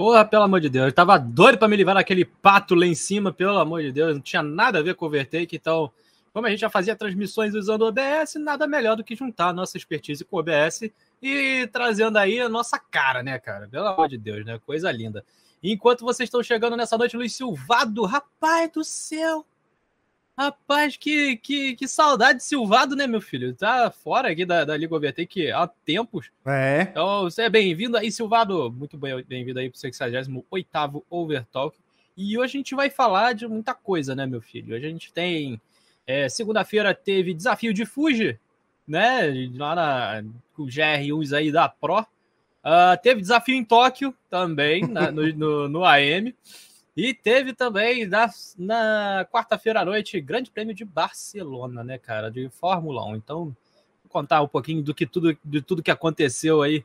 Porra, 0.00 0.24
pelo 0.24 0.44
amor 0.44 0.62
de 0.62 0.70
Deus. 0.70 0.86
Eu 0.86 0.92
tava 0.94 1.18
doido 1.18 1.58
para 1.58 1.68
me 1.68 1.76
levar 1.76 1.92
naquele 1.92 2.24
pato 2.24 2.74
lá 2.74 2.86
em 2.86 2.94
cima, 2.94 3.30
pelo 3.30 3.58
amor 3.58 3.82
de 3.82 3.92
Deus. 3.92 4.14
Não 4.14 4.22
tinha 4.22 4.42
nada 4.42 4.78
a 4.78 4.82
ver 4.82 4.94
com 4.94 5.04
o 5.04 5.08
Overtake, 5.08 5.56
então, 5.56 5.92
como 6.32 6.46
a 6.46 6.50
gente 6.50 6.60
já 6.60 6.70
fazia 6.70 6.96
transmissões 6.96 7.54
usando 7.54 7.82
o 7.82 7.88
OBS, 7.88 8.36
nada 8.36 8.66
melhor 8.66 8.96
do 8.96 9.04
que 9.04 9.14
juntar 9.14 9.48
a 9.48 9.52
nossa 9.52 9.76
expertise 9.76 10.24
com 10.24 10.36
o 10.36 10.38
OBS 10.38 10.90
e 11.22 11.68
trazendo 11.70 12.16
aí 12.16 12.40
a 12.40 12.48
nossa 12.48 12.78
cara, 12.78 13.22
né, 13.22 13.38
cara? 13.38 13.68
Pelo 13.68 13.88
amor 13.88 14.08
de 14.08 14.16
Deus, 14.16 14.42
né? 14.46 14.58
Coisa 14.64 14.90
linda. 14.90 15.22
Enquanto 15.62 16.02
vocês 16.02 16.28
estão 16.28 16.42
chegando 16.42 16.78
nessa 16.78 16.96
noite, 16.96 17.14
Luiz 17.14 17.34
Silvado, 17.34 18.02
rapaz 18.06 18.72
do 18.72 18.82
céu! 18.82 19.44
Rapaz, 20.38 20.96
que, 20.96 21.36
que, 21.36 21.76
que 21.76 21.86
saudade 21.86 22.38
de 22.38 22.44
Silvado, 22.44 22.96
né, 22.96 23.06
meu 23.06 23.20
filho? 23.20 23.54
Tá 23.54 23.90
fora 23.90 24.30
aqui 24.30 24.46
da, 24.46 24.64
da 24.64 24.76
Liga 24.76 24.94
Overtake 24.94 25.50
há 25.50 25.66
tempos. 25.66 26.30
É. 26.46 26.88
Então, 26.90 27.24
você 27.24 27.42
é 27.42 27.50
bem-vindo 27.50 27.96
aí, 27.96 28.10
Silvado. 28.10 28.72
Muito 28.72 28.96
bem-vindo 28.96 29.58
aí 29.58 29.68
para 29.68 29.76
o 29.76 29.80
68 29.80 31.04
Overtalk. 31.10 31.76
E 32.16 32.38
hoje 32.38 32.56
a 32.56 32.58
gente 32.58 32.74
vai 32.74 32.90
falar 32.90 33.34
de 33.34 33.46
muita 33.46 33.74
coisa, 33.74 34.14
né, 34.14 34.26
meu 34.26 34.40
filho? 34.40 34.74
Hoje 34.74 34.86
a 34.86 34.90
gente 34.90 35.12
tem. 35.12 35.60
É, 36.06 36.28
Segunda-feira 36.28 36.94
teve 36.94 37.32
desafio 37.32 37.72
de 37.72 37.86
Fuji, 37.86 38.38
né? 38.86 39.48
Lá 39.54 39.74
na, 39.74 40.24
com 40.54 40.64
o 40.64 40.66
GR1 40.66 41.36
aí 41.36 41.52
da 41.52 41.68
Pro. 41.68 42.00
Uh, 42.00 42.94
teve 43.02 43.22
desafio 43.22 43.54
em 43.54 43.64
Tóquio 43.64 44.14
também, 44.28 44.86
na, 44.86 45.10
no, 45.10 45.32
no, 45.32 45.68
no, 45.68 45.84
AM. 45.84 46.34
E 46.96 47.14
teve 47.14 47.52
também 47.52 48.06
na, 48.06 48.28
na 48.58 49.26
quarta-feira 49.30 49.80
à 49.80 49.84
noite 49.84 50.20
Grande 50.20 50.50
Prêmio 50.50 50.74
de 50.74 50.84
Barcelona, 50.84 51.84
né, 51.84 51.98
cara, 51.98 52.30
de 52.30 52.48
Fórmula 52.48 53.04
1. 53.06 53.16
Então, 53.16 53.44
vou 53.44 54.10
contar 54.10 54.42
um 54.42 54.48
pouquinho 54.48 54.82
do 54.82 54.94
que 54.94 55.06
tudo, 55.06 55.36
de 55.44 55.62
tudo 55.62 55.82
que 55.82 55.90
aconteceu 55.90 56.62
aí 56.62 56.84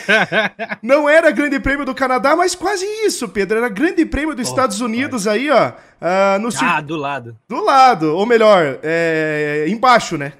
não 0.83 1.07
era 1.07 1.31
Grande 1.31 1.61
Prêmio 1.61 1.85
do 1.85 1.95
Canadá, 1.95 2.35
mas 2.35 2.55
quase 2.55 2.87
isso, 3.05 3.29
Pedro. 3.29 3.59
Era 3.59 3.69
Grande 3.69 4.07
Prêmio 4.07 4.35
dos 4.35 4.49
oh, 4.49 4.51
Estados 4.51 4.81
Unidos 4.81 5.27
aí, 5.27 5.51
ó. 5.51 5.69
Uh, 5.69 6.39
no 6.41 6.49
ah, 6.63 6.81
do 6.81 6.97
lado. 6.97 7.37
Do 7.47 7.63
lado, 7.63 8.17
ou 8.17 8.25
melhor, 8.25 8.79
é... 8.83 9.67
embaixo, 9.69 10.17
né? 10.17 10.33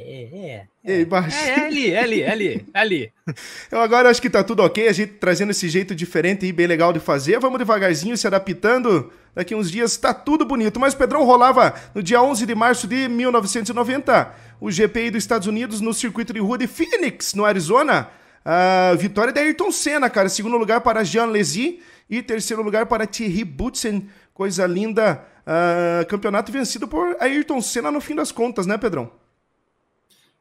É, 0.00 0.66
é. 0.84 0.92
É, 0.92 1.00
embaixo. 1.02 1.36
é, 1.36 1.48
é 1.50 1.66
ali, 1.66 1.90
é 1.90 2.00
ali, 2.00 2.22
é 2.22 2.30
ali, 2.30 2.66
é 2.72 2.78
ali. 2.78 3.12
Eu 3.70 3.80
agora 3.80 4.08
acho 4.08 4.22
que 4.22 4.30
tá 4.30 4.42
tudo 4.42 4.62
ok, 4.62 4.88
a 4.88 4.92
gente 4.92 5.14
trazendo 5.14 5.50
esse 5.50 5.68
jeito 5.68 5.94
diferente 5.94 6.46
e 6.46 6.52
bem 6.52 6.66
legal 6.66 6.92
de 6.92 7.00
fazer. 7.00 7.38
Vamos 7.38 7.58
devagarzinho 7.58 8.16
se 8.16 8.26
adaptando 8.26 9.10
Daqui 9.38 9.54
uns 9.54 9.70
dias 9.70 9.92
está 9.92 10.12
tudo 10.12 10.44
bonito. 10.44 10.80
Mas 10.80 10.94
o 10.94 10.96
Pedrão 10.96 11.22
rolava 11.22 11.72
no 11.94 12.02
dia 12.02 12.20
11 12.20 12.44
de 12.44 12.56
março 12.56 12.88
de 12.88 13.06
1990 13.08 14.34
o 14.60 14.68
GPI 14.68 15.12
dos 15.12 15.22
Estados 15.22 15.46
Unidos 15.46 15.80
no 15.80 15.94
circuito 15.94 16.32
de 16.32 16.40
rua 16.40 16.58
de 16.58 16.66
Phoenix, 16.66 17.34
no 17.34 17.44
Arizona. 17.44 18.08
A 18.44 18.96
vitória 18.98 19.32
da 19.32 19.40
Ayrton 19.40 19.70
Senna, 19.70 20.10
cara. 20.10 20.28
Segundo 20.28 20.56
lugar 20.56 20.80
para 20.80 21.04
Jean 21.04 21.26
Lézy 21.26 21.80
e 22.10 22.20
terceiro 22.20 22.64
lugar 22.64 22.86
para 22.86 23.06
Thierry 23.06 23.44
Boutsen. 23.44 24.08
Coisa 24.34 24.66
linda. 24.66 25.24
Uh, 25.46 26.04
campeonato 26.06 26.50
vencido 26.50 26.88
por 26.88 27.16
Ayrton 27.20 27.60
Senna 27.62 27.92
no 27.92 28.00
fim 28.00 28.16
das 28.16 28.32
contas, 28.32 28.66
né, 28.66 28.76
Pedrão? 28.76 29.08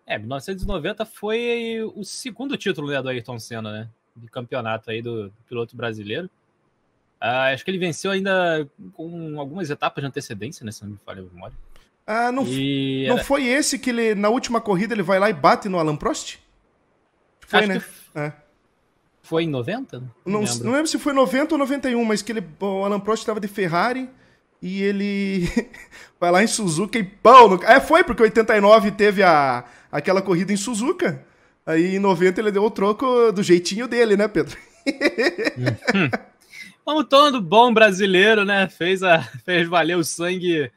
É, 0.07 0.17
1990 0.17 1.05
foi 1.05 1.81
o 1.93 2.03
segundo 2.05 2.55
título 2.55 2.89
né, 2.89 3.01
do 3.01 3.09
Ayrton 3.09 3.37
Senna, 3.37 3.71
né? 3.71 3.89
De 4.15 4.27
campeonato 4.27 4.89
aí 4.89 5.01
do, 5.01 5.27
do 5.27 5.33
piloto 5.47 5.75
brasileiro. 5.75 6.29
Uh, 7.21 7.51
acho 7.53 7.65
que 7.65 7.69
ele 7.69 7.77
venceu 7.77 8.11
ainda 8.11 8.67
com 8.93 9.37
algumas 9.37 9.69
etapas 9.69 10.01
de 10.01 10.07
antecedência, 10.07 10.65
né? 10.65 10.71
Se 10.71 10.83
não 10.83 10.91
me 10.91 10.99
falha 11.05 11.21
a 11.21 11.25
memória. 11.25 11.55
Ah, 12.05 12.31
não, 12.31 12.47
e 12.47 13.05
não 13.09 13.17
foi 13.17 13.47
esse 13.47 13.77
que 13.77 13.89
ele, 13.89 14.15
na 14.15 14.29
última 14.29 14.61
corrida, 14.61 14.93
ele 14.93 15.03
vai 15.03 15.19
lá 15.19 15.29
e 15.29 15.33
bate 15.33 15.67
no 15.67 15.77
Alan 15.77 15.97
Prost? 15.97 16.37
Foi, 17.41 17.59
acho 17.59 17.67
né? 17.67 17.79
Que... 17.79 18.19
É. 18.19 18.33
Foi 19.21 19.43
em 19.43 19.49
90? 19.49 19.99
Não, 19.99 20.07
não, 20.25 20.39
lembro. 20.39 20.63
não 20.63 20.71
lembro 20.71 20.87
se 20.87 20.97
foi 20.97 21.11
90 21.11 21.55
ou 21.55 21.59
91, 21.59 22.05
mas 22.05 22.21
que 22.21 22.31
ele, 22.31 22.47
o 22.61 22.85
Alan 22.85 23.01
Prost 23.01 23.23
estava 23.23 23.41
de 23.41 23.47
Ferrari 23.49 24.09
e 24.61 24.81
ele 24.81 25.49
vai 26.17 26.31
lá 26.31 26.41
em 26.41 26.47
Suzuka 26.47 26.97
e 26.97 27.03
pão! 27.03 27.49
No... 27.49 27.63
É, 27.65 27.81
foi, 27.81 28.05
porque 28.05 28.23
89 28.23 28.91
teve 28.91 29.21
a, 29.21 29.65
aquela 29.91 30.21
corrida 30.21 30.51
em 30.51 30.57
Suzuka. 30.57 31.25
Aí 31.65 31.95
em 31.95 31.99
90 31.99 32.39
ele 32.39 32.51
deu 32.51 32.63
o 32.63 32.71
troco 32.71 33.31
do 33.31 33.43
jeitinho 33.43 33.87
dele, 33.87 34.15
né, 34.15 34.27
Pedro? 34.27 34.57
Hum. 35.57 36.09
Como 36.85 37.03
todo 37.03 37.41
bom 37.41 37.73
brasileiro, 37.73 38.45
né? 38.45 38.69
Fez, 38.69 39.03
a, 39.03 39.21
fez 39.21 39.67
valer 39.67 39.97
o 39.97 40.03
sangue 40.05 40.71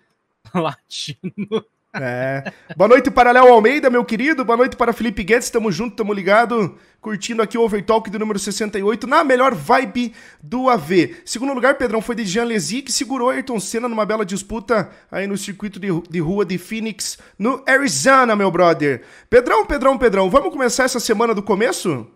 latino. 0.53 1.65
É. 1.93 2.53
Boa 2.77 2.89
noite 2.89 3.11
para 3.11 3.33
Léo 3.33 3.53
Almeida, 3.53 3.91
meu 3.91 4.05
querido. 4.05 4.45
Boa 4.45 4.57
noite 4.57 4.77
para 4.77 4.93
Felipe 4.93 5.25
Guedes. 5.25 5.51
Tamo 5.51 5.73
junto, 5.73 5.97
tamo 5.97 6.13
ligado. 6.13 6.79
Curtindo 7.01 7.43
aqui 7.43 7.59
o 7.59 7.63
Overtalk 7.63 8.09
do 8.11 8.19
número 8.19 8.39
68, 8.39 9.07
na 9.07 9.25
melhor 9.25 9.55
vibe 9.55 10.15
do 10.41 10.69
AV. 10.69 11.17
Segundo 11.25 11.53
lugar, 11.53 11.77
Pedrão, 11.77 12.01
foi 12.01 12.15
de 12.15 12.25
Jean 12.25 12.45
Lézy, 12.45 12.83
que 12.83 12.93
segurou 12.93 13.31
Ayrton 13.31 13.59
Senna 13.59 13.89
numa 13.89 14.07
bela 14.07 14.25
disputa 14.25 14.91
aí 15.11 15.27
no 15.27 15.37
circuito 15.37 15.81
de, 15.81 15.89
de 16.09 16.21
rua 16.21 16.45
de 16.45 16.59
Phoenix, 16.59 17.19
no 17.39 17.63
Arizona, 17.67 18.37
meu 18.37 18.51
brother. 18.51 19.03
Pedrão, 19.29 19.67
Pedrão, 19.67 19.99
Pedrão, 19.99 20.31
vamos 20.31 20.53
começar 20.53 20.85
essa 20.85 21.01
semana 21.01 21.35
do 21.35 21.43
começo? 21.43 22.07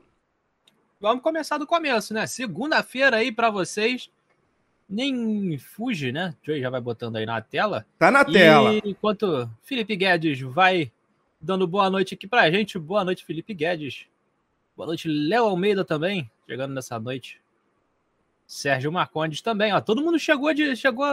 vamos 1.04 1.22
começar 1.22 1.58
do 1.58 1.66
começo, 1.66 2.14
né? 2.14 2.26
Segunda-feira 2.26 3.18
aí 3.18 3.30
para 3.30 3.50
vocês. 3.50 4.08
Nem 4.89 5.56
fuge, 5.59 6.12
né? 6.12 6.34
Joey 6.43 6.61
já 6.61 6.71
vai 6.71 6.81
botando 6.81 7.17
aí 7.17 7.27
na 7.27 7.41
tela. 7.41 7.87
Tá 7.99 8.11
na 8.11 8.22
e 8.22 8.33
tela. 8.33 8.75
Enquanto 8.84 9.49
Felipe 9.62 9.97
Guedes 9.97 10.41
vai 10.41 10.93
dando 11.41 11.67
boa 11.67 11.89
noite 11.91 12.15
aqui 12.15 12.27
pra 12.27 12.50
gente. 12.50 12.78
Boa 12.78 13.05
noite, 13.05 13.25
Felipe 13.25 13.55
Guedes. 13.55 14.06
Boa 14.77 14.87
noite, 14.87 15.09
Léo 15.09 15.45
Almeida 15.45 15.84
também, 15.84 16.31
chegando 16.47 16.75
nessa 16.75 16.99
noite. 16.99 17.41
Sérgio 18.47 18.93
Marcondes 18.93 19.41
também, 19.41 19.72
ó. 19.72 19.81
Todo 19.81 20.03
mundo 20.03 20.19
chegou 20.19 20.53
de 20.53 20.77
chegou 20.77 21.06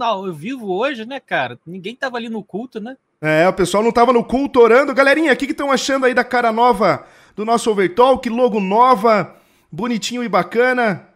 ao 0.00 0.32
vivo 0.32 0.72
hoje, 0.72 1.04
né, 1.04 1.18
cara? 1.18 1.58
Ninguém 1.66 1.96
tava 1.96 2.16
ali 2.16 2.28
no 2.28 2.42
culto, 2.42 2.80
né? 2.80 2.96
É, 3.20 3.48
o 3.48 3.52
pessoal 3.52 3.82
não 3.82 3.90
tava 3.90 4.12
no 4.12 4.24
culto 4.24 4.60
orando. 4.60 4.94
Galerinha, 4.94 5.32
o 5.32 5.36
que 5.36 5.46
estão 5.46 5.72
achando 5.72 6.06
aí 6.06 6.14
da 6.14 6.22
cara 6.22 6.52
nova 6.52 7.06
do 7.34 7.44
nosso 7.44 7.70
Overtalk, 7.70 8.28
logo 8.28 8.60
nova, 8.60 9.36
bonitinho 9.70 10.22
e 10.22 10.28
bacana. 10.28 11.08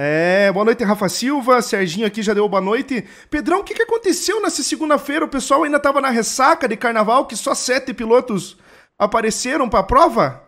É, 0.00 0.52
boa 0.52 0.64
noite, 0.64 0.84
Rafa 0.84 1.08
Silva. 1.08 1.60
Serginho 1.60 2.06
aqui 2.06 2.22
já 2.22 2.32
deu 2.32 2.48
boa 2.48 2.60
noite. 2.60 3.04
Pedrão, 3.28 3.58
o 3.58 3.64
que, 3.64 3.74
que 3.74 3.82
aconteceu 3.82 4.40
nessa 4.40 4.62
segunda-feira? 4.62 5.24
O 5.24 5.28
pessoal 5.28 5.64
ainda 5.64 5.76
estava 5.76 6.00
na 6.00 6.08
ressaca 6.08 6.68
de 6.68 6.76
carnaval, 6.76 7.26
que 7.26 7.34
só 7.34 7.52
sete 7.52 7.92
pilotos 7.92 8.56
apareceram 8.96 9.68
para 9.68 9.80
a 9.80 9.82
prova? 9.82 10.44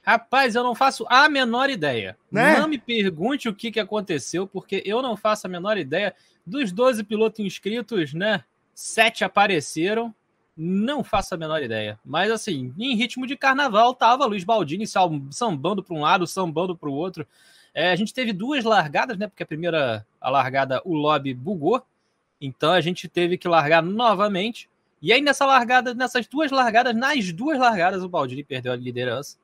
Rapaz, 0.00 0.54
eu 0.54 0.64
não 0.64 0.74
faço 0.74 1.04
a 1.10 1.28
menor 1.28 1.68
ideia. 1.68 2.16
Né? 2.30 2.58
Não 2.58 2.66
me 2.66 2.78
pergunte 2.78 3.50
o 3.50 3.54
que, 3.54 3.70
que 3.70 3.78
aconteceu, 3.78 4.46
porque 4.46 4.82
eu 4.86 5.02
não 5.02 5.14
faço 5.14 5.46
a 5.46 5.50
menor 5.50 5.76
ideia. 5.76 6.14
Dos 6.46 6.72
12 6.72 7.04
pilotos 7.04 7.40
inscritos, 7.40 8.14
né? 8.14 8.42
Sete 8.74 9.24
apareceram 9.24 10.14
não 10.56 11.02
faço 11.04 11.34
a 11.34 11.38
menor 11.38 11.62
ideia. 11.62 11.98
Mas 12.04 12.30
assim, 12.30 12.72
em 12.78 12.94
ritmo 12.96 13.26
de 13.26 13.36
carnaval, 13.36 13.94
tava 13.94 14.24
Luiz 14.24 14.44
Baldini 14.44 14.86
sambando 15.30 15.82
para 15.82 15.94
um 15.94 16.00
lado, 16.00 16.26
sambando 16.26 16.76
para 16.76 16.88
o 16.88 16.94
outro. 16.94 17.26
É, 17.74 17.90
a 17.90 17.96
gente 17.96 18.12
teve 18.12 18.32
duas 18.32 18.64
largadas, 18.64 19.16
né? 19.18 19.26
Porque 19.26 19.42
a 19.42 19.46
primeira 19.46 20.06
a 20.20 20.30
largada 20.30 20.80
o 20.84 20.94
lobby 20.94 21.32
bugou. 21.32 21.82
Então 22.40 22.72
a 22.72 22.80
gente 22.80 23.08
teve 23.08 23.38
que 23.38 23.48
largar 23.48 23.82
novamente. 23.82 24.68
E 25.00 25.12
aí 25.12 25.20
nessa 25.20 25.46
largada, 25.46 25.94
nessas 25.94 26.26
duas 26.26 26.50
largadas, 26.50 26.94
nas 26.94 27.32
duas 27.32 27.58
largadas 27.58 28.02
o 28.02 28.08
Baldini 28.08 28.44
perdeu 28.44 28.72
a 28.72 28.76
liderança. 28.76 29.36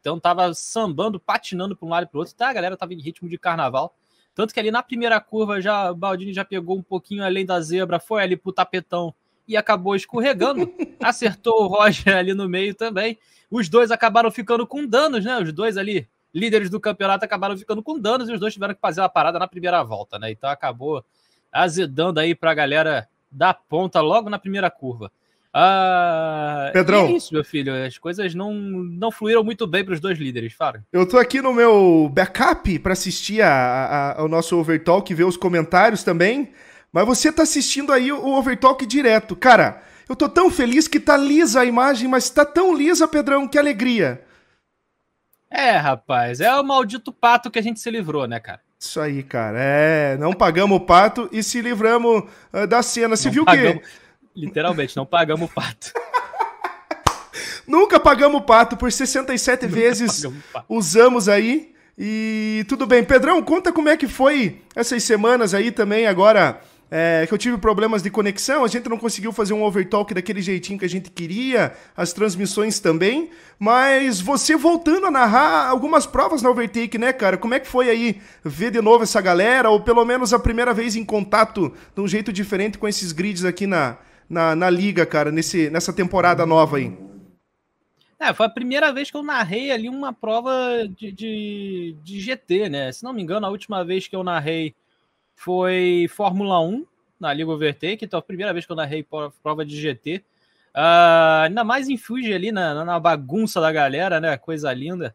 Então 0.00 0.20
tava 0.20 0.52
sambando, 0.54 1.18
patinando 1.18 1.74
para 1.74 1.86
um 1.86 1.90
lado 1.90 2.04
e 2.04 2.06
para 2.06 2.18
outro. 2.18 2.34
Tá, 2.34 2.48
a 2.48 2.52
galera 2.52 2.76
tava 2.76 2.94
em 2.94 3.00
ritmo 3.00 3.28
de 3.28 3.38
carnaval. 3.38 3.94
Tanto 4.34 4.52
que 4.52 4.60
ali 4.60 4.70
na 4.70 4.82
primeira 4.82 5.20
curva 5.20 5.60
já 5.60 5.90
o 5.90 5.94
Baldini 5.94 6.32
já 6.32 6.44
pegou 6.44 6.76
um 6.76 6.82
pouquinho 6.82 7.24
além 7.24 7.46
da 7.46 7.60
zebra, 7.60 8.00
foi 8.00 8.22
ali 8.22 8.36
pro 8.36 8.52
tapetão 8.52 9.14
e 9.46 9.56
acabou 9.56 9.94
escorregando. 9.94 10.72
Acertou 11.00 11.62
o 11.62 11.66
Roger 11.66 12.16
ali 12.16 12.34
no 12.34 12.48
meio 12.48 12.74
também. 12.74 13.18
Os 13.50 13.68
dois 13.68 13.90
acabaram 13.90 14.30
ficando 14.30 14.66
com 14.66 14.86
danos, 14.86 15.24
né? 15.24 15.38
Os 15.38 15.52
dois 15.52 15.76
ali, 15.76 16.08
líderes 16.34 16.68
do 16.68 16.80
campeonato, 16.80 17.24
acabaram 17.24 17.56
ficando 17.56 17.82
com 17.82 17.98
danos 17.98 18.28
e 18.28 18.32
os 18.32 18.40
dois 18.40 18.52
tiveram 18.52 18.74
que 18.74 18.80
fazer 18.80 19.00
uma 19.00 19.08
parada 19.08 19.38
na 19.38 19.46
primeira 19.46 19.82
volta, 19.82 20.18
né? 20.18 20.30
Então 20.30 20.50
acabou 20.50 21.04
azedando 21.52 22.18
aí 22.18 22.34
para 22.34 22.50
a 22.50 22.54
galera 22.54 23.08
da 23.30 23.54
ponta 23.54 24.00
logo 24.00 24.28
na 24.28 24.38
primeira 24.38 24.70
curva. 24.70 25.10
Ah, 25.56 26.70
Pedrão. 26.72 27.06
é 27.06 27.12
isso, 27.12 27.32
meu 27.32 27.44
filho. 27.44 27.72
As 27.86 27.96
coisas 27.96 28.34
não, 28.34 28.52
não 28.52 29.12
fluíram 29.12 29.44
muito 29.44 29.68
bem 29.68 29.84
para 29.84 29.94
os 29.94 30.00
dois 30.00 30.18
líderes, 30.18 30.52
fala. 30.52 30.84
Eu 30.92 31.08
tô 31.08 31.16
aqui 31.16 31.40
no 31.40 31.52
meu 31.52 32.10
backup 32.12 32.76
para 32.80 32.92
assistir 32.92 33.40
a, 33.40 33.48
a, 33.48 34.20
ao 34.20 34.28
nosso 34.28 34.58
Overtalk 34.58 35.12
e 35.12 35.14
ver 35.14 35.22
os 35.22 35.36
comentários 35.36 36.02
também. 36.02 36.52
Mas 36.92 37.06
você 37.06 37.30
tá 37.30 37.44
assistindo 37.44 37.92
aí 37.92 38.10
o 38.10 38.34
Overtalk 38.36 38.84
direto. 38.84 39.36
Cara, 39.36 39.80
eu 40.08 40.16
tô 40.16 40.28
tão 40.28 40.50
feliz 40.50 40.88
que 40.88 40.98
tá 40.98 41.16
lisa 41.16 41.60
a 41.60 41.64
imagem, 41.64 42.08
mas 42.08 42.28
tá 42.30 42.44
tão 42.44 42.74
lisa, 42.74 43.06
Pedrão, 43.06 43.46
que 43.46 43.58
alegria. 43.58 44.24
É, 45.50 45.72
rapaz, 45.76 46.40
é 46.40 46.54
o 46.58 46.64
maldito 46.64 47.12
pato 47.12 47.50
que 47.50 47.58
a 47.58 47.62
gente 47.62 47.80
se 47.80 47.90
livrou, 47.90 48.26
né, 48.26 48.40
cara? 48.40 48.60
Isso 48.78 49.00
aí, 49.00 49.22
cara. 49.22 49.58
É, 49.58 50.16
não 50.18 50.32
pagamos 50.32 50.76
o 50.76 50.80
pato 50.80 51.28
e 51.32 51.42
se 51.42 51.60
livramos 51.62 52.24
uh, 52.52 52.66
da 52.66 52.82
cena. 52.82 53.16
Você 53.16 53.28
não 53.28 53.32
viu 53.32 53.44
pagamos, 53.44 53.82
que. 53.82 54.40
Literalmente, 54.40 54.96
não 54.96 55.06
pagamos 55.06 55.48
o 55.50 55.52
pato. 55.52 55.92
Nunca 57.66 57.98
pagamos 57.98 58.40
o 58.40 58.44
pato 58.44 58.76
por 58.76 58.92
67 58.92 59.64
Nunca 59.64 59.74
vezes. 59.74 60.24
Usamos 60.68 61.28
aí. 61.28 61.72
E 61.96 62.64
tudo 62.68 62.86
bem. 62.86 63.04
Pedrão, 63.04 63.40
conta 63.42 63.72
como 63.72 63.88
é 63.88 63.96
que 63.96 64.08
foi 64.08 64.60
essas 64.74 65.02
semanas 65.04 65.54
aí 65.54 65.70
também 65.70 66.06
agora 66.06 66.60
é, 66.96 67.26
que 67.26 67.34
eu 67.34 67.38
tive 67.38 67.58
problemas 67.58 68.04
de 68.04 68.08
conexão, 68.08 68.64
a 68.64 68.68
gente 68.68 68.88
não 68.88 68.96
conseguiu 68.96 69.32
fazer 69.32 69.52
um 69.52 69.64
overtalk 69.64 70.14
daquele 70.14 70.40
jeitinho 70.40 70.78
que 70.78 70.84
a 70.84 70.88
gente 70.88 71.10
queria, 71.10 71.74
as 71.96 72.12
transmissões 72.12 72.78
também, 72.78 73.30
mas 73.58 74.20
você 74.20 74.54
voltando 74.54 75.08
a 75.08 75.10
narrar 75.10 75.68
algumas 75.68 76.06
provas 76.06 76.40
na 76.40 76.50
Overtake, 76.50 76.96
né, 76.96 77.12
cara? 77.12 77.36
Como 77.36 77.52
é 77.52 77.58
que 77.58 77.66
foi 77.66 77.90
aí 77.90 78.22
ver 78.44 78.70
de 78.70 78.80
novo 78.80 79.02
essa 79.02 79.20
galera, 79.20 79.70
ou 79.70 79.80
pelo 79.80 80.04
menos 80.04 80.32
a 80.32 80.38
primeira 80.38 80.72
vez 80.72 80.94
em 80.94 81.04
contato 81.04 81.74
de 81.96 82.00
um 82.00 82.06
jeito 82.06 82.32
diferente 82.32 82.78
com 82.78 82.86
esses 82.86 83.10
grids 83.10 83.44
aqui 83.44 83.66
na, 83.66 83.98
na, 84.30 84.54
na 84.54 84.70
liga, 84.70 85.04
cara, 85.04 85.32
nesse, 85.32 85.68
nessa 85.70 85.92
temporada 85.92 86.46
nova 86.46 86.76
aí? 86.76 86.96
É, 88.20 88.32
foi 88.32 88.46
a 88.46 88.50
primeira 88.50 88.92
vez 88.92 89.10
que 89.10 89.16
eu 89.16 89.22
narrei 89.24 89.72
ali 89.72 89.88
uma 89.88 90.12
prova 90.12 90.52
de, 90.96 91.10
de, 91.10 91.96
de 92.04 92.20
GT, 92.20 92.68
né? 92.68 92.92
Se 92.92 93.02
não 93.02 93.12
me 93.12 93.20
engano, 93.20 93.46
a 93.46 93.50
última 93.50 93.84
vez 93.84 94.06
que 94.06 94.14
eu 94.14 94.22
narrei 94.22 94.76
foi 95.34 96.06
Fórmula 96.10 96.60
1 96.60 96.86
na 97.18 97.32
Liga 97.32 97.50
Overtake, 97.50 98.04
então 98.04 98.18
a 98.18 98.22
primeira 98.22 98.52
vez 98.52 98.66
que 98.66 98.72
eu 98.72 98.76
narrei 98.76 99.06
prova 99.42 99.64
de 99.64 99.80
GT. 99.80 100.16
Uh, 100.16 100.22
ah, 100.74 101.42
ainda 101.46 101.62
mais 101.62 101.88
em 101.88 101.96
Fuji 101.96 102.32
ali 102.34 102.50
na, 102.50 102.84
na, 102.84 102.98
bagunça 102.98 103.60
da 103.60 103.70
galera, 103.70 104.20
né? 104.20 104.36
Coisa 104.36 104.72
linda. 104.72 105.14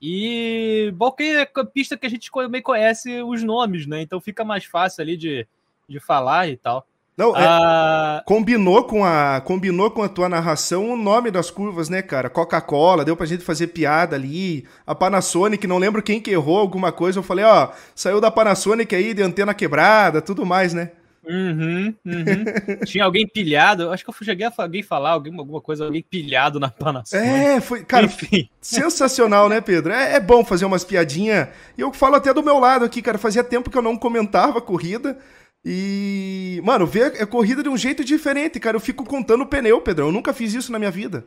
E 0.00 0.92
Balkan 0.94 1.24
é 1.24 1.42
a 1.42 1.64
pista 1.64 1.96
que 1.96 2.06
a 2.06 2.10
gente 2.10 2.30
também 2.30 2.62
conhece 2.62 3.22
os 3.22 3.42
nomes, 3.42 3.86
né? 3.86 4.00
Então 4.00 4.20
fica 4.20 4.44
mais 4.44 4.64
fácil 4.64 5.02
ali 5.02 5.16
de, 5.16 5.46
de 5.88 6.00
falar 6.00 6.48
e 6.48 6.56
tal. 6.56 6.86
Não, 7.16 7.36
é, 7.36 7.44
ah, 7.46 8.22
combinou, 8.24 8.84
com 8.84 9.04
a, 9.04 9.40
combinou 9.44 9.90
com 9.90 10.02
a 10.02 10.08
tua 10.08 10.30
narração 10.30 10.90
o 10.90 10.96
nome 10.96 11.30
das 11.30 11.50
curvas, 11.50 11.90
né, 11.90 12.00
cara? 12.00 12.30
Coca-Cola, 12.30 13.04
deu 13.04 13.14
pra 13.14 13.26
gente 13.26 13.44
fazer 13.44 13.66
piada 13.68 14.16
ali. 14.16 14.64
A 14.86 14.94
Panasonic, 14.94 15.66
não 15.66 15.76
lembro 15.76 16.02
quem 16.02 16.20
que 16.20 16.30
errou 16.30 16.58
alguma 16.58 16.90
coisa. 16.90 17.18
Eu 17.18 17.22
falei, 17.22 17.44
ó, 17.44 17.68
saiu 17.94 18.20
da 18.20 18.30
Panasonic 18.30 18.94
aí 18.94 19.12
de 19.12 19.22
antena 19.22 19.52
quebrada, 19.52 20.22
tudo 20.22 20.46
mais, 20.46 20.72
né? 20.72 20.90
Uhum, 21.24 21.94
uhum. 22.04 22.44
Tinha 22.84 23.04
alguém 23.04 23.26
pilhado, 23.28 23.90
acho 23.90 24.04
que 24.04 24.10
eu 24.10 24.14
cheguei 24.24 24.46
a 24.46 24.52
alguém 24.56 24.82
falar 24.82 25.10
alguém, 25.10 25.32
alguma 25.38 25.60
coisa, 25.60 25.84
alguém 25.84 26.02
pilhado 26.02 26.58
na 26.58 26.68
Panasonic. 26.68 27.28
É, 27.28 27.60
foi, 27.60 27.84
cara, 27.84 28.06
Enfim. 28.06 28.48
sensacional, 28.60 29.48
né, 29.48 29.60
Pedro? 29.60 29.92
É, 29.92 30.14
é 30.14 30.20
bom 30.20 30.44
fazer 30.44 30.64
umas 30.64 30.82
piadinhas. 30.82 31.48
E 31.76 31.80
eu 31.82 31.92
falo 31.92 32.16
até 32.16 32.32
do 32.34 32.42
meu 32.42 32.58
lado 32.58 32.84
aqui, 32.84 33.00
cara, 33.00 33.18
fazia 33.18 33.44
tempo 33.44 33.70
que 33.70 33.78
eu 33.78 33.82
não 33.82 33.96
comentava 33.96 34.58
a 34.58 34.62
corrida. 34.62 35.16
E, 35.64 36.60
mano, 36.64 36.86
ver 36.86 37.22
a 37.22 37.26
corrida 37.26 37.62
de 37.62 37.68
um 37.68 37.76
jeito 37.76 38.04
diferente, 38.04 38.58
cara. 38.58 38.76
Eu 38.76 38.80
fico 38.80 39.04
contando 39.04 39.46
pneu, 39.46 39.80
Pedrão. 39.80 40.06
Eu 40.06 40.12
nunca 40.12 40.32
fiz 40.32 40.54
isso 40.54 40.72
na 40.72 40.78
minha 40.78 40.90
vida. 40.90 41.24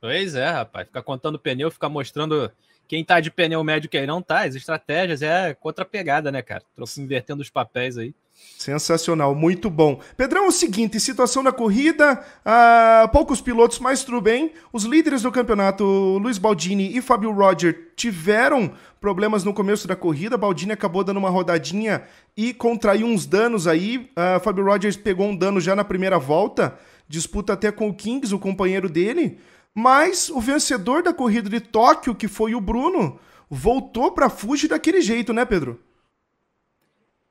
Pois 0.00 0.34
é, 0.34 0.48
rapaz. 0.48 0.86
Ficar 0.86 1.02
contando 1.02 1.38
pneu, 1.38 1.70
ficar 1.70 1.88
mostrando 1.88 2.50
quem 2.86 3.04
tá 3.04 3.20
de 3.20 3.30
pneu 3.30 3.62
médio 3.64 3.86
e 3.86 3.90
quem 3.90 4.06
não 4.06 4.22
tá. 4.22 4.44
As 4.44 4.54
estratégias 4.54 5.22
é 5.22 5.54
contra 5.54 5.84
pegada, 5.84 6.30
né, 6.30 6.40
cara? 6.40 6.62
Tô 6.74 6.84
invertendo 6.98 7.42
os 7.42 7.50
papéis 7.50 7.98
aí. 7.98 8.14
Sensacional, 8.58 9.36
muito 9.36 9.70
bom. 9.70 10.00
Pedrão, 10.16 10.46
é 10.46 10.48
o 10.48 10.50
seguinte, 10.50 10.98
situação 10.98 11.44
na 11.44 11.52
corrida, 11.52 12.20
ah, 12.44 13.08
poucos 13.12 13.40
pilotos, 13.40 13.78
mas 13.78 14.02
tudo 14.02 14.20
bem. 14.20 14.52
Os 14.72 14.82
líderes 14.82 15.22
do 15.22 15.30
campeonato, 15.30 15.84
Luiz 16.18 16.38
Baldini 16.38 16.96
e 16.96 17.00
Fábio 17.00 17.30
Roger, 17.30 17.92
tiveram 17.94 18.72
problemas 19.00 19.44
no 19.44 19.54
começo 19.54 19.86
da 19.86 19.94
corrida. 19.94 20.36
Baldini 20.36 20.72
acabou 20.72 21.04
dando 21.04 21.18
uma 21.18 21.30
rodadinha 21.30 22.02
e 22.36 22.52
contraiu 22.52 23.06
uns 23.06 23.26
danos 23.26 23.68
aí. 23.68 23.98
Uh, 23.98 24.40
Fábio 24.42 24.64
Rogers 24.64 24.96
pegou 24.96 25.28
um 25.28 25.36
dano 25.36 25.60
já 25.60 25.76
na 25.76 25.84
primeira 25.84 26.18
volta, 26.18 26.76
disputa 27.08 27.52
até 27.52 27.70
com 27.70 27.88
o 27.88 27.94
Kings, 27.94 28.34
o 28.34 28.40
companheiro 28.40 28.88
dele. 28.88 29.38
Mas 29.72 30.28
o 30.30 30.40
vencedor 30.40 31.04
da 31.04 31.14
corrida 31.14 31.48
de 31.48 31.60
Tóquio, 31.60 32.12
que 32.12 32.26
foi 32.26 32.56
o 32.56 32.60
Bruno, 32.60 33.20
voltou 33.48 34.10
para 34.10 34.28
Fuji 34.28 34.66
daquele 34.66 35.00
jeito, 35.00 35.32
né, 35.32 35.44
Pedro? 35.44 35.78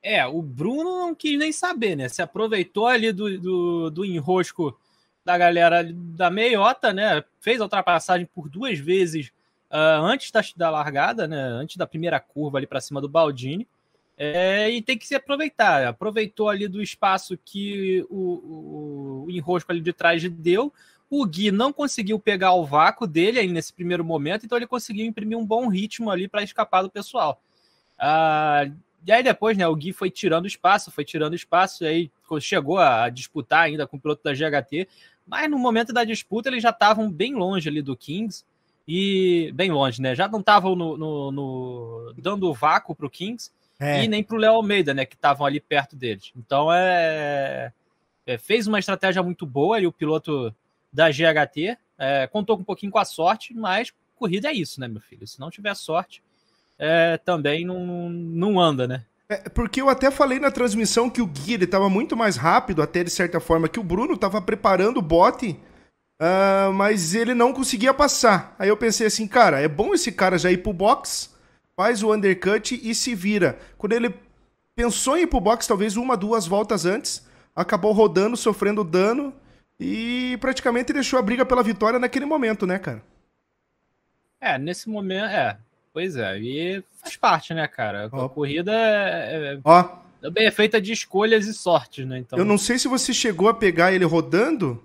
É, 0.02 0.24
o 0.26 0.40
Bruno 0.40 0.98
não 0.98 1.14
quis 1.14 1.38
nem 1.38 1.52
saber, 1.52 1.96
né? 1.96 2.08
Se 2.08 2.22
aproveitou 2.22 2.86
ali 2.86 3.12
do, 3.12 3.38
do, 3.38 3.90
do 3.90 4.04
enrosco 4.04 4.78
da 5.24 5.36
galera 5.36 5.84
da 5.92 6.30
meiota, 6.30 6.92
né? 6.92 7.22
Fez 7.40 7.60
a 7.60 7.64
ultrapassagem 7.64 8.26
por 8.26 8.48
duas 8.48 8.78
vezes 8.78 9.28
uh, 9.70 10.02
antes 10.02 10.30
da, 10.30 10.40
da, 10.56 10.70
largada, 10.70 11.26
né? 11.26 11.38
Antes 11.38 11.76
da 11.76 11.86
primeira 11.86 12.20
curva 12.20 12.58
ali 12.58 12.66
para 12.66 12.80
cima 12.80 13.00
do 13.00 13.08
Baldini. 13.08 13.66
É, 14.16 14.68
e 14.70 14.82
tem 14.82 14.98
que 14.98 15.06
se 15.06 15.14
aproveitar. 15.14 15.86
Aproveitou 15.86 16.48
ali 16.48 16.66
do 16.66 16.82
espaço 16.82 17.38
que 17.44 18.04
o, 18.08 18.16
o, 18.16 19.24
o, 19.26 19.30
enrosco 19.30 19.70
ali 19.70 19.80
de 19.80 19.92
trás 19.92 20.22
deu. 20.28 20.72
O 21.10 21.24
Gui 21.24 21.50
não 21.50 21.72
conseguiu 21.72 22.18
pegar 22.18 22.52
o 22.52 22.66
vácuo 22.66 23.06
dele 23.06 23.38
aí 23.38 23.48
nesse 23.48 23.72
primeiro 23.72 24.04
momento, 24.04 24.44
então 24.44 24.58
ele 24.58 24.66
conseguiu 24.66 25.06
imprimir 25.06 25.38
um 25.38 25.46
bom 25.46 25.68
ritmo 25.68 26.10
ali 26.10 26.28
para 26.28 26.42
escapar 26.42 26.82
do 26.82 26.90
pessoal. 26.90 27.40
Uh, 27.98 28.74
e 29.08 29.12
aí 29.12 29.22
depois, 29.22 29.56
né, 29.56 29.66
o 29.66 29.74
Gui 29.74 29.94
foi 29.94 30.10
tirando 30.10 30.46
espaço, 30.46 30.90
foi 30.90 31.02
tirando 31.02 31.34
espaço, 31.34 31.82
e 31.82 31.86
aí 31.86 32.10
chegou 32.40 32.78
a 32.78 33.08
disputar 33.08 33.62
ainda 33.62 33.86
com 33.86 33.96
o 33.96 34.00
piloto 34.00 34.22
da 34.22 34.34
GHT, 34.34 34.86
mas 35.26 35.50
no 35.50 35.58
momento 35.58 35.94
da 35.94 36.04
disputa 36.04 36.50
eles 36.50 36.62
já 36.62 36.68
estavam 36.68 37.10
bem 37.10 37.34
longe 37.34 37.70
ali 37.70 37.80
do 37.80 37.96
Kings, 37.96 38.44
e 38.86 39.50
bem 39.54 39.70
longe, 39.70 40.02
né? 40.02 40.14
Já 40.14 40.28
não 40.28 40.40
estavam 40.40 40.76
no, 40.76 40.96
no, 40.98 41.32
no, 41.32 42.14
dando 42.18 42.52
vácuo 42.52 42.94
para 42.94 43.06
o 43.06 43.10
Kings 43.10 43.50
é. 43.80 44.04
e 44.04 44.08
nem 44.08 44.22
para 44.22 44.36
o 44.36 44.38
Léo 44.38 44.54
Almeida, 44.54 44.92
né? 44.92 45.06
Que 45.06 45.14
estavam 45.14 45.46
ali 45.46 45.58
perto 45.58 45.96
deles. 45.96 46.30
Então 46.36 46.70
é, 46.70 47.72
é, 48.26 48.36
fez 48.36 48.66
uma 48.66 48.78
estratégia 48.78 49.22
muito 49.22 49.46
boa 49.46 49.76
ali 49.76 49.86
o 49.86 49.92
piloto 49.92 50.54
da 50.92 51.10
GHT, 51.10 51.78
é, 51.98 52.26
contou 52.26 52.58
um 52.58 52.64
pouquinho 52.64 52.92
com 52.92 52.98
a 52.98 53.06
sorte, 53.06 53.54
mas 53.54 53.90
corrida 54.16 54.48
é 54.48 54.52
isso, 54.52 54.80
né, 54.80 54.86
meu 54.86 55.00
filho? 55.00 55.26
Se 55.26 55.40
não 55.40 55.50
tiver 55.50 55.74
sorte, 55.74 56.22
é, 56.78 57.16
também 57.18 57.64
não, 57.64 58.08
não 58.08 58.60
anda, 58.60 58.86
né? 58.86 59.04
É, 59.28 59.36
porque 59.48 59.80
eu 59.80 59.88
até 59.88 60.10
falei 60.10 60.38
na 60.38 60.50
transmissão 60.50 61.10
que 61.10 61.20
o 61.20 61.26
Gui 61.26 61.54
estava 61.54 61.90
muito 61.90 62.16
mais 62.16 62.36
rápido, 62.36 62.80
até 62.80 63.04
de 63.04 63.10
certa 63.10 63.40
forma, 63.40 63.68
que 63.68 63.80
o 63.80 63.84
Bruno 63.84 64.14
estava 64.14 64.40
preparando 64.40 64.98
o 64.98 65.02
bote 65.02 65.58
Uh, 66.20 66.72
mas 66.72 67.14
ele 67.14 67.32
não 67.32 67.52
conseguia 67.52 67.94
passar. 67.94 68.54
Aí 68.58 68.68
eu 68.68 68.76
pensei 68.76 69.06
assim, 69.06 69.26
cara, 69.26 69.60
é 69.60 69.68
bom 69.68 69.94
esse 69.94 70.10
cara 70.10 70.36
já 70.36 70.50
ir 70.50 70.58
pro 70.58 70.72
box, 70.72 71.32
faz 71.76 72.02
o 72.02 72.12
undercut 72.12 72.78
e 72.82 72.94
se 72.94 73.14
vira. 73.14 73.56
Quando 73.76 73.92
ele 73.92 74.12
pensou 74.74 75.16
em 75.16 75.22
ir 75.22 75.26
pro 75.28 75.40
box, 75.40 75.66
talvez 75.66 75.96
uma, 75.96 76.16
duas 76.16 76.46
voltas 76.46 76.84
antes, 76.84 77.24
acabou 77.54 77.92
rodando, 77.92 78.36
sofrendo 78.36 78.82
dano 78.82 79.32
e 79.78 80.36
praticamente 80.40 80.92
deixou 80.92 81.20
a 81.20 81.22
briga 81.22 81.46
pela 81.46 81.62
vitória 81.62 82.00
naquele 82.00 82.26
momento, 82.26 82.66
né, 82.66 82.80
cara? 82.80 83.00
É, 84.40 84.58
nesse 84.58 84.88
momento, 84.88 85.26
é. 85.26 85.56
Pois 85.98 86.14
é, 86.14 86.38
e 86.38 86.84
faz 87.02 87.16
parte, 87.16 87.52
né, 87.52 87.66
cara? 87.66 88.06
A 88.06 88.28
corrida 88.28 88.70
é, 88.72 89.58
Ó. 89.64 89.82
também 90.20 90.46
é 90.46 90.50
feita 90.52 90.80
de 90.80 90.92
escolhas 90.92 91.44
e 91.48 91.52
sortes, 91.52 92.06
né? 92.06 92.20
Então... 92.20 92.38
Eu 92.38 92.44
não 92.44 92.56
sei 92.56 92.78
se 92.78 92.86
você 92.86 93.12
chegou 93.12 93.48
a 93.48 93.54
pegar 93.54 93.92
ele 93.92 94.04
rodando, 94.04 94.80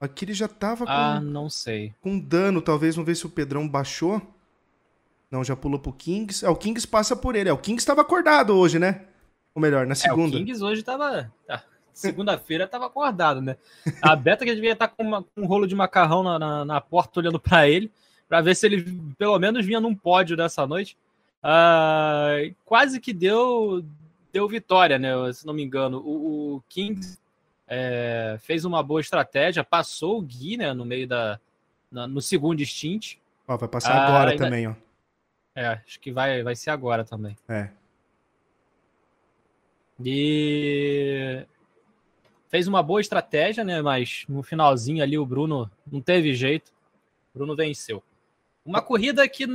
Aqui 0.00 0.24
ele 0.24 0.32
já 0.32 0.46
tava 0.46 0.84
com. 0.84 0.92
Ah, 0.92 1.20
não 1.20 1.50
sei. 1.50 1.92
Com 2.00 2.20
dano, 2.20 2.62
talvez. 2.62 2.94
Vamos 2.94 3.06
ver 3.06 3.16
se 3.16 3.26
o 3.26 3.30
Pedrão 3.30 3.68
baixou. 3.68 4.22
Não, 5.28 5.42
já 5.42 5.56
pulou 5.56 5.80
pro 5.80 5.92
Kings. 5.92 6.44
É, 6.44 6.48
o 6.48 6.56
Kings 6.56 6.86
passa 6.86 7.16
por 7.16 7.34
ele. 7.34 7.48
É, 7.48 7.52
o 7.52 7.58
Kings 7.58 7.82
estava 7.82 8.02
acordado 8.02 8.56
hoje, 8.56 8.78
né? 8.78 9.02
Ou 9.54 9.60
melhor, 9.60 9.86
na 9.88 9.96
segunda. 9.96 10.36
É, 10.36 10.40
o 10.40 10.44
Kings 10.44 10.62
hoje 10.62 10.84
tava. 10.84 11.32
Tá. 11.48 11.64
Segunda-feira 11.92 12.68
tava 12.68 12.86
acordado, 12.86 13.40
né? 13.40 13.56
A 14.00 14.14
Beta 14.14 14.44
que 14.44 14.54
devia 14.54 14.72
estar 14.72 14.86
tá 14.86 14.94
com, 14.96 15.02
uma, 15.02 15.22
com 15.22 15.42
um 15.42 15.46
rolo 15.46 15.66
de 15.66 15.74
macarrão 15.74 16.22
na, 16.22 16.38
na, 16.38 16.64
na 16.64 16.80
porta 16.80 17.18
olhando 17.18 17.38
para 17.40 17.68
ele, 17.68 17.90
para 18.32 18.40
ver 18.40 18.56
se 18.56 18.64
ele 18.64 18.82
pelo 19.18 19.38
menos 19.38 19.66
vinha 19.66 19.78
num 19.78 19.94
pódio 19.94 20.34
dessa 20.38 20.66
noite. 20.66 20.96
Uh, 21.44 22.54
quase 22.64 22.98
que 22.98 23.12
deu 23.12 23.84
deu 24.32 24.48
vitória, 24.48 24.98
né? 24.98 25.10
Se 25.34 25.44
não 25.46 25.52
me 25.52 25.62
engano. 25.62 25.98
O, 25.98 26.54
o 26.54 26.62
Kings 26.66 27.18
é, 27.68 28.38
fez 28.40 28.64
uma 28.64 28.82
boa 28.82 29.02
estratégia, 29.02 29.62
passou 29.62 30.18
o 30.18 30.22
Gui 30.22 30.56
né, 30.56 30.72
no 30.72 30.86
meio 30.86 31.06
da. 31.06 31.38
Na, 31.90 32.06
no 32.06 32.22
segundo 32.22 32.64
stint. 32.64 33.16
Ó, 33.46 33.54
vai 33.58 33.68
passar 33.68 33.92
ah, 33.92 34.06
agora 34.06 34.30
ainda, 34.30 34.44
também, 34.44 34.66
ó. 34.66 34.74
É, 35.54 35.66
acho 35.66 36.00
que 36.00 36.10
vai, 36.10 36.42
vai 36.42 36.56
ser 36.56 36.70
agora 36.70 37.04
também. 37.04 37.36
É. 37.46 37.68
E 40.02 41.44
fez 42.48 42.66
uma 42.66 42.82
boa 42.82 43.02
estratégia, 43.02 43.62
né? 43.62 43.82
Mas 43.82 44.24
no 44.26 44.42
finalzinho 44.42 45.02
ali 45.02 45.18
o 45.18 45.26
Bruno 45.26 45.70
não 45.86 46.00
teve 46.00 46.32
jeito. 46.32 46.72
O 47.34 47.38
Bruno 47.38 47.54
venceu. 47.54 48.02
Uma 48.64 48.80
corrida 48.80 49.28
que 49.28 49.46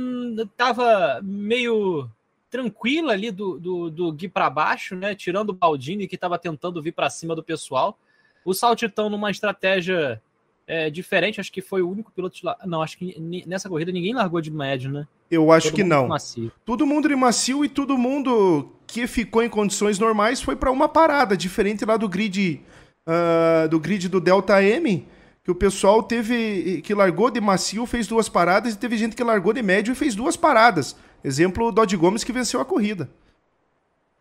tava 0.56 1.20
meio 1.22 2.08
tranquila 2.50 3.12
ali 3.12 3.30
do, 3.30 3.58
do, 3.58 3.90
do 3.90 4.12
Gui 4.12 4.28
para 4.28 4.50
baixo, 4.50 4.94
né? 4.94 5.14
Tirando 5.14 5.50
o 5.50 5.54
Baldini 5.54 6.06
que 6.06 6.14
estava 6.14 6.38
tentando 6.38 6.82
vir 6.82 6.92
para 6.92 7.10
cima 7.10 7.34
do 7.34 7.42
pessoal. 7.42 7.98
O 8.44 8.54
Saltitão 8.54 9.10
numa 9.10 9.30
estratégia 9.30 10.20
é, 10.66 10.90
diferente, 10.90 11.40
acho 11.40 11.52
que 11.52 11.62
foi 11.62 11.80
o 11.82 11.90
único 11.90 12.12
piloto 12.12 12.36
de 12.36 12.44
lá. 12.44 12.56
Não, 12.66 12.82
acho 12.82 12.98
que 12.98 13.44
nessa 13.46 13.68
corrida 13.68 13.90
ninguém 13.90 14.14
largou 14.14 14.40
de 14.40 14.50
médio, 14.50 14.90
né? 14.90 15.06
Eu 15.30 15.50
acho 15.50 15.68
todo 15.68 15.76
que 15.76 15.84
não. 15.84 16.08
Macio. 16.08 16.52
Todo 16.64 16.86
mundo 16.86 17.08
de 17.08 17.16
macio 17.16 17.64
e 17.64 17.68
todo 17.68 17.96
mundo 17.98 18.72
que 18.86 19.06
ficou 19.06 19.42
em 19.42 19.48
condições 19.48 19.98
normais 19.98 20.40
foi 20.40 20.56
para 20.56 20.70
uma 20.70 20.88
parada, 20.88 21.36
diferente 21.36 21.84
lá 21.84 21.96
do 21.96 22.08
grid 22.08 22.62
uh, 23.06 23.68
do 23.68 23.80
grid 23.80 24.08
do 24.08 24.20
Delta 24.20 24.62
M, 24.62 25.06
que 25.48 25.52
o 25.52 25.54
pessoal 25.54 26.02
teve 26.02 26.82
que 26.82 26.92
largou 26.92 27.30
de 27.30 27.40
macio, 27.40 27.86
fez 27.86 28.06
duas 28.06 28.28
paradas 28.28 28.74
e 28.74 28.78
teve 28.78 28.98
gente 28.98 29.16
que 29.16 29.24
largou 29.24 29.54
de 29.54 29.62
médio 29.62 29.92
e 29.92 29.94
fez 29.94 30.14
duas 30.14 30.36
paradas. 30.36 30.94
Exemplo, 31.24 31.68
o 31.68 31.72
Dodge 31.72 31.96
Gomes 31.96 32.22
que 32.22 32.34
venceu 32.34 32.60
a 32.60 32.66
corrida. 32.66 33.08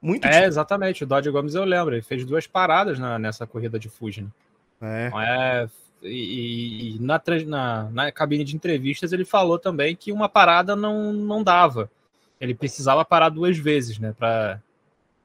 Muito 0.01 0.25
É, 0.25 0.45
exatamente. 0.45 1.03
O 1.03 1.05
Dodge 1.05 1.29
Gomes 1.29 1.53
eu 1.53 1.65
lembro. 1.65 1.93
Ele 1.93 2.01
fez 2.01 2.23
duas 2.23 2.47
paradas 2.47 2.97
na, 2.97 3.19
nessa 3.19 3.45
corrida 3.45 3.77
de 3.77 3.89
Fuji. 3.89 4.21
Né? 4.21 4.31
É. 4.79 5.07
Então, 5.07 5.21
é 5.21 5.67
e, 6.01 6.95
e 6.95 6.99
na, 7.01 7.21
na, 7.45 7.83
na, 7.91 8.11
cabine 8.13 8.45
de 8.45 8.55
entrevistas 8.55 9.11
ele 9.11 9.25
falou 9.25 9.59
também 9.59 9.97
que 9.97 10.13
uma 10.13 10.29
parada 10.29 10.77
não, 10.77 11.11
não 11.11 11.43
dava. 11.43 11.91
Ele 12.39 12.55
precisava 12.55 13.03
parar 13.03 13.27
duas 13.27 13.57
vezes, 13.57 13.99
né? 13.99 14.15
Pra, 14.17 14.61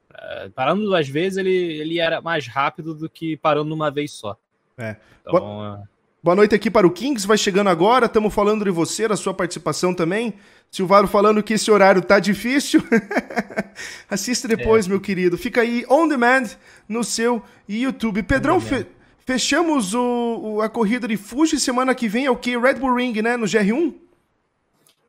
pra, 0.09 0.51
parando 0.53 0.83
duas 0.83 1.09
vezes, 1.09 1.39
ele, 1.39 1.55
ele 1.55 2.01
era 2.01 2.21
mais 2.21 2.49
rápido 2.49 2.93
do 2.93 3.09
que 3.09 3.37
parando 3.37 3.73
uma 3.73 3.89
vez 3.89 4.11
só. 4.11 4.37
É. 4.77 4.97
Então, 5.21 5.39
Boa... 5.39 5.92
Boa 6.25 6.37
noite 6.37 6.55
aqui 6.55 6.71
para 6.71 6.87
o 6.87 6.91
Kings, 6.93 7.27
vai 7.27 7.37
chegando 7.37 7.67
agora. 7.67 8.07
Estamos 8.07 8.33
falando 8.33 8.65
de 8.65 8.71
você, 8.71 9.09
da 9.09 9.17
sua 9.17 9.35
participação 9.35 9.93
também. 9.93 10.35
Silvaro 10.71 11.09
falando 11.09 11.43
que 11.43 11.55
esse 11.55 11.69
horário 11.69 12.01
tá 12.01 12.21
difícil. 12.21 12.81
Assista 14.09 14.47
depois, 14.47 14.87
é. 14.87 14.89
meu 14.89 15.01
querido. 15.01 15.37
Fica 15.37 15.63
aí 15.63 15.85
on 15.91 16.07
demand 16.07 16.45
no 16.89 17.03
seu 17.03 17.43
YouTube. 17.69 18.23
Pedrão, 18.23 18.61
fe 18.61 18.87
fechamos 19.27 19.95
o, 19.95 20.41
o, 20.41 20.63
a 20.63 20.69
corrida 20.69 21.09
de 21.09 21.17
Fuji. 21.17 21.59
Semana 21.59 21.93
que 21.93 22.07
vem 22.07 22.27
é 22.27 22.31
o 22.31 22.37
que? 22.37 22.57
Red 22.57 22.75
Bull 22.75 22.95
Ring, 22.95 23.21
né? 23.21 23.37
No 23.37 23.47
GR1? 23.47 23.93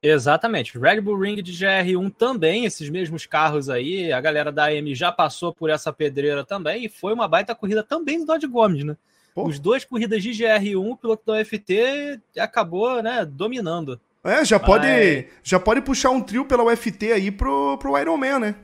Exatamente. 0.01 0.79
Red 0.79 0.99
Bull 0.99 1.19
Ring 1.19 1.43
de 1.43 1.51
GR1 1.51 2.11
também, 2.17 2.65
esses 2.65 2.89
mesmos 2.89 3.27
carros 3.27 3.69
aí. 3.69 4.11
A 4.11 4.19
galera 4.19 4.51
da 4.51 4.65
AM 4.65 4.95
já 4.95 5.11
passou 5.11 5.53
por 5.53 5.69
essa 5.69 5.93
pedreira 5.93 6.43
também. 6.43 6.85
E 6.85 6.89
foi 6.89 7.13
uma 7.13 7.27
baita 7.27 7.53
corrida 7.53 7.83
também 7.83 8.17
do 8.17 8.25
Dodge 8.25 8.47
Gomes, 8.47 8.83
né? 8.83 8.97
Pô. 9.33 9.47
Os 9.47 9.59
dois 9.59 9.83
corridas 9.83 10.21
de 10.21 10.29
GR1, 10.29 10.91
o 10.91 10.95
piloto 10.95 11.23
da 11.25 11.41
UFT 11.41 12.19
acabou, 12.37 13.01
né, 13.01 13.25
dominando. 13.25 13.99
É, 14.23 14.45
já 14.45 14.59
pode, 14.59 14.87
Mas... 14.87 15.25
já 15.43 15.59
pode 15.59 15.81
puxar 15.81 16.11
um 16.11 16.21
trio 16.21 16.45
pela 16.45 16.63
UFT 16.63 17.11
aí 17.11 17.31
pro, 17.31 17.77
pro 17.77 17.97
Iron 17.97 18.15
Man, 18.15 18.39
né? 18.39 18.55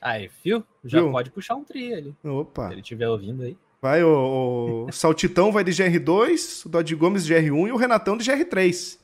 Aí, 0.00 0.30
viu? 0.42 0.64
Já 0.84 1.00
viu? 1.00 1.12
pode 1.12 1.30
puxar 1.30 1.54
um 1.54 1.64
trio 1.64 1.96
ali. 1.96 2.14
Opa. 2.24 2.68
Se 2.68 2.74
ele 2.74 2.80
estiver 2.80 3.08
ouvindo 3.08 3.42
aí. 3.42 3.56
Vai, 3.80 4.02
o, 4.02 4.86
o 4.88 4.92
Saltitão 4.94 5.52
vai 5.52 5.62
de 5.64 5.72
GR2, 5.72 6.66
o 6.66 6.68
Dodge 6.68 6.94
Gomes 6.94 7.26
de 7.26 7.34
GR1 7.34 7.68
e 7.68 7.72
o 7.72 7.76
Renatão 7.76 8.16
de 8.16 8.24
GR3. 8.24 8.98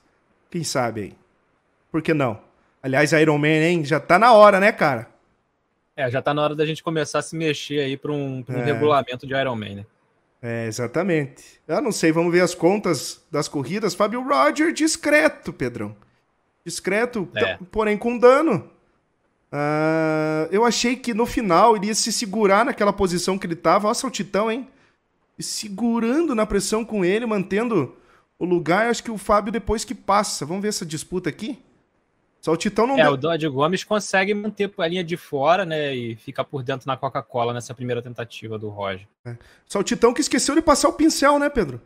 Quem 0.50 0.64
sabe 0.64 1.00
aí? 1.00 1.12
Por 1.90 2.00
que 2.00 2.14
não? 2.14 2.40
Aliás, 2.82 3.12
Iron 3.12 3.38
Man, 3.38 3.48
hein? 3.48 3.84
Já 3.84 4.00
tá 4.00 4.18
na 4.18 4.32
hora, 4.32 4.58
né, 4.58 4.72
cara? 4.72 5.08
É, 5.96 6.08
já 6.10 6.22
tá 6.22 6.32
na 6.32 6.42
hora 6.42 6.54
da 6.54 6.64
gente 6.64 6.82
começar 6.82 7.18
a 7.18 7.22
se 7.22 7.36
mexer 7.36 7.80
aí 7.80 7.96
para 7.96 8.12
um, 8.12 8.42
pra 8.42 8.56
um 8.56 8.60
é. 8.60 8.64
regulamento 8.64 9.26
de 9.26 9.34
Iron 9.34 9.56
Man, 9.56 9.74
né? 9.74 9.86
É, 10.40 10.66
exatamente. 10.66 11.60
Eu 11.66 11.80
não 11.80 11.90
sei, 11.90 12.12
vamos 12.12 12.32
ver 12.32 12.40
as 12.40 12.54
contas 12.54 13.20
das 13.30 13.48
corridas. 13.48 13.94
Fábio 13.94 14.22
Roger, 14.22 14.72
discreto, 14.72 15.52
Pedrão. 15.52 15.96
Discreto, 16.64 17.28
é. 17.34 17.58
porém 17.70 17.96
com 17.96 18.16
dano. 18.16 18.70
Uh, 19.50 20.46
eu 20.50 20.64
achei 20.64 20.94
que 20.94 21.14
no 21.14 21.24
final 21.24 21.74
ele 21.74 21.86
ia 21.86 21.94
se 21.94 22.12
segurar 22.12 22.64
naquela 22.64 22.92
posição 22.92 23.38
que 23.38 23.46
ele 23.46 23.56
tava. 23.56 23.88
Nossa, 23.88 24.06
o 24.06 24.10
Titão, 24.10 24.50
hein? 24.50 24.68
E 25.38 25.42
segurando 25.42 26.34
na 26.34 26.44
pressão 26.44 26.84
com 26.84 27.04
ele, 27.04 27.24
mantendo 27.26 27.96
o 28.38 28.44
lugar. 28.44 28.88
Acho 28.88 29.02
que 29.02 29.10
o 29.10 29.18
Fábio 29.18 29.52
depois 29.52 29.84
que 29.84 29.94
passa. 29.94 30.44
Vamos 30.44 30.62
ver 30.62 30.68
essa 30.68 30.86
disputa 30.86 31.28
aqui. 31.28 31.58
Só 32.40 32.52
o 32.52 32.56
Titão 32.56 32.86
não 32.86 32.98
É, 32.98 33.02
deu... 33.02 33.12
o 33.12 33.16
Dodge 33.16 33.48
Gomes 33.48 33.84
consegue 33.84 34.32
manter 34.32 34.72
a 34.78 34.86
linha 34.86 35.04
de 35.04 35.16
fora, 35.16 35.64
né? 35.64 35.94
E 35.94 36.16
ficar 36.16 36.44
por 36.44 36.62
dentro 36.62 36.86
na 36.86 36.96
Coca-Cola 36.96 37.52
nessa 37.52 37.74
primeira 37.74 38.00
tentativa 38.00 38.58
do 38.58 38.68
Roger. 38.68 39.06
É. 39.24 39.36
Só 39.66 39.80
o 39.80 39.84
Titão 39.84 40.14
que 40.14 40.20
esqueceu 40.20 40.54
de 40.54 40.62
passar 40.62 40.88
o 40.88 40.92
pincel, 40.92 41.38
né, 41.38 41.48
Pedro? 41.48 41.80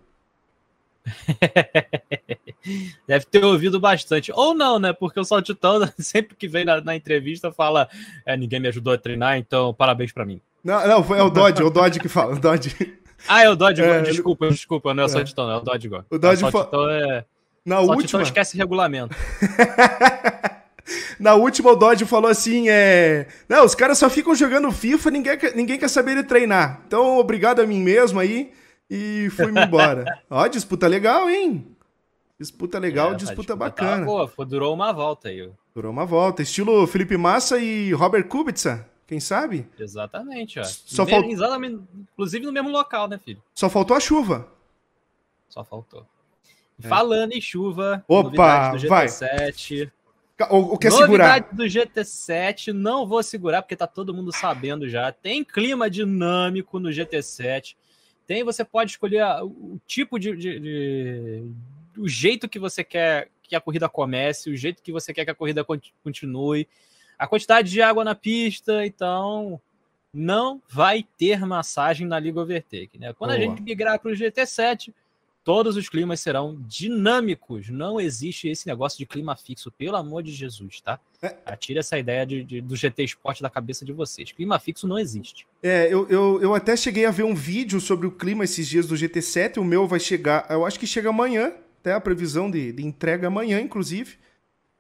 Deve 3.07 3.25
ter 3.27 3.45
ouvido 3.45 3.81
bastante. 3.81 4.31
Ou 4.33 4.55
não, 4.55 4.79
né? 4.79 4.93
Porque 4.93 5.19
o 5.19 5.25
Saltitão, 5.25 5.81
sempre 5.99 6.37
que 6.37 6.47
vem 6.47 6.65
na, 6.65 6.81
na 6.81 6.95
entrevista, 6.95 7.51
fala: 7.51 7.89
é, 8.25 8.37
ninguém 8.37 8.61
me 8.61 8.69
ajudou 8.69 8.93
a 8.93 8.99
treinar, 8.99 9.39
então 9.39 9.75
parabéns 9.75 10.13
para 10.13 10.25
mim. 10.25 10.41
Não, 10.63 10.87
não, 10.87 11.17
é 11.17 11.23
o 11.23 11.31
Dodge, 11.31 11.61
é 11.61 11.65
o 11.65 11.71
Dodge 11.71 11.99
que 11.99 12.09
fala. 12.09 12.35
O 12.35 12.39
Dodge. 12.39 12.99
Ah, 13.29 13.45
é 13.45 13.49
o 13.49 13.55
Dodge, 13.55 13.81
é, 13.81 14.03
desculpa, 14.03 14.49
desculpa, 14.49 14.93
não 14.93 15.05
é 15.05 15.07
o 15.07 15.07
é. 15.07 15.09
Saltitão, 15.09 15.49
é 15.49 15.57
o 15.57 15.61
Dodge. 15.61 15.89
O 16.11 16.19
Dodge 16.19 16.45
o 16.45 16.51
Saltitão 16.51 16.87
fa... 16.87 16.93
é. 16.93 17.25
Na 17.65 17.77
Só 17.77 17.93
última. 17.93 18.23
esquece 18.23 18.59
regulamento. 18.59 19.15
Na 21.19 21.35
última, 21.35 21.71
o 21.71 21.77
Dodge 21.77 22.05
falou 22.05 22.31
assim: 22.31 22.69
é. 22.69 23.27
Não, 23.49 23.65
os 23.65 23.75
caras 23.75 23.99
só 23.99 24.09
ficam 24.11 24.35
jogando 24.35 24.71
FIFA, 24.73 25.11
ninguém, 25.11 25.39
ninguém 25.55 25.79
quer 25.79 25.89
saber 25.89 26.17
de 26.17 26.25
treinar. 26.25 26.83
Então, 26.87 27.19
obrigado 27.19 27.61
a 27.61 27.67
mim 27.67 27.81
mesmo 27.81 28.21
aí. 28.21 28.53
E 28.91 29.31
fui-me 29.31 29.65
embora. 29.65 30.05
Ó, 30.29 30.47
disputa 30.47 30.87
legal, 30.87 31.31
hein? 31.31 31.67
Disputa 32.39 32.79
legal, 32.79 33.13
é, 33.13 33.15
disputa, 33.15 33.35
disputa 33.35 33.57
bacana. 33.57 34.05
Boa, 34.05 34.31
durou 34.45 34.75
uma 34.75 34.93
volta 34.93 35.29
aí. 35.29 35.49
Durou 35.75 35.91
uma 35.91 36.05
volta. 36.05 36.43
Estilo 36.43 36.87
Felipe 36.87 37.17
Massa 37.17 37.59
e 37.59 37.93
Robert 37.93 38.27
Kubica. 38.27 38.87
Quem 39.07 39.21
sabe? 39.21 39.69
Exatamente, 39.79 40.59
ó. 40.59 40.65
Só 40.65 41.07
falt... 41.07 41.25
Inclusive 41.27 42.47
no 42.47 42.53
mesmo 42.53 42.71
local, 42.71 43.09
né, 43.09 43.19
filho? 43.19 43.43
Só 43.55 43.69
faltou 43.69 43.97
a 43.97 44.01
chuva. 44.01 44.49
Só 45.49 45.63
faltou. 45.63 46.07
É. 46.83 46.89
Falando 46.89 47.33
em 47.33 47.41
chuva, 47.41 48.05
Opa, 48.09 48.71
do 48.71 48.79
GT7. 48.79 48.89
Vai. 48.89 49.93
O, 50.51 50.75
o 50.75 50.79
que 50.79 50.87
é 50.87 50.91
segurar? 50.91 51.41
do 51.53 51.65
GT7, 51.65 52.73
não 52.73 53.07
vou 53.07 53.23
segurar 53.23 53.63
porque 53.63 53.77
tá 53.77 53.87
todo 53.87 54.15
mundo 54.15 54.33
sabendo 54.33 54.89
já. 54.89 55.13
Tem 55.13 55.45
clima 55.45 55.91
dinâmico 55.91 56.79
no 56.79 56.91
GT7. 56.91 57.77
Tem, 58.27 58.45
você 58.45 58.65
pode 58.65 58.93
escolher 58.93 59.25
o 59.43 59.79
tipo 59.87 60.19
de, 60.19 60.37
de, 60.37 60.61
de 60.61 61.45
o 61.99 62.09
jeito 62.09 62.49
que 62.49 62.59
você 62.59 62.83
quer 62.83 63.29
que 63.43 63.57
a 63.57 63.61
corrida 63.61 63.89
comece, 63.89 64.49
o 64.49 64.57
jeito 64.57 64.83
que 64.83 64.93
você 64.93 65.13
quer 65.13 65.25
que 65.25 65.31
a 65.31 65.35
corrida 65.35 65.65
continue, 66.03 66.67
a 67.19 67.27
quantidade 67.27 67.71
de 67.71 67.83
água 67.83 68.03
na 68.03 68.15
pista, 68.15 68.87
então 68.87 69.61
não 70.13 70.61
vai 70.69 71.07
ter 71.19 71.45
massagem 71.45 72.07
na 72.07 72.19
Liga 72.19 72.41
Overtake, 72.41 72.99
né? 72.99 73.13
Quando 73.13 73.31
Boa. 73.31 73.39
a 73.39 73.43
gente 73.43 73.63
migrar 73.63 73.99
para 73.99 74.11
o 74.11 74.15
GT7, 74.15 74.93
todos 75.45 75.77
os 75.77 75.89
climas 75.89 76.21
serão 76.21 76.57
dinâmicos. 76.61 77.69
Não 77.69 78.01
existe 78.01 78.49
esse 78.49 78.67
negócio 78.67 78.99
de 78.99 79.07
clima 79.07 79.37
fixo, 79.37 79.71
pelo 79.71 79.97
amor 79.97 80.23
de 80.23 80.33
Jesus, 80.33 80.81
tá? 80.81 80.99
É. 81.21 81.37
Atire 81.47 81.79
essa 81.79 81.99
ideia 81.99 82.25
de, 82.27 82.45
de, 82.45 82.61
do 82.61 82.77
GT 82.77 83.05
Sport 83.05 83.41
da 83.41 83.51
cabeça 83.51 83.85
de 83.85 83.93
vocês. 83.93 84.33
Clima 84.33 84.59
fixo 84.59 84.87
não 84.87 84.99
existe. 84.99 85.47
É, 85.63 85.87
eu, 85.93 86.09
eu, 86.09 86.41
eu 86.43 86.55
até 86.55 86.77
cheguei 86.77 87.07
a 87.07 87.11
ver 87.11 87.25
um 87.25 87.35
vídeo 87.35 87.81
sobre 87.81 88.07
o 88.07 88.13
clima 88.13 88.45
esses 88.45 88.67
dias 88.67 88.87
do 88.87 88.95
GT7. 88.95 89.59
O 89.59 89.65
meu 89.65 89.87
vai 89.87 90.01
chegar, 90.01 90.47
eu 90.51 90.65
acho 90.65 90.79
que 90.79 90.87
chega 90.87 91.11
amanhã, 91.11 91.53
até 91.81 91.93
a 91.93 92.01
previsão 92.01 92.51
de, 92.51 92.73
de 92.73 92.85
entrega 92.85 93.27
amanhã, 93.27 93.61
inclusive. 93.61 94.17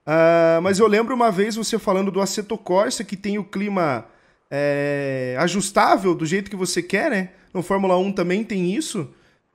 Uh, 0.07 0.61
mas 0.62 0.78
eu 0.78 0.87
lembro 0.87 1.14
uma 1.14 1.31
vez 1.31 1.54
você 1.54 1.78
falando 1.78 2.11
do 2.11 2.21
Aceto 2.21 2.59
Corsa, 2.59 3.04
que 3.04 3.16
tem 3.16 3.38
o 3.38 3.45
clima 3.45 4.07
é, 4.50 5.37
ajustável 5.38 6.14
do 6.14 6.26
jeito 6.26 6.50
que 6.50 6.57
você 6.57 6.83
quer, 6.83 7.11
né? 7.11 7.31
No 7.54 7.62
Fórmula 7.62 7.97
1 7.97 8.12
também 8.12 8.45
tem 8.45 8.75
isso. 8.75 9.09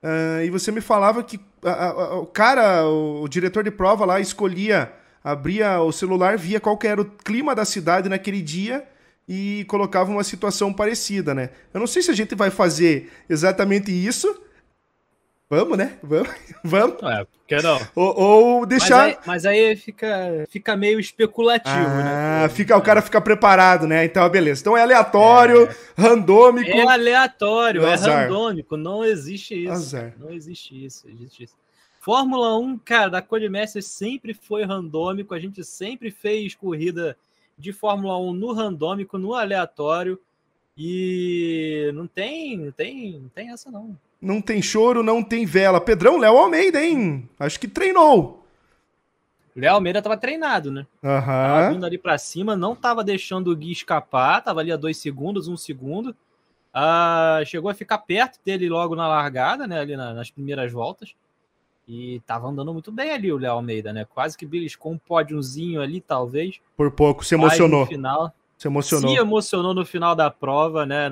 Uh, 0.03 0.43
e 0.45 0.49
você 0.49 0.71
me 0.71 0.81
falava 0.81 1.23
que 1.23 1.39
a, 1.63 1.85
a, 1.87 2.19
o 2.19 2.25
cara, 2.27 2.85
o, 2.85 3.23
o, 3.23 3.27
diretor 3.27 3.63
de 3.63 3.71
prova 3.71 4.05
lá, 4.05 4.19
escolhia, 4.19 4.91
abria 5.23 5.81
o 5.81 5.91
celular, 5.91 6.37
via 6.37 6.59
qual 6.59 6.77
era 6.83 7.01
o 7.01 7.05
clima 7.05 7.55
da 7.55 7.65
cidade 7.65 8.07
naquele 8.07 8.41
dia 8.41 8.87
e 9.27 9.65
colocava 9.67 10.11
uma 10.11 10.23
situação 10.23 10.71
parecida, 10.71 11.33
né? 11.33 11.49
Eu 11.73 11.79
não 11.79 11.87
sei 11.87 12.01
se 12.01 12.11
a 12.11 12.13
gente 12.13 12.35
vai 12.35 12.49
fazer 12.49 13.11
exatamente 13.27 13.91
isso, 13.91 14.41
Vamos, 15.49 15.77
né? 15.77 15.97
Vamos. 16.03 16.29
Vamos. 16.61 17.03
É, 17.03 17.23
por 17.23 17.45
que 17.47 17.61
não? 17.61 17.79
Ou, 17.95 18.19
ou 18.19 18.65
deixar. 18.65 19.05
Mas 19.05 19.15
aí, 19.15 19.17
mas 19.25 19.45
aí, 19.45 19.75
fica, 19.77 20.45
fica 20.49 20.75
meio 20.75 20.99
especulativo, 20.99 21.73
ah, 21.73 22.03
né? 22.03 22.45
Ah, 22.45 22.49
fica, 22.49 22.75
o 22.75 22.81
cara 22.81 23.01
fica 23.01 23.21
preparado, 23.21 23.87
né? 23.87 24.03
Então, 24.03 24.27
beleza. 24.29 24.59
Então 24.59 24.75
é 24.75 24.81
aleatório, 24.81 25.63
é. 25.63 25.75
randômico. 25.97 26.69
É 26.69 26.81
aleatório, 26.81 27.85
é 27.85 27.95
randômico. 27.95 28.75
Não 28.75 29.05
existe 29.05 29.63
isso. 29.63 29.71
Azar. 29.71 30.13
Não 30.19 30.31
existe 30.31 30.85
isso, 30.85 31.07
existe 31.07 31.43
isso. 31.45 31.55
Fórmula 32.01 32.57
1, 32.57 32.77
cara, 32.79 33.09
da 33.09 33.21
Codemasters 33.21 33.85
sempre 33.85 34.33
foi 34.33 34.65
randômico. 34.65 35.33
A 35.33 35.39
gente 35.39 35.63
sempre 35.63 36.11
fez 36.11 36.55
corrida 36.55 37.17
de 37.57 37.71
Fórmula 37.71 38.17
1 38.19 38.33
no 38.33 38.51
randômico, 38.53 39.17
no 39.17 39.33
aleatório. 39.33 40.19
E 40.77 41.89
não 41.93 42.05
tem, 42.05 42.57
não 42.57 42.71
tem, 42.71 43.19
não 43.19 43.29
tem 43.29 43.51
essa 43.51 43.71
não. 43.71 43.97
Não 44.21 44.41
tem 44.41 44.61
choro, 44.61 45.03
não 45.03 45.23
tem 45.23 45.45
vela. 45.45 45.79
Pedrão, 45.79 46.17
Léo 46.17 46.37
Almeida, 46.37 46.83
hein? 46.83 47.29
Acho 47.39 47.59
que 47.59 47.67
treinou. 47.67 48.45
Léo 49.55 49.73
Almeida 49.73 50.01
tava 50.01 50.17
treinado, 50.17 50.71
né? 50.71 50.85
Uhum. 51.01 51.25
Tava 51.25 51.69
vindo 51.71 51.85
ali 51.85 51.97
para 51.97 52.17
cima, 52.17 52.55
não 52.55 52.75
tava 52.75 53.03
deixando 53.03 53.51
o 53.51 53.55
Gui 53.55 53.71
escapar, 53.71 54.43
tava 54.43 54.59
ali 54.59 54.71
a 54.71 54.77
dois 54.77 54.97
segundos, 54.97 55.47
um 55.47 55.57
segundo. 55.57 56.15
Uh, 56.75 57.43
chegou 57.45 57.69
a 57.71 57.73
ficar 57.73 57.97
perto 57.97 58.39
dele 58.45 58.69
logo 58.69 58.95
na 58.95 59.07
largada, 59.07 59.65
né? 59.65 59.79
Ali 59.79 59.97
na, 59.97 60.13
nas 60.13 60.29
primeiras 60.29 60.71
voltas. 60.71 61.15
E 61.87 62.21
tava 62.27 62.47
andando 62.47 62.73
muito 62.73 62.91
bem 62.91 63.11
ali 63.11 63.31
o 63.31 63.37
Léo 63.37 63.53
Almeida, 63.53 63.93
né? 63.93 64.05
Quase 64.05 64.37
que 64.37 64.45
beliscou 64.45 64.91
um 64.91 64.97
pódiozinho 64.97 65.81
ali, 65.81 66.01
talvez. 66.01 66.59
Por 66.75 66.91
pouco, 66.91 67.25
se 67.25 67.33
emocionou. 67.33 67.81
no 67.81 67.85
final. 67.87 68.35
Se 68.57 68.67
emocionou. 68.67 69.09
Se 69.11 69.15
emocionou 69.17 69.73
no 69.73 69.85
final 69.85 70.15
da 70.15 70.31
prova, 70.31 70.85
né? 70.85 71.09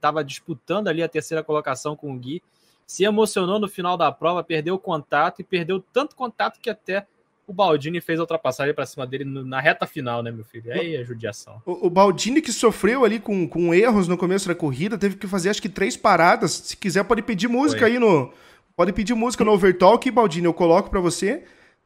Tava 0.00 0.24
disputando 0.24 0.88
ali 0.88 1.02
a 1.02 1.08
terceira 1.08 1.44
colocação 1.44 1.94
com 1.94 2.12
o 2.12 2.18
Gui. 2.18 2.42
Se 2.86 3.04
emocionou 3.04 3.60
no 3.60 3.68
final 3.68 3.96
da 3.96 4.10
prova, 4.10 4.42
perdeu 4.42 4.74
o 4.74 4.78
contato 4.78 5.40
e 5.40 5.44
perdeu 5.44 5.82
tanto 5.92 6.16
contato 6.16 6.58
que 6.58 6.70
até 6.70 7.06
o 7.46 7.52
Baldini 7.52 8.00
fez 8.00 8.18
a 8.18 8.22
ultrapassagem 8.22 8.74
para 8.74 8.84
cima 8.84 9.06
dele 9.06 9.24
na 9.24 9.60
reta 9.60 9.86
final, 9.86 10.22
né, 10.22 10.30
meu 10.30 10.44
filho? 10.44 10.70
Aí 10.72 10.96
é 10.96 11.04
judiação. 11.04 11.62
O, 11.64 11.86
o, 11.86 11.90
Baldini 11.90 12.42
que 12.42 12.52
sofreu 12.52 13.04
ali 13.04 13.18
com, 13.18 13.48
com 13.48 13.72
erros 13.72 14.06
no 14.06 14.18
começo 14.18 14.48
da 14.48 14.54
corrida, 14.54 14.98
teve 14.98 15.16
que 15.16 15.26
fazer 15.26 15.48
acho 15.48 15.62
que 15.62 15.68
três 15.68 15.96
paradas. 15.96 16.50
Se 16.52 16.76
quiser, 16.76 17.04
pode 17.04 17.22
pedir 17.22 17.48
música 17.48 17.80
Foi. 17.80 17.92
aí 17.92 17.98
no. 17.98 18.32
Pode 18.76 18.92
pedir 18.92 19.14
música 19.14 19.44
no 19.44 19.52
Overtalk, 19.52 20.10
Baldini, 20.10 20.46
eu 20.46 20.54
coloco 20.54 20.90
para 20.90 21.00
você. 21.00 21.44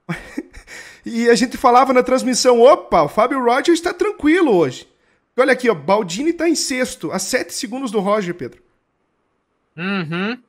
e 1.07 1.29
a 1.29 1.35
gente 1.35 1.57
falava 1.57 1.93
na 1.93 2.03
transmissão: 2.03 2.61
opa, 2.61 3.03
o 3.03 3.09
Fábio 3.09 3.43
Rogers 3.43 3.79
está 3.79 3.95
tranquilo 3.95 4.53
hoje. 4.53 4.92
Olha 5.37 5.53
aqui, 5.53 5.71
ó, 5.71 5.75
Baldini 5.75 6.31
está 6.31 6.49
em 6.49 6.55
sexto, 6.55 7.11
a 7.11 7.19
sete 7.19 7.55
segundos 7.55 7.91
do 7.91 8.01
Roger, 8.01 8.35
Pedro. 8.35 8.63
Uhum. 9.77 10.43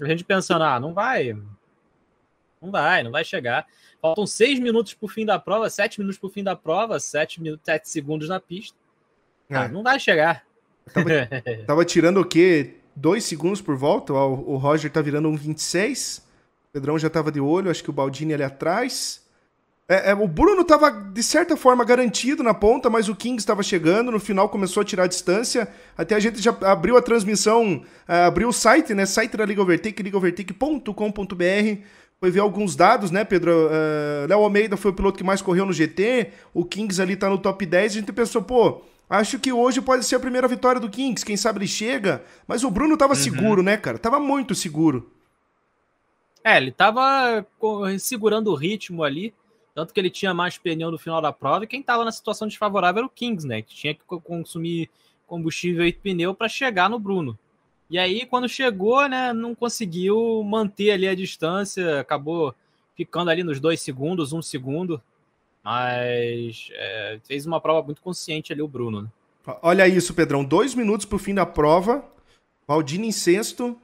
A 0.00 0.06
gente 0.06 0.24
pensando, 0.24 0.64
ah, 0.64 0.80
não 0.80 0.94
vai. 0.94 1.36
Não 2.60 2.70
vai, 2.70 3.02
não 3.02 3.10
vai 3.10 3.24
chegar. 3.24 3.66
Faltam 4.00 4.26
seis 4.26 4.58
minutos 4.58 4.94
para 4.94 5.06
o 5.06 5.08
fim 5.08 5.26
da 5.26 5.38
prova, 5.38 5.68
sete 5.68 6.00
minutos 6.00 6.18
para 6.18 6.26
o 6.26 6.30
fim 6.30 6.42
da 6.42 6.56
prova, 6.56 6.98
sete, 6.98 7.42
minutos, 7.42 7.64
sete 7.64 7.88
segundos 7.88 8.28
na 8.28 8.40
pista. 8.40 8.76
Ah, 9.50 9.64
é. 9.64 9.68
não 9.68 9.82
vai 9.82 10.00
chegar. 10.00 10.44
Tava, 10.92 11.08
tava, 11.66 11.84
tirando 11.84 12.20
o 12.20 12.24
quê? 12.24 12.76
Dois 12.96 13.24
segundos 13.24 13.60
por 13.60 13.76
volta? 13.76 14.12
O, 14.12 14.54
o 14.54 14.56
Roger 14.56 14.90
tá 14.90 15.00
virando 15.00 15.28
um 15.28 15.36
26. 15.36 16.26
O 16.68 16.72
Pedrão 16.72 16.98
já 16.98 17.10
tava 17.10 17.30
de 17.30 17.40
olho, 17.40 17.70
acho 17.70 17.82
que 17.82 17.90
o 17.90 17.92
Baldini 17.92 18.34
ali 18.34 18.42
atrás. 18.42 19.21
É, 19.92 20.12
é, 20.12 20.14
o 20.14 20.26
Bruno 20.26 20.62
estava, 20.62 20.90
de 20.90 21.22
certa 21.22 21.54
forma, 21.54 21.84
garantido 21.84 22.42
na 22.42 22.54
ponta, 22.54 22.88
mas 22.88 23.10
o 23.10 23.14
King 23.14 23.36
estava 23.36 23.62
chegando. 23.62 24.10
No 24.10 24.18
final 24.18 24.48
começou 24.48 24.80
a 24.80 24.84
tirar 24.84 25.04
a 25.04 25.06
distância. 25.06 25.68
Até 25.98 26.14
a 26.14 26.18
gente 26.18 26.40
já 26.40 26.56
abriu 26.62 26.96
a 26.96 27.02
transmissão, 27.02 27.82
uh, 28.08 28.12
abriu 28.26 28.48
o 28.48 28.52
site, 28.54 28.94
né? 28.94 29.04
Site 29.04 29.36
da 29.36 29.44
Liga 29.44 29.60
Overtake, 29.60 30.02
ligaovertake.com.br. 30.02 31.82
Foi 32.18 32.30
ver 32.30 32.40
alguns 32.40 32.74
dados, 32.74 33.10
né, 33.10 33.22
Pedro? 33.22 33.50
Uh, 33.52 34.26
Léo 34.26 34.38
Almeida 34.38 34.78
foi 34.78 34.92
o 34.92 34.94
piloto 34.94 35.18
que 35.18 35.24
mais 35.24 35.42
correu 35.42 35.66
no 35.66 35.74
GT. 35.74 36.30
O 36.54 36.64
Kings 36.64 37.02
ali 37.02 37.14
tá 37.14 37.28
no 37.28 37.36
top 37.36 37.66
10. 37.66 37.92
A 37.92 37.94
gente 37.96 38.12
pensou, 38.14 38.40
pô, 38.40 38.80
acho 39.10 39.38
que 39.38 39.52
hoje 39.52 39.82
pode 39.82 40.06
ser 40.06 40.16
a 40.16 40.20
primeira 40.20 40.48
vitória 40.48 40.80
do 40.80 40.88
Kings. 40.88 41.22
Quem 41.22 41.36
sabe 41.36 41.58
ele 41.58 41.66
chega. 41.66 42.24
Mas 42.48 42.64
o 42.64 42.70
Bruno 42.70 42.96
tava 42.96 43.12
uhum. 43.12 43.20
seguro, 43.20 43.62
né, 43.62 43.76
cara? 43.76 43.98
Tava 43.98 44.18
muito 44.18 44.54
seguro. 44.54 45.10
É, 46.42 46.56
ele 46.56 46.72
tava 46.72 47.44
segurando 47.98 48.50
o 48.50 48.54
ritmo 48.54 49.04
ali. 49.04 49.34
Tanto 49.74 49.94
que 49.94 50.00
ele 50.00 50.10
tinha 50.10 50.34
mais 50.34 50.58
pneu 50.58 50.90
no 50.90 50.98
final 50.98 51.20
da 51.20 51.32
prova 51.32 51.64
e 51.64 51.66
quem 51.66 51.80
estava 51.80 52.04
na 52.04 52.12
situação 52.12 52.46
desfavorável 52.46 53.00
era 53.00 53.06
o 53.06 53.10
Kings, 53.10 53.46
né? 53.46 53.62
Que 53.62 53.74
tinha 53.74 53.94
que 53.94 54.02
consumir 54.04 54.90
combustível 55.26 55.86
e 55.86 55.92
pneu 55.92 56.34
para 56.34 56.48
chegar 56.48 56.90
no 56.90 56.98
Bruno. 56.98 57.38
E 57.88 57.98
aí, 57.98 58.26
quando 58.26 58.48
chegou, 58.48 59.06
né, 59.08 59.32
não 59.32 59.54
conseguiu 59.54 60.42
manter 60.44 60.92
ali 60.92 61.06
a 61.06 61.14
distância, 61.14 62.00
acabou 62.00 62.54
ficando 62.94 63.30
ali 63.30 63.42
nos 63.42 63.60
dois 63.60 63.80
segundos, 63.80 64.32
um 64.32 64.42
segundo. 64.42 65.00
Mas 65.62 66.70
é, 66.72 67.18
fez 67.24 67.46
uma 67.46 67.60
prova 67.60 67.84
muito 67.84 68.02
consciente 68.02 68.52
ali 68.52 68.62
o 68.62 68.68
Bruno. 68.68 69.02
Né? 69.02 69.08
Olha 69.62 69.86
isso, 69.88 70.14
Pedrão. 70.14 70.44
Dois 70.44 70.74
minutos 70.74 71.06
para 71.06 71.16
o 71.16 71.18
fim 71.18 71.34
da 71.34 71.46
prova. 71.46 72.04
Valdini 72.66 73.08
em 73.08 73.12
sexto. 73.12 73.78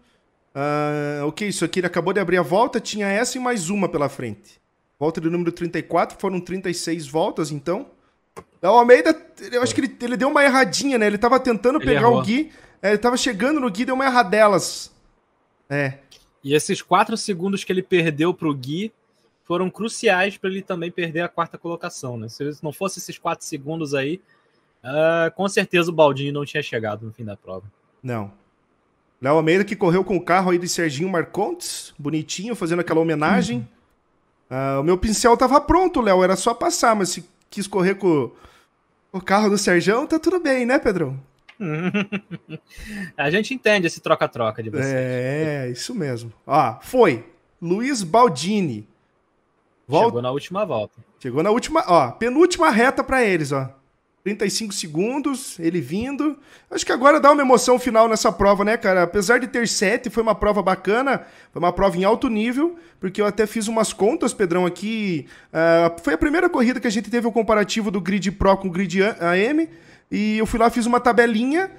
Uh, 0.54 1.26
o 1.26 1.32
que 1.32 1.44
é 1.44 1.48
isso 1.48 1.64
aqui? 1.64 1.80
Ele 1.80 1.86
acabou 1.86 2.12
de 2.12 2.20
abrir 2.20 2.38
a 2.38 2.42
volta, 2.42 2.80
tinha 2.80 3.06
essa 3.06 3.38
e 3.38 3.40
mais 3.40 3.70
uma 3.70 3.88
pela 3.88 4.08
frente. 4.08 4.60
Volta 4.98 5.20
do 5.20 5.30
número 5.30 5.52
34, 5.52 6.18
foram 6.18 6.40
36 6.40 7.06
voltas, 7.06 7.52
então. 7.52 7.86
O 8.60 8.66
Almeida, 8.66 9.16
eu 9.52 9.62
acho 9.62 9.74
que 9.74 9.80
ele, 9.80 9.96
ele 10.00 10.16
deu 10.16 10.28
uma 10.28 10.42
erradinha, 10.42 10.98
né? 10.98 11.06
Ele 11.06 11.18
tava 11.18 11.38
tentando 11.38 11.78
ele 11.78 11.84
pegar 11.84 12.08
errou. 12.08 12.18
o 12.18 12.22
Gui, 12.22 12.50
é, 12.82 12.90
ele 12.90 12.98
tava 12.98 13.16
chegando 13.16 13.60
no 13.60 13.70
Gui, 13.70 13.84
deu 13.84 13.94
uma 13.94 14.06
erradelas. 14.06 14.92
É. 15.70 15.98
E 16.42 16.54
esses 16.54 16.82
quatro 16.82 17.16
segundos 17.16 17.62
que 17.62 17.72
ele 17.72 17.82
perdeu 17.82 18.34
pro 18.34 18.54
Gui 18.54 18.92
foram 19.44 19.70
cruciais 19.70 20.36
para 20.36 20.50
ele 20.50 20.62
também 20.62 20.90
perder 20.90 21.20
a 21.20 21.28
quarta 21.28 21.56
colocação, 21.56 22.16
né? 22.16 22.28
Se 22.28 22.44
não 22.62 22.72
fosse 22.72 22.98
esses 22.98 23.16
quatro 23.16 23.46
segundos 23.46 23.94
aí, 23.94 24.20
uh, 24.84 25.34
com 25.34 25.48
certeza 25.48 25.90
o 25.90 25.94
Baldini 25.94 26.32
não 26.32 26.44
tinha 26.44 26.62
chegado 26.62 27.06
no 27.06 27.12
fim 27.12 27.24
da 27.24 27.36
prova. 27.36 27.64
Não. 28.02 28.32
Léo 29.20 29.34
Almeida 29.34 29.64
que 29.64 29.74
correu 29.74 30.04
com 30.04 30.16
o 30.16 30.24
carro 30.24 30.50
aí 30.50 30.58
de 30.58 30.68
Serginho 30.68 31.08
Marcontes, 31.08 31.94
bonitinho, 31.98 32.54
fazendo 32.54 32.80
aquela 32.80 33.00
homenagem. 33.00 33.58
Uhum. 33.58 33.77
Uh, 34.50 34.80
o 34.80 34.82
meu 34.82 34.96
pincel 34.96 35.36
tava 35.36 35.60
pronto, 35.60 36.00
Léo, 36.00 36.24
era 36.24 36.36
só 36.36 36.54
passar, 36.54 36.96
mas 36.96 37.10
se 37.10 37.28
quis 37.50 37.66
correr 37.66 37.96
com 37.96 38.30
o 39.12 39.20
carro 39.20 39.50
do 39.50 39.58
Serjão, 39.58 40.06
tá 40.06 40.18
tudo 40.18 40.40
bem, 40.40 40.64
né, 40.64 40.78
Pedrão? 40.78 41.18
a 43.16 43.30
gente 43.30 43.52
entende 43.52 43.86
esse 43.86 44.00
troca-troca 44.00 44.62
de 44.62 44.70
vocês. 44.70 44.94
É, 44.94 45.68
isso 45.70 45.94
mesmo. 45.94 46.32
Ó, 46.46 46.78
foi. 46.80 47.24
Luiz 47.60 48.02
Baldini. 48.02 48.88
Vol... 49.86 50.04
Chegou 50.04 50.22
na 50.22 50.30
última 50.30 50.64
volta. 50.64 50.94
Chegou 51.20 51.42
na 51.42 51.50
última, 51.50 51.82
ó, 51.86 52.12
penúltima 52.12 52.70
reta 52.70 53.02
para 53.02 53.24
eles, 53.24 53.50
ó. 53.50 53.68
35 54.28 54.74
segundos, 54.74 55.58
ele 55.58 55.80
vindo. 55.80 56.38
Acho 56.70 56.84
que 56.84 56.92
agora 56.92 57.18
dá 57.18 57.32
uma 57.32 57.40
emoção 57.40 57.78
final 57.78 58.06
nessa 58.06 58.30
prova, 58.30 58.62
né, 58.62 58.76
cara? 58.76 59.04
Apesar 59.04 59.38
de 59.38 59.46
ter 59.46 59.66
sete, 59.66 60.10
foi 60.10 60.22
uma 60.22 60.34
prova 60.34 60.62
bacana, 60.62 61.26
foi 61.50 61.60
uma 61.60 61.72
prova 61.72 61.96
em 61.96 62.04
alto 62.04 62.28
nível, 62.28 62.76
porque 63.00 63.22
eu 63.22 63.26
até 63.26 63.46
fiz 63.46 63.68
umas 63.68 63.92
contas, 63.92 64.34
Pedrão, 64.34 64.66
aqui. 64.66 65.26
Uh, 65.48 66.02
foi 66.02 66.12
a 66.12 66.18
primeira 66.18 66.48
corrida 66.50 66.78
que 66.78 66.86
a 66.86 66.90
gente 66.90 67.10
teve 67.10 67.26
o 67.26 67.32
comparativo 67.32 67.90
do 67.90 68.02
Grid 68.02 68.30
Pro 68.32 68.58
com 68.58 68.68
o 68.68 68.70
Grid 68.70 69.00
AM, 69.02 69.66
e 70.10 70.36
eu 70.36 70.44
fui 70.44 70.60
lá, 70.60 70.68
fiz 70.68 70.84
uma 70.84 71.00
tabelinha. 71.00 71.70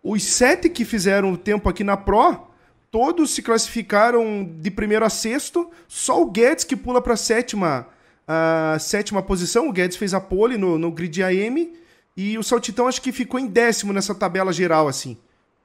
Os 0.00 0.22
sete 0.22 0.68
que 0.68 0.84
fizeram 0.84 1.32
o 1.32 1.36
tempo 1.36 1.68
aqui 1.68 1.82
na 1.82 1.96
Pro, 1.96 2.46
todos 2.92 3.32
se 3.32 3.42
classificaram 3.42 4.48
de 4.60 4.70
primeiro 4.70 5.04
a 5.04 5.10
sexto, 5.10 5.68
só 5.88 6.22
o 6.22 6.30
Guedes 6.30 6.62
que 6.62 6.76
pula 6.76 7.02
para 7.02 7.16
sétima 7.16 7.88
a 8.28 8.76
sétima 8.78 9.22
posição. 9.22 9.68
O 9.68 9.72
Guedes 9.72 9.96
fez 9.96 10.12
a 10.12 10.20
pole 10.20 10.58
no, 10.58 10.78
no 10.78 10.90
grid 10.92 11.22
AM 11.22 11.72
e 12.18 12.36
o 12.36 12.42
Saltitão 12.42 12.88
acho 12.88 13.00
que 13.00 13.12
ficou 13.12 13.38
em 13.38 13.46
décimo 13.46 13.92
nessa 13.92 14.12
tabela 14.12 14.52
geral, 14.52 14.88
assim. 14.88 15.16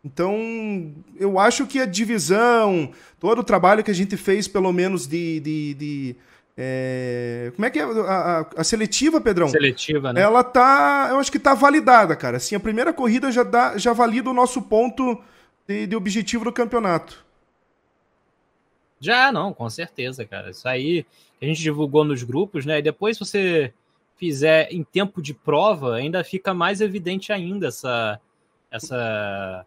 Então, 0.06 0.94
eu 1.20 1.40
acho 1.40 1.66
que 1.66 1.80
a 1.80 1.86
divisão, 1.88 2.92
todo 3.20 3.40
o 3.40 3.44
trabalho 3.44 3.84
que 3.84 3.90
a 3.90 3.94
gente 3.94 4.16
fez, 4.16 4.48
pelo 4.48 4.72
menos 4.72 5.08
de. 5.08 5.40
de, 5.40 5.74
de 5.74 6.16
é... 6.56 7.52
Como 7.56 7.66
é 7.66 7.72
que 7.72 7.80
é? 7.80 7.82
A, 7.82 7.88
a, 7.88 8.46
a, 8.58 8.64
seletiva, 8.64 9.20
Pedrão? 9.20 9.48
Seletiva, 9.48 10.14
né? 10.14 10.22
Ela 10.22 10.44
tá. 10.44 11.08
Eu 11.10 11.18
acho 11.18 11.32
que 11.32 11.40
tá 11.40 11.56
validada, 11.56 12.16
cara. 12.16 12.38
Assim, 12.38 12.54
a 12.54 12.60
primeira 12.60 12.94
corrida 12.94 13.32
já, 13.32 13.42
dá, 13.42 13.76
já 13.76 13.92
valida 13.92 14.30
o 14.30 14.34
nosso 14.34 14.62
ponto 14.62 15.20
de, 15.68 15.88
de 15.88 15.96
objetivo 15.96 16.44
do 16.46 16.54
campeonato. 16.54 17.26
Já, 19.00 19.32
não, 19.32 19.52
com 19.52 19.68
certeza, 19.72 20.24
cara. 20.24 20.52
Isso 20.52 20.68
aí 20.68 21.04
a 21.42 21.46
gente 21.46 21.64
divulgou 21.64 22.04
nos 22.04 22.22
grupos, 22.22 22.64
né? 22.64 22.78
E 22.78 22.84
depois, 22.84 23.18
você 23.18 23.74
fizer 24.16 24.72
em 24.72 24.84
tempo 24.84 25.22
de 25.22 25.34
prova, 25.34 25.96
ainda 25.96 26.24
fica 26.24 26.54
mais 26.54 26.82
evidente 26.82 27.32
ainda 27.32 27.68
essa 27.68 28.20
essa 28.72 29.66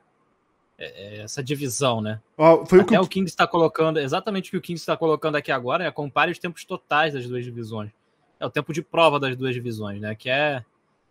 é, 0.78 1.18
é, 1.18 1.22
essa 1.22 1.42
divisão, 1.42 2.00
né? 2.00 2.20
Oh, 2.36 2.66
foi 2.66 2.80
Até 2.80 2.98
o, 2.98 3.02
que... 3.02 3.06
o 3.06 3.08
King 3.08 3.28
está 3.28 3.46
colocando, 3.46 3.98
exatamente 3.98 4.48
o 4.48 4.50
que 4.50 4.56
o 4.56 4.60
King 4.60 4.78
está 4.78 4.96
colocando 4.96 5.36
aqui 5.36 5.50
agora, 5.52 5.84
é 5.84 5.90
compare 5.90 6.30
os 6.30 6.38
tempos 6.38 6.64
totais 6.64 7.14
das 7.14 7.26
duas 7.26 7.44
divisões. 7.44 7.90
É 8.38 8.44
o 8.44 8.50
tempo 8.50 8.72
de 8.72 8.82
prova 8.82 9.18
das 9.18 9.36
duas 9.36 9.54
divisões, 9.54 10.00
né? 10.00 10.14
Que 10.14 10.28
é 10.28 10.64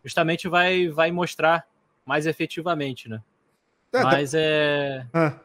justamente 0.04 0.48
vai 0.48 0.88
vai 0.88 1.10
mostrar 1.10 1.66
mais 2.04 2.26
efetivamente, 2.26 3.08
né? 3.08 3.22
É, 3.92 4.02
Mas 4.02 4.32
tá... 4.32 4.38
é 4.38 5.06
ah. 5.12 5.40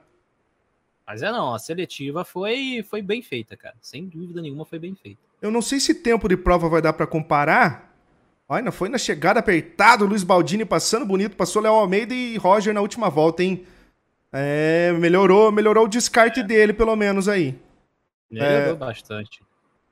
Mas 1.08 1.24
é 1.24 1.32
não, 1.32 1.54
a 1.54 1.60
seletiva 1.60 2.24
foi, 2.24 2.86
foi 2.88 3.02
bem 3.02 3.22
feita, 3.22 3.58
cara. 3.58 3.76
Sem 3.82 4.08
dúvida 4.08 4.42
nenhuma 4.42 4.64
foi 4.64 4.80
bem 4.80 4.96
feita. 4.96 5.22
Eu 5.42 5.50
não 5.50 5.62
sei 5.62 5.80
se 5.80 5.96
tempo 5.96 6.30
de 6.30 6.38
prova 6.38 6.70
vai 6.70 6.82
dar 6.82 6.94
para 6.94 7.08
comparar. 7.08 7.92
Olha, 8.48 8.72
foi 8.72 8.90
na 8.90 8.98
chegada 8.98 9.40
apertado, 9.40 10.06
Luiz 10.06 10.24
Baldini 10.24 10.66
passando 10.66 11.06
bonito, 11.06 11.36
passou 11.36 11.62
Léo 11.62 11.74
Almeida 11.74 12.14
e 12.14 12.38
Roger 12.38 12.74
na 12.74 12.82
última 12.82 13.10
volta, 13.10 13.42
hein? 13.44 13.66
É, 14.32 14.94
melhorou, 15.00 15.52
melhorou 15.52 15.86
o 15.86 15.90
descarte 15.90 16.42
é. 16.42 16.44
dele, 16.44 16.74
pelo 16.74 16.96
menos 16.96 17.28
aí. 17.28 17.58
Melhorou 18.30 18.74
é, 18.74 18.76
bastante. 18.76 19.42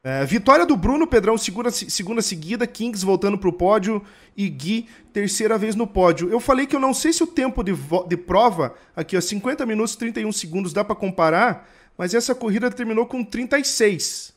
É, 0.01 0.23
vitória 0.25 0.65
do 0.65 0.77
Bruno 0.77 1.05
Pedrão, 1.05 1.37
segunda, 1.37 1.71
segunda 1.71 2.21
seguida, 2.21 2.65
Kings 2.65 3.05
voltando 3.05 3.37
para 3.37 3.49
o 3.49 3.53
pódio 3.53 4.01
e 4.35 4.47
Gui, 4.47 4.87
terceira 5.11 5.57
vez 5.57 5.75
no 5.75 5.85
pódio. 5.85 6.29
Eu 6.29 6.39
falei 6.39 6.65
que 6.65 6.75
eu 6.75 6.79
não 6.79 6.93
sei 6.93 7.11
se 7.11 7.21
o 7.21 7.27
tempo 7.27 7.63
de, 7.63 7.73
de 8.07 8.17
prova, 8.17 8.75
aqui 8.95 9.17
ó, 9.17 9.21
50 9.21 9.65
minutos 9.65 9.97
31 9.97 10.31
segundos, 10.31 10.71
dá 10.71 10.85
para 10.85 10.95
comparar, 10.95 11.69
mas 11.97 12.13
essa 12.13 12.33
corrida 12.33 12.71
terminou 12.71 13.05
com 13.05 13.25
36, 13.25 14.33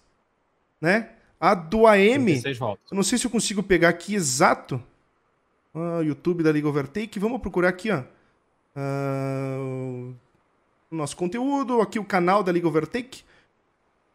né? 0.82 1.10
A 1.40 1.54
do 1.54 1.86
AM, 1.86 2.42
eu 2.44 2.94
não 2.94 3.02
sei 3.02 3.16
se 3.16 3.26
eu 3.26 3.30
consigo 3.30 3.62
pegar 3.62 3.88
aqui 3.88 4.14
exato, 4.14 4.82
ah, 5.74 6.00
YouTube 6.02 6.42
da 6.42 6.52
Liga 6.52 6.68
Overtake, 6.68 7.18
vamos 7.18 7.40
procurar 7.40 7.68
aqui, 7.68 7.90
ó. 7.90 8.02
Uh, 8.74 10.14
o 10.90 10.94
nosso 10.94 11.16
conteúdo, 11.16 11.80
aqui 11.80 11.98
o 11.98 12.04
canal 12.04 12.42
da 12.42 12.52
Liga 12.52 12.68
Overtake. 12.68 13.22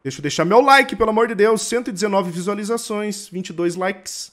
Deixa 0.03 0.19
eu 0.19 0.21
deixar 0.21 0.45
meu 0.45 0.61
like, 0.61 0.95
pelo 0.95 1.09
amor 1.09 1.27
de 1.27 1.35
Deus. 1.35 1.63
119 1.63 2.31
visualizações, 2.31 3.27
22 3.27 3.75
likes. 3.75 4.31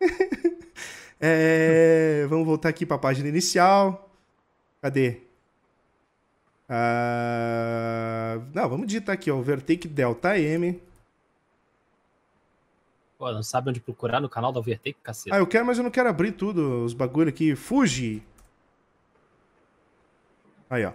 é, 1.20 2.26
vamos 2.28 2.46
voltar 2.46 2.68
aqui 2.68 2.84
para 2.84 2.96
a 2.96 3.00
página 3.00 3.28
inicial. 3.28 4.10
Cadê? 4.82 5.18
Ah, 6.68 8.38
não, 8.52 8.68
vamos 8.68 8.86
digitar 8.86 9.14
aqui, 9.14 9.30
ó. 9.30 9.36
Overtake 9.38 9.88
Delta 9.88 10.38
M. 10.38 10.80
Pô, 13.18 13.30
não 13.32 13.42
sabe 13.42 13.70
onde 13.70 13.80
procurar 13.80 14.20
no 14.20 14.28
canal 14.28 14.52
da 14.52 14.58
Overtake, 14.58 14.98
cacete. 15.02 15.34
Ah, 15.34 15.38
eu 15.38 15.46
quero, 15.46 15.64
mas 15.64 15.78
eu 15.78 15.84
não 15.84 15.90
quero 15.90 16.08
abrir 16.08 16.32
tudo, 16.32 16.84
os 16.84 16.92
bagulho 16.92 17.28
aqui. 17.28 17.54
Fuji. 17.54 18.22
Aí, 20.68 20.84
ó. 20.84 20.92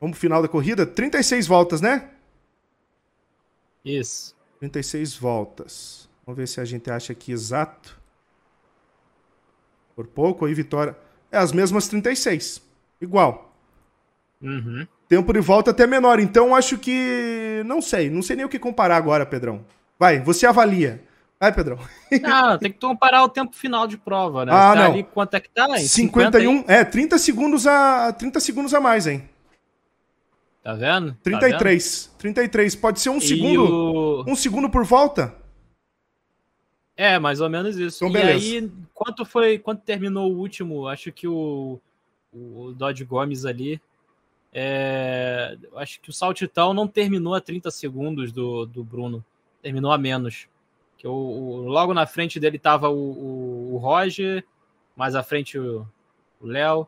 Vamos 0.00 0.16
pro 0.16 0.20
final 0.20 0.40
da 0.40 0.48
corrida. 0.48 0.86
36 0.86 1.46
voltas, 1.46 1.80
né? 1.80 2.10
Isso. 3.84 4.36
36 4.60 5.16
voltas. 5.16 6.08
Vamos 6.24 6.38
ver 6.38 6.46
se 6.46 6.60
a 6.60 6.64
gente 6.64 6.90
acha 6.90 7.12
aqui 7.12 7.32
exato. 7.32 8.00
Por 9.94 10.06
pouco, 10.06 10.44
aí 10.44 10.54
vitória. 10.54 10.96
É 11.30 11.38
as 11.38 11.52
mesmas 11.52 11.88
36. 11.88 12.62
Igual. 13.00 13.52
Uhum. 14.40 14.86
Tempo 15.08 15.32
de 15.32 15.40
volta 15.40 15.70
até 15.70 15.86
menor. 15.86 16.20
Então 16.20 16.54
acho 16.54 16.78
que. 16.78 17.62
Não 17.64 17.80
sei. 17.80 18.10
Não 18.10 18.22
sei 18.22 18.36
nem 18.36 18.44
o 18.44 18.48
que 18.48 18.58
comparar 18.58 18.96
agora, 18.96 19.24
Pedrão. 19.24 19.64
Vai, 19.98 20.20
você 20.20 20.46
avalia. 20.46 21.05
Vai, 21.38 21.52
Pedrão. 21.52 21.78
Ah, 22.24 22.56
tem 22.56 22.72
que 22.72 22.80
comparar 22.80 23.24
o 23.24 23.28
tempo 23.28 23.54
final 23.54 23.86
de 23.86 23.98
prova, 23.98 24.44
né? 24.44 24.52
Ah, 24.52 24.74
tá 24.74 24.84
não. 24.84 24.92
Ali, 24.92 25.02
quanto 25.02 25.34
é 25.34 25.40
que 25.40 25.50
tá? 25.50 25.66
Em 25.78 25.86
51. 25.86 26.64
É, 26.66 26.84
30 26.84 27.18
segundos 27.18 27.66
a 27.66 28.12
30 28.12 28.40
segundos 28.40 28.72
a 28.72 28.80
mais, 28.80 29.06
hein? 29.06 29.28
Tá 30.62 30.74
vendo? 30.74 31.16
33. 31.22 32.06
Tá 32.06 32.10
vendo? 32.10 32.18
33. 32.18 32.76
Pode 32.76 33.00
ser 33.00 33.10
um 33.10 33.18
e 33.18 33.20
segundo. 33.20 33.64
O... 33.64 34.30
Um 34.30 34.34
segundo 34.34 34.70
por 34.70 34.84
volta? 34.84 35.34
É, 36.96 37.18
mais 37.18 37.40
ou 37.40 37.50
menos 37.50 37.76
isso. 37.76 38.04
Então, 38.04 38.12
beleza. 38.12 38.44
E 38.44 38.58
aí, 38.58 38.72
quanto 38.94 39.24
foi. 39.24 39.58
Quanto 39.58 39.82
terminou 39.82 40.32
o 40.32 40.38
último? 40.38 40.88
Acho 40.88 41.12
que 41.12 41.28
o. 41.28 41.78
O 42.32 42.72
Dodge 42.72 43.04
Gomes 43.04 43.44
ali. 43.44 43.80
É, 44.52 45.56
acho 45.76 46.00
que 46.00 46.08
o 46.08 46.12
Saltitão 46.12 46.72
não 46.72 46.88
terminou 46.88 47.34
a 47.34 47.40
30 47.40 47.70
segundos 47.70 48.32
do, 48.32 48.64
do 48.64 48.82
Bruno. 48.82 49.24
Terminou 49.62 49.92
a 49.92 49.98
menos. 49.98 50.48
Que 50.96 51.06
o, 51.06 51.12
o 51.12 51.68
logo 51.68 51.92
na 51.92 52.06
frente 52.06 52.40
dele 52.40 52.58
tava 52.58 52.88
o, 52.88 52.94
o, 52.94 53.74
o 53.74 53.76
Roger, 53.78 54.44
mais 54.96 55.14
à 55.14 55.22
frente 55.22 55.58
o 55.58 55.86
Léo. 56.40 56.86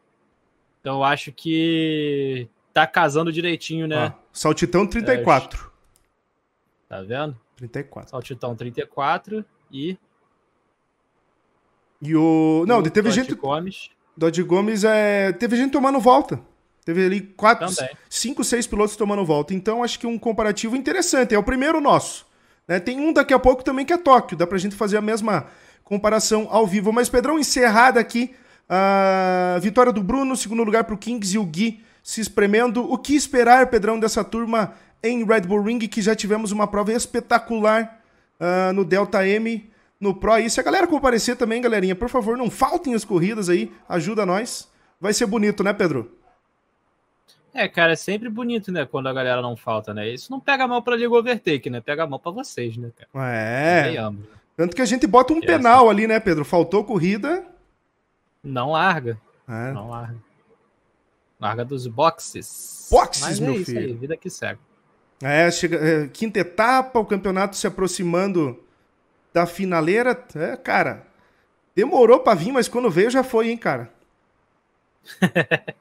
Então 0.81 0.97
eu 0.97 1.05
acho 1.05 1.33
que 1.33 2.49
tá 2.73 2.87
casando 2.87 3.33
direitinho, 3.33 3.87
né? 3.87 4.07
Ah, 4.07 4.15
Saltitão 4.33 4.87
34. 4.87 5.71
É, 6.89 6.89
tá 6.89 7.03
vendo? 7.03 7.37
34. 7.57 8.11
Saltitão 8.11 8.55
34 8.55 9.45
e. 9.71 9.99
E 12.01 12.15
o. 12.15 12.65
Não, 12.67 12.83
teve 12.83 13.03
Dodge 13.09 13.15
gente. 13.21 13.35
Gomes. 13.35 13.91
Dodge 14.17 14.43
Gomes 14.43 14.85
é. 14.85 15.33
Teve 15.33 15.57
gente 15.57 15.73
tomando 15.73 15.99
volta. 15.99 16.41
Teve 16.85 17.05
ali 17.05 17.21
quatro, 17.21 17.69
Também. 17.75 17.95
cinco, 18.09 18.43
seis 18.43 18.67
pilotos 18.67 18.97
tomando 18.97 19.23
volta. 19.23 19.53
Então, 19.53 19.83
acho 19.85 19.99
que 19.99 20.07
um 20.07 20.19
comparativo 20.19 20.75
interessante. 20.75 21.35
É 21.35 21.39
o 21.39 21.43
primeiro 21.43 21.83
nosso. 21.83 22.27
Né? 22.69 22.79
Tem 22.79 23.01
um 23.01 23.13
daqui 23.13 23.33
a 23.33 23.39
pouco 23.39 23.65
também 23.65 23.87
que 23.87 23.93
é 23.93 23.97
Tóquio. 23.97 24.37
Dá 24.37 24.47
pra 24.47 24.59
gente 24.59 24.77
fazer 24.77 24.99
a 24.99 25.01
mesma 25.01 25.47
comparação 25.83 26.47
ao 26.51 26.67
vivo. 26.67 26.93
Mas, 26.93 27.09
Pedrão, 27.09 27.39
encerrada 27.39 27.99
aqui. 27.99 28.35
A 28.69 29.59
vitória 29.63 29.91
do 29.91 30.03
Bruno, 30.03 30.37
segundo 30.37 30.63
lugar 30.63 30.85
pro 30.85 30.99
Kings 30.99 31.35
e 31.35 31.39
o 31.39 31.45
Gui 31.45 31.83
se 32.03 32.21
espremendo. 32.21 32.85
O 32.93 32.99
que 32.99 33.17
esperar, 33.17 33.69
Pedrão, 33.69 33.99
dessa 33.99 34.23
turma 34.23 34.75
em 35.03 35.25
Red 35.25 35.43
Bull 35.43 35.63
Ring, 35.63 35.79
que 35.79 36.03
já 36.03 36.15
tivemos 36.15 36.53
uma 36.53 36.67
prova 36.67 36.93
espetacular 36.93 38.01
uh, 38.39 38.73
no 38.75 38.85
Delta 38.85 39.27
M, 39.27 39.71
no 39.99 40.15
Pro. 40.15 40.39
E 40.39 40.51
se 40.51 40.61
a 40.61 40.63
galera 40.63 40.87
comparecer 40.87 41.37
também, 41.37 41.63
galerinha, 41.63 41.95
por 41.95 42.09
favor, 42.09 42.37
não 42.37 42.51
faltem 42.51 42.95
as 42.95 43.05
corridas 43.05 43.49
aí, 43.49 43.73
ajuda 43.89 44.27
nós. 44.27 44.69
Vai 45.01 45.15
ser 45.15 45.27
bonito, 45.27 45.63
né, 45.63 45.73
Pedro? 45.73 46.18
É, 47.55 47.67
cara, 47.67 47.93
é 47.93 47.97
sempre 47.97 48.29
bonito, 48.29 48.71
né, 48.71 48.85
quando 48.85 49.09
a 49.09 49.13
galera 49.13 49.43
não 49.43 49.57
falta, 49.57 49.95
né? 49.95 50.09
Isso 50.09 50.31
não 50.31 50.39
pega 50.39 50.67
mal 50.69 50.83
pra 50.83 50.97
Liga 50.97 51.15
Overtake, 51.15 51.71
né? 51.71 51.81
Pega 51.81 52.07
mal 52.07 52.19
pra 52.19 52.31
vocês, 52.31 52.77
né, 52.77 52.91
cara? 52.97 53.33
É. 53.33 53.97
Amo, 53.97 54.21
né? 54.21 54.39
Tanto 54.57 54.75
que 54.75 54.83
a 54.83 54.87
gente 54.87 55.07
bota 55.07 55.33
um 55.33 55.41
penal 55.41 55.89
ali, 55.89 56.07
né, 56.07 56.19
Pedro? 56.19 56.45
Faltou 56.45 56.85
corrida. 56.85 57.47
Não 58.43 58.73
larga. 58.73 59.21
É. 59.49 59.73
Não 59.73 59.89
larga. 59.89 60.17
Larga 61.41 61.65
dos 61.65 61.87
boxes. 61.87 62.89
Boxes, 62.91 63.23
Mas 63.23 63.41
meu 63.41 63.53
é 63.53 63.57
isso 63.57 63.67
filho. 63.67 63.79
Aí, 63.79 63.95
vida 63.95 64.17
que 64.17 64.29
segue. 64.29 64.59
É, 65.23 65.51
chega, 65.51 65.77
é, 65.77 66.09
quinta 66.09 66.41
etapa, 66.41 66.99
o 66.99 67.07
campeonato 67.07 67.57
se 67.57 67.67
aproximando 67.67 68.59
da 69.33 69.47
finaleira. 69.47 70.25
É, 70.35 70.57
cara, 70.57 71.07
demorou 71.75 72.21
para 72.21 72.39
vir, 72.39 72.53
mas 72.53 72.69
quando 72.69 72.91
veio 72.91 73.11
já 73.11 73.23
foi, 73.23 73.51
hein, 73.51 73.57
cara. 73.57 73.93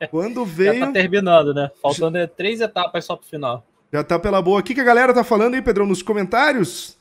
Quando 0.10 0.46
veio. 0.46 0.74
já 0.80 0.86
tá 0.88 0.92
terminando, 0.92 1.54
né? 1.54 1.72
Faltando 1.82 2.18
já... 2.18 2.28
três 2.28 2.62
etapas 2.62 3.06
só 3.06 3.16
pro 3.16 3.28
final. 3.28 3.66
Já 3.92 4.04
tá 4.04 4.20
pela 4.20 4.42
boa. 4.42 4.60
O 4.60 4.64
que, 4.64 4.74
que 4.74 4.82
a 4.82 4.86
galera 4.86 5.14
tá 5.14 5.24
falando 5.24 5.54
aí, 5.54 5.62
Pedrão, 5.62 5.86
nos 5.86 6.02
comentários? 6.02 6.98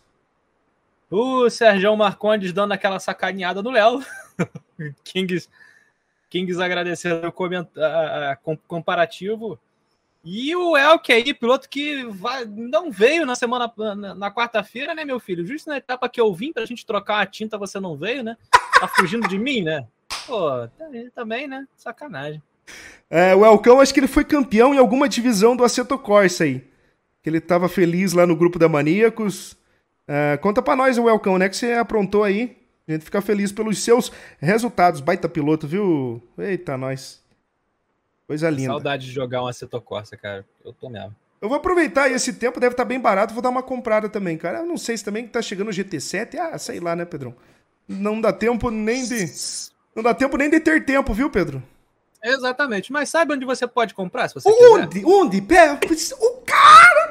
O 1.11 1.49
Sérgio 1.49 1.97
Marcondes 1.97 2.53
dando 2.53 2.73
aquela 2.73 2.99
sacaneada 2.99 3.63
no 3.63 3.71
Léo. 3.71 4.03
Kings 5.05 5.49
Kings 6.29 6.61
agradecendo 6.61 7.29
o 7.29 8.57
comparativo. 8.67 9.59
E 10.25 10.55
o 10.57 10.77
Elke 10.77 11.13
aí, 11.13 11.33
piloto 11.33 11.69
que 11.69 12.05
vai, 12.07 12.45
não 12.45 12.91
veio 12.91 13.25
na 13.25 13.37
semana 13.37 13.73
na, 13.77 14.15
na 14.15 14.31
quarta-feira, 14.31 14.93
né, 14.93 15.05
meu 15.05 15.21
filho? 15.21 15.47
Justo 15.47 15.71
na 15.71 15.77
etapa 15.77 16.09
que 16.09 16.21
eu 16.21 16.35
vim 16.35 16.53
pra 16.53 16.67
gente 16.67 16.85
trocar 16.85 17.21
a 17.21 17.27
tinta, 17.27 17.57
você 17.57 17.79
não 17.79 17.97
veio, 17.97 18.25
né? 18.25 18.37
Tá 18.81 18.89
fugindo 18.89 19.29
de 19.29 19.39
mim, 19.39 19.63
né? 19.63 19.87
Pô, 20.27 20.69
também, 21.15 21.47
né? 21.47 21.67
Sacanagem. 21.77 22.43
É, 23.09 23.35
o 23.35 23.45
Elcão, 23.45 23.81
acho 23.81 23.95
que 23.95 24.01
ele 24.01 24.09
foi 24.09 24.25
campeão 24.25 24.75
em 24.75 24.79
alguma 24.79 25.09
divisão 25.09 25.57
do 25.57 25.65
Aceto 25.65 25.99
Corsa 25.99 26.45
aí. 26.45 26.65
Que 27.23 27.31
ele 27.31 27.41
tava 27.41 27.69
feliz 27.69 28.13
lá 28.13 28.27
no 28.27 28.37
grupo 28.37 28.59
da 28.59 28.69
Maníacos. 28.69 29.57
É, 30.07 30.37
conta 30.37 30.63
pra 30.63 30.77
nós, 30.77 30.99
o 30.99 31.09
Elcão, 31.09 31.39
né? 31.39 31.49
Que 31.49 31.57
você 31.57 31.73
aprontou 31.73 32.25
aí. 32.25 32.57
A 32.89 32.93
gente 32.93 33.05
fica 33.05 33.21
feliz 33.21 33.51
pelos 33.51 33.83
seus 33.83 34.13
resultados. 34.39 35.01
Baita 35.01 35.29
piloto, 35.29 35.67
viu? 35.67 36.23
Eita, 36.39 36.77
nós. 36.77 37.23
Coisa 38.27 38.51
linda. 38.51 38.73
Saudade 38.73 39.07
de 39.07 39.13
jogar 39.13 39.43
um 39.43 39.47
Aceto 39.47 39.81
Corsa, 39.81 40.17
cara. 40.17 40.45
Eu 40.65 40.73
tô 40.73 40.89
mesmo. 40.89 41.15
Eu 41.41 41.49
vou 41.49 41.59
aproveitar 41.59 42.11
esse 42.11 42.33
tempo, 42.33 42.59
deve 42.59 42.73
estar 42.73 42.85
tá 42.85 42.89
bem 42.89 42.99
barato, 42.99 43.35
vou 43.35 43.43
dar 43.43 43.51
uma 43.51 43.63
comprada 43.63 44.09
também, 44.09 44.39
cara. 44.39 44.61
Eu 44.61 44.67
não 44.67 44.79
sei 44.79 44.97
se 44.97 45.05
também 45.05 45.27
tá 45.29 45.43
chegando 45.43 45.69
o 45.69 45.73
GT7. 45.73 46.37
Ah, 46.39 46.59
sei 46.59 46.81
lá, 46.81 46.97
né, 46.97 47.05
Pedrão? 47.05 47.35
Não 47.87 48.21
dá 48.21 48.33
tempo 48.33 48.71
nem 48.71 49.07
de. 49.07 49.27
Não 49.97 50.03
dá 50.03 50.13
tempo 50.13 50.37
nem 50.37 50.51
de 50.51 50.61
ter 50.61 50.85
tempo, 50.85 51.15
viu, 51.15 51.31
Pedro? 51.31 51.63
Exatamente. 52.23 52.93
Mas 52.93 53.09
sabe 53.09 53.33
onde 53.33 53.47
você 53.47 53.67
pode 53.67 53.95
comprar, 53.95 54.29
se 54.29 54.35
você 54.35 54.47
onde? 54.47 54.89
quiser? 54.89 55.07
Onde? 55.07 55.41
Onde? 55.41 56.15
O 56.21 56.43
cara! 56.45 57.09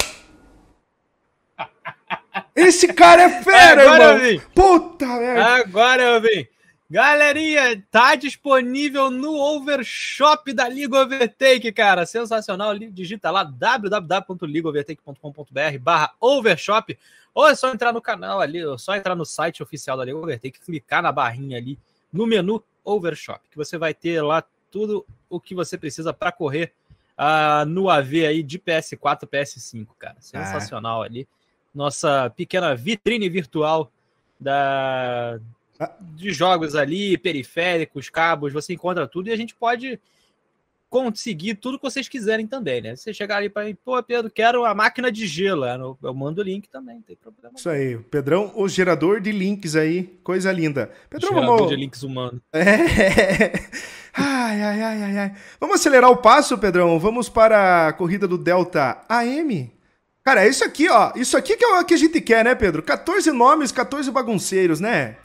Esse 2.56 2.94
cara 2.94 3.24
é 3.24 3.42
fera, 3.42 3.82
Agora 3.82 4.04
irmão. 4.04 4.18
Eu 4.18 4.20
vi. 4.20 4.40
Puta 4.54 5.08
merda. 5.08 5.56
Agora 5.56 6.04
eu 6.04 6.22
vi. 6.22 6.48
Galerinha, 6.88 7.84
tá 7.90 8.14
disponível 8.14 9.10
no 9.10 9.34
Overshop 9.34 10.54
da 10.54 10.70
Liga 10.70 11.00
Overtake, 11.00 11.72
cara. 11.72 12.06
Sensacional. 12.06 12.78
Digita 12.78 13.32
lá 13.32 13.44
www.ligaovertake.com.br 13.44 15.80
barra 15.82 16.14
Overshop. 16.22 16.96
Ou 17.34 17.48
é 17.48 17.56
só 17.56 17.74
entrar 17.74 17.92
no 17.92 18.02
canal 18.02 18.40
ali, 18.40 18.64
ou 18.64 18.78
só 18.78 18.96
entrar 18.96 19.16
no 19.16 19.26
site 19.26 19.64
oficial 19.64 19.98
da 19.98 20.06
Liga 20.06 20.20
Overtake, 20.20 20.60
clicar 20.60 21.02
na 21.02 21.12
barrinha 21.12 21.58
ali 21.58 21.80
no 22.14 22.28
menu 22.28 22.64
Overshop, 22.86 23.42
que 23.50 23.58
você 23.58 23.78
vai 23.78 23.94
ter 23.94 24.22
lá 24.22 24.44
tudo 24.72 25.06
o 25.30 25.40
que 25.40 25.56
você 25.56 25.78
precisa 25.78 26.14
para 26.14 26.32
correr 26.32 26.72
uh, 27.18 27.66
no 27.66 27.90
AV 27.90 28.26
aí 28.26 28.44
de 28.44 28.60
PS4 28.60 29.28
PS5, 29.28 29.88
cara. 29.98 30.16
Sensacional 30.20 31.02
ah. 31.02 31.06
ali. 31.06 31.28
Nossa 31.74 32.30
pequena 32.30 32.76
vitrine 32.76 33.28
virtual 33.28 33.92
da, 34.40 35.40
ah. 35.80 35.92
de 36.00 36.32
jogos 36.32 36.76
ali, 36.76 37.18
periféricos, 37.18 38.10
cabos, 38.10 38.54
você 38.54 38.74
encontra 38.74 39.08
tudo 39.08 39.30
e 39.30 39.34
a 39.34 39.38
gente 39.38 39.56
pode 39.56 40.00
conseguir 40.90 41.56
tudo 41.56 41.78
que 41.78 41.84
vocês 41.84 42.08
quiserem 42.08 42.48
também, 42.48 42.82
né? 42.82 42.96
Você 42.96 43.14
chegar 43.14 43.38
ali 43.38 43.50
para 43.50 43.66
pô, 43.84 44.02
Pedro, 44.02 44.32
quero 44.32 44.66
a 44.66 44.74
máquina 44.74 45.12
de 45.12 45.28
gelo, 45.28 45.66
eu 46.02 46.14
mando 46.14 46.42
o 46.42 46.44
link 46.44 46.70
também, 46.70 46.96
não 46.96 47.02
tem 47.02 47.16
problema. 47.16 47.56
Isso 47.56 47.70
aí, 47.70 47.98
Pedrão, 47.98 48.52
o 48.56 48.68
gerador 48.68 49.20
de 49.20 49.32
links 49.32 49.76
aí, 49.76 50.04
coisa 50.24 50.52
linda. 50.52 50.92
Pedrão, 51.10 51.30
gerador 51.30 51.58
vamos... 51.58 51.70
de 51.70 51.76
links 51.76 52.04
humano. 52.04 52.42
É. 52.54 53.52
Ai, 54.18 54.62
ai, 54.62 54.82
ai, 54.82 55.04
ai, 55.04 55.18
ai. 55.18 55.36
Vamos 55.60 55.76
acelerar 55.76 56.10
o 56.10 56.16
passo, 56.16 56.58
Pedrão. 56.58 56.98
Vamos 56.98 57.28
para 57.28 57.90
a 57.90 57.94
corrida 57.94 58.26
do 58.26 58.38
Delta 58.38 59.04
AM. 59.10 59.70
Cara, 60.24 60.46
é 60.46 60.50
isso 60.50 60.64
aqui, 60.64 60.90
ó. 60.90 61.12
Isso 61.16 61.36
aqui 61.36 61.58
que 61.58 61.66
é 61.66 61.80
o 61.80 61.84
que 61.84 61.94
a 61.94 61.98
gente 61.98 62.22
quer, 62.22 62.46
né, 62.46 62.56
Pedro? 62.56 62.82
14 62.82 63.30
nomes, 63.32 63.74
14 63.74 64.10
bagunceiros, 64.10 64.80
né? 64.80 65.18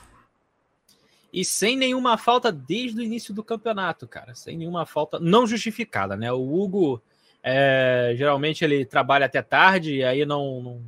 E 1.33 1.45
sem 1.45 1.77
nenhuma 1.77 2.19
falta 2.19 2.51
desde 2.51 3.01
o 3.01 3.05
início 3.05 3.33
do 3.33 3.45
campeonato, 3.45 4.07
cara. 4.09 4.35
Sem 4.35 4.57
nenhuma 4.57 4.85
falta 4.85 5.19
não 5.21 5.47
justificada, 5.47 6.17
né? 6.17 6.33
O 6.33 6.61
Hugo 6.61 7.01
é, 7.43 8.15
geralmente 8.17 8.65
ele 8.65 8.85
trabalha 8.85 9.27
até 9.27 9.41
tarde 9.41 9.97
e 9.97 10.05
aí 10.05 10.27
não, 10.27 10.63
não, 10.63 10.83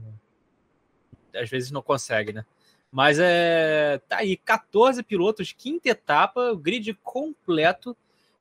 às 1.35 1.49
vezes 1.49 1.71
não 1.71 1.83
consegue, 1.83 2.33
né? 2.33 2.45
Mas 2.91 3.19
é 3.19 4.01
tá 4.09 4.19
aí 4.19 4.37
14 4.37 5.03
pilotos, 5.03 5.53
quinta 5.53 5.89
etapa, 5.89 6.53
o 6.53 6.57
grid 6.57 6.93
completo. 7.03 7.97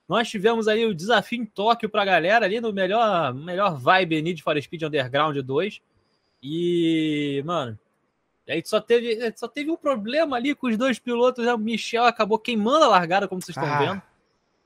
Nós 0.10 0.30
tivemos 0.30 0.68
aí 0.68 0.86
o 0.86 0.94
desafio 0.94 1.42
em 1.42 1.46
Tóquio 1.46 1.90
para 1.90 2.02
a 2.02 2.06
galera 2.06 2.46
ali 2.46 2.60
no 2.60 2.74
melhor 2.74 3.34
melhor 3.34 3.78
vibe 3.78 4.22
Need 4.22 4.44
for 4.44 4.62
Speed 4.62 4.84
Underground 4.84 5.38
2. 5.38 5.82
E, 6.44 7.44
mano, 7.46 7.80
aí 8.48 8.62
só 8.66 8.82
teve, 8.82 9.34
só 9.36 9.48
teve 9.48 9.72
um 9.72 9.78
problema 9.78 10.36
ali 10.36 10.56
com 10.56 10.68
os 10.68 10.78
dois 10.78 11.00
pilotos. 11.00 11.46
Né? 11.46 11.54
O 11.54 11.58
Michel 11.58 12.06
acabou 12.06 12.40
queimando 12.40 12.86
a 12.86 12.90
largada, 12.90 13.28
como 13.28 13.42
vocês 13.42 13.56
estão 13.56 13.72
ah. 13.72 13.80
vendo. 13.80 14.02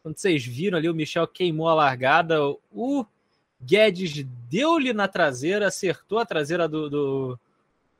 Quando 0.03 0.17
vocês 0.17 0.45
viram 0.45 0.77
ali, 0.77 0.89
o 0.89 0.93
Michel 0.93 1.27
queimou 1.27 1.67
a 1.67 1.73
largada. 1.73 2.39
O 2.71 3.05
Guedes 3.61 4.23
deu-lhe 4.49 4.93
na 4.93 5.07
traseira, 5.07 5.67
acertou 5.67 6.19
a 6.19 6.25
traseira 6.25 6.67
do, 6.67 6.89
do, 6.89 7.39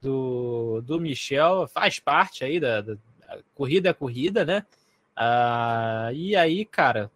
do, 0.01 0.81
do 0.81 0.99
Michel. 0.99 1.67
Faz 1.67 1.99
parte 1.99 2.43
aí 2.43 2.59
da, 2.59 2.81
da 2.81 2.95
corrida 3.53 3.89
é 3.89 3.93
corrida, 3.93 4.45
né? 4.45 4.65
Ah, 5.15 6.09
e 6.13 6.35
aí, 6.35 6.65
cara, 6.65 7.09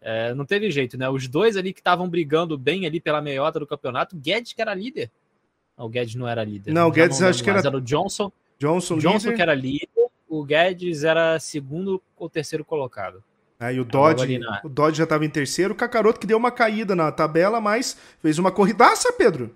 é, 0.00 0.32
não 0.34 0.44
teve 0.44 0.70
jeito, 0.70 0.96
né? 0.96 1.08
Os 1.08 1.26
dois 1.28 1.56
ali 1.56 1.72
que 1.72 1.80
estavam 1.80 2.08
brigando 2.08 2.56
bem 2.56 2.86
ali 2.86 3.00
pela 3.00 3.20
meiota 3.20 3.58
do 3.58 3.66
campeonato, 3.66 4.16
Guedes 4.16 4.52
que 4.52 4.62
era 4.62 4.74
líder, 4.74 5.10
o 5.84 5.88
Guedes 5.88 6.14
não 6.14 6.28
era 6.28 6.44
líder. 6.44 6.72
Não, 6.72 6.88
o 6.88 6.90
Guedes 6.90 7.22
acho 7.22 7.42
que 7.42 7.50
era... 7.50 7.60
era 7.60 7.76
o 7.76 7.80
Johnson. 7.80 8.30
Johnson, 8.58 8.98
Johnson 8.98 9.28
líder. 9.28 9.36
que 9.36 9.42
era 9.42 9.54
líder. 9.54 9.88
O 10.28 10.44
Guedes 10.44 11.02
era 11.02 11.38
segundo 11.40 12.00
ou 12.16 12.28
terceiro 12.28 12.64
colocado. 12.64 13.22
Aí 13.58 13.78
o 13.78 13.84
Dodge, 13.84 14.38
na... 14.38 14.60
o 14.64 14.68
Dodge 14.68 14.98
já 14.98 15.04
estava 15.04 15.24
em 15.24 15.30
terceiro. 15.30 15.74
O 15.74 15.76
Cacaroto 15.76 16.20
que 16.20 16.26
deu 16.26 16.38
uma 16.38 16.50
caída 16.50 16.94
na 16.94 17.10
tabela, 17.10 17.60
mas 17.60 17.96
fez 18.20 18.38
uma 18.38 18.52
corridaça, 18.52 19.12
Pedro. 19.12 19.54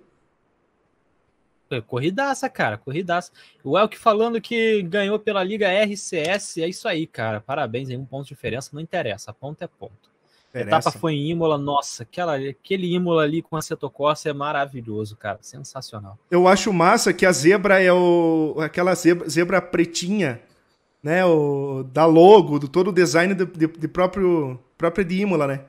Corridaça, 1.86 2.48
cara, 2.48 2.78
corridaça. 2.78 3.32
O 3.64 3.78
Elk 3.78 3.98
falando 3.98 4.40
que 4.40 4.82
ganhou 4.82 5.18
pela 5.18 5.42
Liga 5.42 5.68
RCS, 5.68 6.58
é 6.58 6.68
isso 6.68 6.86
aí, 6.86 7.06
cara. 7.06 7.40
Parabéns, 7.40 7.88
aí 7.88 7.96
um 7.96 8.04
ponto 8.04 8.24
de 8.24 8.28
diferença, 8.28 8.70
não 8.72 8.80
interessa, 8.80 9.32
ponto 9.32 9.62
é 9.62 9.66
ponto. 9.66 10.13
A 10.54 10.60
etapa 10.60 10.92
foi 10.92 11.14
em 11.14 11.30
Imola, 11.30 11.58
nossa, 11.58 12.04
aquela, 12.04 12.36
aquele 12.36 12.94
Imola 12.94 13.24
ali 13.24 13.42
com 13.42 13.56
a 13.56 13.62
Setocorsa 13.62 14.28
é 14.28 14.32
maravilhoso, 14.32 15.16
cara, 15.16 15.38
sensacional. 15.42 16.16
Eu 16.30 16.46
acho 16.46 16.72
massa 16.72 17.12
que 17.12 17.26
a 17.26 17.32
zebra 17.32 17.82
é 17.82 17.92
o 17.92 18.54
aquela 18.60 18.94
zebra, 18.94 19.28
zebra 19.28 19.60
pretinha, 19.60 20.40
né, 21.02 21.24
o 21.24 21.82
da 21.92 22.06
logo, 22.06 22.60
do 22.60 22.68
todo 22.68 22.88
o 22.88 22.92
design 22.92 23.34
de, 23.34 23.44
de, 23.44 23.66
de 23.66 23.88
próprio 23.88 24.58
própria 24.78 25.04
de 25.04 25.20
Imola, 25.22 25.48
né? 25.48 25.60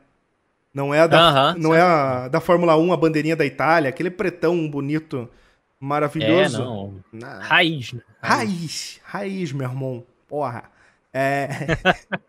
Não 0.72 0.94
é 0.94 1.00
a 1.00 1.08
da, 1.08 1.18
uh 1.18 1.36
-huh, 1.36 1.58
não 1.58 1.74
é 1.74 1.82
a 1.82 2.28
da 2.28 2.40
Fórmula 2.40 2.78
1, 2.78 2.94
a 2.94 2.98
bandeirinha 2.98 3.36
da 3.36 3.46
Itália, 3.46 3.90
aquele 3.90 4.12
pretão 4.12 4.70
bonito, 4.70 5.28
maravilhoso. 5.80 6.62
É, 6.62 6.66
não. 6.66 6.94
Na... 7.12 7.40
Raiz, 7.40 7.94
né? 7.94 8.02
Raiz, 8.22 9.00
raiz, 9.02 9.02
raiz 9.04 9.52
meu 9.52 9.68
irmão. 9.68 10.04
Porra. 10.28 10.64
É... 11.14 11.48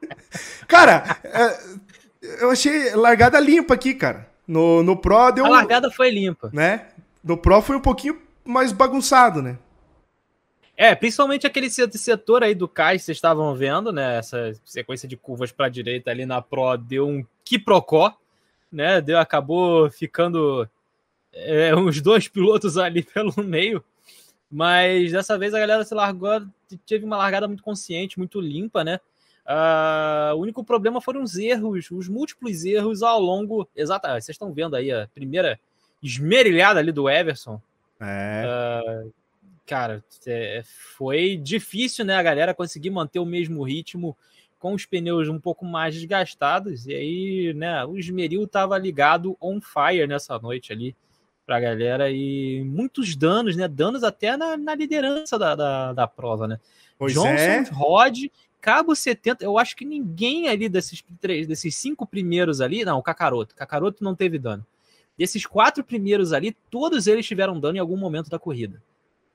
Cara, 0.69 1.19
é, 1.25 1.59
eu 2.41 2.51
achei 2.51 2.95
largada 2.95 3.39
limpa 3.41 3.75
aqui, 3.75 3.95
cara. 3.95 4.29
No, 4.47 4.83
no 4.83 4.97
Pro 4.97 5.31
deu. 5.33 5.47
A 5.47 5.49
largada 5.49 5.91
foi 5.91 6.11
limpa. 6.11 6.51
Né? 6.53 6.87
No 7.23 7.37
Pro 7.37 7.61
foi 7.61 7.77
um 7.77 7.81
pouquinho 7.81 8.21
mais 8.45 8.73
bagunçado, 8.73 9.43
né? 9.43 9.59
É, 10.77 10.95
principalmente 10.95 11.47
aquele 11.47 11.71
setor 11.71 12.45
aí 12.45 12.55
do 12.55 12.69
cais 12.69 13.03
vocês 13.03 13.17
estavam 13.17 13.55
vendo, 13.55 13.91
né? 13.91 14.19
Essa 14.19 14.53
sequência 14.65 15.09
de 15.09 15.17
curvas 15.17 15.51
para 15.51 15.67
a 15.67 15.71
direita 15.71 16.11
ali 16.11 16.27
na 16.27 16.43
Pro 16.43 16.77
deu 16.77 17.09
um 17.09 17.25
quiprocó, 17.43 18.17
né? 18.71 19.01
Deu, 19.01 19.19
acabou 19.19 19.91
ficando 19.91 20.69
é, 21.33 21.75
uns 21.75 22.01
dois 22.01 22.29
pilotos 22.29 22.77
ali 22.79 23.03
pelo 23.03 23.33
meio. 23.43 23.83
Mas 24.51 25.13
dessa 25.13 25.37
vez 25.39 25.55
a 25.55 25.59
galera 25.59 25.85
se 25.85 25.95
largou, 25.95 26.47
teve 26.87 27.05
uma 27.05 27.17
largada 27.17 27.49
muito 27.49 27.63
consciente, 27.63 28.19
muito 28.19 28.41
limpa, 28.41 28.85
né? 28.85 29.01
Uh, 29.47 30.35
o 30.35 30.41
único 30.41 30.65
problema 30.65 31.01
foram 31.01 31.23
os 31.23 31.37
erros, 31.37 31.89
os 31.91 32.09
múltiplos 32.09 32.65
erros 32.65 33.03
ao 33.03 33.21
longo. 33.21 33.69
Exato, 33.77 34.09
vocês 34.09 34.31
estão 34.31 34.53
vendo 34.53 34.75
aí 34.75 34.91
a 34.91 35.09
primeira 35.15 35.59
esmerilhada 36.03 36.81
ali 36.81 36.91
do 36.91 37.09
Everson. 37.09 37.61
É. 38.01 38.45
Uh, 39.07 39.13
cara, 39.65 40.05
é, 40.27 40.63
foi 40.65 41.37
difícil, 41.37 42.05
né, 42.05 42.17
a 42.17 42.23
galera 42.23 42.55
conseguir 42.55 42.91
manter 42.91 43.21
o 43.21 43.25
mesmo 43.25 43.63
ritmo 43.63 44.17
com 44.59 44.75
os 44.75 44.85
pneus 44.85 45.29
um 45.29 45.39
pouco 45.39 45.65
mais 45.65 45.95
desgastados. 45.95 46.87
E 46.87 46.95
aí, 46.95 47.55
né, 47.55 47.85
o 47.85 47.97
esmeril 47.97 48.49
tava 48.49 48.77
ligado 48.77 49.37
on 49.41 49.61
fire 49.61 50.07
nessa 50.09 50.39
noite 50.41 50.73
ali 50.73 50.97
pra 51.47 51.61
galera. 51.61 52.11
E 52.11 52.65
muitos 52.65 53.15
danos, 53.15 53.55
né? 53.55 53.69
Danos 53.69 54.03
até 54.03 54.37
na, 54.37 54.57
na 54.57 54.75
liderança 54.75 55.39
da, 55.39 55.55
da, 55.55 55.93
da 55.93 56.07
prova, 56.07 56.49
né? 56.49 56.59
Pois 56.99 57.13
Johnson, 57.13 57.29
é. 57.29 57.63
Rod 57.71 58.25
Cabo 58.67 58.97
70, 58.97 59.45
eu 59.45 59.61
acho 59.61 59.77
que 59.77 59.85
ninguém 59.85 60.49
ali 60.49 60.69
desses 60.69 61.01
três, 61.21 61.47
desses 61.47 61.77
cinco 61.77 62.05
primeiros 62.05 62.61
ali, 62.61 62.85
não, 62.85 62.99
o 62.99 63.03
Kakaroto. 63.03 63.55
Kakaroto 63.55 64.03
não 64.03 64.13
teve 64.13 64.41
dano. 64.41 64.67
Desses 65.17 65.47
quatro 65.47 65.85
primeiros 65.85 66.33
ali, 66.33 66.51
todos 66.69 67.07
eles 67.07 67.25
tiveram 67.25 67.61
dano 67.61 67.77
em 67.77 67.81
algum 67.81 67.97
momento 67.97 68.29
da 68.29 68.41
corrida. 68.41 68.83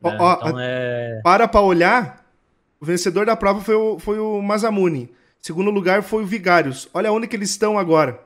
Né? 0.02 0.18
Ó, 0.20 0.34
então, 0.34 0.60
é... 0.60 1.22
Para 1.24 1.48
para 1.48 1.62
olhar, 1.62 2.30
o 2.78 2.86
vencedor 2.86 3.26
da 3.26 3.38
prova 3.38 3.62
foi 3.62 3.76
o, 3.76 3.98
foi 4.00 4.20
o 4.20 4.42
Mazamune. 4.42 5.14
Segundo 5.40 5.72
lugar 5.72 6.04
foi 6.04 6.24
o 6.24 6.28
Vigários. 6.28 6.90
Olha 6.94 7.10
onde 7.14 7.26
que 7.26 7.38
eles 7.38 7.52
estão 7.52 7.80
agora. 7.80 8.22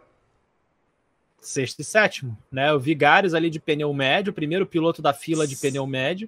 Sexto 1.40 1.82
e 1.82 1.84
sétimo, 1.84 2.36
né? 2.52 2.74
O 2.74 2.80
Vigários 2.80 3.36
ali 3.36 3.52
de 3.52 3.60
pneu 3.60 3.94
médio, 3.94 4.32
o 4.32 4.36
primeiro 4.36 4.66
piloto 4.66 5.04
da 5.04 5.14
fila 5.14 5.46
de 5.46 5.56
pneu 5.56 5.86
médio. 5.86 6.28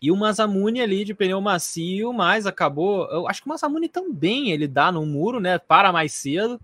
E 0.00 0.12
o 0.12 0.16
Mazamune 0.16 0.80
ali 0.80 1.04
de 1.04 1.12
pneu 1.12 1.40
macio, 1.40 2.12
mas 2.12 2.46
acabou. 2.46 3.08
Eu 3.10 3.28
acho 3.28 3.42
que 3.42 3.48
o 3.48 3.50
Mazamune 3.50 3.88
também 3.88 4.50
ele 4.50 4.68
dá 4.68 4.92
no 4.92 5.04
muro, 5.04 5.40
né? 5.40 5.58
Para 5.58 5.92
mais 5.92 6.12
cedo 6.12 6.60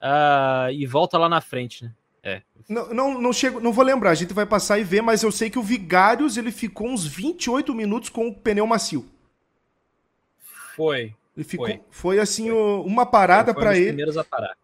uh, 0.00 0.70
e 0.72 0.84
volta 0.86 1.16
lá 1.16 1.28
na 1.28 1.40
frente, 1.40 1.84
né? 1.84 1.92
É. 2.22 2.42
Não, 2.68 2.88
não, 2.94 3.20
não, 3.20 3.32
chego, 3.32 3.60
não 3.60 3.72
vou 3.72 3.84
lembrar, 3.84 4.10
a 4.10 4.14
gente 4.14 4.32
vai 4.32 4.46
passar 4.46 4.78
e 4.78 4.84
ver, 4.84 5.02
mas 5.02 5.22
eu 5.22 5.30
sei 5.30 5.50
que 5.50 5.58
o 5.58 5.62
Vigários 5.62 6.38
ele 6.38 6.50
ficou 6.50 6.88
uns 6.88 7.06
28 7.06 7.74
minutos 7.74 8.08
com 8.08 8.26
o 8.26 8.34
pneu 8.34 8.66
macio. 8.66 9.06
Foi. 10.74 11.14
Ele 11.36 11.44
ficou, 11.44 11.66
foi. 11.66 11.80
foi 11.90 12.18
assim 12.18 12.48
foi. 12.48 12.80
uma 12.86 13.04
parada 13.04 13.52
para 13.52 13.76
ele. 13.76 13.88
primeiros 13.88 14.16
a 14.16 14.24
parar. 14.24 14.56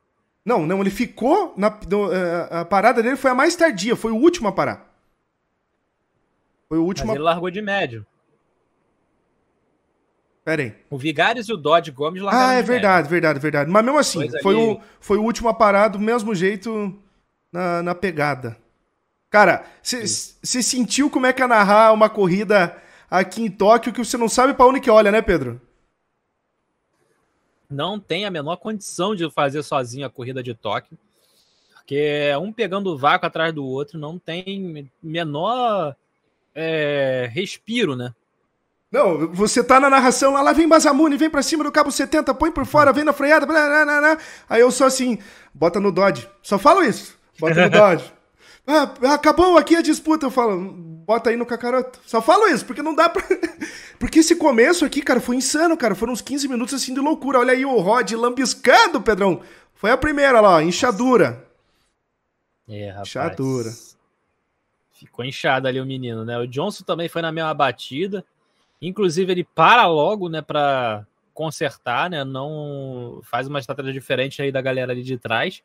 Não, 0.44 0.66
não, 0.66 0.80
ele 0.80 0.90
ficou 0.90 1.52
na 1.56 1.66
eh, 1.68 2.48
a 2.50 2.64
parada 2.64 3.02
dele 3.02 3.16
foi 3.16 3.30
a 3.30 3.34
mais 3.34 3.54
tardia, 3.54 3.94
foi 3.94 4.10
o 4.10 4.16
último 4.16 4.48
a 4.48 4.52
parar. 4.52 4.89
Foi 6.70 6.78
o 6.78 6.84
último. 6.84 7.08
Mas 7.08 7.16
ele 7.16 7.24
largou 7.24 7.50
de 7.50 7.60
médio. 7.60 8.06
Pera 10.44 10.62
aí. 10.62 10.74
O 10.88 10.96
Vigários 10.96 11.48
e 11.48 11.52
o 11.52 11.56
Dodge 11.56 11.90
Gomes 11.90 12.22
largaram 12.22 12.46
Ah, 12.46 12.52
é 12.54 12.62
verdade, 12.62 12.96
médio. 13.02 13.10
verdade, 13.10 13.38
verdade. 13.40 13.70
Mas 13.70 13.84
mesmo 13.84 13.98
assim, 13.98 14.30
foi, 14.40 14.54
ali... 14.54 14.64
o, 14.64 14.80
foi 15.00 15.18
o 15.18 15.22
último 15.24 15.48
a 15.48 15.54
parar 15.54 15.88
do 15.88 15.98
mesmo 15.98 16.32
jeito 16.32 16.96
na, 17.52 17.82
na 17.82 17.94
pegada. 17.94 18.56
Cara, 19.28 19.66
você 19.82 20.06
sentiu 20.62 21.10
como 21.10 21.26
é 21.26 21.32
que 21.32 21.42
é 21.42 21.46
narrar 21.46 21.92
uma 21.92 22.08
corrida 22.08 22.80
aqui 23.10 23.42
em 23.42 23.50
Tóquio 23.50 23.92
que 23.92 24.04
você 24.04 24.16
não 24.16 24.28
sabe 24.28 24.54
para 24.54 24.66
onde 24.66 24.80
que 24.80 24.90
olha, 24.90 25.10
né, 25.10 25.20
Pedro? 25.20 25.60
Não 27.68 27.98
tem 27.98 28.24
a 28.24 28.30
menor 28.30 28.56
condição 28.56 29.14
de 29.14 29.28
fazer 29.30 29.64
sozinho 29.64 30.06
a 30.06 30.10
corrida 30.10 30.40
de 30.40 30.54
Tóquio. 30.54 30.96
Porque 31.74 31.96
é 31.96 32.38
um 32.38 32.52
pegando 32.52 32.90
o 32.92 32.96
vácuo 32.98 33.26
atrás 33.26 33.52
do 33.52 33.64
outro, 33.64 33.98
não 33.98 34.18
tem 34.18 34.88
menor 35.02 35.96
é, 36.54 37.30
respiro, 37.32 37.96
né? 37.96 38.12
Não, 38.90 39.28
você 39.32 39.62
tá 39.62 39.78
na 39.78 39.88
narração 39.88 40.32
lá, 40.32 40.42
lá 40.42 40.52
vem 40.52 40.66
Mazamune, 40.66 41.16
vem 41.16 41.30
pra 41.30 41.42
cima 41.42 41.62
do 41.62 41.70
cabo 41.70 41.92
70, 41.92 42.34
põe 42.34 42.50
por 42.50 42.66
fora, 42.66 42.92
vem 42.92 43.04
na 43.04 43.12
freada, 43.12 43.46
blá, 43.46 43.66
blá, 43.66 43.84
blá, 43.84 44.00
blá. 44.00 44.18
aí 44.48 44.60
eu 44.60 44.70
só 44.70 44.86
assim, 44.86 45.18
bota 45.54 45.78
no 45.78 45.92
Dodge. 45.92 46.28
Só 46.42 46.58
falo 46.58 46.82
isso, 46.82 47.16
bota 47.38 47.62
no 47.62 47.70
Dodge. 47.70 48.12
ah, 48.66 49.14
acabou 49.14 49.56
aqui 49.56 49.76
a 49.76 49.82
disputa. 49.82 50.26
Eu 50.26 50.30
falo, 50.30 50.58
bota 51.10 51.30
aí 51.30 51.36
no 51.36 51.46
Kakaroto. 51.46 52.00
Só 52.04 52.20
falo 52.20 52.48
isso, 52.48 52.66
porque 52.66 52.82
não 52.82 52.94
dá 52.94 53.08
pra. 53.08 53.22
porque 53.96 54.18
esse 54.18 54.34
começo 54.34 54.84
aqui, 54.84 55.02
cara, 55.02 55.20
foi 55.20 55.36
insano, 55.36 55.76
cara. 55.76 55.94
Foram 55.94 56.12
uns 56.12 56.20
15 56.20 56.48
minutos 56.48 56.74
assim 56.74 56.92
de 56.92 57.00
loucura. 57.00 57.38
Olha 57.38 57.52
aí 57.52 57.64
o 57.64 57.78
Rod 57.78 58.10
lambiscando, 58.12 59.00
Pedrão. 59.00 59.40
Foi 59.74 59.90
a 59.92 59.96
primeira 59.96 60.40
lá, 60.40 60.56
ó, 60.56 60.60
inchadura. 60.60 61.46
É, 62.68 62.90
rapaz. 62.90 63.08
Inchadura. 63.08 63.70
Ficou 65.06 65.24
inchado 65.24 65.66
ali 65.66 65.80
o 65.80 65.86
menino, 65.86 66.26
né? 66.26 66.38
O 66.38 66.46
Johnson 66.46 66.84
também 66.84 67.08
foi 67.08 67.22
na 67.22 67.32
mesma 67.32 67.54
batida. 67.54 68.22
Inclusive, 68.82 69.32
ele 69.32 69.44
para 69.44 69.86
logo, 69.86 70.28
né, 70.28 70.42
pra 70.42 71.06
consertar, 71.32 72.10
né? 72.10 72.22
Não 72.22 73.20
faz 73.22 73.48
uma 73.48 73.58
estratégia 73.58 73.94
diferente 73.94 74.42
aí 74.42 74.52
da 74.52 74.60
galera 74.60 74.92
ali 74.92 75.02
de 75.02 75.16
trás. 75.16 75.62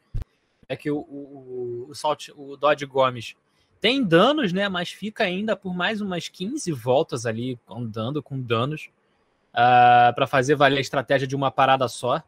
É 0.70 0.76
que 0.78 0.90
o, 0.90 1.00
o, 1.00 1.88
o, 1.90 1.94
Salt, 1.94 2.30
o 2.36 2.56
Dodge 2.56 2.86
Gomes 2.86 3.36
tem 3.82 4.02
danos, 4.02 4.54
né? 4.54 4.70
Mas 4.70 4.90
fica 4.90 5.26
ainda 5.26 5.54
por 5.54 5.76
mais 5.76 6.00
umas 6.00 6.30
15 6.30 6.72
voltas 6.72 7.26
ali 7.26 7.60
andando 7.70 8.24
com 8.24 8.40
danos 8.40 8.86
uh, 8.86 9.54
ah, 9.54 10.14
para 10.16 10.26
fazer 10.26 10.56
valer 10.56 10.78
a 10.78 10.82
estratégia 10.82 11.28
de 11.28 11.36
uma 11.36 11.52
parada 11.52 11.90
só. 11.90 12.24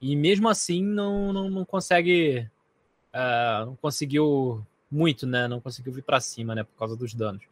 E 0.00 0.16
mesmo 0.16 0.48
assim 0.48 0.82
não, 0.82 1.34
não, 1.34 1.50
não 1.50 1.64
consegue. 1.66 2.48
Uh, 3.12 3.66
não 3.66 3.76
conseguiu 3.76 4.64
muito, 4.90 5.26
né? 5.26 5.46
Não 5.46 5.60
conseguiu 5.60 5.92
vir 5.92 6.02
para 6.02 6.20
cima, 6.20 6.54
né? 6.54 6.64
Por 6.64 6.76
causa 6.78 6.96
dos 6.96 7.14
danos. 7.14 7.42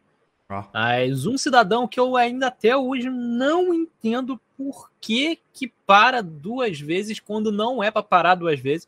Ah. 0.49 0.67
Mas 0.73 1.25
um 1.25 1.37
cidadão 1.37 1.87
que 1.87 1.99
eu 1.99 2.17
ainda 2.17 2.47
até 2.47 2.75
hoje 2.75 3.09
não 3.09 3.73
entendo 3.73 4.39
por 4.57 4.89
que, 4.99 5.39
que 5.53 5.67
para 5.85 6.21
duas 6.21 6.79
vezes 6.79 7.19
quando 7.19 7.51
não 7.51 7.83
é 7.83 7.91
para 7.91 8.01
parar 8.01 8.35
duas 8.35 8.59
vezes 8.59 8.87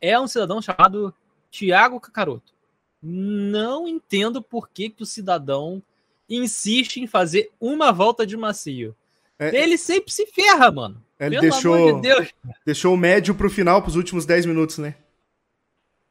é 0.00 0.18
um 0.18 0.26
cidadão 0.26 0.60
chamado 0.60 1.14
Tiago 1.50 2.00
Cacaroto. 2.00 2.52
Não 3.02 3.86
entendo 3.86 4.42
por 4.42 4.68
que, 4.68 4.90
que 4.90 5.02
o 5.02 5.06
cidadão 5.06 5.82
insiste 6.28 6.98
em 6.98 7.06
fazer 7.06 7.50
uma 7.60 7.92
volta 7.92 8.26
de 8.26 8.36
macio. 8.36 8.94
É, 9.38 9.54
ele 9.62 9.78
sempre 9.78 10.12
se 10.12 10.26
ferra, 10.26 10.70
mano. 10.70 11.02
Ele 11.18 11.40
deixou, 11.40 12.00
de 12.00 12.34
deixou 12.64 12.92
o 12.92 12.96
médio 12.96 13.34
pro 13.34 13.48
final, 13.48 13.80
pros 13.80 13.96
últimos 13.96 14.26
10 14.26 14.46
minutos, 14.46 14.78
né? 14.78 14.96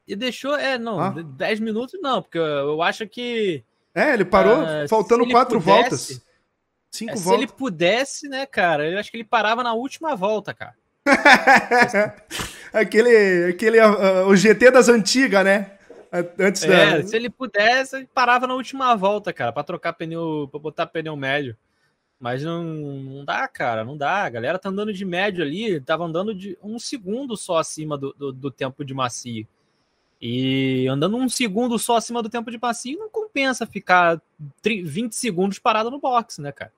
E 0.08 0.16
deixou, 0.16 0.56
é, 0.56 0.78
não, 0.78 1.00
ah. 1.00 1.10
10 1.10 1.60
minutos 1.60 2.00
não, 2.02 2.22
porque 2.22 2.38
eu 2.38 2.82
acho 2.82 3.08
que. 3.08 3.64
É, 3.94 4.14
ele 4.14 4.26
parou 4.26 4.62
uh, 4.62 4.88
faltando 4.88 5.28
quatro 5.30 5.60
pudesse, 5.60 5.82
voltas. 5.82 6.26
Cinco 6.92 7.12
é, 7.14 7.16
voltas. 7.16 7.24
Se 7.24 7.34
ele 7.34 7.48
pudesse, 7.48 8.30
né, 8.30 8.46
cara, 8.46 8.90
eu 8.90 9.00
acho 9.00 9.10
que 9.10 9.18
ele 9.18 9.24
parava 9.24 9.64
na 9.64 9.74
última 9.74 10.16
volta, 10.16 10.54
cara. 10.54 10.76
aquele, 12.74 13.50
aquele 13.50 13.80
uh, 13.80 14.28
o 14.28 14.36
GT 14.36 14.72
das 14.72 14.90
antigas, 14.90 15.44
né? 15.44 15.72
Antes 16.40 16.64
é, 16.64 17.02
da... 17.02 17.08
se 17.08 17.16
ele 17.16 17.30
pudesse, 17.30 17.96
ele 17.98 18.10
parava 18.14 18.48
na 18.48 18.54
última 18.54 18.96
volta, 18.96 19.34
cara, 19.34 19.52
para 19.52 19.64
trocar 19.64 19.94
pneu, 19.94 20.48
para 20.52 20.60
botar 20.60 20.86
pneu 20.86 21.16
médio. 21.16 21.58
Mas 22.20 22.44
não, 22.44 22.64
não 22.64 23.26
dá, 23.26 23.48
cara, 23.48 23.84
não 23.84 23.98
dá. 23.98 24.24
A 24.24 24.30
galera 24.30 24.58
tá 24.58 24.70
andando 24.70 24.94
de 24.94 25.04
médio 25.04 25.44
ali, 25.44 25.82
tava 25.82 26.06
andando 26.06 26.34
de 26.34 26.58
um 26.64 26.80
segundo 26.80 27.36
só 27.36 27.58
acima 27.58 27.98
do, 27.98 28.14
do, 28.14 28.32
do 28.32 28.52
tempo 28.52 28.86
de 28.86 28.94
macio. 28.94 29.46
E 30.22 30.88
andando 30.88 31.18
um 31.18 31.28
segundo 31.28 31.78
só 31.78 31.98
acima 31.98 32.24
do 32.24 32.30
tempo 32.30 32.50
de 32.50 32.58
macio, 32.60 32.98
não 32.98 33.10
compensa 33.10 33.66
ficar 33.66 34.22
20 34.64 35.14
segundos 35.14 35.60
parado 35.60 35.92
no 35.92 36.00
box, 36.00 36.40
né, 36.42 36.52
cara? 36.52 36.72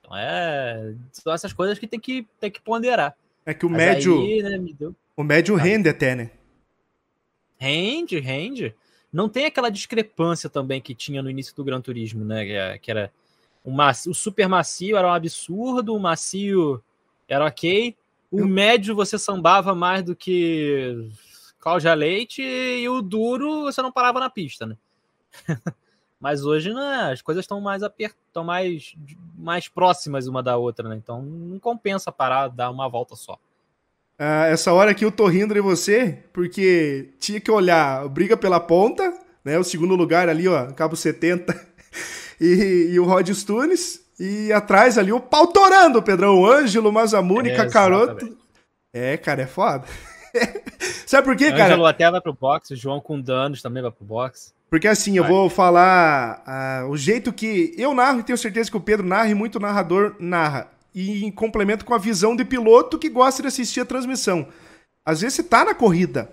Então 0.00 0.16
é. 0.16 0.94
São 1.12 1.32
essas 1.32 1.52
coisas 1.52 1.78
que 1.78 1.86
tem 1.86 2.00
que, 2.00 2.26
tem 2.40 2.50
que 2.50 2.60
ponderar. 2.60 3.16
É 3.44 3.52
que 3.52 3.66
o 3.66 3.70
Mas 3.70 3.78
médio. 3.78 4.20
Aí, 4.20 4.42
né, 4.42 4.58
deu... 4.78 4.94
O 5.16 5.22
médio 5.22 5.54
rende 5.54 5.88
até, 5.88 6.14
né? 6.14 6.30
Rende, 7.58 8.18
rende. 8.18 8.74
Não 9.12 9.28
tem 9.28 9.44
aquela 9.44 9.70
discrepância 9.70 10.48
também 10.48 10.80
que 10.80 10.94
tinha 10.94 11.22
no 11.22 11.30
início 11.30 11.54
do 11.54 11.62
Gran 11.62 11.80
Turismo, 11.80 12.24
né? 12.24 12.78
Que 12.78 12.90
era 12.90 13.12
o, 13.62 13.70
macio, 13.70 14.10
o 14.10 14.14
super 14.14 14.48
macio 14.48 14.96
era 14.96 15.06
um 15.06 15.12
absurdo, 15.12 15.94
o 15.94 16.00
macio 16.00 16.82
era 17.28 17.44
ok. 17.46 17.94
O 18.30 18.40
Eu... 18.40 18.48
médio 18.48 18.94
você 18.94 19.18
sambava 19.18 19.74
mais 19.74 20.02
do 20.02 20.16
que 20.16 21.08
Cláudia 21.62 21.94
Leite 21.94 22.42
e 22.42 22.88
o 22.88 23.00
duro 23.00 23.62
você 23.62 23.80
não 23.80 23.92
parava 23.92 24.18
na 24.18 24.28
pista, 24.28 24.66
né? 24.66 24.76
Mas 26.20 26.44
hoje 26.44 26.74
né, 26.74 27.10
as 27.12 27.22
coisas 27.22 27.44
estão 27.44 27.60
mais 27.60 27.84
apertam 27.84 28.42
mais, 28.42 28.96
mais 29.38 29.68
próximas 29.68 30.26
uma 30.26 30.42
da 30.42 30.56
outra, 30.56 30.88
né? 30.88 30.96
Então 30.96 31.22
não 31.22 31.60
compensa 31.60 32.10
parar, 32.10 32.48
dar 32.48 32.68
uma 32.68 32.88
volta 32.88 33.14
só. 33.14 33.38
Ah, 34.18 34.46
essa 34.46 34.72
hora 34.72 34.90
aqui 34.90 35.04
eu 35.04 35.12
tô 35.12 35.28
rindo 35.28 35.54
de 35.54 35.60
você, 35.60 36.24
porque 36.32 37.10
tinha 37.20 37.40
que 37.40 37.50
olhar 37.50 38.08
briga 38.08 38.36
pela 38.36 38.58
ponta, 38.58 39.16
né? 39.44 39.56
O 39.56 39.64
segundo 39.64 39.94
lugar 39.94 40.28
ali, 40.28 40.48
ó, 40.48 40.72
cabo 40.72 40.96
70, 40.96 41.54
e, 42.40 42.90
e 42.90 42.98
o 42.98 43.04
Rod 43.04 43.28
Stunes, 43.30 44.04
e 44.18 44.52
atrás 44.52 44.98
ali 44.98 45.12
o 45.12 45.20
pau 45.20 45.46
torando, 45.46 46.02
Pedrão, 46.02 46.40
o 46.40 46.46
Ângelo, 46.46 46.92
Mazamune, 46.92 47.50
é, 47.50 47.54
Cacaroto. 47.54 48.16
Exatamente. 48.16 48.42
É, 48.92 49.16
cara, 49.16 49.42
é 49.42 49.46
foda. 49.46 49.86
Sabe 51.06 51.26
por 51.26 51.36
quê, 51.36 51.50
cara? 51.50 51.66
Ângelo 51.66 51.86
até 51.86 52.10
vai 52.10 52.20
pro 52.20 52.32
boxe, 52.32 52.74
o 52.74 52.76
João 52.76 53.00
com 53.00 53.20
danos 53.20 53.62
também 53.62 53.82
vai 53.82 53.92
pro 53.92 54.04
boxe. 54.04 54.52
Porque 54.70 54.88
assim, 54.88 55.18
vai. 55.18 55.20
eu 55.20 55.34
vou 55.34 55.50
falar 55.50 56.42
uh, 56.84 56.90
o 56.90 56.96
jeito 56.96 57.32
que 57.32 57.74
eu 57.76 57.92
narro 57.94 58.20
e 58.20 58.22
tenho 58.22 58.38
certeza 58.38 58.70
que 58.70 58.76
o 58.76 58.80
Pedro 58.80 59.06
narra 59.06 59.28
e 59.28 59.34
muito 59.34 59.60
narrador 59.60 60.16
narra 60.18 60.70
e 60.94 61.24
em 61.24 61.30
complemento 61.30 61.84
com 61.84 61.94
a 61.94 61.98
visão 61.98 62.36
de 62.36 62.44
piloto 62.44 62.98
que 62.98 63.08
gosta 63.08 63.42
de 63.42 63.48
assistir 63.48 63.80
a 63.80 63.84
transmissão. 63.84 64.46
Às 65.04 65.20
vezes 65.20 65.36
você 65.36 65.42
tá 65.42 65.64
na 65.64 65.74
corrida, 65.74 66.30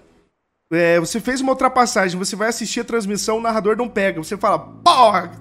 é, 0.71 0.99
você 0.99 1.19
fez 1.19 1.41
uma 1.41 1.53
ultrapassagem, 1.53 2.19
você 2.19 2.35
vai 2.35 2.49
assistir 2.49 2.81
a 2.81 2.85
transmissão, 2.85 3.37
o 3.37 3.41
narrador 3.41 3.75
não 3.75 3.89
pega. 3.89 4.21
Você 4.23 4.37
fala, 4.37 4.59
porra, 4.59 5.31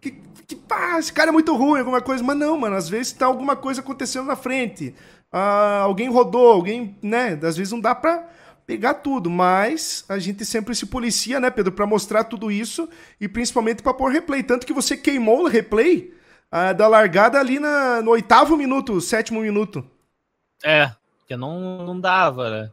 que, 0.00 0.10
que 0.46 0.56
pá, 0.56 0.98
esse 0.98 1.12
cara 1.12 1.28
é 1.28 1.32
muito 1.32 1.54
ruim, 1.54 1.78
alguma 1.78 2.00
coisa. 2.00 2.22
Mas 2.24 2.36
não, 2.36 2.58
mano, 2.58 2.74
às 2.74 2.88
vezes 2.88 3.12
tá 3.12 3.26
alguma 3.26 3.54
coisa 3.54 3.80
acontecendo 3.80 4.26
na 4.26 4.34
frente. 4.36 4.94
Ah, 5.32 5.80
alguém 5.80 6.10
rodou, 6.10 6.52
alguém, 6.52 6.96
né? 7.02 7.38
Às 7.42 7.56
vezes 7.56 7.72
não 7.72 7.80
dá 7.80 7.94
pra 7.94 8.28
pegar 8.66 8.94
tudo, 8.94 9.30
mas 9.30 10.04
a 10.08 10.18
gente 10.18 10.44
sempre 10.44 10.74
se 10.74 10.86
policia, 10.86 11.40
né, 11.40 11.50
Pedro, 11.50 11.72
para 11.72 11.86
mostrar 11.86 12.24
tudo 12.24 12.50
isso 12.50 12.88
e 13.20 13.28
principalmente 13.28 13.82
para 13.82 13.94
pôr 13.94 14.12
replay. 14.12 14.42
Tanto 14.42 14.66
que 14.66 14.72
você 14.72 14.96
queimou 14.96 15.42
o 15.42 15.48
replay 15.48 16.14
uh, 16.52 16.74
da 16.74 16.86
largada 16.86 17.40
ali 17.40 17.58
na, 17.58 18.02
no 18.02 18.10
oitavo 18.12 18.56
minuto, 18.56 19.00
sétimo 19.00 19.40
minuto. 19.40 19.84
É, 20.62 20.92
porque 21.18 21.36
não, 21.36 21.84
não 21.84 21.98
dava, 21.98 22.50
né? 22.50 22.72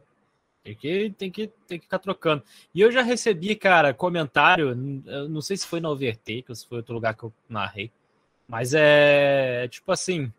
Tem 0.62 0.74
que, 0.74 1.14
tem, 1.16 1.30
que, 1.30 1.46
tem 1.66 1.78
que 1.78 1.86
ficar 1.86 1.98
trocando. 1.98 2.42
E 2.74 2.80
eu 2.80 2.92
já 2.92 3.02
recebi, 3.02 3.56
cara, 3.56 3.94
comentário, 3.94 4.74
não 5.28 5.40
sei 5.40 5.56
se 5.56 5.66
foi 5.66 5.80
no 5.80 5.88
Overtake 5.88 6.46
ou 6.50 6.54
se 6.54 6.66
foi 6.68 6.78
outro 6.78 6.94
lugar 6.94 7.14
que 7.14 7.24
eu 7.24 7.32
narrei, 7.48 7.90
mas 8.46 8.74
é 8.74 9.66
tipo 9.68 9.90
assim, 9.90 10.30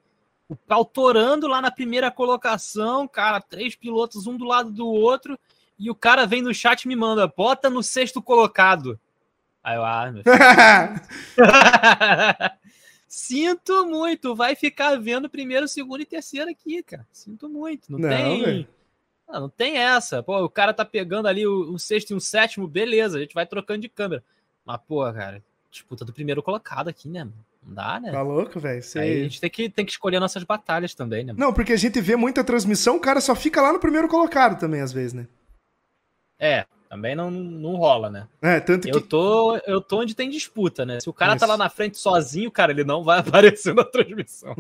o 0.51 1.47
lá 1.47 1.61
na 1.61 1.71
primeira 1.71 2.11
colocação, 2.11 3.07
cara, 3.07 3.39
três 3.39 3.75
pilotos 3.75 4.27
um 4.27 4.37
do 4.37 4.45
lado 4.45 4.71
do 4.71 4.87
outro, 4.87 5.39
e 5.79 5.89
o 5.89 5.95
cara 5.95 6.25
vem 6.25 6.41
no 6.41 6.53
chat 6.53 6.83
e 6.83 6.87
me 6.87 6.95
manda, 6.95 7.27
bota 7.27 7.69
no 7.69 7.81
sexto 7.81 8.21
colocado. 8.21 8.99
Aí 9.63 9.75
eu, 9.75 9.85
ah, 9.85 10.11
meu 10.11 10.23
Sinto 13.07 13.85
muito, 13.85 14.35
vai 14.35 14.55
ficar 14.55 14.99
vendo 14.99 15.29
primeiro, 15.29 15.67
segundo 15.67 16.01
e 16.01 16.05
terceiro 16.05 16.49
aqui, 16.49 16.81
cara. 16.81 17.05
Sinto 17.11 17.49
muito. 17.49 17.91
Não, 17.91 17.99
não 17.99 18.09
tem. 18.09 18.67
Não, 19.27 19.41
não, 19.41 19.49
tem 19.49 19.77
essa. 19.77 20.23
Pô, 20.23 20.43
o 20.43 20.49
cara 20.49 20.73
tá 20.73 20.85
pegando 20.85 21.27
ali 21.27 21.45
o, 21.45 21.73
um 21.73 21.77
sexto 21.77 22.11
e 22.11 22.15
um 22.15 22.19
sétimo, 22.19 22.67
beleza, 22.67 23.17
a 23.17 23.21
gente 23.21 23.33
vai 23.33 23.45
trocando 23.45 23.81
de 23.81 23.89
câmera. 23.89 24.23
Mas, 24.65 24.79
pô, 24.87 25.01
cara, 25.11 25.43
disputa 25.69 26.05
do 26.05 26.13
primeiro 26.13 26.41
colocado 26.41 26.87
aqui, 26.87 27.09
né, 27.09 27.23
mano? 27.23 27.45
Não 27.65 27.73
dá, 27.75 27.99
né? 27.99 28.11
Tá 28.11 28.21
louco, 28.21 28.59
velho? 28.59 28.79
a 28.79 29.05
gente 29.05 29.39
tem 29.39 29.49
que, 29.49 29.69
tem 29.69 29.85
que 29.85 29.91
escolher 29.91 30.19
nossas 30.19 30.43
batalhas 30.43 30.95
também, 30.95 31.23
né? 31.23 31.33
Não, 31.37 31.53
porque 31.53 31.73
a 31.73 31.77
gente 31.77 32.01
vê 32.01 32.15
muita 32.15 32.43
transmissão, 32.43 32.97
o 32.97 32.99
cara 32.99 33.21
só 33.21 33.35
fica 33.35 33.61
lá 33.61 33.71
no 33.71 33.79
primeiro 33.79 34.07
colocado 34.07 34.59
também, 34.59 34.81
às 34.81 34.91
vezes, 34.91 35.13
né? 35.13 35.27
É, 36.39 36.65
também 36.91 37.15
não, 37.15 37.31
não 37.31 37.77
rola, 37.77 38.09
né? 38.09 38.27
É, 38.41 38.59
tanto 38.59 38.85
que. 38.85 38.93
Eu 38.93 38.99
tô, 38.99 39.55
eu 39.65 39.79
tô 39.79 40.01
onde 40.01 40.13
tem 40.13 40.29
disputa, 40.29 40.85
né? 40.85 40.99
Se 40.99 41.09
o 41.09 41.13
cara 41.13 41.31
tá 41.31 41.35
Isso. 41.37 41.45
tá 41.45 41.51
lá 41.53 41.57
na 41.57 41.69
frente 41.69 41.97
sozinho, 41.97 42.51
cara, 42.51 42.73
ele 42.73 42.83
não 42.83 43.01
vai 43.01 43.19
aparecer 43.25 43.73
na 43.73 43.85
transmissão. 43.85 44.53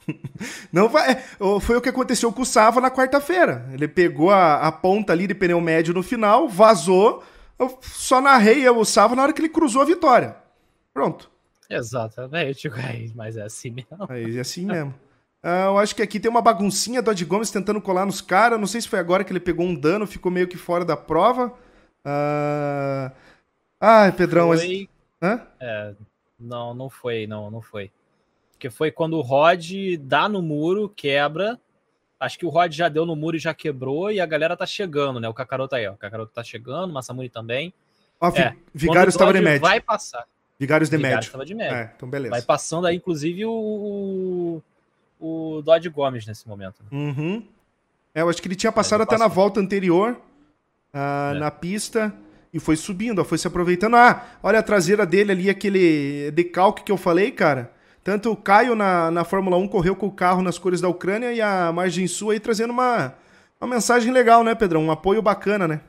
não 0.72 0.88
vai. 0.88 1.10
É, 1.10 1.22
foi 1.60 1.76
o 1.76 1.80
que 1.82 1.90
aconteceu 1.90 2.32
com 2.32 2.40
o 2.40 2.46
Sava 2.46 2.80
na 2.80 2.90
quarta-feira. 2.90 3.68
Ele 3.70 3.86
pegou 3.86 4.30
a, 4.30 4.66
a 4.66 4.72
ponta 4.72 5.12
ali 5.12 5.26
de 5.26 5.34
pneu 5.34 5.60
médio 5.60 5.92
no 5.92 6.02
final, 6.02 6.48
vazou. 6.48 7.22
Eu 7.58 7.78
só 7.82 8.18
narrei 8.18 8.66
o 8.66 8.84
Sava 8.84 9.14
na 9.14 9.24
hora 9.24 9.32
que 9.34 9.40
ele 9.42 9.50
cruzou 9.50 9.82
a 9.82 9.84
vitória. 9.84 10.36
Pronto. 10.94 11.30
Exatamente, 11.68 12.70
mas 13.14 13.36
é 13.36 13.42
assim 13.42 13.70
mesmo. 13.70 14.08
É 14.10 14.40
assim 14.40 14.66
mesmo. 14.66 14.94
Uh, 15.42 15.68
eu 15.68 15.78
acho 15.78 15.94
que 15.94 16.02
aqui 16.02 16.18
tem 16.18 16.30
uma 16.30 16.42
baguncinha 16.42 17.00
do 17.00 17.26
Gomes 17.26 17.50
tentando 17.50 17.80
colar 17.80 18.06
nos 18.06 18.20
caras. 18.20 18.58
Não 18.58 18.66
sei 18.66 18.80
se 18.80 18.88
foi 18.88 18.98
agora 18.98 19.22
que 19.22 19.32
ele 19.32 19.40
pegou 19.40 19.64
um 19.66 19.74
dano, 19.74 20.06
ficou 20.06 20.32
meio 20.32 20.48
que 20.48 20.56
fora 20.56 20.84
da 20.84 20.96
prova. 20.96 21.52
Ai, 23.80 24.12
Pedrão, 24.12 24.48
foi... 24.48 24.88
mas. 25.20 25.48
É, 25.60 25.94
não, 26.38 26.74
não 26.74 26.88
foi, 26.88 27.26
não, 27.26 27.50
não 27.50 27.60
foi. 27.60 27.90
Porque 28.52 28.70
foi 28.70 28.90
quando 28.90 29.14
o 29.14 29.20
Rod 29.20 29.70
dá 30.00 30.28
no 30.28 30.42
muro, 30.42 30.88
quebra. 30.88 31.60
Acho 32.18 32.36
que 32.36 32.46
o 32.46 32.48
Rod 32.48 32.72
já 32.72 32.88
deu 32.88 33.06
no 33.06 33.14
muro 33.14 33.36
e 33.36 33.40
já 33.40 33.54
quebrou, 33.54 34.10
e 34.10 34.20
a 34.20 34.26
galera 34.26 34.56
tá 34.56 34.66
chegando, 34.66 35.20
né? 35.20 35.28
O 35.28 35.34
Kakaroto 35.34 35.70
tá 35.70 35.76
aí, 35.76 35.86
ó. 35.86 35.92
O 35.92 35.96
Kakaroto 35.96 36.32
tá 36.32 36.42
chegando, 36.42 36.90
o 36.90 36.94
Massamuri 36.94 37.28
também. 37.28 37.72
Ó, 38.20 38.28
é, 38.30 38.56
Vigários 38.74 39.14
estava 39.14 39.32
de 39.32 39.40
médio. 39.40 39.60
Vai 39.60 39.80
passar. 39.80 40.26
Vigários 40.58 40.90
de 40.90 40.96
Vigários 40.96 41.16
médio. 41.16 41.26
estava 41.26 41.44
de 41.44 41.54
médio. 41.54 41.76
É, 41.76 41.92
então 41.96 42.08
beleza. 42.08 42.30
Vai 42.30 42.42
passando 42.42 42.86
aí, 42.86 42.96
inclusive, 42.96 43.44
o, 43.46 44.60
o 45.20 45.62
Dodge 45.62 45.88
Gomes 45.88 46.26
nesse 46.26 46.48
momento. 46.48 46.82
Uhum. 46.90 47.42
É, 48.14 48.22
eu 48.22 48.28
acho 48.28 48.42
que 48.42 48.48
ele 48.48 48.56
tinha 48.56 48.72
passado 48.72 49.02
até 49.02 49.16
na 49.16 49.28
volta 49.28 49.60
anterior, 49.60 50.20
uh, 50.92 51.34
é. 51.34 51.38
na 51.38 51.50
pista, 51.50 52.12
e 52.52 52.58
foi 52.58 52.76
subindo, 52.76 53.24
foi 53.24 53.38
se 53.38 53.46
aproveitando. 53.46 53.94
Ah, 53.94 54.26
olha 54.42 54.58
a 54.58 54.62
traseira 54.62 55.06
dele 55.06 55.32
ali, 55.32 55.50
aquele 55.50 56.30
decalque 56.32 56.82
que 56.82 56.90
eu 56.90 56.96
falei, 56.96 57.30
cara. 57.30 57.70
Tanto 58.02 58.32
o 58.32 58.36
Caio 58.36 58.74
na, 58.74 59.10
na 59.10 59.22
Fórmula 59.22 59.56
1 59.58 59.68
correu 59.68 59.94
com 59.94 60.06
o 60.06 60.12
carro 60.12 60.42
nas 60.42 60.58
cores 60.58 60.80
da 60.80 60.88
Ucrânia 60.88 61.32
e 61.32 61.42
a 61.42 61.70
Margem 61.70 62.06
Sul 62.08 62.30
aí 62.30 62.40
trazendo 62.40 62.70
uma, 62.70 63.14
uma 63.60 63.74
mensagem 63.74 64.12
legal, 64.12 64.42
né, 64.42 64.54
Pedrão? 64.54 64.82
Um 64.82 64.90
apoio 64.90 65.20
bacana, 65.20 65.68
né? 65.68 65.82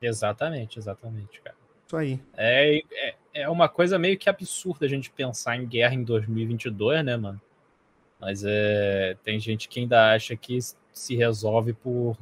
Exatamente, 0.00 0.78
exatamente, 0.78 1.40
cara. 1.42 1.57
Isso 1.88 1.96
aí. 1.96 2.20
É, 2.36 2.82
é, 2.92 3.14
é 3.32 3.48
uma 3.48 3.66
coisa 3.66 3.98
meio 3.98 4.18
que 4.18 4.28
absurda 4.28 4.84
a 4.84 4.88
gente 4.88 5.10
pensar 5.10 5.56
em 5.56 5.66
guerra 5.66 5.94
em 5.94 6.04
2022, 6.04 7.02
né, 7.02 7.16
mano? 7.16 7.40
Mas 8.20 8.44
é, 8.44 9.16
tem 9.24 9.40
gente 9.40 9.70
que 9.70 9.80
ainda 9.80 10.12
acha 10.12 10.36
que 10.36 10.58
se 10.92 11.16
resolve 11.16 11.72
por 11.72 12.14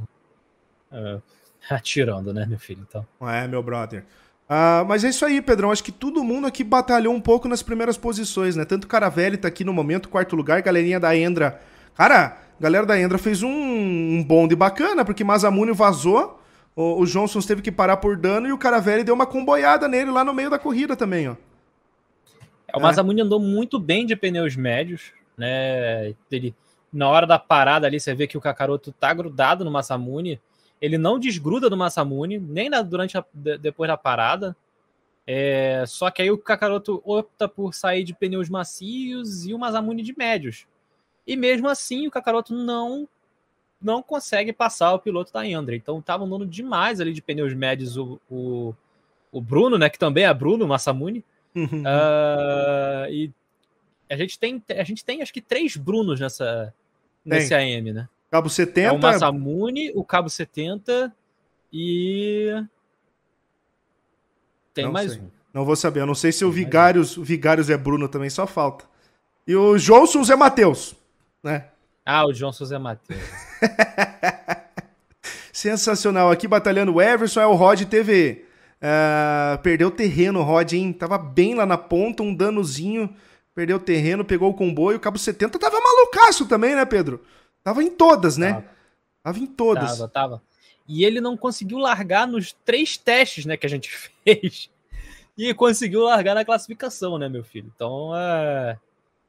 uh, 0.92 1.20
atirando, 1.68 2.32
né, 2.32 2.46
meu 2.46 2.60
filho? 2.60 2.86
Então. 2.88 3.04
É, 3.28 3.48
meu 3.48 3.60
brother. 3.60 4.04
Uh, 4.48 4.86
mas 4.86 5.02
é 5.02 5.08
isso 5.08 5.26
aí, 5.26 5.42
Pedrão. 5.42 5.72
Acho 5.72 5.82
que 5.82 5.90
todo 5.90 6.22
mundo 6.22 6.46
aqui 6.46 6.62
batalhou 6.62 7.12
um 7.12 7.20
pouco 7.20 7.48
nas 7.48 7.60
primeiras 7.60 7.98
posições, 7.98 8.54
né? 8.54 8.64
Tanto 8.64 8.84
o 8.84 8.88
Caravelli 8.88 9.36
tá 9.36 9.48
aqui 9.48 9.64
no 9.64 9.72
momento, 9.72 10.08
quarto 10.08 10.36
lugar, 10.36 10.62
galerinha 10.62 11.00
da 11.00 11.16
Endra. 11.16 11.60
Cara, 11.96 12.38
a 12.56 12.62
galera 12.62 12.86
da 12.86 12.96
Endra 12.96 13.18
fez 13.18 13.42
um, 13.42 13.50
um 13.50 14.22
bonde 14.22 14.54
bacana, 14.54 15.04
porque 15.04 15.24
Mazamune 15.24 15.72
vazou, 15.72 16.40
o, 16.76 17.00
o 17.00 17.06
Johnson 17.06 17.40
teve 17.40 17.62
que 17.62 17.72
parar 17.72 17.96
por 17.96 18.18
dano 18.18 18.46
e 18.46 18.52
o 18.52 18.58
Caravelli 18.58 19.02
deu 19.02 19.14
uma 19.14 19.26
comboiada 19.26 19.88
nele 19.88 20.10
lá 20.10 20.22
no 20.22 20.34
meio 20.34 20.50
da 20.50 20.58
corrida 20.58 20.94
também, 20.94 21.26
ó. 21.28 21.36
É, 22.68 22.76
o 22.76 22.80
Mazamune 22.80 23.20
é. 23.20 23.24
andou 23.24 23.40
muito 23.40 23.78
bem 23.78 24.04
de 24.04 24.14
pneus 24.14 24.54
médios, 24.54 25.12
né? 25.38 26.14
Ele, 26.30 26.54
na 26.92 27.08
hora 27.08 27.26
da 27.26 27.38
parada 27.38 27.86
ali, 27.86 27.98
você 27.98 28.14
vê 28.14 28.26
que 28.26 28.36
o 28.36 28.40
Kakaroto 28.40 28.92
tá 28.92 29.14
grudado 29.14 29.64
no 29.64 29.70
Massamune. 29.70 30.38
Ele 30.78 30.98
não 30.98 31.18
desgruda 31.18 31.70
do 31.70 31.76
Massamune, 31.76 32.38
nem 32.38 32.68
na, 32.68 32.82
durante 32.82 33.16
a, 33.16 33.24
depois 33.32 33.88
da 33.88 33.96
parada. 33.96 34.54
É, 35.26 35.82
só 35.86 36.10
que 36.10 36.20
aí 36.20 36.30
o 36.30 36.38
Kakaroto 36.38 37.02
opta 37.04 37.48
por 37.48 37.74
sair 37.74 38.04
de 38.04 38.14
pneus 38.14 38.50
macios 38.50 39.46
e 39.46 39.54
o 39.54 39.58
Masamune 39.58 40.02
de 40.02 40.14
médios. 40.16 40.66
E 41.26 41.36
mesmo 41.36 41.68
assim, 41.68 42.06
o 42.06 42.10
Kakaroto 42.10 42.54
não 42.54 43.08
não 43.86 44.02
consegue 44.02 44.52
passar 44.52 44.92
o 44.92 44.98
piloto 44.98 45.32
da 45.32 45.46
Indra. 45.46 45.76
Então 45.76 46.02
tava 46.02 46.24
andando 46.24 46.44
demais 46.44 47.00
ali 47.00 47.12
de 47.12 47.22
pneus 47.22 47.54
médios 47.54 47.96
o, 47.96 48.20
o, 48.28 48.74
o 49.30 49.40
Bruno, 49.40 49.78
né? 49.78 49.88
Que 49.88 49.98
também 49.98 50.24
é 50.24 50.34
Bruno 50.34 50.66
Massamune. 50.66 51.24
Uhum. 51.54 51.82
Uh, 51.82 53.10
e 53.10 53.30
a 54.10 54.16
gente 54.16 54.38
tem, 54.38 54.62
a 54.68 54.82
gente 54.82 55.04
tem 55.04 55.22
acho 55.22 55.32
que 55.32 55.40
três 55.40 55.76
Brunos 55.76 56.18
nessa, 56.18 56.74
nesse 57.24 57.54
AM, 57.54 57.92
né? 57.92 58.08
Cabo 58.28 58.50
70. 58.50 58.80
É 58.80 58.92
o 58.92 58.98
Massamune, 58.98 59.92
o 59.94 60.04
Cabo 60.04 60.28
70 60.28 61.14
e. 61.72 62.52
Tem 64.74 64.84
não 64.84 64.92
mais 64.92 65.12
sei. 65.12 65.20
um. 65.20 65.30
Não 65.54 65.64
vou 65.64 65.76
saber. 65.76 66.00
Eu 66.00 66.06
não 66.06 66.14
sei 66.14 66.32
se 66.32 66.44
o 66.44 66.50
Vigários, 66.50 67.16
o 67.16 67.22
Vigários 67.22 67.70
é 67.70 67.78
Bruno 67.78 68.08
também, 68.08 68.28
só 68.28 68.46
falta. 68.46 68.84
E 69.46 69.54
o 69.54 69.78
Johnson 69.78 70.24
Zé 70.24 70.34
Matheus, 70.34 70.96
né? 71.42 71.68
Ah, 72.06 72.24
o 72.24 72.32
Johnson 72.32 72.64
Zé 72.64 72.78
Matheus. 72.78 73.20
Sensacional. 75.52 76.30
Aqui 76.30 76.46
batalhando 76.46 76.94
o 76.94 77.02
Everson 77.02 77.40
é 77.40 77.46
o 77.46 77.54
Rod 77.54 77.82
TV. 77.82 78.44
Uh, 78.76 79.60
perdeu 79.62 79.90
terreno, 79.90 80.42
Rod, 80.42 80.72
hein? 80.72 80.92
Tava 80.92 81.18
bem 81.18 81.54
lá 81.54 81.66
na 81.66 81.76
ponta, 81.76 82.22
um 82.22 82.34
danozinho 82.34 83.12
perdeu 83.56 83.78
o 83.78 83.80
terreno, 83.80 84.22
pegou 84.22 84.50
o 84.50 84.54
comboio. 84.54 84.98
O 84.98 85.00
Cabo 85.00 85.18
70 85.18 85.58
tava 85.58 85.80
malucaço 85.80 86.46
também, 86.46 86.76
né, 86.76 86.84
Pedro? 86.84 87.24
Tava 87.64 87.82
em 87.82 87.90
todas, 87.90 88.36
né? 88.36 88.52
Tava, 88.52 88.66
tava 89.22 89.38
em 89.38 89.46
todas. 89.46 89.90
Tava, 89.98 90.08
tava. 90.08 90.42
E 90.86 91.04
ele 91.04 91.22
não 91.22 91.36
conseguiu 91.38 91.78
largar 91.78 92.28
nos 92.28 92.52
três 92.52 92.98
testes, 92.98 93.46
né, 93.46 93.56
que 93.56 93.64
a 93.64 93.68
gente 93.68 93.90
fez. 94.22 94.70
E 95.36 95.54
conseguiu 95.54 96.02
largar 96.02 96.34
na 96.34 96.44
classificação, 96.44 97.16
né, 97.16 97.28
meu 97.30 97.42
filho? 97.42 97.72
Então, 97.74 98.14
é... 98.14 98.78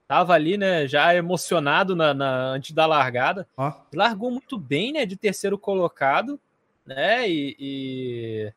tava 0.08 0.34
ali, 0.34 0.58
né, 0.58 0.88
já 0.88 1.14
emocionado 1.14 1.96
na, 1.96 2.14
na 2.14 2.50
antes 2.50 2.72
da 2.72 2.86
largada. 2.86 3.48
Largou 3.94 4.32
muito 4.32 4.58
bem, 4.58 4.94
né, 4.94 5.06
de 5.06 5.16
terceiro 5.16 5.58
colocado, 5.58 6.40
né, 6.86 7.30
e, 7.30 7.56
e... 7.60 8.54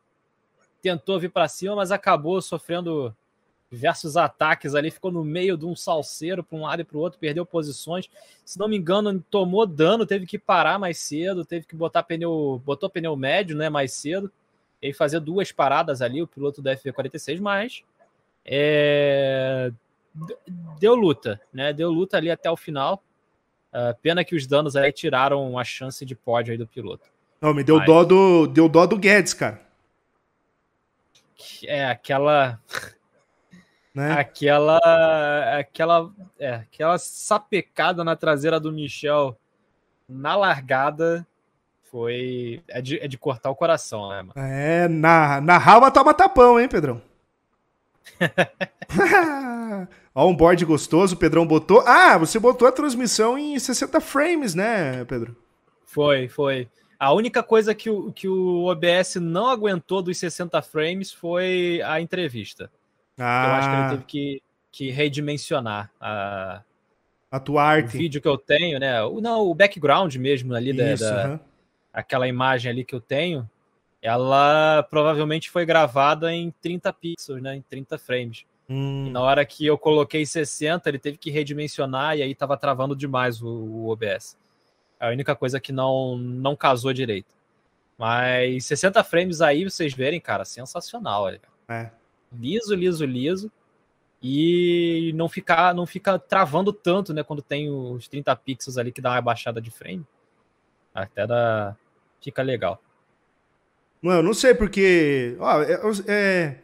tentou 0.80 1.18
vir 1.18 1.30
para 1.30 1.48
cima, 1.48 1.74
mas 1.76 1.90
acabou 1.90 2.40
sofrendo 2.40 3.14
diversos 3.70 4.16
ataques 4.16 4.74
ali, 4.74 4.90
ficou 4.90 5.12
no 5.12 5.24
meio 5.24 5.56
de 5.56 5.64
um 5.64 5.76
salseiro 5.76 6.42
para 6.42 6.58
um 6.58 6.62
lado 6.62 6.82
e 6.82 6.84
para 6.84 6.96
o 6.96 7.00
outro, 7.00 7.18
perdeu 7.18 7.46
posições. 7.46 8.08
Se 8.44 8.58
não 8.58 8.68
me 8.68 8.76
engano, 8.76 9.24
tomou 9.30 9.64
dano, 9.64 10.04
teve 10.04 10.26
que 10.26 10.38
parar 10.38 10.78
mais 10.78 10.98
cedo, 10.98 11.44
teve 11.44 11.66
que 11.66 11.76
botar 11.76 12.02
pneu, 12.02 12.60
botou 12.64 12.90
pneu 12.90 13.16
médio, 13.16 13.56
né, 13.56 13.68
mais 13.68 13.92
cedo. 13.92 14.30
E 14.82 14.94
fazer 14.94 15.20
duas 15.20 15.52
paradas 15.52 16.00
ali, 16.00 16.22
o 16.22 16.26
piloto 16.26 16.62
da 16.62 16.74
FV46, 16.74 17.38
mas 17.38 17.84
é, 18.44 19.70
deu 20.78 20.94
luta, 20.94 21.40
né? 21.52 21.72
Deu 21.72 21.90
luta 21.90 22.16
ali 22.16 22.30
até 22.30 22.50
o 22.50 22.56
final. 22.56 23.02
Uh, 23.72 23.94
pena 24.02 24.24
que 24.24 24.34
os 24.34 24.46
danos 24.46 24.74
aí 24.74 24.92
tiraram 24.92 25.58
a 25.58 25.64
chance 25.64 26.04
de 26.04 26.14
pódio 26.14 26.52
aí 26.52 26.58
do 26.58 26.66
piloto. 26.66 27.08
Não, 27.40 27.54
me 27.54 27.62
deu 27.62 27.76
mas... 27.76 27.86
dó 27.86 28.04
do 28.04 28.46
deu 28.46 28.68
dó 28.68 28.86
do 28.86 28.98
Guedes, 28.98 29.32
cara. 29.32 29.60
É 31.64 31.86
aquela 31.86 32.60
né? 33.94 34.12
Aquela, 34.12 34.78
aquela, 35.58 36.10
é, 36.38 36.54
aquela 36.54 36.98
sapecada 36.98 38.04
na 38.04 38.16
traseira 38.16 38.58
do 38.60 38.72
Michel 38.72 39.36
na 40.08 40.36
largada 40.36 41.26
foi. 41.90 42.62
É 42.68 42.80
de, 42.80 42.98
é 42.98 43.08
de 43.08 43.18
cortar 43.18 43.50
o 43.50 43.56
coração, 43.56 44.08
né, 44.08 44.22
mano? 44.22 44.32
É, 44.36 44.88
na, 44.88 45.40
na 45.40 45.58
raba 45.58 45.90
toma 45.90 46.14
tapão, 46.14 46.58
hein, 46.58 46.68
Pedrão? 46.68 47.02
Ó, 50.14 50.28
um 50.28 50.34
board 50.34 50.64
gostoso, 50.64 51.14
o 51.14 51.18
Pedrão 51.18 51.46
botou. 51.46 51.82
Ah, 51.86 52.18
você 52.18 52.38
botou 52.38 52.66
a 52.66 52.72
transmissão 52.72 53.38
em 53.38 53.58
60 53.58 54.00
frames, 54.00 54.54
né, 54.54 55.04
Pedro? 55.04 55.36
Foi, 55.84 56.28
foi. 56.28 56.68
A 56.98 57.12
única 57.12 57.42
coisa 57.42 57.74
que 57.74 57.88
o, 57.88 58.12
que 58.12 58.28
o 58.28 58.66
OBS 58.66 59.16
não 59.16 59.48
aguentou 59.48 60.02
dos 60.02 60.18
60 60.18 60.60
frames 60.62 61.12
foi 61.12 61.80
a 61.84 62.00
entrevista. 62.00 62.70
Ah. 63.18 63.44
Eu 63.46 63.52
acho 63.54 63.68
que 63.68 63.76
ele 63.76 63.90
teve 63.90 64.04
que, 64.04 64.42
que 64.70 64.90
redimensionar 64.90 65.90
a, 66.00 66.62
a 67.30 67.40
tua 67.40 67.62
arte. 67.62 67.96
O 67.96 67.98
vídeo 67.98 68.20
que 68.20 68.28
eu 68.28 68.36
tenho, 68.36 68.78
né? 68.78 69.02
O, 69.02 69.20
não, 69.20 69.40
o 69.42 69.54
background 69.54 70.14
mesmo 70.16 70.54
ali 70.54 70.70
Isso, 70.70 71.04
da, 71.04 71.26
da 71.26 71.40
aquela 71.92 72.28
imagem 72.28 72.70
ali 72.70 72.84
que 72.84 72.94
eu 72.94 73.00
tenho, 73.00 73.48
ela 74.02 74.82
provavelmente 74.84 75.50
foi 75.50 75.66
gravada 75.66 76.32
em 76.32 76.50
30 76.62 76.92
pixels, 76.92 77.42
né? 77.42 77.56
Em 77.56 77.62
30 77.62 77.98
frames. 77.98 78.44
Hum. 78.72 79.10
na 79.10 79.20
hora 79.20 79.44
que 79.44 79.66
eu 79.66 79.76
coloquei 79.76 80.24
60, 80.24 80.88
ele 80.88 80.98
teve 81.00 81.18
que 81.18 81.28
redimensionar 81.28 82.16
e 82.16 82.22
aí 82.22 82.32
tava 82.36 82.56
travando 82.56 82.94
demais 82.94 83.42
o, 83.42 83.48
o 83.48 83.88
OBS. 83.88 84.38
É 85.00 85.08
a 85.08 85.10
única 85.10 85.34
coisa 85.34 85.58
que 85.58 85.72
não, 85.72 86.16
não 86.16 86.54
casou 86.54 86.92
direito. 86.92 87.34
Mas 87.98 88.66
60 88.66 89.02
frames 89.02 89.40
aí, 89.40 89.64
vocês 89.64 89.92
verem, 89.92 90.20
cara, 90.20 90.44
sensacional. 90.44 91.24
Olha. 91.24 91.40
É 91.68 91.90
liso, 92.32 92.74
liso, 92.74 93.04
liso. 93.04 93.52
E 94.22 95.12
não 95.14 95.28
ficar, 95.28 95.74
não 95.74 95.86
fica 95.86 96.18
travando 96.18 96.72
tanto, 96.72 97.14
né? 97.14 97.22
Quando 97.22 97.40
tem 97.40 97.70
os 97.70 98.06
30 98.06 98.36
pixels 98.36 98.76
ali 98.76 98.92
que 98.92 99.00
dá 99.00 99.12
uma 99.12 99.22
baixada 99.22 99.60
de 99.60 99.70
frame. 99.70 100.06
Até 100.94 101.26
dá, 101.26 101.74
fica 102.20 102.42
legal. 102.42 102.80
Eu 104.02 104.22
não 104.22 104.32
sei, 104.32 104.54
porque. 104.54 105.36
Ó, 105.38 105.62
é, 105.62 105.80
é, 106.06 106.54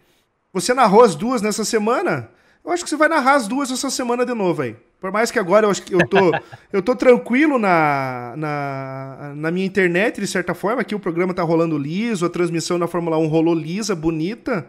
você 0.52 0.72
narrou 0.72 1.02
as 1.02 1.14
duas 1.14 1.42
nessa 1.42 1.64
semana. 1.64 2.30
Eu 2.64 2.72
acho 2.72 2.82
que 2.82 2.90
você 2.90 2.96
vai 2.96 3.08
narrar 3.08 3.34
as 3.34 3.46
duas 3.46 3.70
essa 3.70 3.90
semana 3.90 4.26
de 4.26 4.34
novo 4.34 4.62
aí. 4.62 4.74
Por 5.00 5.12
mais 5.12 5.30
que 5.30 5.38
agora 5.38 5.66
eu 5.66 5.70
acho 5.70 5.82
que 5.82 5.94
eu 5.94 6.06
tô, 6.08 6.32
eu 6.72 6.82
tô 6.82 6.96
tranquilo 6.96 7.58
na, 7.58 8.34
na, 8.36 9.32
na 9.36 9.50
minha 9.50 9.66
internet, 9.66 10.20
de 10.20 10.26
certa 10.26 10.54
forma. 10.54 10.80
Aqui 10.80 10.94
o 10.94 10.98
programa 10.98 11.32
tá 11.34 11.42
rolando 11.42 11.78
liso, 11.78 12.26
a 12.26 12.30
transmissão 12.30 12.78
na 12.78 12.88
Fórmula 12.88 13.18
1 13.18 13.28
rolou 13.28 13.54
lisa, 13.54 13.94
bonita. 13.94 14.66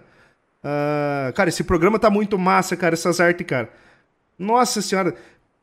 Uh, 0.64 1.34
cara, 1.34 1.50
esse 1.50 1.64
programa 1.64 1.98
tá 1.98 2.10
muito 2.10 2.38
massa, 2.38 2.76
cara, 2.76 2.94
essas 2.94 3.20
artes, 3.20 3.48
cara. 3.48 3.70
Nossa 4.38 4.82
senhora. 4.82 5.16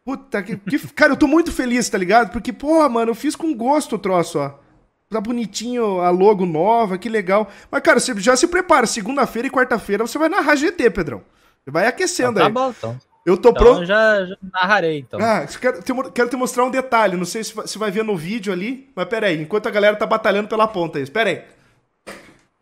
Puta 0.05 0.42
que, 0.42 0.57
que. 0.57 0.78
Cara, 0.92 1.12
eu 1.12 1.16
tô 1.16 1.26
muito 1.26 1.52
feliz, 1.52 1.88
tá 1.88 1.96
ligado? 1.96 2.32
Porque, 2.32 2.52
porra, 2.52 2.88
mano, 2.88 3.12
eu 3.12 3.14
fiz 3.14 3.36
com 3.36 3.55
gosto 3.55 3.96
o 3.96 3.98
troço, 3.98 4.38
ó 4.38 4.64
tá 5.11 5.20
bonitinho 5.20 6.00
a 6.00 6.11
logo 6.11 6.44
nova, 6.46 6.98
que 6.98 7.09
legal. 7.09 7.48
Mas, 7.70 7.82
cara, 7.82 8.00
você 8.00 8.18
já 8.20 8.36
se 8.36 8.48
prepara. 8.48 8.86
Segunda-feira 8.86 9.48
e 9.48 9.50
quarta-feira 9.50 10.07
você 10.07 10.18
vai 10.18 10.28
narrar 10.28 10.57
GT, 10.57 10.90
Pedrão. 10.90 11.22
Você 11.64 11.70
vai 11.70 11.86
aquecendo 11.86 12.40
então, 12.40 12.42
tá 12.42 12.46
aí. 12.46 12.52
Tá 12.52 12.61
bom, 12.61 12.70
então. 12.76 13.14
Eu 13.24 13.38
tô 13.38 13.50
então, 13.50 13.62
pronto. 13.62 13.86
Já, 13.86 14.26
já 14.26 14.36
narrarei, 14.52 14.98
então. 14.98 15.18
Ah, 15.18 15.46
quero 15.46 15.82
te, 15.82 15.92
quero 16.12 16.28
te 16.28 16.36
mostrar 16.36 16.64
um 16.64 16.70
detalhe. 16.70 17.16
Não 17.16 17.24
sei 17.24 17.42
se 17.42 17.55
você 17.55 17.78
vai 17.78 17.90
ver 17.90 18.05
no 18.05 18.16
vídeo 18.16 18.52
ali, 18.52 18.90
mas 18.94 19.07
pera 19.07 19.28
aí. 19.28 19.40
Enquanto 19.40 19.66
a 19.66 19.70
galera 19.70 19.96
tá 19.96 20.05
batalhando 20.05 20.48
pela 20.48 20.68
ponta 20.68 20.98
aí. 20.98 21.05
Espera 21.05 21.30
aí. 21.30 21.42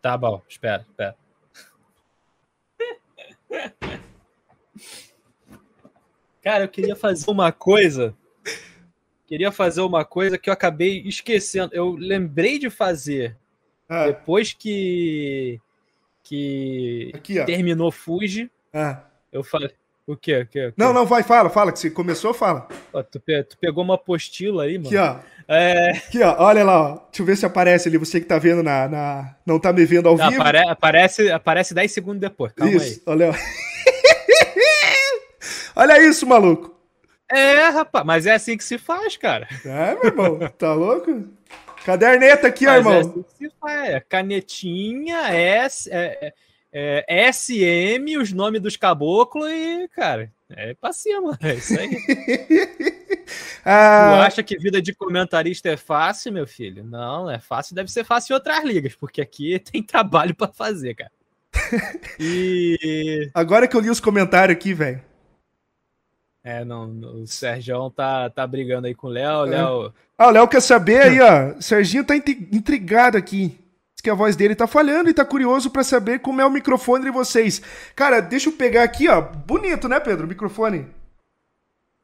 Tá 0.01 0.17
bom, 0.17 0.41
espera, 0.47 0.85
espera. 0.89 1.15
Cara, 6.41 6.65
eu 6.65 6.69
queria 6.69 6.95
fazer 6.95 7.29
uma 7.31 7.51
coisa 7.53 8.13
Queria 9.33 9.51
fazer 9.51 9.81
uma 9.81 10.05
coisa 10.05 10.37
que 10.37 10.47
eu 10.47 10.53
acabei 10.53 11.01
esquecendo. 11.07 11.73
Eu 11.73 11.95
lembrei 11.95 12.59
de 12.59 12.69
fazer 12.69 13.35
ah. 13.89 14.05
depois 14.05 14.53
que 14.53 15.59
que 16.21 17.11
Aqui, 17.15 17.43
terminou 17.43 17.91
Fuji. 17.91 18.51
Ah. 18.71 18.99
Eu 19.31 19.43
falei, 19.43 19.71
o 20.05 20.15
quê? 20.15 20.41
O 20.41 20.45
quê? 20.45 20.67
O 20.67 20.69
quê? 20.69 20.73
Não, 20.77 20.93
não, 20.93 21.03
vai, 21.03 21.23
fala, 21.23 21.49
fala, 21.49 21.71
que 21.71 21.79
você 21.79 21.89
começou, 21.89 22.31
fala. 22.31 22.67
tu, 23.11 23.19
pe 23.19 23.43
tu, 23.43 23.57
pegou 23.57 23.83
uma 23.83 23.95
apostila 23.95 24.65
aí, 24.65 24.77
mano. 24.77 24.89
Aqui, 24.89 24.97
ó. 24.97 25.17
É... 25.47 25.89
Aqui, 25.97 26.21
ó, 26.21 26.35
olha 26.37 26.63
lá, 26.63 26.79
ó. 26.79 26.89
Deixa 26.97 27.23
eu 27.23 27.25
ver 27.25 27.35
se 27.35 27.43
aparece 27.43 27.89
ali, 27.89 27.97
você 27.97 28.19
que 28.19 28.27
tá 28.27 28.37
vendo 28.37 28.61
na... 28.61 28.87
na... 28.87 29.35
Não 29.47 29.59
tá 29.59 29.73
me 29.73 29.83
vendo 29.83 30.07
ao 30.09 30.15
vivo. 30.15 30.39
Apare 30.39 30.59
aparece, 30.59 31.31
aparece 31.31 31.73
10 31.73 31.91
segundos 31.91 32.21
depois, 32.21 32.53
calma 32.53 32.71
isso, 32.71 33.01
aí. 33.07 33.13
olha 33.15 33.31
Olha 35.75 36.07
isso, 36.07 36.27
maluco. 36.27 36.72
É, 37.33 37.69
rapaz, 37.69 38.05
mas 38.05 38.25
é 38.25 38.33
assim 38.33 38.57
que 38.57 38.63
se 38.63 38.77
faz, 38.77 39.17
cara. 39.17 39.47
É, 39.65 39.95
meu 39.95 40.05
irmão, 40.05 40.39
tá 40.57 40.73
louco? 40.73 41.27
Caderneta 41.85 42.47
aqui, 42.47 42.67
ó, 42.67 42.75
irmão. 42.75 42.93
É 42.93 42.99
assim 42.99 43.23
que 43.23 43.33
se 43.37 43.53
faz. 43.59 43.89
É 43.89 43.99
canetinha, 43.99 45.29
S... 45.29 45.89
É, 45.91 46.27
é 46.27 46.33
é, 46.75 47.31
SM, 47.31 48.17
os 48.19 48.33
nomes 48.33 48.59
dos 48.59 48.75
caboclos 48.75 49.47
e, 49.47 49.87
cara, 49.89 50.31
é 50.49 50.73
pra 50.73 50.91
cima. 50.91 51.37
É 51.39 51.53
isso 51.53 51.79
aí. 51.79 51.91
ah... 53.63 54.15
Tu 54.17 54.21
acha 54.23 54.43
que 54.43 54.57
vida 54.57 54.81
de 54.81 54.91
comentarista 54.91 55.69
é 55.69 55.77
fácil, 55.77 56.33
meu 56.33 56.47
filho? 56.47 56.83
Não, 56.83 57.29
é 57.29 57.37
fácil, 57.37 57.75
deve 57.75 57.91
ser 57.91 58.03
fácil 58.03 58.33
em 58.33 58.37
outras 58.37 58.63
ligas, 58.63 58.95
porque 58.95 59.21
aqui 59.21 59.59
tem 59.71 59.83
trabalho 59.83 60.33
para 60.33 60.51
fazer, 60.51 60.95
cara. 60.95 61.11
E. 62.19 63.29
Agora 63.35 63.67
que 63.67 63.77
eu 63.77 63.81
li 63.81 63.91
os 63.91 63.99
comentários 63.99 64.57
aqui, 64.57 64.73
velho. 64.73 64.99
É, 66.43 66.65
não, 66.65 66.89
o 66.89 67.25
Sérgio 67.25 67.89
tá, 67.91 68.29
tá 68.29 68.45
brigando 68.45 68.87
aí 68.87 68.93
com 68.93 69.07
o 69.07 69.09
Léo. 69.09 69.45
É. 69.45 69.49
Léo... 69.49 69.93
Ah, 70.17 70.27
o 70.27 70.31
Léo 70.31 70.47
quer 70.47 70.61
saber 70.61 71.01
aí, 71.01 71.21
ó. 71.21 71.57
O 71.57 71.61
Serginho 71.61 72.03
tá 72.03 72.15
intrigado 72.15 73.17
aqui 73.17 73.57
que 74.03 74.09
a 74.09 74.13
voz 74.13 74.35
dele 74.35 74.53
tá 74.53 74.67
falhando 74.67 75.09
e 75.09 75.13
tá 75.13 75.23
curioso 75.23 75.69
para 75.69 75.81
saber 75.81 76.19
como 76.19 76.41
é 76.41 76.45
o 76.45 76.51
microfone 76.51 77.05
de 77.05 77.09
vocês. 77.09 77.61
Cara, 77.95 78.19
deixa 78.19 78.49
eu 78.49 78.53
pegar 78.53 78.83
aqui, 78.83 79.07
ó. 79.07 79.21
Bonito, 79.21 79.87
né, 79.87 79.97
Pedro? 79.97 80.25
O 80.25 80.29
microfone. 80.29 80.85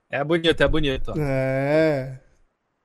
É 0.10 0.24
bonito, 0.24 0.64
é 0.64 0.68
bonito. 0.68 1.14
É. 1.18 2.18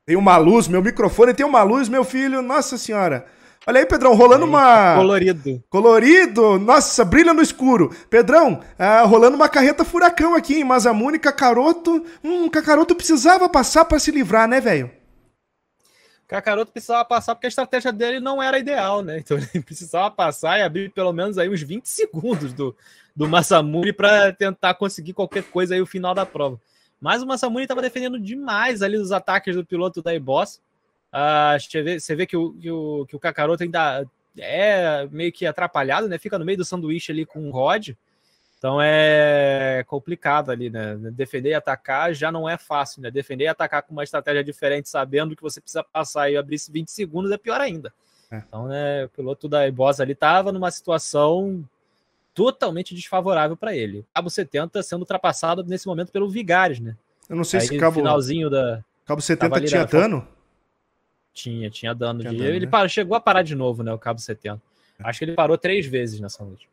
Tem 0.04 0.16
uma 0.16 0.36
luz, 0.36 0.66
meu 0.66 0.82
microfone 0.82 1.32
tem 1.32 1.46
uma 1.46 1.62
luz, 1.62 1.88
meu 1.88 2.02
filho. 2.02 2.42
Nossa 2.42 2.76
senhora. 2.76 3.24
Olha 3.66 3.80
aí, 3.80 3.86
Pedrão, 3.86 4.14
rolando 4.14 4.44
uma. 4.44 4.94
Colorido. 4.96 5.64
Colorido. 5.70 6.58
Nossa, 6.58 7.04
brilha 7.04 7.32
no 7.32 7.40
escuro. 7.40 7.90
Pedrão, 8.10 8.60
ah, 8.78 9.02
rolando 9.02 9.36
uma 9.36 9.48
carreta 9.48 9.84
furacão 9.84 10.34
aqui 10.34 10.56
em 10.56 10.64
Mazamune, 10.64 11.18
Cacaroto. 11.18 12.04
Hum, 12.22 12.48
Cacaroto 12.50 12.94
precisava 12.94 13.48
passar 13.48 13.86
para 13.86 13.98
se 13.98 14.10
livrar, 14.10 14.46
né, 14.46 14.60
velho? 14.60 14.90
Kakaroto 16.26 16.72
precisava 16.72 17.04
passar 17.04 17.34
porque 17.34 17.46
a 17.46 17.48
estratégia 17.48 17.92
dele 17.92 18.18
não 18.18 18.42
era 18.42 18.58
ideal, 18.58 19.02
né? 19.02 19.18
Então 19.18 19.36
ele 19.54 19.62
precisava 19.62 20.10
passar 20.10 20.58
e 20.58 20.62
abrir 20.62 20.90
pelo 20.90 21.12
menos 21.12 21.38
aí 21.38 21.48
uns 21.48 21.62
20 21.62 21.86
segundos 21.86 22.52
do, 22.52 22.76
do 23.14 23.28
Massamuri 23.28 23.92
para 23.92 24.32
tentar 24.32 24.74
conseguir 24.74 25.12
qualquer 25.12 25.44
coisa 25.44 25.74
aí 25.74 25.80
o 25.80 25.86
final 25.86 26.14
da 26.14 26.26
prova. 26.26 26.60
Mas 27.00 27.22
o 27.22 27.26
Massamuri 27.26 27.64
estava 27.64 27.82
defendendo 27.82 28.18
demais 28.18 28.82
ali 28.82 28.96
os 28.96 29.12
ataques 29.12 29.54
do 29.54 29.64
piloto 29.64 30.02
da 30.02 30.14
iBoss. 30.14 30.60
Uh, 31.14 31.60
você, 31.60 31.82
vê, 31.82 32.00
você 32.00 32.16
vê 32.16 32.26
que 32.26 32.36
o, 32.36 32.52
que 32.54 32.70
o, 32.70 33.06
que 33.06 33.14
o 33.14 33.20
Kakaroto 33.20 33.62
ainda 33.62 34.04
é 34.36 35.06
meio 35.12 35.30
que 35.30 35.46
atrapalhado, 35.46 36.08
né? 36.08 36.18
Fica 36.18 36.36
no 36.36 36.44
meio 36.44 36.58
do 36.58 36.64
sanduíche 36.64 37.12
ali 37.12 37.24
com 37.24 37.48
o 37.48 37.52
Rod. 37.52 37.90
Então 38.58 38.80
é 38.82 39.84
complicado 39.86 40.50
ali, 40.50 40.70
né? 40.70 40.96
Defender 41.12 41.50
e 41.50 41.54
atacar 41.54 42.12
já 42.14 42.32
não 42.32 42.48
é 42.48 42.56
fácil, 42.56 43.00
né? 43.00 43.10
Defender 43.12 43.44
e 43.44 43.48
atacar 43.48 43.82
com 43.82 43.92
uma 43.92 44.02
estratégia 44.02 44.42
diferente, 44.42 44.88
sabendo 44.88 45.36
que 45.36 45.42
você 45.42 45.60
precisa 45.60 45.84
passar 45.84 46.30
e 46.30 46.36
abrir 46.36 46.58
20 46.68 46.90
segundos 46.90 47.30
é 47.30 47.38
pior 47.38 47.60
ainda. 47.60 47.92
É. 48.30 48.38
Então, 48.38 48.66
né, 48.66 49.04
o 49.04 49.08
piloto 49.10 49.48
da 49.48 49.68
Ibosa 49.68 50.02
ali 50.02 50.12
estava 50.12 50.50
numa 50.50 50.70
situação 50.70 51.62
totalmente 52.34 52.94
desfavorável 52.94 53.56
para 53.56 53.76
ele. 53.76 54.04
Cabo 54.12 54.28
70 54.28 54.82
sendo 54.82 55.02
ultrapassado 55.02 55.62
nesse 55.62 55.86
momento 55.86 56.10
pelo 56.10 56.28
Vigares, 56.28 56.80
né? 56.80 56.96
Eu 57.28 57.36
não 57.36 57.44
sei 57.44 57.60
Aí, 57.60 57.68
se 57.68 57.78
Cabo 57.78 57.96
finalzinho 57.96 58.50
da 58.50 58.82
Cabo 59.06 59.20
70 59.20 59.60
tinha 59.60 59.84
dano? 59.84 60.26
Tinha, 61.34 61.68
tinha 61.68 61.92
dano. 61.92 62.20
Tinha 62.20 62.32
de... 62.32 62.38
dano 62.38 62.50
ele 62.50 62.66
né? 62.66 62.70
parou, 62.70 62.88
chegou 62.88 63.16
a 63.16 63.20
parar 63.20 63.42
de 63.42 63.54
novo, 63.54 63.82
né, 63.82 63.92
o 63.92 63.98
Cabo 63.98 64.20
70. 64.20 64.62
É. 65.00 65.08
Acho 65.08 65.18
que 65.18 65.24
ele 65.24 65.34
parou 65.34 65.58
três 65.58 65.84
vezes 65.84 66.20
nessa 66.20 66.44
noite. 66.44 66.68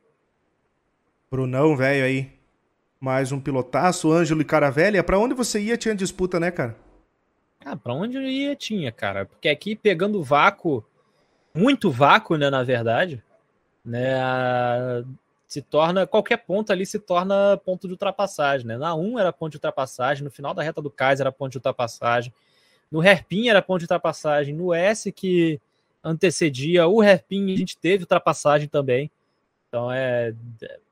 Brunão, 1.30 1.76
velho 1.76 2.06
aí. 2.06 2.32
Mais 3.00 3.32
um 3.32 3.40
pilotaço, 3.40 4.12
Ângelo 4.12 4.42
e 4.42 4.46
Caravelha. 4.46 5.04
Pra 5.04 5.18
onde 5.18 5.34
você 5.34 5.60
ia 5.60 5.76
tinha 5.76 5.96
disputa, 5.96 6.40
né, 6.40 6.52
cara? 6.52 6.78
Ah, 7.66 7.76
pra 7.76 7.94
onde 7.94 8.18
eu 8.18 8.22
ia 8.22 8.56
tinha, 8.56 8.92
cara. 8.92 9.26
Porque 9.26 9.50
aqui 9.50 9.76
pegando 9.76 10.24
vácuo, 10.24 10.86
muito 11.54 11.90
vácuo, 11.90 12.38
né, 12.38 12.50
na 12.50 12.64
verdade, 12.64 13.24
né, 13.84 14.14
se 15.48 15.62
torna, 15.62 16.06
qualquer 16.06 16.38
ponto 16.38 16.72
ali 16.72 16.86
se 16.86 17.00
torna 17.00 17.58
ponto 17.58 17.88
de 17.88 17.94
ultrapassagem, 17.94 18.68
né. 18.68 18.78
Na 18.78 18.94
1 18.96 19.20
era 19.20 19.34
ponto 19.34 19.52
de 19.52 19.58
ultrapassagem, 19.58 20.24
no 20.24 20.32
final 20.32 20.54
da 20.54 20.62
reta 20.62 20.82
do 20.82 20.90
Kaiser 20.90 21.24
era 21.24 21.32
ponto 21.32 21.52
de 21.52 21.58
ultrapassagem, 21.58 22.34
no 22.92 23.00
hairpin 23.00 23.50
era 23.50 23.62
ponto 23.62 23.80
de 23.80 23.86
ultrapassagem, 23.86 24.54
no 24.54 24.74
S 24.74 25.12
que 25.12 25.60
antecedia 26.04 26.88
o 26.88 27.02
hairpin 27.02 27.54
a 27.54 27.58
gente 27.58 27.78
teve 27.78 28.04
ultrapassagem 28.04 28.68
também. 28.68 29.10
Então 29.68 29.92
é 29.92 30.34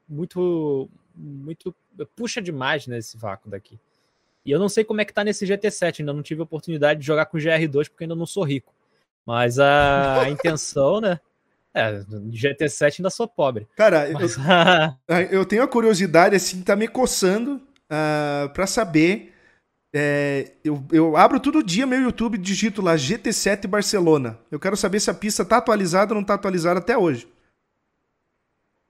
muito, 0.07 0.89
muito 1.13 1.75
puxa 2.15 2.41
demais 2.41 2.87
nesse 2.87 3.17
vácuo 3.17 3.49
daqui. 3.49 3.77
E 4.45 4.51
eu 4.51 4.59
não 4.59 4.69
sei 4.69 4.83
como 4.83 5.01
é 5.01 5.05
que 5.05 5.13
tá 5.13 5.23
nesse 5.23 5.45
GT7, 5.45 5.99
ainda 5.99 6.13
não 6.13 6.23
tive 6.23 6.41
a 6.41 6.43
oportunidade 6.43 7.01
de 7.01 7.05
jogar 7.05 7.25
com 7.25 7.37
GR2 7.37 7.89
porque 7.89 8.05
ainda 8.05 8.15
não 8.15 8.25
sou 8.25 8.43
rico. 8.43 8.73
Mas 9.25 9.59
a, 9.59 10.21
a 10.21 10.29
intenção, 10.31 11.01
né? 11.01 11.19
É, 11.73 11.99
GT7 12.31 12.99
ainda 12.99 13.09
sou 13.09 13.27
pobre. 13.27 13.67
Cara, 13.75 14.09
Mas, 14.11 14.37
eu, 14.37 14.43
a... 14.49 15.21
eu, 15.29 15.45
tenho 15.45 15.61
a 15.61 15.67
curiosidade, 15.67 16.35
assim, 16.35 16.63
tá 16.63 16.75
me 16.75 16.87
coçando 16.87 17.55
uh, 17.55 17.61
ah, 17.91 18.51
para 18.53 18.65
saber. 18.65 19.35
É, 19.91 20.51
eu, 20.63 20.83
eu 20.91 21.17
abro 21.17 21.39
todo 21.39 21.63
dia 21.63 21.87
meu 21.87 21.99
YouTube 21.99 22.35
e 22.35 22.37
digito 22.37 22.81
lá 22.81 22.95
GT7 22.95 23.67
Barcelona. 23.67 24.37
Eu 24.51 24.59
quero 24.59 24.77
saber 24.77 24.99
se 24.99 25.09
a 25.09 25.13
pista 25.13 25.43
tá 25.43 25.57
atualizada 25.57 26.13
ou 26.13 26.19
não 26.19 26.25
tá 26.25 26.35
atualizada 26.35 26.79
até 26.79 26.97
hoje. 26.97 27.27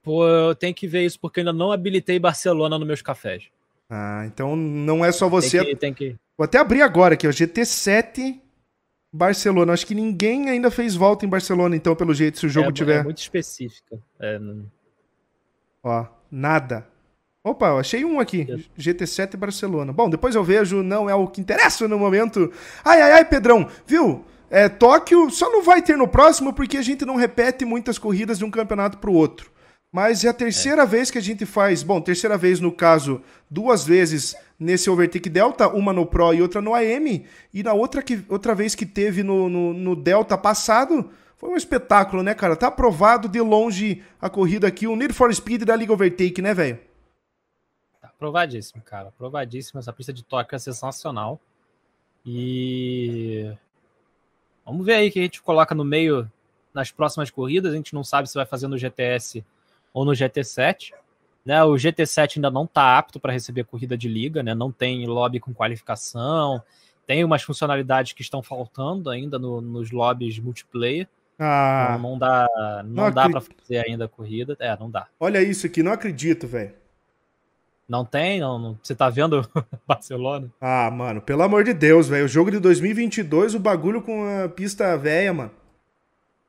Pô, 0.01 0.27
eu 0.27 0.55
tenho 0.55 0.73
que 0.73 0.87
ver 0.87 1.05
isso 1.05 1.19
porque 1.19 1.39
ainda 1.39 1.53
não 1.53 1.71
habilitei 1.71 2.19
Barcelona 2.19 2.77
nos 2.77 2.87
meus 2.87 3.01
cafés. 3.01 3.49
Ah, 3.89 4.23
então 4.25 4.55
não 4.55 5.03
é 5.03 5.11
só 5.11 5.29
você. 5.29 5.59
Tem 5.59 5.67
que, 5.67 5.75
tem 5.75 5.93
que... 5.93 6.15
Vou 6.37 6.45
até 6.45 6.57
abrir 6.57 6.81
agora 6.81 7.13
aqui, 7.13 7.27
ó. 7.27 7.31
GT7 7.31 8.39
Barcelona. 9.11 9.73
Acho 9.73 9.85
que 9.85 9.95
ninguém 9.95 10.49
ainda 10.49 10.69
fez 10.69 10.95
volta 10.95 11.25
em 11.25 11.29
Barcelona, 11.29 11.75
então, 11.75 11.95
pelo 11.95 12.13
jeito, 12.13 12.39
se 12.39 12.45
o 12.45 12.49
jogo 12.49 12.69
é, 12.69 12.73
tiver. 12.73 12.99
É 12.99 13.03
muito 13.03 13.17
específica. 13.17 13.99
É. 14.19 14.39
Ó, 15.83 16.05
nada. 16.31 16.87
Opa, 17.41 17.67
eu 17.67 17.79
achei 17.79 18.03
um 18.03 18.19
aqui. 18.19 18.45
GT7 18.77 19.37
Barcelona. 19.37 19.93
Bom, 19.93 20.09
depois 20.09 20.35
eu 20.35 20.43
vejo, 20.43 20.83
não 20.83 21.09
é 21.09 21.15
o 21.15 21.25
que 21.25 21.39
interessa 21.39 21.87
no 21.87 21.97
momento. 21.97 22.51
Ai, 22.83 23.01
ai, 23.01 23.11
ai, 23.13 23.25
Pedrão, 23.25 23.69
viu? 23.87 24.25
É, 24.49 24.67
Tóquio 24.67 25.29
só 25.29 25.49
não 25.49 25.63
vai 25.63 25.81
ter 25.81 25.97
no 25.97 26.07
próximo 26.07 26.51
porque 26.51 26.77
a 26.77 26.81
gente 26.81 27.05
não 27.05 27.15
repete 27.15 27.63
muitas 27.63 27.97
corridas 27.97 28.39
de 28.39 28.45
um 28.45 28.51
campeonato 28.51 28.97
para 28.97 29.09
o 29.09 29.13
outro. 29.13 29.51
Mas 29.91 30.25
é 30.25 30.27
a 30.27 30.33
terceira 30.33 30.81
é. 30.81 30.85
vez 30.85 31.09
que 31.09 31.17
a 31.17 31.21
gente 31.21 31.45
faz. 31.45 31.81
Bom, 31.81 32.01
terceira 32.01 32.37
vez 32.37 32.59
no 32.59 32.73
caso, 32.73 33.21
duas 33.49 33.85
vezes 33.85 34.35
nesse 34.59 34.89
Overtake 34.89 35.29
Delta, 35.29 35.69
uma 35.69 35.93
no 35.93 36.05
Pro 36.05 36.33
e 36.33 36.41
outra 36.41 36.61
no 36.61 36.75
AM. 36.75 37.25
E 37.53 37.63
na 37.63 37.71
outra, 37.71 38.03
que, 38.03 38.21
outra 38.27 38.53
vez 38.53 38.75
que 38.75 38.85
teve 38.85 39.23
no, 39.23 39.47
no, 39.47 39.73
no 39.73 39.95
Delta 39.95 40.37
passado, 40.37 41.09
foi 41.37 41.49
um 41.49 41.55
espetáculo, 41.55 42.21
né, 42.21 42.33
cara? 42.33 42.57
Tá 42.57 42.67
aprovado 42.67 43.29
de 43.29 43.39
longe 43.39 44.03
a 44.21 44.29
corrida 44.29 44.67
aqui, 44.67 44.85
o 44.85 44.95
Need 44.95 45.13
for 45.13 45.33
Speed 45.33 45.63
da 45.63 45.75
Liga 45.75 45.93
Overtake, 45.93 46.41
né, 46.41 46.53
velho? 46.53 46.88
Aprovadíssimo, 48.20 48.82
cara. 48.84 49.07
Aprovadíssimo. 49.07 49.80
Essa 49.80 49.93
pista 49.93 50.11
de 50.11 50.26
Tóquio 50.26 50.53
é 50.53 50.59
sensacional. 50.59 51.39
E. 52.26 53.49
Vamos 54.65 54.86
ver 54.86 54.95
aí 54.95 55.09
que 55.09 55.20
a 55.20 55.22
gente 55.22 55.41
coloca 55.41 55.74
no 55.74 55.86
meio 55.86 56.30
nas 56.74 56.91
próximas 56.91 57.32
corridas. 57.32 57.72
A 57.72 57.78
gente 57.78 57.93
não 57.93 58.03
sabe 58.03 58.28
se 58.28 58.36
vai 58.36 58.45
fazer 58.45 58.67
no 58.67 58.78
GTS 58.78 59.43
ou 59.93 60.03
no 60.03 60.11
GT7. 60.11 60.91
Né, 61.45 61.63
o 61.63 61.76
GT7 61.76 62.36
ainda 62.36 62.51
não 62.51 62.65
está 62.65 62.97
apto 62.97 63.22
para 63.22 63.32
receber 63.32 63.63
corrida 63.63 63.97
de 63.97 64.09
liga, 64.09 64.43
né, 64.43 64.53
não 64.53 64.72
tem 64.74 65.07
lobby 65.07 65.39
com 65.39 65.53
qualificação, 65.53 66.61
tem 67.07 67.24
umas 67.24 67.41
funcionalidades 67.41 68.11
que 68.11 68.22
estão 68.22 68.43
faltando 68.43 69.09
ainda 69.09 69.39
no, 69.39 69.61
nos 69.61 69.89
lobbies 69.89 70.38
multiplayer. 70.38 71.07
Ah, 71.39 71.95
então 71.95 72.11
não 72.11 72.20
dá, 72.20 72.47
não, 72.84 73.05
não 73.05 73.11
dá 73.11 73.30
para 73.30 73.39
fazer 73.39 73.88
ainda 73.88 74.05
a 74.05 74.09
corrida. 74.09 74.57
É, 74.59 74.78
não 74.78 74.91
dá. 74.91 75.07
Olha 75.17 75.41
isso 75.41 75.65
aqui, 75.65 75.82
não 75.82 75.93
acredito, 75.93 76.45
velho. 76.45 76.78
Não 77.89 78.05
tem? 78.05 78.39
Não, 78.39 78.59
não, 78.59 78.79
Você 78.83 78.93
tá 78.93 79.09
vendo 79.09 79.41
Barcelona? 79.87 80.47
Ah, 80.61 80.91
mano, 80.91 81.19
pelo 81.19 81.41
amor 81.41 81.63
de 81.63 81.73
Deus, 81.73 82.07
velho. 82.07 82.25
O 82.25 82.27
jogo 82.27 82.51
de 82.51 82.59
2022, 82.59 83.55
o 83.55 83.59
bagulho 83.59 84.03
com 84.03 84.43
a 84.43 84.47
pista 84.47 84.95
velha, 84.95 85.33
mano. 85.33 85.51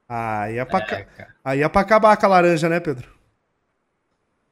Ah, 0.07 0.43
aí 0.43 0.59
é 0.59 0.65
pra, 0.67 0.81
é, 0.81 1.07
aí 1.43 1.63
é 1.63 1.69
pra 1.69 1.81
acabar 1.81 2.15
com 2.19 2.27
a 2.27 2.29
laranja, 2.29 2.69
né, 2.69 2.79
Pedro? 2.79 3.09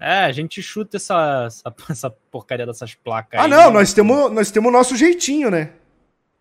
É, 0.01 0.21
a 0.21 0.33
gente 0.33 0.63
chuta 0.63 0.97
essa, 0.97 1.45
essa, 1.47 1.75
essa 1.91 2.11
porcaria 2.11 2.65
dessas 2.65 2.95
placas. 2.95 3.39
Ah, 3.39 3.45
aí, 3.45 3.51
não, 3.51 3.67
né? 3.67 3.71
nós 3.71 3.93
temos 3.93 4.33
nós 4.33 4.51
temos 4.51 4.71
o 4.71 4.73
nosso 4.73 4.97
jeitinho, 4.97 5.51
né? 5.51 5.73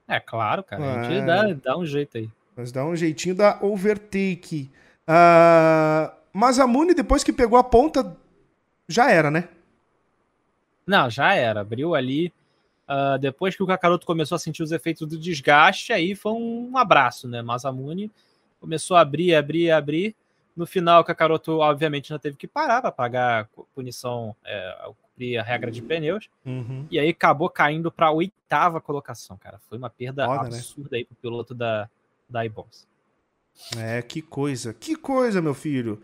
É, 0.08 0.22
claro, 0.22 0.64
cara. 0.64 1.02
A 1.02 1.04
gente 1.04 1.24
é. 1.24 1.26
dá, 1.26 1.54
dá 1.62 1.78
um 1.78 1.86
jeito 1.86 2.18
aí. 2.18 2.30
Nós 2.56 2.72
dá 2.72 2.86
um 2.86 2.96
jeitinho 2.96 3.36
da 3.36 3.58
overtake. 3.62 4.72
Uh, 5.04 6.10
mas 6.32 6.58
a 6.58 6.66
Muni, 6.66 6.94
depois 6.94 7.24
que 7.24 7.34
pegou 7.34 7.60
a 7.60 7.64
ponta, 7.64 8.16
já 8.88 9.12
era, 9.12 9.30
né? 9.30 9.50
Não, 10.88 11.10
já 11.10 11.34
era. 11.34 11.62
Abriu 11.62 11.94
ali. 11.94 12.34
Uh, 12.88 13.20
depois 13.20 13.54
que 13.54 13.62
o 13.62 13.68
Kakaroto 13.68 14.06
começou 14.06 14.38
a 14.38 14.40
sentir 14.40 14.64
os 14.64 14.72
efeitos 14.72 15.06
do 15.06 15.20
desgaste, 15.20 15.92
aí 15.92 16.16
foi 16.16 16.32
um 16.32 16.78
abraço, 16.78 17.28
né? 17.28 17.42
Mas 17.42 17.66
a 17.66 17.72
Muni 17.72 18.10
começou 18.62 18.96
a 18.96 19.02
abrir, 19.02 19.36
abrir, 19.36 19.70
abrir. 19.70 20.16
No 20.56 20.66
final, 20.66 21.02
o 21.02 21.04
Kakaroto, 21.04 21.60
obviamente, 21.60 22.10
já 22.10 22.18
teve 22.18 22.38
que 22.38 22.48
parar 22.48 22.82
para 22.82 22.92
pagar 22.92 23.50
punição, 23.76 24.36
é, 24.44 24.90
cumprir 25.18 25.38
a 25.38 25.44
regra 25.44 25.70
de 25.70 25.82
pneus. 25.82 26.30
Uhum. 26.46 26.88
E 26.90 26.98
aí 26.98 27.10
acabou 27.10 27.50
caindo 27.50 27.92
para 27.92 28.08
a 28.08 28.12
oitava 28.12 28.80
colocação, 28.80 29.38
cara. 29.38 29.60
Foi 29.70 29.78
uma 29.78 29.90
perda 29.90 30.26
Foda, 30.26 30.50
né? 30.50 30.58
absurda 30.58 30.90
né? 30.94 30.98
aí 31.00 31.06
pro 31.06 31.16
piloto 31.16 31.54
da, 31.54 31.90
da 32.30 32.46
iBoss. 32.46 32.88
É, 33.78 34.02
que 34.02 34.22
coisa. 34.22 34.74
Que 34.74 34.96
coisa, 34.96 35.42
meu 35.42 35.54
filho. 35.54 36.02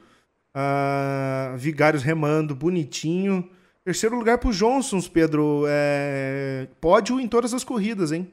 Uh, 0.55 1.57
Vigários 1.57 2.03
remando, 2.03 2.55
bonitinho. 2.55 3.49
Terceiro 3.83 4.17
lugar 4.17 4.37
pro 4.37 4.53
Johnsons, 4.53 5.07
Pedro. 5.07 5.65
É... 5.67 6.67
Pódio 6.79 7.19
em 7.19 7.27
todas 7.27 7.53
as 7.53 7.63
corridas, 7.63 8.11
hein? 8.11 8.31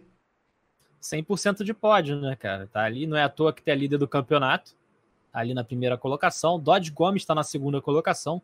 100% 1.02 1.64
de 1.64 1.74
pódio, 1.74 2.20
né, 2.20 2.36
cara? 2.36 2.68
Tá 2.72 2.84
ali, 2.84 3.06
não 3.06 3.16
é 3.16 3.22
à 3.22 3.28
toa 3.28 3.52
que 3.52 3.62
tem 3.62 3.72
a 3.72 3.76
líder 3.76 3.98
do 3.98 4.06
campeonato 4.06 4.72
ali 5.32 5.54
na 5.54 5.64
primeira 5.64 5.96
colocação. 5.96 6.58
Dodge 6.58 6.90
Gomes 6.90 7.22
está 7.22 7.34
na 7.34 7.42
segunda 7.42 7.80
colocação. 7.80 8.42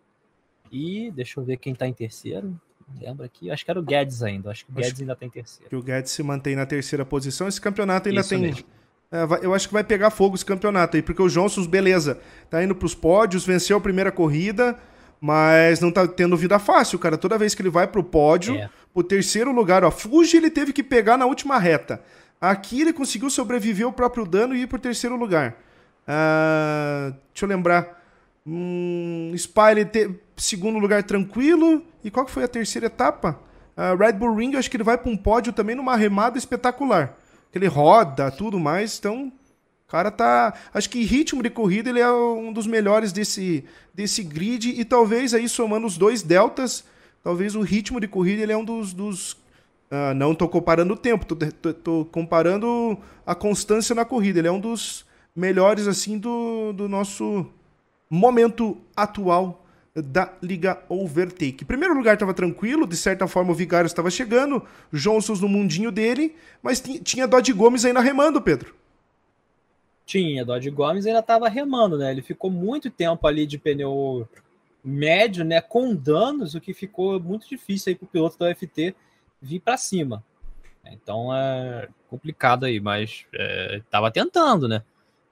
E 0.70 1.11
deixa 1.12 1.38
eu 1.38 1.44
ver 1.44 1.59
quem 1.59 1.72
está 1.72 1.86
em 1.86 1.92
terceiro. 1.92 2.59
Lembra 3.00 3.26
aqui? 3.26 3.50
Acho 3.50 3.64
que 3.64 3.70
era 3.70 3.80
o 3.80 3.82
Guedes 3.82 4.22
ainda. 4.22 4.50
Acho 4.50 4.64
que 4.64 4.70
o 4.70 4.74
Guedes 4.74 4.92
acho 4.92 5.02
ainda 5.02 5.12
está 5.12 5.26
em 5.26 5.30
terceiro. 5.30 5.68
Que 5.68 5.76
o 5.76 5.82
Guedes 5.82 6.12
se 6.12 6.22
mantém 6.22 6.57
na 6.57 6.66
terceira 6.66 7.04
posição. 7.04 7.48
Esse 7.48 7.61
campeonato 7.61 8.09
ainda 8.09 8.20
Isso 8.20 8.30
tem. 8.30 8.64
É, 9.11 9.44
eu 9.44 9.54
acho 9.54 9.68
que 9.68 9.74
vai 9.74 9.84
pegar 9.84 10.11
fogo 10.11 10.34
esse 10.34 10.44
campeonato 10.44 10.96
aí, 10.96 11.02
porque 11.02 11.22
o 11.22 11.28
Johnson, 11.28 11.64
beleza, 11.66 12.20
tá 12.50 12.62
indo 12.62 12.74
para 12.74 12.86
os 12.86 12.94
pódios, 12.94 13.46
venceu 13.46 13.76
a 13.76 13.80
primeira 13.80 14.11
corrida, 14.11 14.76
mas 15.20 15.80
não 15.80 15.90
tá 15.90 16.06
tendo 16.06 16.36
vida 16.36 16.58
fácil, 16.58 16.98
cara. 16.98 17.16
Toda 17.16 17.38
vez 17.38 17.54
que 17.54 17.62
ele 17.62 17.70
vai 17.70 17.86
pro 17.86 18.02
pódio, 18.02 18.56
é. 18.56 18.68
pro 18.92 19.02
terceiro 19.02 19.52
lugar, 19.52 19.84
ó, 19.84 19.90
Fuji 19.90 20.36
ele 20.36 20.50
teve 20.50 20.72
que 20.72 20.82
pegar 20.82 21.16
na 21.16 21.26
última 21.26 21.58
reta. 21.58 22.02
Aqui 22.40 22.82
ele 22.82 22.92
conseguiu 22.92 23.30
sobreviver 23.30 23.86
ao 23.86 23.92
próprio 23.92 24.26
dano 24.26 24.54
e 24.54 24.62
ir 24.62 24.66
pro 24.66 24.78
terceiro 24.78 25.16
lugar. 25.16 25.56
Uh, 26.06 27.14
deixa 27.32 27.44
eu 27.44 27.48
lembrar. 27.48 28.02
Hum, 28.46 29.34
Spa, 29.36 29.72
ele 29.72 29.84
te, 29.84 30.10
segundo 30.36 30.78
lugar 30.78 31.02
tranquilo. 31.02 31.82
E 32.04 32.10
qual 32.10 32.26
que 32.26 32.32
foi 32.32 32.44
a 32.44 32.48
terceira 32.48 32.86
etapa? 32.86 33.40
Uh, 33.76 33.96
Red 33.96 34.12
Bull 34.12 34.34
Ring, 34.34 34.54
acho 34.56 34.70
que 34.70 34.76
ele 34.76 34.84
vai 34.84 34.96
para 34.96 35.10
um 35.10 35.16
pódio 35.16 35.52
também 35.52 35.74
numa 35.74 35.96
remada 35.96 36.38
espetacular. 36.38 37.16
Ele 37.54 37.66
roda, 37.66 38.30
tudo 38.30 38.60
mais. 38.60 38.98
Então, 38.98 39.32
o 39.87 39.89
cara 39.89 40.11
tá. 40.11 40.53
Acho 40.74 40.91
que 40.91 41.05
ritmo 41.05 41.43
de 41.43 41.49
corrida 41.49 41.89
ele 41.89 42.01
é 42.01 42.11
um 42.11 42.53
dos 42.53 42.66
melhores 42.66 43.12
desse, 43.12 43.64
desse 43.95 44.22
grid. 44.24 44.70
E 44.70 44.84
talvez 44.84 45.32
aí 45.32 45.49
somando 45.49 45.87
os 45.87 45.97
dois 45.97 46.22
deltas, 46.22 46.84
talvez 47.22 47.55
o 47.55 47.61
ritmo 47.61 48.01
de 48.01 48.09
corrida 48.09 48.43
ele 48.43 48.53
é 48.53 48.57
um 48.57 48.64
dos. 48.64 48.93
dos 48.93 49.32
uh, 49.32 50.12
não 50.16 50.32
estou 50.32 50.49
comparando 50.49 50.95
o 50.95 50.97
tempo, 50.97 51.24
estou 51.64 52.05
comparando 52.07 52.99
a 53.24 53.32
constância 53.32 53.95
na 53.95 54.05
corrida. 54.05 54.41
Ele 54.41 54.49
é 54.49 54.53
um 54.53 54.59
dos 54.59 55.07
melhores 55.37 55.87
assim 55.87 56.18
do, 56.18 56.72
do 56.72 56.89
nosso 56.89 57.47
momento 58.11 58.76
atual 58.97 59.64
da 59.95 60.32
Liga 60.43 60.82
Overtake. 60.89 61.62
Em 61.62 61.66
primeiro 61.66 61.95
lugar 61.95 62.14
estava 62.14 62.34
tranquilo, 62.34 62.89
de 62.89 62.97
certa 62.97 63.28
forma 63.28 63.53
o 63.53 63.55
Vigário 63.55 63.87
estava 63.87 64.11
chegando, 64.11 64.62
Johnsons 64.93 65.41
no 65.41 65.49
mundinho 65.49 65.93
dele, 65.93 66.34
mas 66.61 66.82
tinha 67.05 67.28
Dodge 67.28 67.53
Gomes 67.53 67.84
ainda 67.84 68.01
remando, 68.01 68.43
Pedro. 68.43 68.74
Tinha, 70.07 70.44
Dodge 70.44 70.70
Gomes 70.70 71.04
ainda 71.04 71.18
estava 71.18 71.48
remando, 71.48 71.98
né? 71.98 72.12
Ele 72.12 72.22
ficou 72.22 72.48
muito 72.48 72.88
tempo 72.90 73.26
ali 73.26 73.44
de 73.44 73.59
pneu 73.59 74.26
médio, 74.82 75.44
né, 75.44 75.61
com 75.61 75.92
danos, 75.92 76.54
o 76.54 76.61
que 76.61 76.72
ficou 76.72 77.18
muito 77.18 77.48
difícil 77.48 77.90
aí 77.90 77.96
para 77.96 78.04
o 78.04 78.09
piloto 78.09 78.38
da 78.38 78.48
UFT 78.48 78.94
vir 79.42 79.59
para 79.59 79.76
cima. 79.76 80.24
Então 80.84 81.34
é 81.34 81.88
complicado 82.09 82.64
aí, 82.64 82.78
mas 82.78 83.26
estava 83.72 84.07
é, 84.07 84.11
tentando, 84.12 84.68
né? 84.68 84.84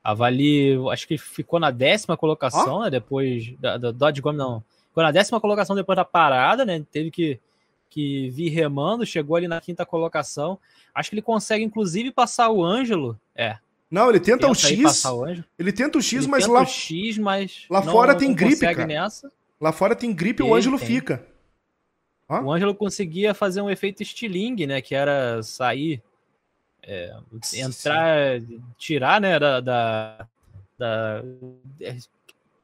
Avali, 0.03 0.77
acho 0.91 1.07
que 1.07 1.17
ficou 1.17 1.59
na 1.59 1.71
décima 1.71 2.17
colocação, 2.17 2.79
oh? 2.79 2.83
né? 2.83 2.91
Depois 2.91 3.55
da, 3.59 3.79
da 3.79 3.91
Dodge 3.93 4.21
Gomes, 4.21 4.39
não. 4.39 4.63
Ficou 4.89 5.03
na 5.03 5.13
décima 5.13 5.41
colocação 5.41 5.75
depois 5.75 5.97
da 5.97 6.05
parada, 6.05 6.65
né? 6.65 6.85
Teve 6.91 7.11
que, 7.11 7.41
que 7.89 8.29
vir 8.31 8.51
remando, 8.51 9.07
chegou 9.07 9.37
ali 9.37 9.49
na 9.49 9.61
quinta 9.61 9.87
colocação. 9.87 10.59
Acho 10.95 11.11
que 11.11 11.15
ele 11.15 11.23
consegue, 11.23 11.65
inclusive, 11.65 12.11
passar 12.11 12.51
o 12.51 12.63
Ângelo. 12.63 13.19
É. 13.35 13.57
Não, 13.91 14.09
ele 14.09 14.21
tenta, 14.21 14.39
tenta 14.39 14.51
o 14.51 14.55
X. 14.55 15.03
Ele 15.59 15.73
tenta 15.73 15.99
o 15.99 16.03
X, 16.03 16.23
ele 16.23 16.29
mas 16.29 16.47
lá. 16.47 16.63
O 16.63 16.67
X, 16.67 17.19
mas 17.19 17.67
lá 17.71 17.83
fora 17.83 18.15
tem 18.15 18.35
gripe, 18.35 18.61
cara. 18.61 18.87
Nessa. 18.87 19.31
Lá 19.61 19.73
fora 19.73 19.95
tem 19.95 20.13
gripe 20.13 20.43
e 20.43 20.47
o 20.47 20.55
Ângelo 20.55 20.79
tem. 20.79 20.87
fica. 20.87 21.27
O 22.29 22.51
Ângelo 22.51 22.75
conseguia 22.75 23.35
fazer 23.35 23.61
um 23.61 23.71
efeito 23.71 24.03
estilingue, 24.03 24.67
né? 24.67 24.81
Que 24.81 24.95
era 24.95 25.43
sair 25.43 26.03
é, 26.87 27.17
entrar, 27.55 28.41
tirar, 28.77 29.21
né, 29.21 29.39
da, 29.39 29.61
da, 29.61 30.29
da, 30.79 31.23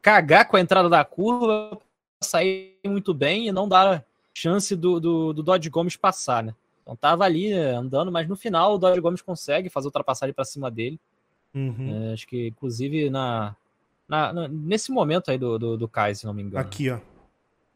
cagar 0.02 0.46
com 0.46 0.56
a 0.56 0.60
entrada 0.60 0.88
da 0.88 1.04
curva, 1.04 1.78
sair 2.22 2.78
muito 2.84 3.14
bem 3.14 3.48
e 3.48 3.52
não 3.52 3.68
dar 3.68 4.04
chance 4.34 4.76
do, 4.76 5.00
do, 5.00 5.32
do 5.32 5.42
Dodge 5.42 5.70
Gomes 5.70 5.96
passar, 5.96 6.42
né? 6.42 6.54
Então 6.82 6.96
tava 6.96 7.24
ali 7.24 7.50
né, 7.50 7.72
andando, 7.72 8.10
mas 8.10 8.28
no 8.28 8.36
final 8.36 8.74
o 8.74 8.78
Dodge 8.78 9.00
Gomes 9.00 9.22
consegue 9.22 9.70
fazer 9.70 9.86
ultrapassagem 9.86 10.34
para 10.34 10.44
cima 10.44 10.70
dele. 10.70 11.00
Uhum. 11.55 12.11
É, 12.11 12.12
acho 12.12 12.26
que 12.26 12.48
inclusive 12.48 13.11
na, 13.11 13.57
na, 14.09 14.32
na, 14.32 14.48
nesse 14.48 14.90
momento 14.90 15.30
aí 15.30 15.38
do, 15.38 15.59
do, 15.59 15.76
do 15.76 15.88
Kai, 15.88 16.14
se 16.14 16.26
não 16.26 16.34
me 16.34 16.42
engano. 16.42 16.61
Aqui, 16.61 16.90
ó. 16.90 16.98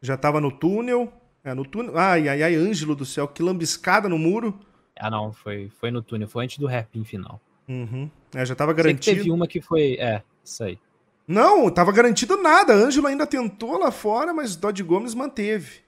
Já 0.01 0.17
tava 0.17 0.41
no 0.41 0.51
túnel. 0.51 1.11
É, 1.43 1.53
no 1.53 1.65
túnel. 1.65 1.97
Ai, 1.97 2.27
ai, 2.27 2.43
ai, 2.43 2.55
Ângelo 2.55 2.95
do 2.95 3.05
céu, 3.05 3.27
que 3.27 3.43
lambiscada 3.43 4.09
no 4.09 4.17
muro. 4.17 4.59
Ah, 4.97 5.09
não, 5.09 5.33
foi, 5.33 5.69
foi 5.79 5.91
no 5.91 6.01
túnel, 6.01 6.27
foi 6.27 6.45
antes 6.45 6.57
do 6.57 6.67
hairpin 6.67 7.03
final. 7.03 7.39
Uhum. 7.67 8.09
É, 8.33 8.45
já 8.45 8.55
tava 8.55 8.73
garantido. 8.73 9.17
teve 9.17 9.31
uma 9.31 9.47
que 9.47 9.61
foi. 9.61 9.95
É, 9.99 10.21
isso 10.43 10.63
aí. 10.63 10.77
Não, 11.27 11.69
tava 11.69 11.91
garantido 11.91 12.37
nada. 12.37 12.73
Ângelo 12.73 13.07
ainda 13.07 13.25
tentou 13.25 13.77
lá 13.77 13.91
fora, 13.91 14.33
mas 14.33 14.55
Dodge 14.55 14.83
Gomes 14.83 15.13
manteve. 15.13 15.79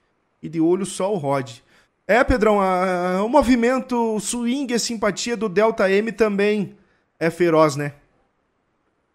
E 0.42 0.48
de 0.48 0.60
olho 0.60 0.84
só 0.84 1.12
o 1.12 1.16
Rod. 1.16 1.58
É, 2.06 2.24
Pedrão, 2.24 2.60
a, 2.60 3.18
a, 3.18 3.24
o 3.24 3.28
movimento 3.28 4.18
swing, 4.18 4.72
a 4.72 4.78
simpatia 4.78 5.36
do 5.36 5.48
Delta 5.48 5.90
M 5.90 6.10
também 6.10 6.77
é 7.18 7.30
feroz, 7.30 7.76
né? 7.76 7.94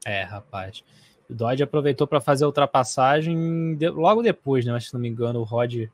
É, 0.05 0.23
rapaz. 0.23 0.83
O 1.29 1.33
Dodge 1.33 1.63
aproveitou 1.63 2.05
para 2.05 2.19
fazer 2.19 2.43
a 2.43 2.47
ultrapassagem 2.47 3.77
logo 3.93 4.21
depois, 4.21 4.65
né? 4.65 4.71
Mas 4.71 4.87
se 4.87 4.93
não 4.93 4.99
me 4.99 5.07
engano, 5.07 5.39
o 5.39 5.43
Rod 5.43 5.87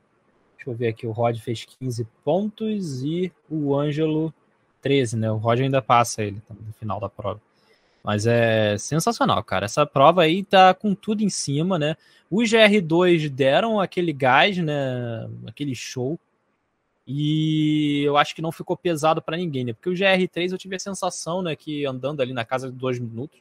Deixa 0.60 0.68
eu 0.68 0.74
ver 0.74 0.88
aqui, 0.88 1.06
o 1.06 1.10
Rod 1.10 1.38
fez 1.38 1.64
15 1.64 2.06
pontos 2.22 3.02
e 3.02 3.32
o 3.48 3.74
Ângelo 3.74 4.32
13, 4.82 5.16
né? 5.16 5.32
O 5.32 5.38
Rod 5.38 5.58
ainda 5.58 5.80
passa 5.80 6.22
ele 6.22 6.42
no 6.50 6.74
final 6.74 7.00
da 7.00 7.08
prova. 7.08 7.40
Mas 8.04 8.26
é 8.26 8.76
sensacional, 8.76 9.42
cara. 9.42 9.64
Essa 9.64 9.86
prova 9.86 10.20
aí 10.20 10.44
tá 10.44 10.74
com 10.74 10.94
tudo 10.94 11.22
em 11.22 11.30
cima, 11.30 11.78
né? 11.78 11.96
Os 12.30 12.50
GR2 12.50 13.30
deram 13.30 13.80
aquele 13.80 14.12
gás, 14.12 14.58
né? 14.58 15.26
Aquele 15.46 15.74
show. 15.74 16.18
E 17.12 18.04
eu 18.04 18.16
acho 18.16 18.36
que 18.36 18.40
não 18.40 18.52
ficou 18.52 18.76
pesado 18.76 19.20
para 19.20 19.36
ninguém, 19.36 19.64
né? 19.64 19.72
Porque 19.72 19.90
o 19.90 19.92
GR3 19.92 20.52
eu 20.52 20.58
tive 20.58 20.76
a 20.76 20.78
sensação, 20.78 21.42
né, 21.42 21.56
que 21.56 21.84
andando 21.84 22.20
ali 22.20 22.32
na 22.32 22.44
casa 22.44 22.70
de 22.70 22.78
dois 22.78 23.00
minutos, 23.00 23.40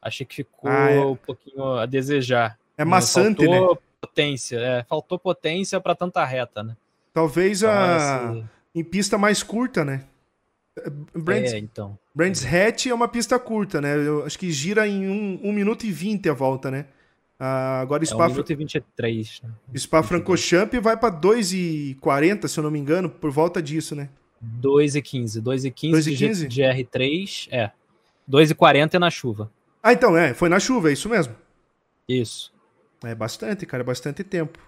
achei 0.00 0.24
que 0.24 0.36
ficou 0.36 0.70
ah, 0.70 0.88
é. 0.88 1.00
um 1.00 1.16
pouquinho 1.16 1.64
a 1.78 1.84
desejar. 1.84 2.56
É 2.78 2.84
maçante, 2.84 3.44
né? 3.44 3.58
potência, 4.00 4.56
é, 4.56 4.84
faltou 4.84 5.18
potência 5.18 5.80
para 5.80 5.96
tanta 5.96 6.24
reta, 6.24 6.62
né? 6.62 6.76
Talvez 7.12 7.62
então, 7.62 7.72
a 7.72 8.34
esse... 8.36 8.44
em 8.72 8.84
pista 8.84 9.18
mais 9.18 9.42
curta, 9.42 9.84
né? 9.84 10.04
Brands, 11.12 11.52
é, 11.52 11.58
então. 11.58 11.98
Brands 12.14 12.44
é. 12.44 12.68
Hatch 12.68 12.86
é 12.86 12.94
uma 12.94 13.08
pista 13.08 13.36
curta, 13.36 13.80
né? 13.80 13.96
Eu 13.96 14.24
acho 14.24 14.38
que 14.38 14.52
gira 14.52 14.86
em 14.86 15.08
1 15.08 15.40
um, 15.42 15.52
minuto 15.52 15.84
e 15.84 15.90
20 15.90 16.28
a 16.28 16.32
volta, 16.32 16.70
né? 16.70 16.86
Ah, 17.44 17.80
agora 17.80 18.06
Spa, 18.06 18.22
é 18.22 18.26
1 18.28 18.30
minuto 18.30 18.52
e 18.52 18.54
23. 18.54 19.42
Né? 19.42 19.50
Spa 19.76 20.00
Francorchamps 20.00 20.80
vai 20.80 20.96
para 20.96 21.10
2 21.10 21.52
e 21.52 21.96
40, 22.00 22.46
se 22.46 22.56
eu 22.56 22.62
não 22.62 22.70
me 22.70 22.78
engano, 22.78 23.10
por 23.10 23.32
volta 23.32 23.60
disso, 23.60 23.96
né? 23.96 24.08
2 24.40 24.94
e 24.94 25.02
15. 25.02 25.40
2 25.40 25.64
e 25.64 25.70
15, 25.72 25.92
2 25.92 26.06
e 26.06 26.16
15? 26.16 26.46
de 26.46 26.62
R3, 26.62 27.48
é. 27.50 27.72
2 28.28 28.52
e 28.52 28.54
40 28.54 28.96
é 28.96 29.00
na 29.00 29.10
chuva. 29.10 29.50
Ah, 29.82 29.92
então, 29.92 30.16
é. 30.16 30.32
Foi 30.32 30.48
na 30.48 30.60
chuva, 30.60 30.90
é 30.90 30.92
isso 30.92 31.08
mesmo? 31.08 31.34
Isso. 32.08 32.52
É 33.02 33.12
bastante, 33.12 33.66
cara, 33.66 33.82
é 33.82 33.86
bastante 33.86 34.22
tempo. 34.22 34.60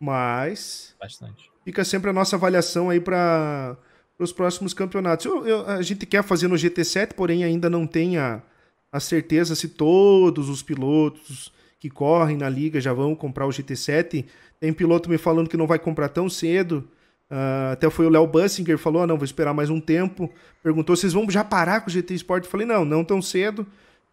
Mas. 0.00 0.96
Bastante. 0.98 1.52
Fica 1.64 1.84
sempre 1.84 2.10
a 2.10 2.12
nossa 2.12 2.34
avaliação 2.34 2.90
aí 2.90 2.98
para 2.98 3.76
os 4.18 4.32
próximos 4.32 4.74
campeonatos. 4.74 5.24
Eu, 5.24 5.46
eu, 5.46 5.66
a 5.68 5.82
gente 5.82 6.04
quer 6.04 6.24
fazer 6.24 6.48
no 6.48 6.56
GT7, 6.56 7.12
porém 7.12 7.44
ainda 7.44 7.70
não 7.70 7.86
tem 7.86 8.18
a, 8.18 8.42
a 8.90 8.98
certeza 8.98 9.54
se 9.54 9.68
todos 9.68 10.48
os 10.48 10.64
pilotos 10.64 11.54
que 11.86 11.90
correm 11.90 12.36
na 12.36 12.48
liga 12.48 12.80
já 12.80 12.92
vão 12.92 13.14
comprar 13.14 13.46
o 13.46 13.50
GT7. 13.50 14.24
Tem 14.58 14.72
piloto 14.72 15.08
me 15.08 15.16
falando 15.16 15.48
que 15.48 15.56
não 15.56 15.66
vai 15.66 15.78
comprar 15.78 16.08
tão 16.08 16.28
cedo. 16.28 16.88
Uh, 17.30 17.72
até 17.72 17.88
foi 17.88 18.06
o 18.06 18.10
Léo 18.10 18.26
Bussinger 18.26 18.78
falou: 18.78 19.02
ah, 19.02 19.06
não, 19.06 19.16
vou 19.16 19.24
esperar 19.24 19.54
mais 19.54 19.70
um 19.70 19.80
tempo. 19.80 20.30
Perguntou: 20.62 20.96
vocês 20.96 21.12
vão 21.12 21.30
já 21.30 21.44
parar 21.44 21.80
com 21.80 21.88
o 21.88 21.92
GT 21.92 22.14
Sport? 22.14 22.44
Eu 22.44 22.50
falei: 22.50 22.66
não, 22.66 22.84
não 22.84 23.04
tão 23.04 23.22
cedo. 23.22 23.66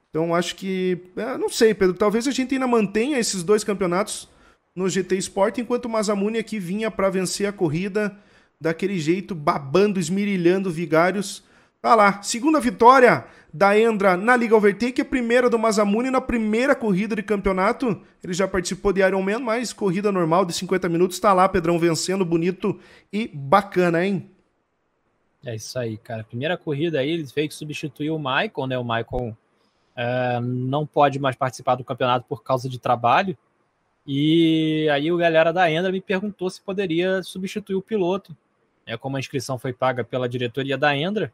Então 0.09 0.35
acho 0.35 0.55
que. 0.55 0.99
É, 1.15 1.37
não 1.37 1.49
sei, 1.49 1.73
Pedro. 1.73 1.95
Talvez 1.95 2.27
a 2.27 2.31
gente 2.31 2.53
ainda 2.53 2.67
mantenha 2.67 3.17
esses 3.17 3.43
dois 3.43 3.63
campeonatos 3.63 4.29
no 4.75 4.89
GT 4.89 5.17
Sport, 5.17 5.59
enquanto 5.59 5.85
o 5.85 5.89
Mazamune 5.89 6.37
aqui 6.37 6.59
vinha 6.59 6.89
para 6.89 7.09
vencer 7.09 7.47
a 7.47 7.51
corrida 7.51 8.15
daquele 8.59 8.99
jeito, 8.99 9.35
babando, 9.35 9.99
esmirilhando 9.99 10.71
vigários. 10.71 11.43
Tá 11.81 11.95
lá, 11.95 12.21
segunda 12.23 12.59
vitória 12.59 13.25
da 13.53 13.77
Endra 13.79 14.17
na 14.17 14.35
Liga 14.35 14.55
Overtake, 14.55 15.01
a 15.01 15.05
primeira 15.05 15.47
do 15.47 15.59
Mazamune 15.59 16.09
na 16.09 16.19
primeira 16.19 16.75
corrida 16.75 17.15
de 17.15 17.21
campeonato. 17.21 18.01
Ele 18.23 18.33
já 18.33 18.47
participou 18.47 18.91
de 18.91 19.01
Ironman, 19.01 19.39
mas 19.39 19.71
corrida 19.71 20.11
normal 20.11 20.43
de 20.43 20.53
50 20.53 20.89
minutos, 20.89 21.19
tá 21.19 21.31
lá, 21.33 21.47
Pedrão, 21.47 21.77
vencendo, 21.77 22.25
bonito 22.25 22.79
e 23.11 23.27
bacana, 23.27 24.03
hein? 24.03 24.31
É 25.45 25.55
isso 25.55 25.77
aí, 25.77 25.97
cara. 25.97 26.23
Primeira 26.23 26.57
corrida 26.57 26.99
aí, 26.99 27.11
ele 27.11 27.23
veio 27.23 27.47
que 27.47 27.53
substituir 27.53 28.09
o 28.09 28.17
Michael, 28.17 28.67
né? 28.67 28.77
O 28.77 28.83
Michael 28.83 29.37
é, 29.95 30.39
não 30.39 30.87
pode 30.87 31.19
mais 31.19 31.35
participar 31.35 31.75
do 31.75 31.83
campeonato 31.83 32.25
por 32.27 32.41
causa 32.41 32.67
de 32.67 32.79
trabalho. 32.79 33.37
E 34.07 34.89
aí 34.91 35.11
o 35.11 35.17
galera 35.17 35.53
da 35.53 35.69
Endra 35.71 35.91
me 35.91 36.01
perguntou 36.01 36.49
se 36.49 36.61
poderia 36.61 37.21
substituir 37.21 37.75
o 37.75 37.81
piloto. 37.81 38.35
É, 38.85 38.97
como 38.97 39.15
a 39.15 39.19
inscrição 39.19 39.59
foi 39.59 39.71
paga 39.71 40.03
pela 40.03 40.27
diretoria 40.27 40.77
da 40.77 40.95
Endra, 40.95 41.31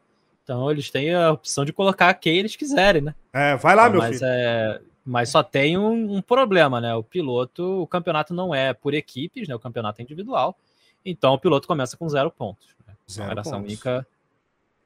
então 0.50 0.68
eles 0.68 0.90
têm 0.90 1.14
a 1.14 1.30
opção 1.30 1.64
de 1.64 1.72
colocar 1.72 2.12
quem 2.14 2.38
eles 2.38 2.56
quiserem, 2.56 3.02
né? 3.02 3.14
É, 3.32 3.56
vai 3.56 3.76
lá, 3.76 3.82
então, 3.82 3.92
meu 3.92 4.00
mas, 4.00 4.18
filho. 4.18 4.28
É, 4.28 4.80
mas 5.04 5.28
só 5.28 5.44
tem 5.44 5.78
um, 5.78 6.16
um, 6.16 6.20
problema, 6.20 6.80
né? 6.80 6.92
O 6.92 7.04
piloto, 7.04 7.82
o 7.82 7.86
campeonato 7.86 8.34
não 8.34 8.52
é 8.52 8.74
por 8.74 8.92
equipes, 8.92 9.46
né? 9.46 9.54
O 9.54 9.60
campeonato 9.60 10.00
é 10.00 10.02
individual. 10.02 10.58
Então 11.04 11.34
o 11.34 11.38
piloto 11.38 11.68
começa 11.68 11.96
com 11.96 12.08
zero 12.08 12.32
pontos. 12.32 12.66
Né? 12.84 12.94
Zero 13.08 13.30
então, 13.30 13.40
essa 13.42 13.56
única, 13.56 14.06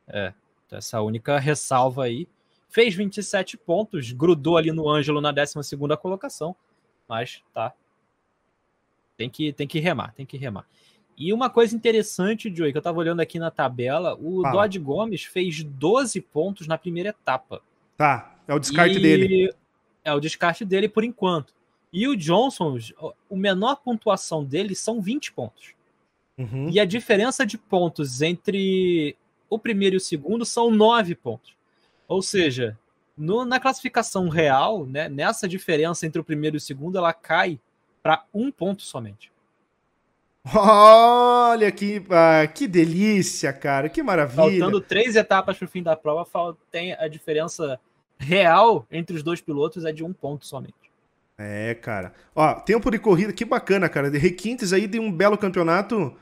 é, 0.07 0.35
essa 0.71 1.01
única 1.01 1.39
ressalva 1.39 2.05
aí. 2.05 2.29
Fez 2.69 2.95
27 2.95 3.57
pontos, 3.57 4.13
grudou 4.13 4.59
ali 4.59 4.71
no 4.71 4.91
Ângelo 4.91 5.21
na 5.21 5.33
12 5.33 5.55
colocação, 5.99 6.55
mas 7.09 7.41
tá. 7.55 7.73
Tem 9.17 9.31
que, 9.31 9.51
tem 9.53 9.67
que 9.67 9.79
remar, 9.79 10.13
tem 10.13 10.27
que 10.27 10.37
remar. 10.37 10.67
E 11.17 11.33
uma 11.33 11.49
coisa 11.49 11.75
interessante, 11.75 12.53
Joey, 12.55 12.73
que 12.73 12.79
eu 12.79 12.83
tava 12.83 12.99
olhando 12.99 13.21
aqui 13.21 13.39
na 13.39 13.51
tabela, 13.51 14.17
o 14.21 14.43
Fala. 14.43 14.63
Dodge 14.63 14.79
Gomes 14.79 15.25
fez 15.25 15.63
12 15.63 16.21
pontos 16.21 16.67
na 16.67 16.77
primeira 16.77 17.11
etapa. 17.11 17.63
Tá, 17.97 18.37
é 18.49 18.55
o 18.55 18.59
descarte 18.59 18.97
e... 18.97 19.01
dele. 19.01 19.55
É 20.05 20.13
o 20.13 20.21
descarte 20.21 20.65
dele 20.65 20.89
por 20.89 21.05
enquanto. 21.05 21.55
E 21.93 22.09
o 22.09 22.17
Johnson, 22.17 22.77
o 23.31 23.37
menor 23.37 23.77
pontuação 23.77 24.45
dele 24.45 24.75
são 24.75 25.01
20 25.01 25.33
pontos. 25.33 25.75
Uhum. 26.37 26.69
E 26.69 26.81
a 26.81 26.85
diferença 26.85 27.47
de 27.47 27.57
pontos 27.57 28.21
entre 28.21 29.17
o 29.49 29.59
primeiro 29.59 29.95
e 29.95 29.99
o 29.99 30.01
segundo 30.01 30.45
são 30.45 30.71
9 30.71 31.15
pontos. 31.15 31.55
Ou 32.09 32.21
seja, 32.21 32.77
no, 33.17 33.45
na 33.45 33.61
classificação 33.61 34.29
real, 34.29 34.85
né, 34.85 35.09
nessa 35.09 35.47
diferença 35.47 36.07
entre 36.07 36.21
o 36.21 36.25
primeiro 36.25 36.57
e 36.57 36.59
o 36.59 36.61
segundo, 36.61 36.99
ela 36.99 37.13
cai 37.13 37.61
para 38.03 38.25
um 38.35 38.51
ponto 38.51 38.83
somente. 38.83 39.31
Olha 40.53 41.73
que, 41.73 42.03
ah, 42.11 42.47
que 42.47 42.69
delícia, 42.69 43.53
cara, 43.53 43.89
que 43.89 44.03
maravilha. 44.03 44.61
Faltando 44.61 44.81
três 44.81 45.17
etapas 45.17 45.57
para 45.57 45.65
o 45.65 45.69
fim 45.69 45.83
da 45.83 45.97
prova, 45.97 46.57
tem 46.71 46.93
a 46.93 47.09
diferença 47.09 47.81
real 48.19 48.87
entre 48.91 49.17
os 49.17 49.23
dois 49.23 49.41
pilotos 49.41 49.85
é 49.85 49.93
de 49.93 50.05
um 50.05 50.13
ponto 50.13 50.47
somente. 50.47 50.75
É, 51.39 51.75
cara. 51.75 52.13
Ó, 52.35 52.55
tempo 52.55 52.91
de 52.91 52.99
corrida, 52.99 53.33
que 53.33 53.45
bacana, 53.45 53.89
cara. 53.89 54.11
De 54.11 54.19
requintes 54.19 54.73
aí 54.73 54.87
de 54.87 55.01
um 55.01 55.11
belo 55.11 55.39
campeonato. 55.39 56.15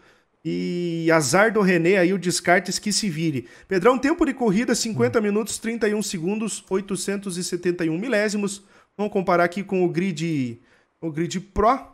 E 0.44 1.08
azar 1.12 1.52
do 1.52 1.60
René 1.60 1.98
aí, 1.98 2.12
o 2.12 2.18
descartes 2.18 2.78
que 2.78 2.92
se 2.92 3.08
vire. 3.08 3.48
Pedrão, 3.68 3.96
tempo 3.96 4.24
de 4.24 4.34
corrida, 4.34 4.74
50 4.74 5.18
hum. 5.18 5.22
minutos, 5.22 5.58
31 5.58 6.02
segundos, 6.02 6.64
871 6.68 7.96
milésimos. 7.96 8.64
Vamos 8.96 9.12
comparar 9.12 9.44
aqui 9.44 9.62
com 9.62 9.84
o 9.84 9.88
grid, 9.88 10.60
o 11.00 11.10
grid 11.12 11.38
Pro. 11.40 11.86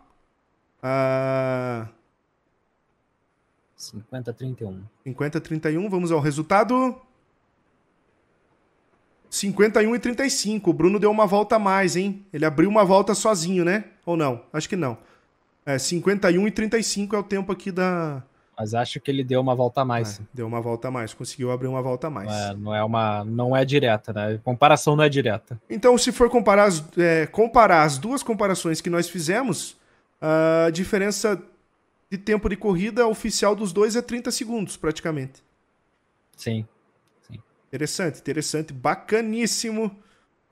Ah, 0.82 1.88
50-31. 3.78 4.80
50-31, 5.06 5.88
vamos 5.88 6.10
ao 6.10 6.20
resultado. 6.20 7.00
51 9.30 9.94
e 9.94 9.98
35. 9.98 10.70
O 10.70 10.72
Bruno 10.72 10.98
deu 10.98 11.10
uma 11.10 11.26
volta 11.26 11.56
a 11.56 11.58
mais, 11.58 11.96
hein? 11.96 12.24
Ele 12.32 12.44
abriu 12.44 12.68
uma 12.68 12.84
volta 12.84 13.14
sozinho, 13.14 13.64
né? 13.64 13.84
Ou 14.04 14.16
não? 14.16 14.42
Acho 14.52 14.68
que 14.68 14.76
não. 14.76 14.98
É, 15.64 15.78
51 15.78 16.48
e 16.48 16.50
35 16.50 17.14
é 17.14 17.18
o 17.18 17.22
tempo 17.22 17.52
aqui 17.52 17.70
da. 17.70 18.22
Mas 18.58 18.74
acho 18.74 18.98
que 18.98 19.08
ele 19.08 19.22
deu 19.22 19.40
uma 19.40 19.54
volta 19.54 19.82
a 19.82 19.84
mais. 19.84 20.18
É, 20.18 20.22
deu 20.34 20.46
uma 20.46 20.60
volta 20.60 20.88
a 20.88 20.90
mais, 20.90 21.14
conseguiu 21.14 21.52
abrir 21.52 21.68
uma 21.68 21.82
volta 21.82 22.08
a 22.08 22.10
mais. 22.10 22.28
É, 22.28 22.54
não 22.54 22.74
é 22.74 22.82
uma, 22.82 23.24
não 23.24 23.56
é 23.56 23.64
direta, 23.64 24.12
né? 24.12 24.40
Comparação 24.42 24.96
não 24.96 25.04
é 25.04 25.08
direta. 25.08 25.60
Então, 25.70 25.96
se 25.96 26.10
for 26.10 26.28
comparar 26.28 26.64
as, 26.64 26.82
é, 26.96 27.26
comparar 27.26 27.84
as 27.84 27.98
duas 27.98 28.22
comparações 28.22 28.80
que 28.80 28.90
nós 28.90 29.08
fizemos, 29.08 29.76
a 30.20 30.70
diferença 30.70 31.40
de 32.10 32.16
tempo 32.16 32.48
de 32.48 32.56
corrida 32.56 33.06
oficial 33.06 33.54
dos 33.54 33.72
dois 33.72 33.96
é 33.96 34.02
30 34.02 34.30
segundos, 34.30 34.76
praticamente. 34.76 35.42
Sim. 36.36 36.66
Sim. 37.20 37.40
Interessante, 37.66 38.20
interessante. 38.20 38.72
Bacaníssimo 38.72 39.86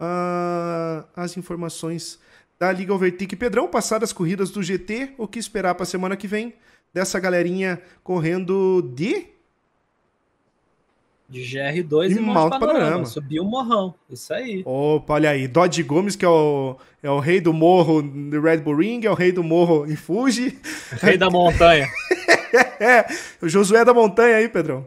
uh, 0.00 1.06
as 1.14 1.36
informações 1.36 2.18
da 2.58 2.72
Liga 2.72 2.92
Overtake. 2.92 3.36
Pedrão, 3.36 3.68
passadas 3.68 4.10
as 4.10 4.12
corridas 4.12 4.50
do 4.50 4.62
GT, 4.62 5.14
o 5.16 5.26
que 5.26 5.38
esperar 5.38 5.74
para 5.74 5.84
a 5.84 5.86
semana 5.86 6.16
que 6.16 6.26
vem 6.26 6.54
dessa 6.92 7.20
galerinha 7.20 7.80
correndo 8.02 8.82
de 8.94 9.35
de 11.28 11.40
GR2 11.40 12.10
e, 12.10 12.12
e 12.12 12.20
Monte 12.20 12.50
Panorama. 12.50 12.58
Panorama. 12.58 13.04
Subiu 13.04 13.42
o 13.42 13.46
morrão. 13.46 13.94
Isso 14.08 14.32
aí. 14.32 14.62
Opa, 14.64 15.14
olha 15.14 15.30
aí. 15.30 15.48
Dodge 15.48 15.82
Gomes, 15.82 16.16
que 16.16 16.24
é 16.24 16.28
o, 16.28 16.76
é 17.02 17.10
o 17.10 17.18
rei 17.18 17.40
do 17.40 17.52
morro 17.52 18.02
no 18.02 18.40
Red 18.40 18.58
Bull 18.58 18.76
Ring, 18.76 19.00
é 19.04 19.10
o 19.10 19.14
rei 19.14 19.32
do 19.32 19.42
morro 19.42 19.90
em 19.90 19.96
Fuji. 19.96 20.58
Rei 21.00 21.18
da 21.18 21.28
montanha. 21.28 21.88
é, 22.80 23.06
o 23.42 23.48
Josué 23.48 23.84
da 23.84 23.92
montanha 23.92 24.36
aí, 24.36 24.48
Pedrão. 24.48 24.86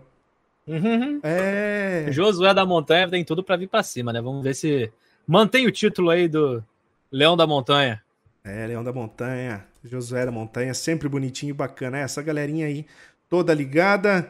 Uhum. 0.67 1.19
É. 1.23 2.05
Josué 2.11 2.53
da 2.53 2.65
montanha 2.65 3.09
tem 3.09 3.23
tudo 3.25 3.43
para 3.43 3.57
vir 3.57 3.67
para 3.67 3.83
cima, 3.83 4.13
né? 4.13 4.21
Vamos 4.21 4.43
ver 4.43 4.53
se 4.53 4.91
mantém 5.27 5.65
o 5.65 5.71
título 5.71 6.09
aí 6.09 6.27
do 6.27 6.63
Leão 7.11 7.35
da 7.35 7.47
Montanha. 7.47 8.01
É, 8.43 8.67
Leão 8.67 8.83
da 8.83 8.93
Montanha. 8.93 9.65
Josué 9.83 10.25
da 10.25 10.31
Montanha, 10.31 10.73
sempre 10.73 11.09
bonitinho 11.09 11.51
e 11.51 11.53
bacana. 11.53 11.97
É, 11.97 12.01
essa 12.01 12.21
galerinha 12.21 12.67
aí 12.67 12.85
toda 13.29 13.53
ligada. 13.53 14.29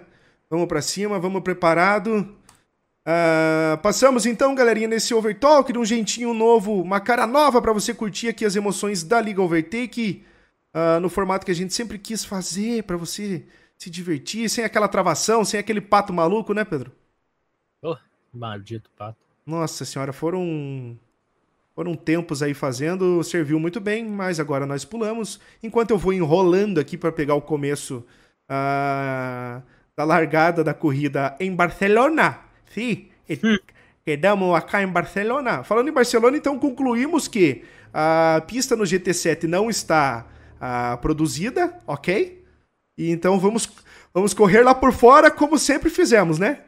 Vamos 0.49 0.67
para 0.67 0.81
cima, 0.81 1.19
vamos 1.19 1.43
preparado. 1.43 2.27
Uh, 3.05 3.77
passamos 3.83 4.25
então, 4.25 4.55
galerinha, 4.55 4.87
nesse 4.87 5.13
Overtalk, 5.13 5.71
de 5.71 5.77
um 5.77 5.85
jeitinho 5.85 6.33
novo, 6.33 6.81
uma 6.81 6.99
cara 6.99 7.27
nova 7.27 7.61
para 7.61 7.71
você 7.71 7.93
curtir 7.93 8.29
aqui 8.29 8.43
as 8.43 8.55
emoções 8.55 9.03
da 9.03 9.21
Liga 9.21 9.41
Overtake, 9.41 10.25
uh, 10.73 10.99
no 10.99 11.07
formato 11.07 11.45
que 11.45 11.51
a 11.51 11.55
gente 11.55 11.73
sempre 11.73 11.99
quis 11.99 12.25
fazer, 12.25 12.83
para 12.83 12.97
você 12.97 13.45
se 13.77 13.91
divertir, 13.91 14.49
sem 14.49 14.63
aquela 14.63 14.87
travação, 14.87 15.45
sem 15.45 15.59
aquele 15.59 15.81
pato 15.81 16.11
maluco, 16.11 16.51
né, 16.53 16.65
Pedro? 16.65 16.91
Oh, 17.81 17.95
maldito 18.33 18.89
pato. 18.97 19.17
Nossa 19.45 19.85
senhora, 19.85 20.11
foram 20.11 20.97
foram 21.75 21.95
tempos 21.95 22.43
aí 22.43 22.55
fazendo, 22.55 23.23
serviu 23.23 23.59
muito 23.59 23.79
bem, 23.79 24.03
mas 24.03 24.39
agora 24.39 24.65
nós 24.65 24.83
pulamos. 24.83 25.39
Enquanto 25.61 25.91
eu 25.91 25.97
vou 25.97 26.11
enrolando 26.11 26.79
aqui 26.79 26.97
para 26.97 27.11
pegar 27.11 27.35
o 27.35 27.41
começo. 27.41 28.03
Uh, 28.49 29.61
da 29.99 30.05
largada 30.05 30.63
da 30.63 30.73
corrida 30.73 31.35
em 31.41 31.53
Barcelona. 31.53 32.39
Sim, 32.73 33.09
hum. 33.43 33.57
quedamos 34.05 34.55
acá 34.55 34.81
em 34.81 34.87
Barcelona. 34.87 35.61
Falando 35.61 35.89
em 35.89 35.91
Barcelona, 35.91 36.37
então 36.37 36.57
concluímos 36.57 37.27
que 37.27 37.65
a 37.93 38.41
pista 38.47 38.77
no 38.77 38.85
GT7 38.85 39.43
não 39.43 39.69
está 39.69 40.25
uh, 40.55 40.97
produzida, 40.99 41.77
ok? 41.85 42.41
E 42.97 43.11
então 43.11 43.37
vamos, 43.37 43.69
vamos 44.13 44.33
correr 44.33 44.61
lá 44.61 44.73
por 44.73 44.93
fora 44.93 45.29
como 45.29 45.59
sempre 45.59 45.89
fizemos, 45.89 46.39
né? 46.39 46.61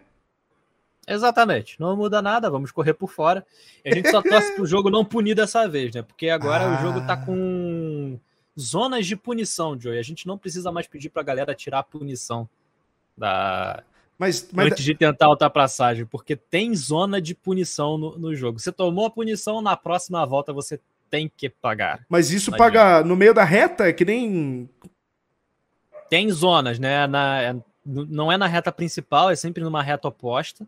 Exatamente, 1.08 1.80
não 1.80 1.96
muda 1.96 2.22
nada, 2.22 2.50
vamos 2.50 2.70
correr 2.70 2.96
por 2.96 3.10
fora. 3.10 3.46
E 3.86 3.92
a 3.92 3.96
gente 3.96 4.12
só 4.12 4.22
torce 4.22 4.52
pro 4.56 4.66
jogo 4.66 4.90
não 4.90 5.06
punir 5.06 5.36
dessa 5.36 5.70
vez, 5.70 5.96
né? 5.96 6.02
Porque 6.02 6.28
agora 6.28 6.66
ah. 6.66 6.78
o 6.78 6.82
jogo 6.82 7.08
tá 7.08 7.16
com 7.16 8.20
zonas 8.60 9.08
de 9.08 9.16
punição, 9.16 9.80
Joey. 9.80 10.00
A 10.00 10.04
gente 10.04 10.28
não 10.28 10.38
precisa 10.38 10.70
mais 10.70 10.86
pedir 10.86 11.08
pra 11.10 11.24
galera 11.24 11.56
tirar 11.56 11.80
a 11.80 11.84
punição 11.84 12.50
da 13.18 13.84
mas, 14.22 14.48
mas... 14.54 14.72
antes 14.72 14.84
de 14.86 14.94
tentar 14.94 15.26
a 15.26 15.30
ultrapassagem, 15.30 16.06
porque 16.06 16.36
tem 16.36 16.76
zona 16.76 17.20
de 17.20 17.34
punição 17.34 17.98
no, 17.98 18.20
no, 18.20 18.36
jogo. 18.36 18.60
Você 18.60 18.72
tomou 18.72 19.08
a 19.08 19.10
punição, 19.10 19.64
na 19.64 19.76
próxima 19.76 20.24
volta 20.28 20.54
você 20.54 20.80
tem 21.10 21.28
que 21.36 21.50
pagar. 21.50 22.06
Mas 22.08 22.30
isso 22.30 22.52
paga 22.52 23.04
no 23.04 23.16
meio 23.16 23.34
da 23.34 23.44
reta? 23.44 23.90
É 23.90 23.94
que 23.94 24.06
nem. 24.06 24.70
Tem 26.08 26.30
zonas, 26.30 26.78
né? 26.78 27.08
Na, 27.08 27.42
é, 27.42 27.56
não 27.84 28.32
é 28.32 28.38
na 28.38 28.46
reta 28.46 28.72
principal, 28.72 29.32
é 29.32 29.36
sempre 29.36 29.64
numa 29.64 29.82
reta 29.82 30.08
oposta. 30.08 30.68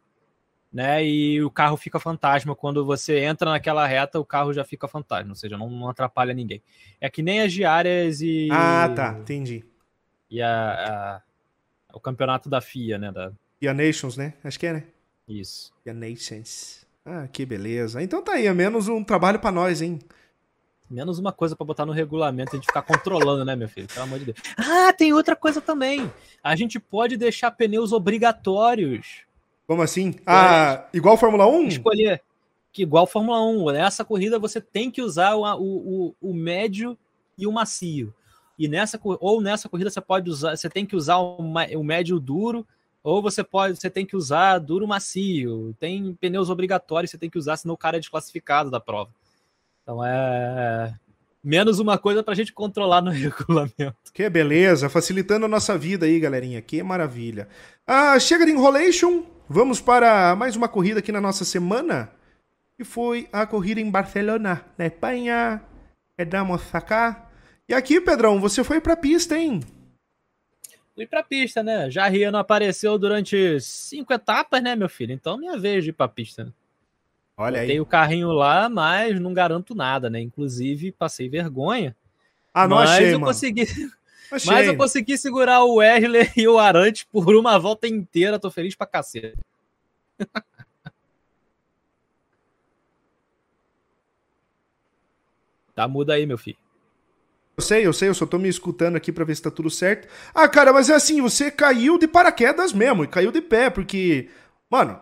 né? 0.74 1.06
E 1.06 1.44
o 1.44 1.52
carro 1.52 1.78
fica 1.78 2.00
fantasma. 2.00 2.56
Quando 2.56 2.84
você 2.84 3.20
entra 3.20 3.52
naquela 3.52 3.86
reta, 3.86 4.20
o 4.20 4.26
carro 4.26 4.52
já 4.52 4.66
fica 4.66 4.88
fantasma, 4.88 5.30
ou 5.30 5.36
seja, 5.36 5.60
não, 5.60 5.70
não 5.70 5.90
atrapalha 5.90 6.34
ninguém. 6.34 6.60
É 7.00 7.08
que 7.08 7.22
nem 7.22 7.42
as 7.42 7.54
diárias 7.54 8.20
e. 8.20 8.50
Ah, 8.52 8.90
tá, 8.90 9.16
entendi. 9.20 9.64
E 10.28 10.42
a, 10.42 11.20
a 11.20 11.22
o 11.94 12.00
campeonato 12.00 12.50
da 12.50 12.60
FIA, 12.60 12.98
né? 12.98 13.12
Da... 13.12 13.32
FIA 13.60 13.74
Nations, 13.74 14.18
né? 14.18 14.34
Acho 14.44 14.60
que 14.60 14.68
é, 14.68 14.74
né? 14.74 14.84
Isso. 15.28 15.72
FIA 15.84 15.94
Nations. 15.94 16.86
Ah, 17.06 17.28
que 17.32 17.46
beleza. 17.46 18.02
Então 18.02 18.22
tá 18.22 18.34
aí, 18.34 18.48
é 18.48 18.54
menos 18.54 18.88
um 18.88 19.04
trabalho 19.04 19.40
para 19.40 19.52
nós, 19.52 19.82
hein? 19.82 20.00
Menos 20.90 21.18
uma 21.18 21.32
coisa 21.32 21.56
para 21.56 21.66
botar 21.66 21.86
no 21.86 21.92
regulamento 21.92 22.52
a 22.52 22.56
gente 22.56 22.66
ficar 22.66 22.82
controlando, 22.82 23.44
né, 23.44 23.56
meu 23.56 23.68
filho? 23.68 23.88
Pelo 23.88 24.04
amor 24.04 24.20
de 24.20 24.26
Deus. 24.26 24.38
Ah, 24.58 24.94
tem 24.94 25.14
outra 25.14 25.36
coisa 25.36 25.60
também. 25.60 26.12
A 26.44 26.56
gente 26.56 26.80
pode 26.80 27.18
deixar 27.18 27.52
pneus 27.52 27.92
obrigatórios. 27.92 29.24
Como 29.66 29.82
assim? 29.82 30.16
Ah, 30.26 30.88
igual 30.94 31.18
Fórmula 31.18 31.48
1? 31.48 31.68
Escolher. 31.68 32.22
Que 32.72 32.84
igual 32.84 33.08
Fórmula 33.08 33.42
1. 33.42 33.72
Nessa 33.72 34.06
corrida 34.06 34.38
você 34.38 34.62
tem 34.62 34.92
que 34.92 35.02
usar 35.02 35.36
o, 35.36 35.44
o, 35.60 36.16
o 36.22 36.34
médio 36.34 36.98
e 37.38 37.48
o 37.48 37.52
macio. 37.52 38.14
E 38.58 38.68
nessa 38.68 39.00
ou 39.04 39.42
nessa 39.42 39.68
corrida 39.68 39.90
você 39.90 40.02
pode 40.02 40.30
usar, 40.30 40.56
você 40.56 40.70
tem 40.70 40.86
que 40.86 40.96
usar 40.96 41.18
o, 41.18 41.84
médio 41.84 42.20
duro, 42.20 42.66
ou 43.04 43.22
você 43.22 43.44
pode, 43.44 43.80
você 43.80 43.90
tem 43.90 44.06
que 44.06 44.16
usar 44.16 44.60
duro 44.60 44.88
macio. 44.88 45.76
Tem 45.80 46.14
pneus 46.16 46.50
obrigatórios, 46.50 47.12
você 47.12 47.18
tem 47.18 47.30
que 47.30 47.38
usar, 47.38 47.58
senão 47.58 47.74
o 47.74 47.78
cara 47.78 47.98
é 47.98 48.00
desclassificado 48.00 48.70
da 48.70 48.80
prova. 48.80 49.12
Então 49.82 50.04
é 50.06 50.94
menos 51.44 51.80
uma 51.80 51.98
coisa 51.98 52.24
para 52.24 52.32
a 52.32 52.36
gente 52.36 52.54
controlar 52.54 53.02
no 53.02 53.12
regulamento. 53.12 53.96
Que 54.14 54.30
beleza, 54.30 54.88
facilitando 54.88 55.46
a 55.46 55.50
nossa 55.50 55.78
vida 55.78 56.06
aí, 56.06 56.20
galerinha. 56.20 56.62
Que 56.62 56.82
maravilha. 56.82 57.50
Ah, 57.86 58.18
chega 58.20 58.46
de 58.46 58.52
enrolation. 58.52 59.24
Vamos 59.50 59.82
para 59.82 60.36
mais 60.36 60.56
uma 60.56 60.70
corrida 60.70 61.00
aqui 61.00 61.12
na 61.12 61.20
nossa 61.20 61.44
semana. 61.44 62.10
Que 62.78 62.84
foi 62.84 63.28
a 63.32 63.46
corrida 63.46 63.82
em 63.82 63.92
Barcelona, 63.92 64.66
na 64.78 64.86
Espanha. 64.86 65.62
Quedamos 66.18 66.74
acá. 66.74 67.23
E 67.68 67.74
aqui, 67.74 68.02
Pedrão, 68.02 68.40
você 68.40 68.64
foi 68.64 68.82
pra 68.82 68.96
pista, 68.96 69.38
hein? 69.38 69.62
Fui 70.94 71.08
pra 71.08 71.24
pista, 71.24 71.64
né? 71.64 71.90
Jarria 71.90 72.32
não 72.32 72.40
apareceu 72.40 72.98
durante 73.00 73.60
cinco 73.60 74.14
etapas, 74.14 74.62
né, 74.62 74.76
meu 74.76 74.90
filho? 74.90 75.12
Então 75.14 75.38
minha 75.38 75.58
vez 75.58 75.84
de 75.84 75.90
ir 75.90 75.94
pra 75.94 76.08
pista. 76.08 76.44
Né? 76.46 76.52
Olha 77.36 77.62
Botei 77.62 77.76
aí. 77.76 77.82
o 77.82 77.86
carrinho 77.86 78.32
lá, 78.32 78.70
mas 78.70 79.20
não 79.20 79.34
garanto 79.34 79.74
nada, 79.74 80.10
né? 80.10 80.20
Inclusive, 80.22 80.92
passei 80.92 81.28
vergonha. 81.28 81.96
Ah, 82.54 82.68
não 82.68 82.78
mas 82.78 82.92
achei, 82.92 83.14
eu 83.14 83.20
mano. 83.20 83.32
Consegui... 83.32 83.66
Mas 84.46 84.68
eu 84.68 84.76
consegui 84.76 85.16
segurar 85.18 85.64
o 85.64 85.76
Wesley 85.76 86.32
e 86.36 86.48
o 86.48 86.58
Arante 86.58 87.06
por 87.06 87.36
uma 87.36 87.60
volta 87.60 87.88
inteira. 87.88 88.40
Tô 88.40 88.50
feliz 88.50 88.74
pra 88.76 88.88
cacete. 88.88 89.38
tá 95.76 95.88
muda 95.88 96.16
aí, 96.16 96.26
meu 96.26 96.38
filho. 96.38 96.58
Eu 97.56 97.64
sei, 97.64 97.86
eu 97.86 97.94
sei, 97.94 98.10
eu 98.10 98.14
só 98.14 98.26
tô 98.26 98.40
me 98.40 98.50
escutando 98.50 98.96
aqui 98.96 99.12
pra 99.12 99.24
ver 99.24 99.36
se 99.36 99.42
tá 99.42 99.52
tudo 99.52 99.70
certo. 99.70 100.08
Ah, 100.34 100.48
cara, 100.48 100.74
mas 100.74 100.90
é 100.90 100.96
assim, 100.96 101.22
você 101.22 101.52
caiu 101.52 102.00
de 102.00 102.08
paraquedas 102.08 102.74
mesmo, 102.74 103.04
e 103.04 103.08
caiu 103.08 103.32
de 103.32 103.42
pé, 103.42 103.70
porque, 103.70 104.30
mano, 104.70 105.00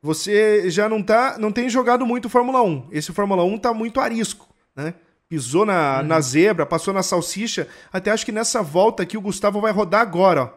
você 0.00 0.68
já 0.68 0.88
não 0.88 1.00
tá, 1.00 1.36
não 1.38 1.52
tem 1.52 1.68
jogado 1.68 2.04
muito 2.04 2.28
Fórmula 2.28 2.60
1. 2.60 2.88
Esse 2.90 3.12
Fórmula 3.12 3.44
1 3.44 3.58
tá 3.58 3.72
muito 3.72 4.00
arisco, 4.00 4.48
né? 4.74 4.94
Pisou 5.28 5.64
na, 5.64 6.00
uhum. 6.00 6.06
na 6.06 6.20
zebra, 6.20 6.66
passou 6.66 6.92
na 6.92 7.02
salsicha. 7.02 7.68
Até 7.92 8.10
acho 8.10 8.26
que 8.26 8.32
nessa 8.32 8.62
volta 8.62 9.04
aqui 9.04 9.16
o 9.16 9.20
Gustavo 9.20 9.60
vai 9.60 9.72
rodar 9.72 10.00
agora, 10.00 10.52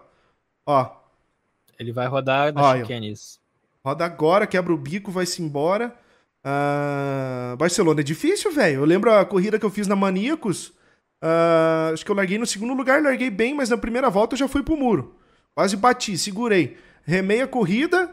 ó. 0.66 0.82
ó. 0.82 0.92
Ele 1.80 1.92
vai 1.92 2.08
rodar 2.08 2.52
na 2.54 2.80
chicanes. 2.80 3.40
Roda 3.86 4.04
agora, 4.04 4.48
quebra 4.48 4.74
o 4.74 4.78
bico, 4.78 5.12
vai-se 5.12 5.44
embora. 5.44 5.96
Uh, 6.44 7.56
Barcelona 7.56 8.02
é 8.02 8.04
difícil, 8.04 8.52
velho. 8.52 8.82
Eu 8.82 8.86
lembro 8.86 9.14
a 9.14 9.24
corrida 9.24 9.60
que 9.60 9.66
eu 9.66 9.70
fiz 9.70 9.86
na 9.86 9.96
Maníacos. 9.96 10.74
Uh, 11.26 11.92
acho 11.92 12.06
que 12.06 12.12
eu 12.12 12.16
larguei 12.16 12.38
no 12.38 12.46
segundo 12.46 12.76
lugar, 12.76 13.02
larguei 13.02 13.32
bem, 13.32 13.56
mas 13.56 13.72
na 13.72 13.78
primeira 13.78 14.12
volta 14.12 14.36
eu 14.36 14.38
já 14.38 14.48
fui 14.48 14.62
pro 14.62 14.78
muro. 14.78 15.16
Quase 15.56 15.76
bati, 15.76 16.16
segurei. 16.20 16.78
Remei 17.04 17.42
a 17.42 17.48
corrida. 17.48 18.12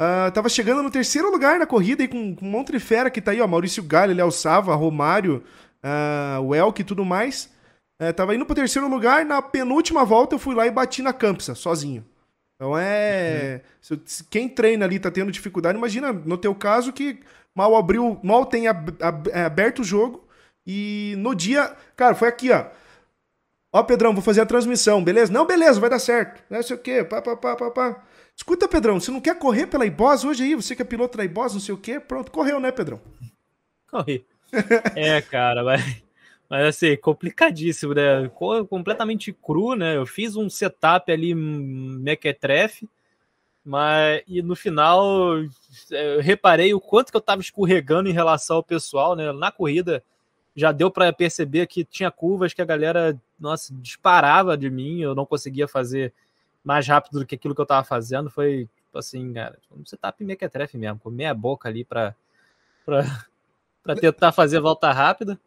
Uh, 0.00 0.32
tava 0.32 0.48
chegando 0.48 0.82
no 0.82 0.90
terceiro 0.90 1.30
lugar 1.30 1.58
na 1.58 1.66
corrida 1.66 2.02
e 2.02 2.08
com, 2.08 2.34
com 2.34 2.46
um 2.46 2.50
monte 2.50 2.72
de 2.72 2.80
fera 2.80 3.10
que 3.10 3.20
tá 3.20 3.32
aí, 3.32 3.40
ó. 3.42 3.46
Maurício 3.46 3.82
Galho, 3.82 4.14
Léo 4.14 4.30
Sava, 4.30 4.74
Romário, 4.74 5.44
uh, 5.84 6.74
e 6.78 6.84
tudo 6.84 7.04
mais. 7.04 7.50
Uh, 8.00 8.12
tava 8.14 8.34
indo 8.34 8.46
pro 8.46 8.54
terceiro 8.54 8.88
lugar, 8.88 9.26
na 9.26 9.42
penúltima 9.42 10.02
volta 10.02 10.34
eu 10.34 10.38
fui 10.38 10.54
lá 10.54 10.66
e 10.66 10.70
bati 10.70 11.02
na 11.02 11.12
Campsa, 11.12 11.54
sozinho. 11.54 12.02
Então 12.56 12.78
é. 12.78 13.60
Uhum. 13.90 14.00
Se, 14.06 14.24
quem 14.24 14.48
treina 14.48 14.86
ali 14.86 14.98
tá 14.98 15.10
tendo 15.10 15.30
dificuldade, 15.30 15.76
imagina 15.76 16.14
no 16.14 16.38
teu 16.38 16.54
caso 16.54 16.94
que 16.94 17.20
mal 17.54 17.76
abriu, 17.76 18.18
mal 18.22 18.46
tem 18.46 18.68
ab, 18.68 18.94
ab, 19.00 19.30
aberto 19.32 19.80
o 19.80 19.84
jogo 19.84 20.23
e 20.66 21.14
no 21.18 21.34
dia. 21.34 21.74
Cara, 21.96 22.14
foi 22.14 22.28
aqui, 22.28 22.50
ó. 22.50 22.66
Ó, 23.72 23.82
Pedrão, 23.82 24.12
vou 24.14 24.22
fazer 24.22 24.40
a 24.40 24.46
transmissão, 24.46 25.02
beleza? 25.02 25.32
Não, 25.32 25.44
beleza, 25.44 25.80
vai 25.80 25.90
dar 25.90 25.98
certo. 25.98 26.42
Não 26.48 26.62
sei 26.62 26.76
o 26.76 26.78
quê, 26.78 27.02
pá, 27.02 27.20
pá, 27.20 27.36
pá, 27.36 27.56
pá, 27.56 27.70
pá. 27.70 28.04
Escuta, 28.36 28.68
Pedrão, 28.68 29.00
você 29.00 29.10
não 29.10 29.20
quer 29.20 29.36
correr 29.38 29.66
pela 29.66 29.84
Ibos 29.84 30.24
hoje 30.24 30.44
aí? 30.44 30.54
Você 30.54 30.76
que 30.76 30.82
é 30.82 30.84
piloto 30.84 31.18
da 31.18 31.24
Ibos, 31.24 31.54
não 31.54 31.60
sei 31.60 31.74
o 31.74 31.78
quê? 31.78 31.98
Pronto, 31.98 32.30
correu, 32.30 32.60
né, 32.60 32.70
Pedrão? 32.70 33.00
Corri. 33.90 34.24
é, 34.94 35.20
cara, 35.22 35.64
mas, 35.64 36.02
mas 36.48 36.66
assim, 36.66 36.96
complicadíssimo, 36.96 37.94
né? 37.94 38.30
Completamente 38.68 39.32
cru, 39.32 39.74
né? 39.74 39.96
Eu 39.96 40.06
fiz 40.06 40.36
um 40.36 40.48
setup 40.48 41.10
ali 41.10 41.34
mequetrefe, 41.34 42.88
mas 43.64 44.22
e 44.28 44.40
no 44.40 44.54
final 44.54 45.36
eu 45.90 46.20
reparei 46.20 46.72
o 46.74 46.80
quanto 46.80 47.10
que 47.10 47.16
eu 47.16 47.20
tava 47.20 47.40
escorregando 47.40 48.08
em 48.08 48.12
relação 48.12 48.56
ao 48.56 48.62
pessoal, 48.62 49.16
né? 49.16 49.32
Na 49.32 49.50
corrida 49.50 50.02
já 50.54 50.72
deu 50.72 50.90
para 50.90 51.12
perceber 51.12 51.66
que 51.66 51.84
tinha 51.84 52.10
curvas 52.10 52.54
que 52.54 52.62
a 52.62 52.64
galera, 52.64 53.18
nossa, 53.38 53.74
disparava 53.74 54.56
de 54.56 54.70
mim, 54.70 55.00
eu 55.00 55.14
não 55.14 55.26
conseguia 55.26 55.66
fazer 55.66 56.12
mais 56.62 56.86
rápido 56.86 57.20
do 57.20 57.26
que 57.26 57.34
aquilo 57.34 57.54
que 57.54 57.60
eu 57.60 57.66
tava 57.66 57.84
fazendo. 57.84 58.30
Foi 58.30 58.68
tipo 58.86 58.98
assim, 58.98 59.32
cara, 59.32 59.58
você 59.84 59.96
tá 59.96 60.14
mequetrefe 60.20 60.78
mesmo, 60.78 61.00
com 61.00 61.10
meia 61.10 61.34
boca 61.34 61.68
ali 61.68 61.84
para 61.84 62.14
para 62.84 63.04
tentar 64.00 64.32
fazer 64.32 64.60
volta 64.60 64.92
rápida. 64.92 65.38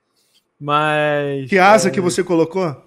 Mas. 0.60 1.50
Que 1.50 1.58
asa 1.58 1.90
é... 1.90 1.92
que 1.92 2.02
você 2.02 2.24
colocou? 2.24 2.84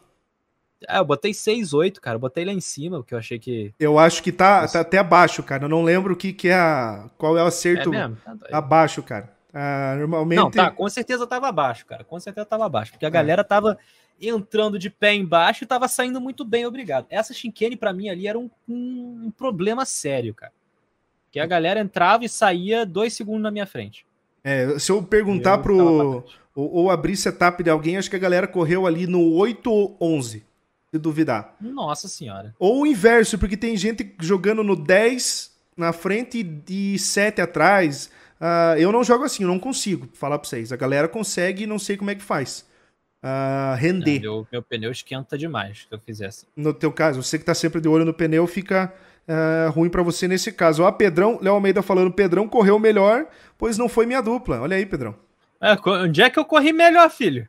É, 0.89 0.99
eu 0.99 1.05
botei 1.05 1.33
6,8, 1.33 2.01
cara. 2.01 2.17
Eu 2.17 2.21
botei 2.21 2.45
lá 2.45 2.53
em 2.53 2.61
cima, 2.61 2.99
porque 2.99 3.15
eu 3.15 3.19
achei 3.19 3.39
que. 3.39 3.73
Eu 3.79 3.99
acho 3.99 4.23
que 4.23 4.33
tá, 4.33 4.67
tá 4.67 4.81
até 4.81 4.99
abaixo, 4.99 5.43
cara. 5.43 5.65
Eu 5.65 5.69
não 5.69 5.83
lembro 5.83 6.15
o 6.15 6.17
que, 6.17 6.33
que 6.33 6.49
é 6.49 6.55
a. 6.55 7.11
Qual 7.17 7.37
é 7.37 7.43
o 7.43 7.47
acerto 7.47 7.95
é 7.95 8.09
tá 8.09 8.59
abaixo, 8.59 9.03
cara. 9.03 9.33
Ah, 9.53 9.97
normalmente. 9.99 10.39
Não, 10.39 10.51
tá, 10.51 10.71
com 10.71 10.89
certeza 10.89 11.27
tava 11.27 11.49
abaixo, 11.49 11.85
cara. 11.87 12.05
Com 12.05 12.19
certeza 12.21 12.47
tava 12.47 12.67
abaixo. 12.67 12.93
Porque 12.93 13.05
a 13.05 13.09
é. 13.09 13.11
galera 13.11 13.43
tava 13.43 13.79
entrando 14.21 14.79
de 14.79 14.91
pé 14.91 15.15
embaixo 15.15 15.65
e 15.65 15.67
tava 15.67 15.89
saindo 15.89 16.21
muito 16.21 16.45
bem, 16.45 16.67
obrigado. 16.67 17.07
Essa 17.11 17.33
chicane, 17.33 17.77
para 17.77 17.93
mim, 17.93 18.09
ali 18.09 18.27
era 18.27 18.39
um, 18.39 18.51
um, 18.69 19.23
um, 19.27 19.31
problema 19.31 19.85
sério, 19.85 20.35
cara. 20.35 20.53
Que 21.31 21.41
a 21.41 21.47
galera 21.47 21.81
entrava 21.81 22.25
e 22.25 22.29
saía 22.29 22.85
dois 22.85 23.15
segundos 23.15 23.43
na 23.43 23.51
minha 23.51 23.67
frente. 23.67 24.05
É, 24.43 24.79
se 24.79 24.91
eu 24.91 25.03
perguntar 25.03 25.59
eu 25.59 25.63
pro. 25.63 26.25
Ou, 26.55 26.75
ou, 26.75 26.91
abrir 26.91 27.17
setup 27.17 27.63
de 27.63 27.71
alguém, 27.71 27.97
acho 27.97 28.11
que 28.11 28.17
a 28.17 28.21
galera 28.21 28.47
correu 28.47 28.87
ali 28.87 29.07
no 29.07 29.33
8 29.35 29.71
ou 29.71 29.97
11, 30.01 30.45
se 30.91 30.99
duvidar. 30.99 31.55
Nossa 31.61 32.09
senhora. 32.09 32.55
Ou 32.59 32.83
o 32.83 32.87
inverso, 32.87 33.39
porque 33.39 33.57
tem 33.57 33.77
gente 33.77 34.15
jogando 34.19 34.65
no 34.65 34.75
10 34.75 35.57
na 35.77 35.93
frente 35.93 36.45
e 36.69 36.99
7 36.99 37.41
atrás. 37.41 38.11
Uh, 38.41 38.79
eu 38.79 38.91
não 38.91 39.05
jogo 39.05 39.25
assim, 39.25 39.43
eu 39.43 39.49
não 39.49 39.59
consigo 39.59 40.09
falar 40.15 40.39
pra 40.39 40.49
vocês. 40.49 40.73
A 40.73 40.77
galera 40.77 41.07
consegue 41.07 41.65
e 41.65 41.67
não 41.67 41.79
sei 41.79 41.97
como 41.97 42.11
é 42.11 42.15
que 42.15 42.23
faz. 42.23 42.67
Uh, 43.23 43.77
render. 43.77 44.15
Não, 44.21 44.21
meu, 44.21 44.47
meu, 44.51 44.63
pneu 44.63 44.91
esquenta 44.91 45.37
demais 45.37 45.87
se 45.89 45.95
eu 45.95 45.99
fizesse. 45.99 46.47
No 46.57 46.73
teu 46.73 46.91
caso, 46.91 47.23
você 47.23 47.39
que 47.39 47.45
tá 47.45 47.55
sempre 47.55 47.81
de 47.81 47.89
olho 47.89 48.05
no 48.05 48.15
pneu, 48.15 48.47
fica 48.47 48.93
uh, 49.29 49.71
ruim 49.71 49.91
para 49.91 50.03
você 50.03 50.27
nesse 50.27 50.51
caso. 50.53 50.83
Ó, 50.83 50.91
Pedrão, 50.91 51.39
Léo 51.43 51.53
Almeida 51.53 51.83
falando, 51.83 52.11
Pedrão 52.11 52.49
correu 52.49 52.79
melhor, 52.79 53.27
pois 53.59 53.77
não 53.77 53.91
foi 53.91 54.07
minha 54.07 54.23
dupla. 54.23 54.63
Olha 54.63 54.77
aí, 54.77 54.87
Pedrão. 54.87 55.15
É, 55.61 55.77
onde 55.87 56.23
é 56.23 56.31
que 56.31 56.39
eu 56.39 56.45
corri 56.47 56.73
melhor, 56.73 57.11
filho? 57.11 57.47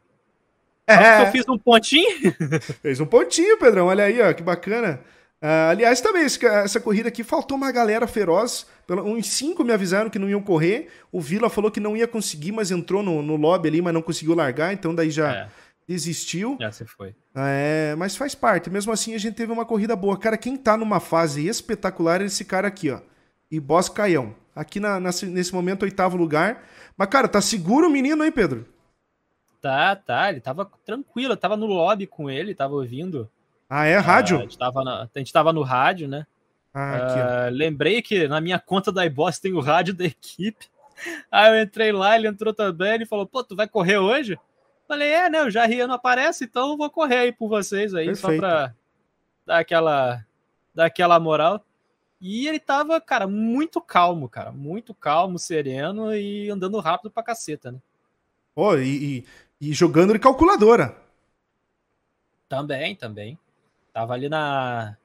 É. 0.86 1.22
Eu 1.22 1.28
fiz 1.28 1.48
um 1.48 1.58
pontinho? 1.58 2.34
Fez 2.82 3.00
um 3.00 3.06
pontinho, 3.06 3.58
Pedrão. 3.58 3.88
Olha 3.88 4.04
aí, 4.04 4.22
ó, 4.22 4.34
que 4.34 4.44
bacana. 4.44 5.00
Uh, 5.42 5.72
aliás, 5.72 6.00
também, 6.02 6.24
essa 6.24 6.80
corrida 6.80 7.10
aqui 7.10 7.24
faltou 7.24 7.58
uma 7.58 7.72
galera 7.72 8.06
feroz. 8.06 8.68
Uns 8.88 9.26
cinco 9.28 9.64
me 9.64 9.74
avisaram 9.74 10.10
que 10.10 10.20
não 10.20 10.30
iam 10.30 10.42
correr. 10.42 10.90
O 11.12 11.20
Vila 11.20 11.50
falou 11.50 11.72
que 11.72 11.80
não 11.80 11.98
ia 11.98 12.08
conseguir, 12.08 12.52
mas 12.52 12.70
entrou 12.70 13.02
no, 13.02 13.24
no 13.24 13.36
lobby 13.36 13.68
ali, 13.68 13.82
mas 13.82 13.94
não 13.94 14.04
conseguiu 14.04 14.36
largar. 14.36 14.72
Então 14.72 14.94
daí 14.94 15.10
já 15.10 15.34
é. 15.34 15.50
desistiu. 15.88 16.58
Já 16.60 16.72
se 16.72 16.86
foi. 16.86 17.16
É, 17.34 17.96
mas 17.98 18.16
faz 18.16 18.36
parte. 18.36 18.70
Mesmo 18.70 18.92
assim, 18.92 19.16
a 19.16 19.18
gente 19.18 19.34
teve 19.34 19.52
uma 19.52 19.66
corrida 19.66 19.96
boa. 19.96 20.16
Cara, 20.16 20.38
quem 20.38 20.56
tá 20.56 20.78
numa 20.78 21.00
fase 21.00 21.48
espetacular 21.48 22.22
é 22.22 22.26
esse 22.26 22.46
cara 22.46 22.68
aqui, 22.68 22.92
ó. 22.92 23.00
E 23.50 23.60
Boss 23.60 23.90
Caião. 23.90 24.36
Aqui 24.56 24.80
na, 24.80 25.00
nesse 25.00 25.54
momento, 25.54 25.84
oitavo 25.84 26.18
lugar. 26.18 26.64
Mas, 26.96 27.10
cara, 27.10 27.28
tá 27.28 27.42
seguro 27.42 27.88
o 27.88 27.92
menino, 27.92 28.24
hein, 28.24 28.32
Pedro? 28.32 28.68
Tá, 29.60 29.96
tá. 29.96 30.30
Ele 30.30 30.40
tava 30.40 30.70
tranquilo. 30.86 31.34
Eu 31.34 31.38
tava 31.38 31.58
no 31.58 31.66
lobby 31.66 32.06
com 32.06 32.30
ele, 32.30 32.54
tava 32.54 32.76
ouvindo. 32.76 33.28
Ah, 33.74 33.86
é? 33.86 33.98
Rádio? 34.00 34.38
a, 34.38 34.42
gente 34.42 34.58
tava 34.58 34.84
na, 34.84 35.04
a 35.04 35.20
gente 35.20 35.32
tava 35.32 35.54
no 35.54 35.62
rádio, 35.62 36.06
né? 36.06 36.28
Ah, 36.74 37.48
uh, 37.48 37.56
lembrei 37.56 38.02
que 38.02 38.28
na 38.28 38.42
minha 38.42 38.60
conta 38.60 38.92
da 38.92 39.06
iBoss 39.06 39.40
tem 39.40 39.54
o 39.54 39.62
rádio 39.62 39.94
da 39.94 40.04
equipe. 40.04 40.68
Aí 41.32 41.58
eu 41.58 41.64
entrei 41.64 41.94
lá, 41.94 42.18
ele 42.18 42.28
entrou 42.28 42.54
também, 42.54 42.96
ele 42.96 43.06
falou, 43.06 43.26
pô, 43.26 43.42
tu 43.42 43.56
vai 43.56 43.70
correr 43.70 43.98
hoje? 43.98 44.38
Falei, 44.90 45.10
é, 45.14 45.30
né, 45.30 45.42
o 45.42 45.50
Jarria 45.50 45.88
não 45.88 45.96
aparece, 45.96 46.44
então 46.44 46.72
eu 46.72 46.78
vou 46.78 46.90
correr 46.90 47.16
aí 47.16 47.32
por 47.32 47.48
vocês 47.48 47.94
aí, 47.96 48.08
Perfeito. 48.08 48.34
só 48.34 48.38
pra 48.38 48.76
dar 49.46 49.60
aquela, 49.60 50.26
dar 50.76 50.86
aquela 50.88 51.18
moral. 51.18 51.64
E 52.20 52.50
ele 52.50 52.60
tava, 52.60 53.00
cara, 53.00 53.26
muito 53.26 53.80
calmo, 53.80 54.28
cara, 54.28 54.52
muito 54.52 54.94
calmo, 54.94 55.40
sereno 55.40 56.14
e 56.14 56.50
andando 56.50 56.78
rápido 56.82 57.10
pra 57.10 57.24
caceta, 57.24 57.72
né? 57.72 57.80
Pô, 58.54 58.76
e, 58.76 59.24
e, 59.62 59.70
e 59.70 59.74
jogando 59.74 60.12
de 60.12 60.20
calculadora. 60.20 60.94
Também, 62.50 62.98
também. 62.98 63.40
Tava 63.94 64.14
ali 64.14 64.30
na, 64.30 64.96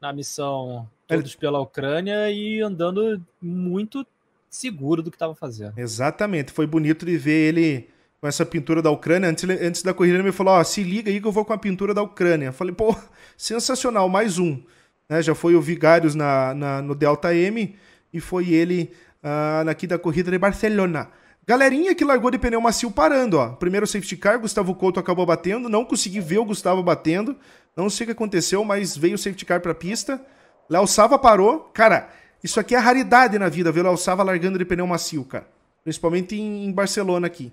na 0.00 0.12
missão 0.12 0.88
Todos 1.06 1.34
pela 1.34 1.60
Ucrânia 1.60 2.30
e 2.30 2.60
andando 2.60 3.22
muito 3.40 4.06
seguro 4.48 5.02
do 5.02 5.10
que 5.10 5.16
estava 5.16 5.34
fazendo. 5.34 5.78
Exatamente. 5.78 6.52
Foi 6.52 6.66
bonito 6.66 7.04
de 7.04 7.16
ver 7.16 7.48
ele 7.48 7.88
com 8.20 8.28
essa 8.28 8.46
pintura 8.46 8.80
da 8.80 8.90
Ucrânia. 8.90 9.28
Antes, 9.28 9.48
antes 9.48 9.82
da 9.82 9.92
corrida, 9.92 10.16
ele 10.16 10.22
me 10.22 10.32
falou: 10.32 10.54
Ó, 10.54 10.64
se 10.64 10.82
liga 10.82 11.10
aí 11.10 11.20
que 11.20 11.26
eu 11.26 11.32
vou 11.32 11.44
com 11.44 11.52
a 11.52 11.58
pintura 11.58 11.92
da 11.92 12.02
Ucrânia. 12.02 12.46
Eu 12.46 12.52
falei: 12.52 12.74
pô, 12.74 12.96
sensacional, 13.36 14.08
mais 14.08 14.38
um. 14.38 14.62
Né, 15.08 15.20
já 15.20 15.34
foi 15.34 15.54
o 15.54 15.60
Vigários 15.60 16.14
na, 16.14 16.54
na, 16.54 16.80
no 16.80 16.94
Delta 16.94 17.34
M 17.34 17.76
e 18.10 18.20
foi 18.20 18.48
ele 18.48 18.90
uh, 19.22 19.68
aqui 19.68 19.86
da 19.86 19.98
corrida 19.98 20.30
de 20.30 20.38
Barcelona. 20.38 21.10
Galerinha 21.46 21.94
que 21.94 22.02
largou 22.02 22.30
de 22.30 22.38
pneu 22.38 22.58
macio 22.62 22.90
parando, 22.90 23.36
ó. 23.36 23.50
Primeiro 23.50 23.86
safety 23.86 24.16
car, 24.16 24.38
Gustavo 24.38 24.74
Couto 24.74 24.98
acabou 24.98 25.26
batendo. 25.26 25.68
Não 25.68 25.84
consegui 25.84 26.20
ver 26.20 26.38
o 26.38 26.44
Gustavo 26.46 26.82
batendo. 26.82 27.36
Não 27.76 27.90
sei 27.90 28.04
o 28.04 28.06
que 28.08 28.12
aconteceu, 28.12 28.64
mas 28.64 28.96
veio 28.96 29.14
o 29.14 29.18
safety 29.18 29.44
car 29.44 29.60
pra 29.60 29.74
pista. 29.74 30.20
Léo 30.68 30.86
Sava 30.86 31.18
parou. 31.18 31.60
Cara, 31.74 32.10
isso 32.42 32.60
aqui 32.60 32.74
é 32.74 32.78
raridade 32.78 33.38
na 33.38 33.48
vida, 33.48 33.72
ver 33.72 33.80
o 33.80 33.84
Léo 33.84 33.96
Sava 33.96 34.22
largando 34.22 34.58
de 34.58 34.64
pneu 34.64 34.86
macio, 34.86 35.24
cara. 35.24 35.46
Principalmente 35.82 36.36
em, 36.38 36.72
Barcelona 36.72 37.26
aqui. 37.26 37.52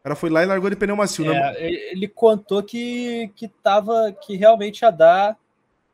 O 0.00 0.02
cara 0.04 0.14
foi 0.14 0.30
lá 0.30 0.42
e 0.42 0.46
largou 0.46 0.70
de 0.70 0.76
pneu 0.76 0.96
macio. 0.96 1.24
Né? 1.24 1.36
É, 1.36 1.40
né? 1.40 1.54
Ele 1.58 2.08
contou 2.08 2.62
que, 2.62 3.30
que 3.34 3.48
tava. 3.48 4.12
que 4.12 4.36
realmente 4.36 4.80
ia 4.82 4.90
dar 4.90 5.36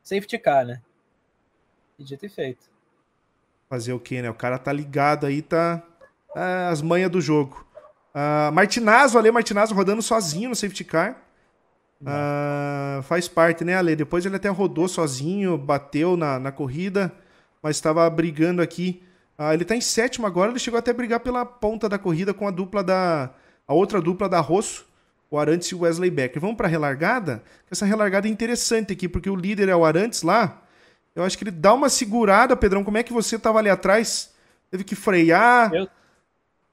safety 0.03 0.37
car, 0.37 0.65
né? 0.65 0.81
E 1.99 2.03
dito 2.03 2.25
e 2.25 2.29
feito. 2.29 2.67
Fazer 3.69 3.91
o 3.91 3.99
quê, 3.99 4.21
né? 4.21 4.29
O 4.29 4.33
cara 4.33 4.57
tá 4.57 4.71
ligado 4.71 5.25
aí, 5.25 5.41
tá 5.41 5.83
uh, 6.35 6.71
as 6.71 6.81
manhas 6.81 7.11
do 7.11 7.19
jogo. 7.19 7.65
Uh, 8.13 8.51
Martinazo, 8.51 9.17
Ale 9.17 9.31
Martinazo 9.31 9.75
rodando 9.75 10.01
sozinho 10.01 10.49
no 10.49 10.55
safety 10.55 10.83
car. 10.83 11.26
Uh, 12.01 13.01
faz 13.03 13.27
parte, 13.27 13.63
né, 13.63 13.75
Ale? 13.75 13.95
Depois 13.95 14.25
ele 14.25 14.35
até 14.35 14.49
rodou 14.49 14.87
sozinho, 14.87 15.57
bateu 15.57 16.15
na, 16.15 16.39
na 16.39 16.51
corrida, 16.51 17.11
mas 17.61 17.75
estava 17.75 18.07
brigando 18.09 18.61
aqui. 18.61 19.01
Uh, 19.37 19.53
ele 19.53 19.63
está 19.63 19.75
em 19.75 19.81
sétimo 19.81 20.27
agora, 20.27 20.51
ele 20.51 20.59
chegou 20.59 20.77
até 20.77 20.91
a 20.91 20.93
brigar 20.93 21.19
pela 21.19 21.45
ponta 21.45 21.89
da 21.89 21.97
corrida 21.97 22.33
com 22.33 22.47
a 22.47 22.51
dupla 22.51 22.83
da. 22.83 23.31
a 23.67 23.73
outra 23.73 23.99
dupla 24.01 24.29
da 24.29 24.39
Rosso, 24.39 24.85
o 25.29 25.37
Arantes 25.37 25.69
e 25.69 25.75
o 25.75 25.79
Wesley 25.79 26.11
Becker. 26.11 26.41
Vamos 26.41 26.57
para 26.57 26.67
a 26.67 26.69
relargada? 26.69 27.43
Essa 27.69 27.85
relargada 27.85 28.27
é 28.27 28.31
interessante 28.31 28.93
aqui, 28.93 29.07
porque 29.07 29.29
o 29.29 29.35
líder 29.35 29.69
é 29.69 29.75
o 29.75 29.85
Arantes 29.85 30.21
lá. 30.21 30.61
Eu 31.15 31.23
acho 31.23 31.37
que 31.37 31.43
ele 31.43 31.51
dá 31.51 31.73
uma 31.73 31.89
segurada, 31.89 32.55
Pedrão. 32.55 32.83
Como 32.83 32.97
é 32.97 33.03
que 33.03 33.11
você 33.11 33.37
estava 33.37 33.57
ali 33.57 33.69
atrás? 33.69 34.31
Teve 34.69 34.83
que 34.83 34.95
frear? 34.95 35.73
Eu 35.73 35.87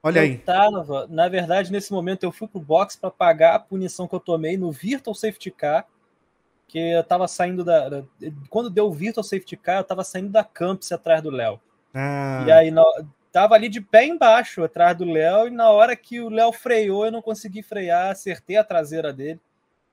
Olha 0.04 0.18
eu 0.18 0.24
aí. 0.24 0.36
Tava, 0.36 1.06
na 1.08 1.28
verdade, 1.28 1.72
nesse 1.72 1.90
momento 1.90 2.24
eu 2.24 2.30
fui 2.30 2.46
pro 2.46 2.60
box 2.60 2.94
para 2.94 3.10
pagar 3.10 3.54
a 3.54 3.58
punição 3.58 4.06
que 4.06 4.14
eu 4.14 4.20
tomei 4.20 4.54
no 4.54 4.70
Virtual 4.70 5.14
Safety 5.14 5.50
Car, 5.50 5.86
que 6.68 6.78
eu 6.78 7.02
tava 7.02 7.26
saindo 7.26 7.64
da, 7.64 7.88
da 7.88 8.04
quando 8.50 8.68
deu 8.68 8.86
o 8.86 8.92
Virtual 8.92 9.24
Safety 9.24 9.56
Car, 9.56 9.78
eu 9.78 9.84
tava 9.84 10.04
saindo 10.04 10.28
da 10.28 10.44
campus 10.44 10.92
atrás 10.92 11.22
do 11.22 11.30
Léo. 11.30 11.58
Ah. 11.94 12.44
E 12.46 12.52
aí 12.52 12.70
no, 12.70 12.84
tava 13.32 13.54
ali 13.54 13.66
de 13.66 13.80
pé 13.80 14.04
embaixo 14.04 14.62
atrás 14.62 14.94
do 14.94 15.06
Léo 15.06 15.48
e 15.48 15.50
na 15.50 15.70
hora 15.70 15.96
que 15.96 16.20
o 16.20 16.28
Léo 16.28 16.52
freou, 16.52 17.06
eu 17.06 17.12
não 17.12 17.22
consegui 17.22 17.62
frear, 17.62 18.10
acertei 18.10 18.58
a 18.58 18.64
traseira 18.64 19.10
dele. 19.10 19.40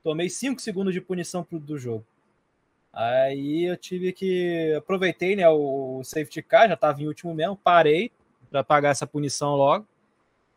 Tomei 0.03 0.29
5 0.29 0.61
segundos 0.61 0.93
de 0.93 0.99
punição 0.99 1.41
pro, 1.41 1.57
do 1.57 1.77
jogo. 1.77 2.05
Aí 2.91 3.63
eu 3.63 3.77
tive 3.77 4.11
que 4.11 4.73
aproveitei, 4.77 5.37
né, 5.37 5.47
o 5.47 6.01
safety 6.03 6.41
car, 6.41 6.67
já 6.67 6.75
tava 6.75 7.01
em 7.01 7.07
último 7.07 7.33
mesmo, 7.33 7.55
parei 7.55 8.11
para 8.49 8.61
pagar 8.61 8.89
essa 8.89 9.07
punição 9.07 9.55
logo. 9.55 9.87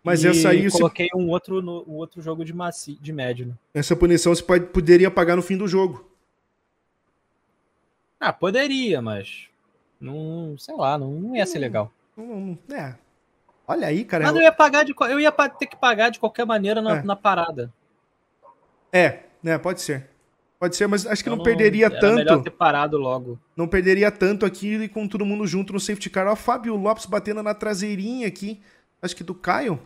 Mas 0.05 0.23
e 0.23 0.29
essa 0.29 0.51
aí. 0.51 0.71
Coloquei 0.71 1.09
um 1.17 1.31
outro, 1.31 1.63
no, 1.63 1.83
um 1.89 1.95
outro 1.95 2.21
jogo 2.21 2.45
de, 2.45 2.53
maci, 2.53 2.99
de 3.01 3.11
médio. 3.11 3.47
Né? 3.47 3.55
Essa 3.73 3.97
punição 3.97 4.35
você 4.35 4.43
pode, 4.43 4.67
poderia 4.67 5.11
pagar 5.11 5.35
no 5.35 5.43
fim 5.43 5.57
do 5.57 5.67
jogo. 5.67 6.09
Ah, 8.21 8.33
poderia, 8.33 9.01
mas. 9.01 9.49
Não, 9.99 10.57
sei 10.59 10.77
lá, 10.77 10.99
não, 10.99 11.11
não 11.11 11.35
ia 11.35 11.47
ser 11.47 11.59
legal. 11.59 11.91
Não, 12.15 12.59
é. 12.71 12.95
Olha 13.67 13.87
aí, 13.87 14.05
cara. 14.05 14.25
Mas 14.25 14.37
eu 14.37 14.43
ia 14.43 14.53
pagar 14.53 14.85
de. 14.85 14.95
Eu 15.09 15.19
ia 15.19 15.33
ter 15.33 15.67
que 15.67 15.77
pagar 15.77 16.11
de 16.11 16.21
qualquer 16.21 16.45
maneira 16.45 16.83
na, 16.83 16.99
é. 16.99 17.03
na 17.03 17.17
parada. 17.17 17.73
É, 18.93 19.21
né? 19.43 19.57
Pode 19.57 19.81
ser. 19.81 20.11
Pode 20.59 20.77
ser, 20.77 20.87
mas 20.87 21.07
acho 21.07 21.23
que 21.23 21.31
não, 21.31 21.39
não, 21.39 21.45
perderia 21.45 21.91
tanto. 21.91 22.17
Melhor 22.17 22.43
ter 22.43 22.51
parado 22.51 22.97
logo. 22.99 23.39
Não 23.57 23.67
perderia 23.67 24.11
tanto 24.11 24.47
aqui 24.47 24.87
com 24.89 25.09
todo 25.09 25.25
mundo 25.25 25.47
junto 25.47 25.73
no 25.73 25.81
safety 25.81 26.11
car. 26.11 26.27
Ó, 26.27 26.37
Fábio 26.37 26.77
Lopes 26.77 27.07
batendo 27.07 27.43
na 27.43 27.55
traseirinha 27.55 28.29
aqui. 28.29 28.63
Acho 29.03 29.17
que 29.17 29.25
do 29.25 29.35
Caio. 29.35 29.81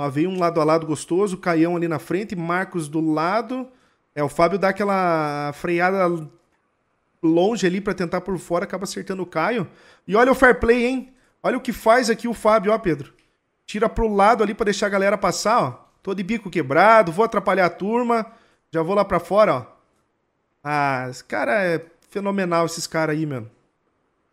Ó, 0.00 0.08
veio 0.08 0.30
um 0.30 0.38
lado 0.38 0.58
a 0.62 0.64
lado 0.64 0.86
gostoso, 0.86 1.36
Caião 1.36 1.76
ali 1.76 1.86
na 1.86 1.98
frente, 1.98 2.34
Marcos 2.34 2.88
do 2.88 3.02
lado. 3.02 3.68
É, 4.14 4.22
o 4.22 4.30
Fábio 4.30 4.58
dá 4.58 4.70
aquela 4.70 5.52
freada 5.52 6.26
longe 7.22 7.66
ali 7.66 7.82
para 7.82 7.92
tentar 7.92 8.22
por 8.22 8.38
fora, 8.38 8.64
acaba 8.64 8.84
acertando 8.84 9.22
o 9.22 9.26
Caio. 9.26 9.68
E 10.08 10.16
olha 10.16 10.32
o 10.32 10.34
fair 10.34 10.58
play, 10.58 10.86
hein? 10.86 11.14
Olha 11.42 11.58
o 11.58 11.60
que 11.60 11.70
faz 11.70 12.08
aqui 12.08 12.26
o 12.26 12.32
Fábio, 12.32 12.72
ó, 12.72 12.78
Pedro. 12.78 13.12
Tira 13.66 13.90
pro 13.90 14.08
lado 14.08 14.42
ali 14.42 14.54
para 14.54 14.64
deixar 14.64 14.86
a 14.86 14.88
galera 14.88 15.18
passar, 15.18 15.62
ó. 15.62 15.84
Tô 16.02 16.14
de 16.14 16.22
bico 16.22 16.48
quebrado, 16.48 17.12
vou 17.12 17.26
atrapalhar 17.26 17.66
a 17.66 17.70
turma. 17.70 18.24
Já 18.72 18.80
vou 18.80 18.94
lá 18.94 19.04
para 19.04 19.20
fora, 19.20 19.54
ó. 19.54 19.66
Ah, 20.64 21.08
esse 21.10 21.22
cara 21.22 21.62
é 21.62 21.84
fenomenal, 22.08 22.64
esses 22.64 22.86
caras 22.86 23.14
aí, 23.14 23.26
mano. 23.26 23.50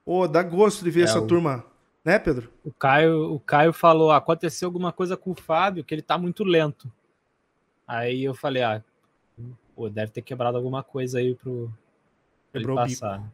Ô, 0.05 0.29
dá 0.29 0.41
gosto 0.43 0.85
de 0.85 0.89
ver 0.89 1.01
é, 1.01 1.03
essa 1.03 1.19
o... 1.19 1.27
turma 1.27 1.65
né, 2.07 2.17
Pedro? 2.17 2.49
O 2.63 2.71
Caio, 2.71 3.33
o 3.33 3.39
Caio 3.41 3.73
falou: 3.73 4.11
aconteceu 4.11 4.67
alguma 4.67 4.93
coisa 4.93 5.17
com 5.17 5.31
o 5.31 5.35
Fábio, 5.35 5.83
que 5.83 5.93
ele 5.93 6.01
tá 6.01 6.17
muito 6.17 6.45
lento. 6.45 6.89
Aí 7.85 8.23
eu 8.23 8.33
falei: 8.33 8.63
ah, 8.63 8.81
pô, 9.75 9.89
deve 9.89 10.13
ter 10.13 10.21
quebrado 10.21 10.55
alguma 10.55 10.81
coisa 10.81 11.19
aí 11.19 11.35
pro. 11.35 11.69
Quebrou 12.53 12.79
ele 12.79 12.95
passar. 12.95 13.17
o 13.17 13.19
bico. 13.19 13.33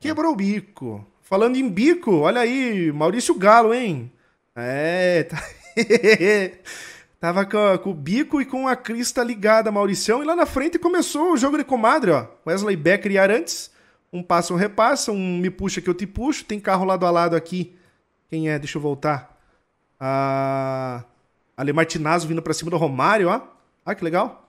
Quebrou 0.00 0.32
o 0.32 0.36
bico. 0.36 1.06
Falando 1.22 1.54
em 1.54 1.68
bico, 1.70 2.12
olha 2.18 2.40
aí, 2.40 2.90
Maurício 2.90 3.36
Galo, 3.36 3.72
hein? 3.72 4.10
É, 4.56 5.22
tá... 5.22 5.40
Tava 7.20 7.46
com, 7.46 7.78
com, 7.78 7.90
o 7.90 7.94
bico 7.94 8.40
e 8.40 8.44
com 8.44 8.66
a 8.66 8.74
crista 8.74 9.22
ligada, 9.22 9.70
Mauricião. 9.70 10.24
E 10.24 10.26
lá 10.26 10.34
na 10.34 10.44
frente 10.44 10.76
começou 10.76 11.32
o 11.32 11.36
jogo 11.36 11.56
de 11.56 11.62
comadre, 11.62 12.10
ó. 12.10 12.26
Wesley 12.44 12.74
Becker 12.74 13.12
e 13.12 13.18
Arantes. 13.18 13.70
Um 14.12 14.24
passa, 14.24 14.52
um 14.52 14.56
repassa, 14.56 15.12
um 15.12 15.38
me 15.38 15.48
puxa 15.48 15.80
que 15.80 15.88
eu 15.88 15.94
te 15.94 16.04
puxo. 16.04 16.44
Tem 16.44 16.58
carro 16.58 16.84
lado 16.84 17.06
a 17.06 17.10
lado 17.12 17.36
aqui 17.36 17.76
quem 18.32 18.48
é? 18.48 18.58
Deixa 18.58 18.78
eu 18.78 18.82
voltar. 18.82 19.38
Ah, 20.00 21.04
Ale 21.54 21.70
Martinazzo 21.70 22.26
vindo 22.26 22.40
para 22.40 22.54
cima 22.54 22.70
do 22.70 22.78
Romário, 22.78 23.28
ó. 23.28 23.42
Ah, 23.84 23.94
que 23.94 24.02
legal. 24.02 24.48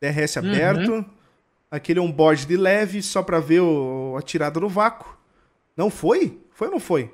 DRS 0.00 0.36
uhum. 0.36 0.48
aberto. 0.48 0.92
Uhum. 0.92 1.04
Aquele 1.68 1.98
on-board 1.98 2.46
de 2.46 2.56
leve, 2.56 3.02
só 3.02 3.20
para 3.20 3.40
ver 3.40 3.62
o, 3.62 4.14
a 4.16 4.22
tirada 4.22 4.60
no 4.60 4.68
vácuo. 4.68 5.18
Não 5.76 5.90
foi? 5.90 6.40
Foi 6.52 6.68
ou 6.68 6.74
não 6.74 6.78
foi? 6.78 7.12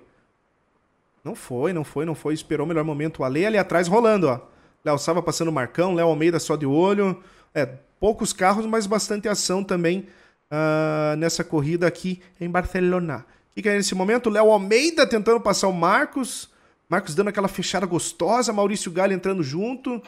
Não 1.25 1.35
foi, 1.35 1.73
não 1.73 1.83
foi, 1.83 2.05
não 2.05 2.15
foi. 2.15 2.35
Esperou 2.35 2.67
o 2.67 2.69
melhor 2.69 2.85
momento. 2.85 3.21
O 3.21 3.25
Ale 3.25 3.47
ali 3.47 3.57
atrás 3.57 3.89
rolando, 3.89 4.29
ó. 4.29 4.39
Léo 4.85 4.99
Sava 4.99 5.23
passando 5.23 5.49
o 5.49 5.53
Marcão, 5.53 5.95
Léo 5.95 6.09
Almeida 6.09 6.39
só 6.39 6.57
de 6.57 6.67
olho. 6.67 7.25
É, 7.55 7.65
poucos 7.99 8.35
carros, 8.35 8.67
mas 8.67 8.87
bastante 8.87 9.29
ação 9.29 9.65
também 9.65 10.07
uh, 10.51 11.17
nessa 11.17 11.43
corrida 11.43 11.87
aqui 11.87 12.21
em 12.39 12.51
Barcelona 12.51 13.25
que 13.63 13.69
é 13.69 13.77
nesse 13.77 13.95
momento? 13.95 14.31
Léo 14.31 14.51
Almeida 14.51 15.07
tentando 15.07 15.41
passar 15.41 15.69
o 15.69 15.73
Marcos. 15.73 16.51
Marcos 16.89 17.15
dando 17.15 17.29
aquela 17.29 17.49
fechada 17.49 17.87
gostosa. 17.87 18.53
Maurício 18.53 18.91
Galho 18.93 19.13
entrando 19.13 19.43
junto. 19.43 20.03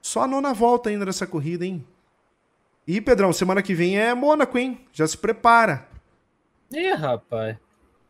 Só 0.00 0.22
a 0.22 0.26
nona 0.26 0.52
volta 0.52 0.90
ainda 0.90 1.06
nessa 1.06 1.26
corrida, 1.26 1.64
hein? 1.64 1.86
E, 2.86 3.00
Pedrão, 3.00 3.32
semana 3.32 3.62
que 3.62 3.74
vem 3.74 3.98
é 3.98 4.12
Mônaco, 4.12 4.58
hein? 4.58 4.80
Já 4.92 5.06
se 5.06 5.16
prepara. 5.16 5.88
Ih, 6.72 6.92
rapaz. 6.92 7.56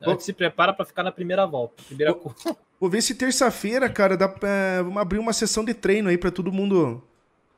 A 0.00 0.10
gente 0.10 0.24
se 0.24 0.32
prepara 0.32 0.72
para 0.72 0.84
ficar 0.84 1.02
na 1.02 1.12
primeira 1.12 1.46
volta. 1.46 1.82
Primeira... 1.86 2.12
Vou, 2.12 2.34
vou 2.80 2.90
ver 2.90 3.02
se 3.02 3.14
terça-feira, 3.14 3.88
cara, 3.88 4.16
dá 4.16 4.28
pra 4.28 4.48
é, 4.48 4.82
vamos 4.82 5.00
abrir 5.00 5.18
uma 5.18 5.32
sessão 5.32 5.64
de 5.64 5.74
treino 5.74 6.08
aí 6.08 6.18
para 6.18 6.30
todo 6.30 6.50
mundo, 6.50 7.02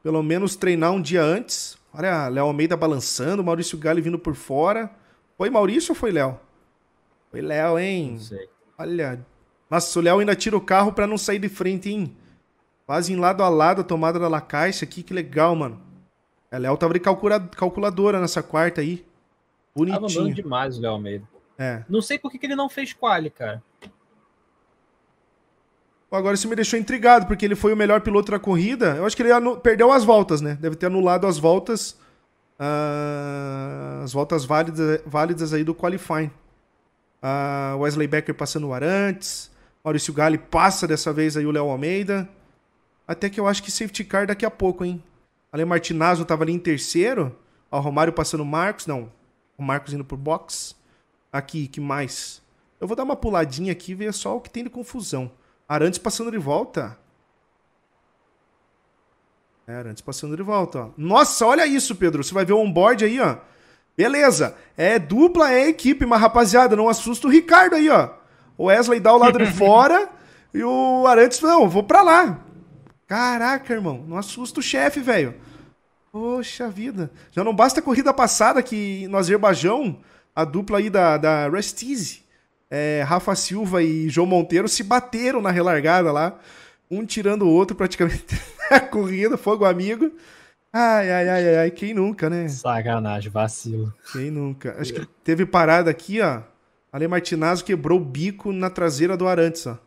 pelo 0.02 0.22
menos, 0.22 0.56
treinar 0.56 0.92
um 0.92 1.00
dia 1.00 1.22
antes. 1.22 1.78
Olha, 1.92 2.28
Léo 2.28 2.46
Almeida 2.46 2.76
balançando, 2.76 3.44
Maurício 3.44 3.78
Galho 3.78 4.02
vindo 4.02 4.18
por 4.18 4.34
fora. 4.34 4.90
Foi 5.38 5.48
Maurício 5.48 5.92
ou 5.92 5.96
foi 5.96 6.10
Léo? 6.10 6.38
Foi 7.34 7.40
Léo, 7.40 7.76
hein? 7.80 8.12
Não 8.12 8.20
sei. 8.20 8.48
Olha. 8.78 9.26
Nossa, 9.68 9.98
o 9.98 10.02
Léo 10.02 10.20
ainda 10.20 10.36
tira 10.36 10.56
o 10.56 10.60
carro 10.60 10.92
para 10.92 11.04
não 11.04 11.18
sair 11.18 11.40
de 11.40 11.48
frente, 11.48 11.90
hein? 11.90 12.16
Quase 12.86 13.16
lado 13.16 13.42
a 13.42 13.48
lado 13.48 13.80
a 13.80 13.84
tomada 13.84 14.20
da 14.20 14.28
La 14.28 14.40
Caixa 14.40 14.84
aqui, 14.84 15.02
que 15.02 15.12
legal, 15.12 15.56
mano. 15.56 15.80
É, 16.48 16.60
Léo 16.60 16.76
tava 16.76 16.94
de 16.94 17.00
calcula... 17.00 17.40
calculadora 17.40 18.20
nessa 18.20 18.40
quarta 18.40 18.82
aí. 18.82 19.04
Bonitinho. 19.74 20.26
Tava 20.26 20.32
demais 20.32 20.78
o 20.78 20.80
Léo 20.80 20.92
Almeida. 20.92 21.28
É. 21.58 21.82
Não 21.88 22.00
sei 22.00 22.20
por 22.20 22.30
que, 22.30 22.38
que 22.38 22.46
ele 22.46 22.54
não 22.54 22.68
fez 22.68 22.92
quali, 22.92 23.30
cara. 23.30 23.60
Agora 26.12 26.36
isso 26.36 26.48
me 26.48 26.54
deixou 26.54 26.78
intrigado, 26.78 27.26
porque 27.26 27.44
ele 27.44 27.56
foi 27.56 27.72
o 27.72 27.76
melhor 27.76 28.00
piloto 28.00 28.30
da 28.30 28.38
corrida. 28.38 28.94
Eu 28.94 29.06
acho 29.06 29.16
que 29.16 29.24
ele 29.24 29.30
perdeu 29.60 29.90
as 29.90 30.04
voltas, 30.04 30.40
né? 30.40 30.56
Deve 30.60 30.76
ter 30.76 30.86
anulado 30.86 31.26
as 31.26 31.36
voltas. 31.36 31.98
Uh, 32.60 34.04
as 34.04 34.12
voltas 34.12 34.44
válidas, 34.44 35.02
válidas 35.04 35.52
aí 35.52 35.64
do 35.64 35.74
qualifying. 35.74 36.30
Uh, 37.24 37.78
Wesley 37.78 38.06
Becker 38.06 38.34
passando 38.34 38.68
o 38.68 38.74
Arantes. 38.74 39.50
Maurício 39.82 40.12
Gali 40.12 40.36
passa 40.36 40.86
dessa 40.86 41.10
vez 41.10 41.38
aí 41.38 41.46
o 41.46 41.50
Léo 41.50 41.70
Almeida. 41.70 42.28
Até 43.08 43.30
que 43.30 43.40
eu 43.40 43.48
acho 43.48 43.62
que 43.62 43.70
safety 43.70 44.04
car 44.04 44.26
daqui 44.26 44.44
a 44.44 44.50
pouco, 44.50 44.84
hein? 44.84 45.02
Ale 45.50 45.64
Martinazzo 45.64 46.24
tava 46.26 46.44
ali 46.44 46.52
em 46.52 46.58
terceiro. 46.58 47.34
Ó, 47.70 47.80
Romário 47.80 48.12
passando 48.12 48.42
o 48.42 48.46
Marcos. 48.46 48.86
Não, 48.86 49.10
o 49.56 49.62
Marcos 49.62 49.94
indo 49.94 50.04
por 50.04 50.18
box. 50.18 50.76
Aqui, 51.32 51.66
que 51.66 51.80
mais? 51.80 52.42
Eu 52.78 52.86
vou 52.86 52.96
dar 52.96 53.04
uma 53.04 53.16
puladinha 53.16 53.72
aqui 53.72 53.92
e 53.92 53.94
ver 53.94 54.12
só 54.12 54.36
o 54.36 54.40
que 54.40 54.50
tem 54.50 54.62
de 54.62 54.70
confusão. 54.70 55.30
Arantes 55.66 55.98
passando 55.98 56.30
de 56.30 56.38
volta. 56.38 56.98
É, 59.66 59.74
Arantes 59.74 60.02
passando 60.02 60.36
de 60.36 60.42
volta, 60.42 60.78
ó. 60.78 60.90
Nossa, 60.96 61.46
olha 61.46 61.66
isso, 61.66 61.96
Pedro. 61.96 62.22
Você 62.22 62.34
vai 62.34 62.44
ver 62.44 62.52
o 62.52 62.60
onboard 62.60 63.04
aí, 63.04 63.18
ó. 63.18 63.38
Beleza. 63.96 64.56
É 64.76 64.98
dupla, 64.98 65.52
é 65.52 65.68
equipe, 65.68 66.04
mas 66.04 66.20
rapaziada, 66.20 66.76
não 66.76 66.88
assusta 66.88 67.26
o 67.26 67.30
Ricardo 67.30 67.74
aí, 67.76 67.88
ó. 67.88 68.10
O 68.56 68.66
Wesley 68.66 69.00
dá 69.00 69.12
o 69.14 69.18
lado 69.18 69.38
de 69.38 69.46
fora 69.52 70.08
e 70.52 70.62
o 70.62 71.06
Arantes, 71.06 71.40
não, 71.40 71.68
vou 71.68 71.82
pra 71.82 72.02
lá. 72.02 72.40
Caraca, 73.06 73.72
irmão, 73.72 74.04
não 74.06 74.16
assusta 74.16 74.60
o 74.60 74.62
chefe, 74.62 75.00
velho. 75.00 75.34
Poxa 76.10 76.68
vida. 76.68 77.10
Já 77.32 77.42
não 77.42 77.54
basta 77.54 77.80
a 77.80 77.82
corrida 77.82 78.14
passada 78.14 78.62
que 78.62 79.06
no 79.08 79.16
Azerbaijão, 79.16 79.98
a 80.34 80.44
dupla 80.44 80.78
aí 80.78 80.88
da, 80.88 81.16
da 81.16 81.48
Restize, 81.48 82.24
é, 82.70 83.04
Rafa 83.06 83.34
Silva 83.34 83.82
e 83.82 84.08
João 84.08 84.26
Monteiro 84.26 84.68
se 84.68 84.82
bateram 84.82 85.40
na 85.40 85.50
relargada 85.50 86.12
lá, 86.12 86.38
um 86.90 87.04
tirando 87.04 87.42
o 87.42 87.50
outro 87.50 87.76
praticamente 87.76 88.40
a 88.70 88.80
corrida, 88.80 89.36
fogo 89.36 89.64
amigo. 89.64 90.12
Ai, 90.76 91.08
ai, 91.08 91.28
ai, 91.28 91.56
ai, 91.56 91.70
quem 91.70 91.94
nunca, 91.94 92.28
né? 92.28 92.48
Sacanagem, 92.48 93.30
vacilo. 93.30 93.94
Quem 94.10 94.28
nunca? 94.28 94.74
Acho 94.80 94.92
que 94.92 95.06
teve 95.22 95.46
parada 95.46 95.88
aqui, 95.88 96.20
ó. 96.20 96.42
Ale 96.92 97.06
Martinazzo 97.06 97.64
quebrou 97.64 98.00
o 98.00 98.04
bico 98.04 98.52
na 98.52 98.68
traseira 98.68 99.16
do 99.16 99.28
Arantes, 99.28 99.68
ó. 99.68 99.78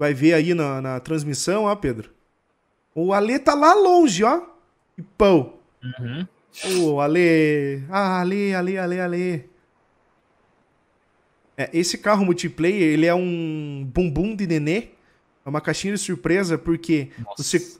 Vai 0.00 0.12
ver 0.12 0.34
aí 0.34 0.54
na, 0.54 0.82
na 0.82 0.98
transmissão, 0.98 1.66
ó, 1.66 1.76
Pedro. 1.76 2.10
O 2.92 3.12
Ale 3.12 3.38
tá 3.38 3.54
lá 3.54 3.74
longe, 3.74 4.24
ó. 4.24 4.42
E 4.98 5.02
pão. 5.02 5.54
Uhum. 5.84 6.26
Ô, 6.82 7.00
Ale. 7.00 7.84
Ah, 7.88 8.20
Ale, 8.20 8.52
Ale, 8.56 8.78
Ale, 8.78 9.00
Ale. 9.00 9.50
É, 11.56 11.70
esse 11.72 11.96
carro 11.96 12.24
multiplayer, 12.24 12.92
ele 12.94 13.06
é 13.06 13.14
um 13.14 13.88
bumbum 13.88 14.34
de 14.34 14.48
nenê. 14.48 14.88
É 15.46 15.48
uma 15.48 15.60
caixinha 15.60 15.94
de 15.94 16.00
surpresa, 16.00 16.58
porque 16.58 17.10
você, 17.36 17.78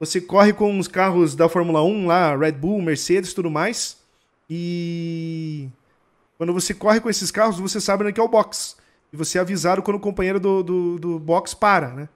você 0.00 0.18
corre 0.18 0.54
com 0.54 0.78
os 0.78 0.88
carros 0.88 1.36
da 1.36 1.46
Fórmula 1.46 1.84
1 1.84 2.06
lá, 2.06 2.34
Red 2.34 2.52
Bull, 2.52 2.80
Mercedes 2.80 3.34
tudo 3.34 3.50
mais. 3.50 3.98
E 4.48 5.68
quando 6.38 6.54
você 6.54 6.72
corre 6.72 7.00
com 7.00 7.10
esses 7.10 7.30
carros, 7.30 7.60
você 7.60 7.78
sabe 7.78 8.04
onde 8.04 8.18
é, 8.18 8.22
é 8.22 8.24
o 8.24 8.28
box. 8.28 8.76
E 9.12 9.16
você 9.16 9.36
é 9.36 9.42
avisado 9.42 9.82
quando 9.82 9.98
o 9.98 10.00
companheiro 10.00 10.40
do, 10.40 10.62
do, 10.62 10.98
do 10.98 11.18
box 11.18 11.52
para, 11.52 11.88
né? 11.88 12.08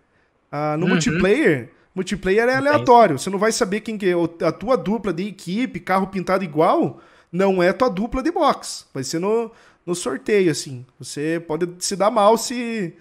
Ah, 0.51 0.77
no 0.79 0.85
uhum. 0.85 0.93
multiplayer, 0.93 1.71
multiplayer 1.95 2.49
é 2.49 2.57
aleatório. 2.57 3.19
Você 3.19 3.29
não 3.29 3.39
vai 3.39 3.53
saber 3.53 3.81
quem 3.81 3.99
que 3.99 4.07
é. 4.07 4.47
A 4.47 4.51
tua 4.51 4.77
dupla 4.77 5.13
de 5.13 5.27
equipe, 5.27 5.79
carro 5.79 6.07
pintado 6.07 6.43
igual, 6.43 7.01
não 7.31 7.63
é 7.63 7.71
tua 7.73 7.91
dupla 7.91 8.23
de 8.23 8.31
box. 8.31 8.87
Vai 8.95 9.05
ser 9.05 9.19
no, 9.19 9.51
no 9.85 9.95
sorteio, 9.95 10.51
assim. 10.51 10.87
Você 10.99 11.43
pode 11.47 11.69
se 11.81 11.95
dar 11.95 12.11
mal 12.11 12.39
se, 12.39 12.95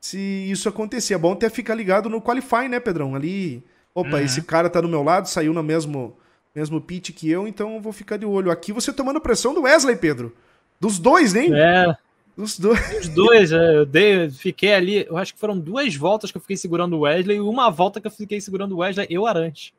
se 0.00 0.18
isso 0.48 0.68
acontecer. 0.68 1.14
É 1.14 1.18
bom 1.18 1.32
até 1.32 1.50
ficar 1.50 1.74
ligado 1.74 2.08
no 2.08 2.22
Qualify, 2.22 2.68
né, 2.68 2.78
Pedrão? 2.78 3.16
Ali, 3.16 3.64
opa, 3.94 4.16
uhum. 4.16 4.18
esse 4.18 4.42
cara 4.42 4.70
tá 4.70 4.80
do 4.80 4.88
meu 4.88 5.02
lado, 5.02 5.28
saiu 5.28 5.52
no 5.52 5.62
mesmo, 5.62 6.16
mesmo 6.54 6.80
pitch 6.80 7.10
que 7.10 7.30
eu, 7.30 7.46
então 7.46 7.74
eu 7.74 7.80
vou 7.80 7.92
ficar 7.92 8.16
de 8.16 8.26
olho. 8.26 8.50
Aqui 8.50 8.72
você 8.72 8.92
tomando 8.92 9.20
pressão 9.20 9.54
do 9.54 9.62
Wesley, 9.62 9.96
Pedro. 9.96 10.34
Dos 10.80 10.98
dois, 10.98 11.32
nem? 11.32 11.52
É. 11.54 11.96
Dos 12.36 12.58
dois. 12.58 13.00
Os 13.00 13.08
dois, 13.08 13.52
é, 13.52 13.76
eu 13.76 13.86
dei, 13.86 14.30
fiquei 14.30 14.74
ali, 14.74 15.06
eu 15.08 15.16
acho 15.16 15.34
que 15.34 15.40
foram 15.40 15.58
duas 15.58 15.94
voltas 15.94 16.30
que 16.30 16.36
eu 16.36 16.40
fiquei 16.40 16.56
segurando 16.56 16.96
o 16.96 17.00
Wesley 17.00 17.36
e 17.36 17.40
uma 17.40 17.70
volta 17.70 18.00
que 18.00 18.06
eu 18.06 18.10
fiquei 18.10 18.40
segurando 18.40 18.74
o 18.74 18.78
Wesley 18.78 19.06
e 19.08 19.18
o 19.18 19.26
Arante. 19.26 19.74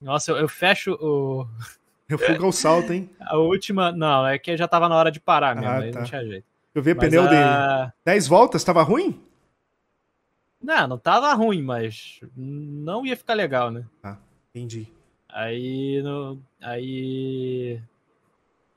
Nossa, 0.00 0.32
eu, 0.32 0.36
eu 0.36 0.48
fecho 0.48 0.92
o, 0.94 1.46
Refuga 2.18 2.46
o 2.46 2.52
salto, 2.52 2.92
hein? 2.92 3.08
A 3.20 3.38
última, 3.38 3.92
não, 3.92 4.26
é 4.26 4.38
que 4.38 4.56
já 4.56 4.68
tava 4.68 4.88
na 4.88 4.96
hora 4.96 5.10
de 5.10 5.20
parar 5.20 5.54
mesmo, 5.54 5.70
ah, 5.70 5.78
aí 5.78 5.90
tá. 5.90 6.00
não 6.00 6.06
tinha 6.06 6.24
jeito. 6.24 6.44
Eu 6.74 6.82
vi 6.82 6.94
pneu 6.94 7.22
a... 7.22 7.26
dele. 7.26 7.92
10 8.04 8.26
voltas, 8.28 8.64
tava 8.64 8.82
ruim? 8.82 9.20
Não, 10.62 10.86
não 10.86 10.98
tava 10.98 11.32
ruim, 11.34 11.62
mas 11.62 12.20
não 12.36 13.04
ia 13.04 13.16
ficar 13.16 13.34
legal, 13.34 13.70
né? 13.70 13.84
Ah, 14.02 14.16
entendi. 14.50 14.86
Aí, 15.28 16.00
no, 16.02 16.38
aí 16.60 17.80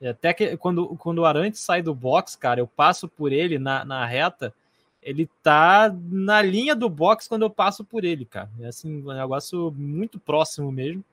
até 0.04 0.34
que 0.34 0.56
quando, 0.56 0.88
quando 0.96 1.18
o 1.18 1.24
Arantes 1.24 1.60
sai 1.60 1.80
do 1.80 1.94
box, 1.94 2.36
cara, 2.36 2.60
eu 2.60 2.66
passo 2.66 3.08
por 3.08 3.32
ele 3.32 3.58
na, 3.58 3.84
na 3.84 4.04
reta, 4.04 4.52
ele 5.02 5.30
tá 5.42 5.94
na 6.10 6.42
linha 6.42 6.74
do 6.74 6.88
box 6.88 7.28
quando 7.28 7.42
eu 7.42 7.50
passo 7.50 7.84
por 7.84 8.04
ele, 8.04 8.24
cara. 8.24 8.50
É 8.60 8.66
assim, 8.66 9.02
um 9.02 9.12
negócio 9.12 9.72
muito 9.76 10.18
próximo 10.18 10.70
mesmo. 10.70 11.04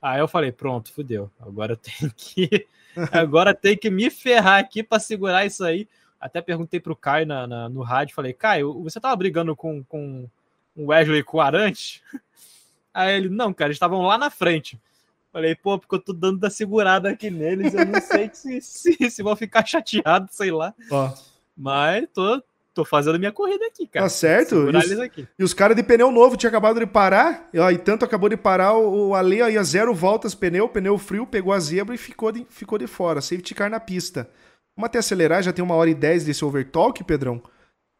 Aí 0.00 0.20
eu 0.20 0.28
falei, 0.28 0.52
pronto, 0.52 0.92
fudeu. 0.92 1.30
Agora 1.40 1.72
eu 1.72 1.76
tenho 1.76 2.12
que. 2.14 2.66
Agora 3.12 3.54
tem 3.54 3.76
que 3.76 3.90
me 3.90 4.10
ferrar 4.10 4.58
aqui 4.58 4.82
para 4.82 4.98
segurar 4.98 5.46
isso 5.46 5.64
aí. 5.64 5.88
Até 6.20 6.42
perguntei 6.42 6.78
pro 6.78 6.94
Caio 6.94 7.26
na, 7.26 7.46
na, 7.46 7.68
no 7.68 7.82
rádio, 7.82 8.14
falei, 8.14 8.32
Caio, 8.34 8.82
você 8.82 9.00
tava 9.00 9.16
brigando 9.16 9.56
com, 9.56 9.82
com 9.84 10.28
o 10.76 10.86
Wesley 10.86 11.22
com 11.22 11.38
o 11.38 11.40
Arante? 11.40 12.02
Aí 12.92 13.16
ele, 13.16 13.28
não, 13.28 13.54
cara, 13.54 13.68
eles 13.68 13.76
estavam 13.76 14.02
lá 14.02 14.18
na 14.18 14.30
frente. 14.30 14.78
Falei, 15.32 15.54
pô, 15.54 15.78
porque 15.78 15.94
eu 15.94 16.00
tô 16.00 16.12
dando 16.12 16.38
da 16.38 16.50
segurada 16.50 17.08
aqui 17.08 17.30
neles, 17.30 17.72
eu 17.72 17.86
não 17.86 18.00
sei 18.00 18.30
se, 18.32 18.60
se, 18.60 19.10
se 19.10 19.22
vão 19.22 19.36
ficar 19.36 19.64
chateados, 19.64 20.34
sei 20.34 20.50
lá. 20.50 20.74
Ó. 20.90 21.12
Mas 21.56 22.06
tô, 22.12 22.42
tô 22.74 22.84
fazendo 22.84 23.18
minha 23.18 23.30
corrida 23.30 23.64
aqui, 23.66 23.86
cara. 23.86 24.04
Tá 24.04 24.10
certo. 24.10 24.68
E 24.70 24.76
os, 24.76 25.26
e 25.38 25.44
os 25.44 25.54
caras 25.54 25.76
de 25.76 25.82
pneu 25.84 26.10
novo 26.10 26.36
tinham 26.36 26.48
acabado 26.48 26.80
de 26.80 26.86
parar. 26.86 27.48
E, 27.52 27.58
ó, 27.58 27.70
e 27.70 27.78
tanto 27.78 28.04
acabou 28.04 28.28
de 28.28 28.36
parar, 28.36 28.74
o, 28.74 29.08
o 29.08 29.14
Ale 29.14 29.36
ia 29.36 29.62
zero 29.62 29.94
voltas, 29.94 30.34
pneu, 30.34 30.68
pneu 30.68 30.98
frio, 30.98 31.26
pegou 31.26 31.52
a 31.52 31.60
zebra 31.60 31.94
e 31.94 31.98
ficou 31.98 32.32
de, 32.32 32.44
ficou 32.50 32.76
de 32.76 32.88
fora. 32.88 33.20
Safety 33.20 33.54
car 33.54 33.70
na 33.70 33.78
pista. 33.78 34.28
Vamos 34.80 34.88
até 34.88 34.98
acelerar, 34.98 35.42
já 35.42 35.52
tem 35.52 35.62
uma 35.62 35.74
hora 35.74 35.90
e 35.90 35.94
dez 35.94 36.24
desse 36.24 36.42
overtalk, 36.42 37.04
Pedrão. 37.04 37.42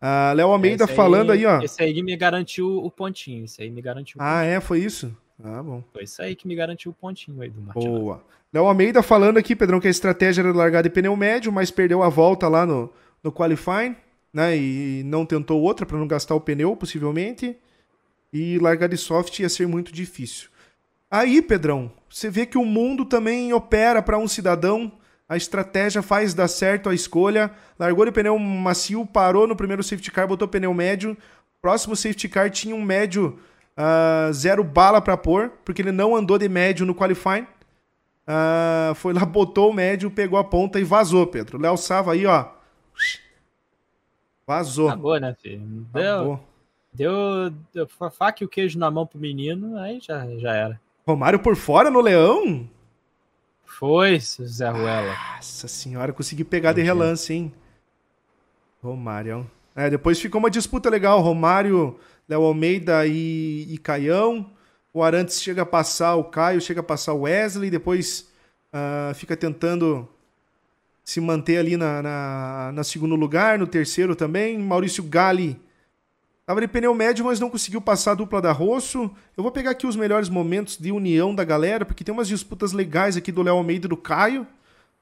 Uh, 0.03 0.35
Léo 0.35 0.49
Almeida 0.49 0.87
aí, 0.87 0.95
falando 0.95 1.31
aí, 1.31 1.45
ó. 1.45 1.61
Esse 1.61 1.83
aí 1.83 2.03
me 2.03 2.17
garantiu 2.17 2.79
o 2.79 2.91
pontinho. 2.91 3.45
Esse 3.45 3.63
aí 3.63 3.71
me 3.71 3.83
garantiu 3.83 4.17
Ah, 4.19 4.43
é? 4.43 4.59
Foi 4.61 4.79
isso? 4.79 5.15
Ah, 5.45 5.63
bom. 5.63 5.85
Foi 5.93 6.05
isso 6.05 6.23
aí 6.23 6.35
que 6.35 6.49
me 6.49 6.55
garantiu 6.55 6.91
o 6.91 6.95
pontinho 6.95 7.43
aí 7.43 7.51
do 7.51 7.61
Martin. 7.61 7.87
Boa. 7.87 8.25
Léo 8.51 8.65
Almeida 8.65 9.03
falando 9.03 9.37
aqui, 9.37 9.55
Pedrão, 9.55 9.79
que 9.79 9.89
a 9.89 9.91
estratégia 9.91 10.41
era 10.41 10.53
largar 10.53 10.83
de 10.83 10.89
pneu 10.89 11.15
médio, 11.15 11.53
mas 11.53 11.71
perdeu 11.71 12.03
a 12.03 12.09
volta 12.09 12.49
lá 12.49 12.65
no, 12.65 12.91
no 13.23 13.31
qualifying 13.31 13.95
né? 14.33 14.57
E 14.57 15.03
não 15.05 15.27
tentou 15.27 15.61
outra 15.61 15.85
para 15.85 15.99
não 15.99 16.07
gastar 16.07 16.35
o 16.35 16.41
pneu, 16.41 16.75
possivelmente. 16.75 17.59
E 18.33 18.59
largar 18.59 18.89
de 18.89 18.97
soft 18.97 19.39
ia 19.39 19.51
ser 19.51 19.69
muito 19.69 19.93
difícil. 19.93 20.49
Aí, 21.11 21.43
Pedrão, 21.43 21.93
você 22.09 22.31
vê 22.31 22.47
que 22.47 22.57
o 22.57 22.65
mundo 22.65 23.05
também 23.05 23.53
opera 23.53 24.01
para 24.01 24.17
um 24.17 24.27
cidadão. 24.27 24.91
A 25.31 25.37
estratégia 25.37 26.03
faz 26.03 26.35
dar 26.35 26.49
certo 26.49 26.89
a 26.89 26.95
escolha. 26.95 27.53
Largou 27.79 28.05
de 28.05 28.11
pneu 28.11 28.37
macio, 28.37 29.07
parou 29.07 29.47
no 29.47 29.55
primeiro 29.55 29.81
safety 29.81 30.11
car, 30.11 30.27
botou 30.27 30.49
pneu 30.49 30.75
médio. 30.75 31.17
Próximo 31.63 31.95
safety 31.95 32.29
car 32.29 32.51
tinha 32.51 32.75
um 32.75 32.83
médio 32.83 33.39
uh, 33.79 34.33
zero 34.33 34.65
bala 34.65 35.01
para 35.01 35.17
pôr, 35.17 35.53
porque 35.65 35.83
ele 35.83 35.93
não 35.93 36.17
andou 36.17 36.37
de 36.37 36.49
médio 36.49 36.85
no 36.85 36.97
qualifying. 36.97 37.47
Uh, 38.27 38.93
foi 38.97 39.13
lá, 39.13 39.23
botou 39.25 39.71
o 39.71 39.73
médio, 39.73 40.11
pegou 40.11 40.37
a 40.37 40.43
ponta 40.43 40.81
e 40.81 40.83
vazou, 40.83 41.25
Pedro. 41.29 41.61
Léo 41.61 41.77
Sava 41.77 42.13
aí, 42.13 42.27
ó. 42.27 42.47
Vazou. 44.45 44.89
Acabou, 44.89 45.17
né, 45.21 45.37
filho? 45.41 45.87
Deu, 45.93 46.41
deu, 46.93 47.51
deu 47.73 47.89
faca 48.11 48.43
e 48.43 48.45
o 48.45 48.49
queijo 48.49 48.81
na 48.81 48.91
mão 48.91 49.07
pro 49.07 49.17
menino, 49.17 49.79
aí 49.79 50.01
já, 50.01 50.27
já 50.39 50.53
era. 50.53 50.81
Romário 51.07 51.39
por 51.39 51.55
fora 51.55 51.89
no 51.89 52.01
Leão? 52.01 52.69
Foi, 53.81 54.21
Zé 54.21 54.69
Ruela. 54.69 55.17
Nossa 55.37 55.67
senhora, 55.67 56.13
consegui 56.13 56.45
pegar 56.45 56.73
Entendi. 56.73 56.83
de 56.83 56.87
relance, 56.87 57.33
hein? 57.33 57.51
Romário. 58.83 59.51
É, 59.75 59.89
depois 59.89 60.21
ficou 60.21 60.39
uma 60.39 60.51
disputa 60.51 60.91
legal. 60.91 61.19
Romário, 61.23 61.99
Léo 62.29 62.43
Almeida 62.43 63.07
e, 63.07 63.67
e 63.73 63.79
Caião. 63.79 64.51
O 64.93 65.03
Arantes 65.03 65.41
chega 65.43 65.63
a 65.63 65.67
passar 65.67 66.17
o 66.17 66.25
Caio, 66.25 66.61
chega 66.61 66.81
a 66.81 66.83
passar 66.83 67.15
o 67.15 67.23
Wesley. 67.23 67.71
Depois 67.71 68.31
uh, 68.71 69.15
fica 69.15 69.35
tentando 69.35 70.07
se 71.03 71.19
manter 71.19 71.57
ali 71.57 71.79
na, 71.79 72.03
na, 72.03 72.73
na, 72.75 72.85
segundo 72.85 73.15
lugar, 73.15 73.59
no 73.59 73.67
terceiro 73.67 74.15
também. 74.15 74.59
Maurício 74.59 75.03
Gali 75.03 75.59
estava 76.51 76.61
de 76.61 76.67
pneu 76.67 76.93
médio, 76.93 77.25
mas 77.25 77.39
não 77.39 77.49
conseguiu 77.49 77.81
passar 77.81 78.11
a 78.11 78.15
dupla 78.15 78.43
da 78.43 78.51
Rosso. 78.51 79.09
Eu 79.37 79.43
vou 79.45 79.53
pegar 79.53 79.71
aqui 79.71 79.87
os 79.87 79.95
melhores 79.95 80.29
momentos 80.29 80.77
de 80.77 80.91
união 80.91 81.33
da 81.33 81.45
galera, 81.45 81.85
porque 81.85 82.03
tem 82.03 82.13
umas 82.13 82.27
disputas 82.27 82.73
legais 82.73 83.17
aqui 83.17 83.31
do 83.31 83.41
Léo 83.41 83.55
Almeida 83.55 83.87
e 83.87 83.89
do 83.89 83.97
Caio. 83.97 84.45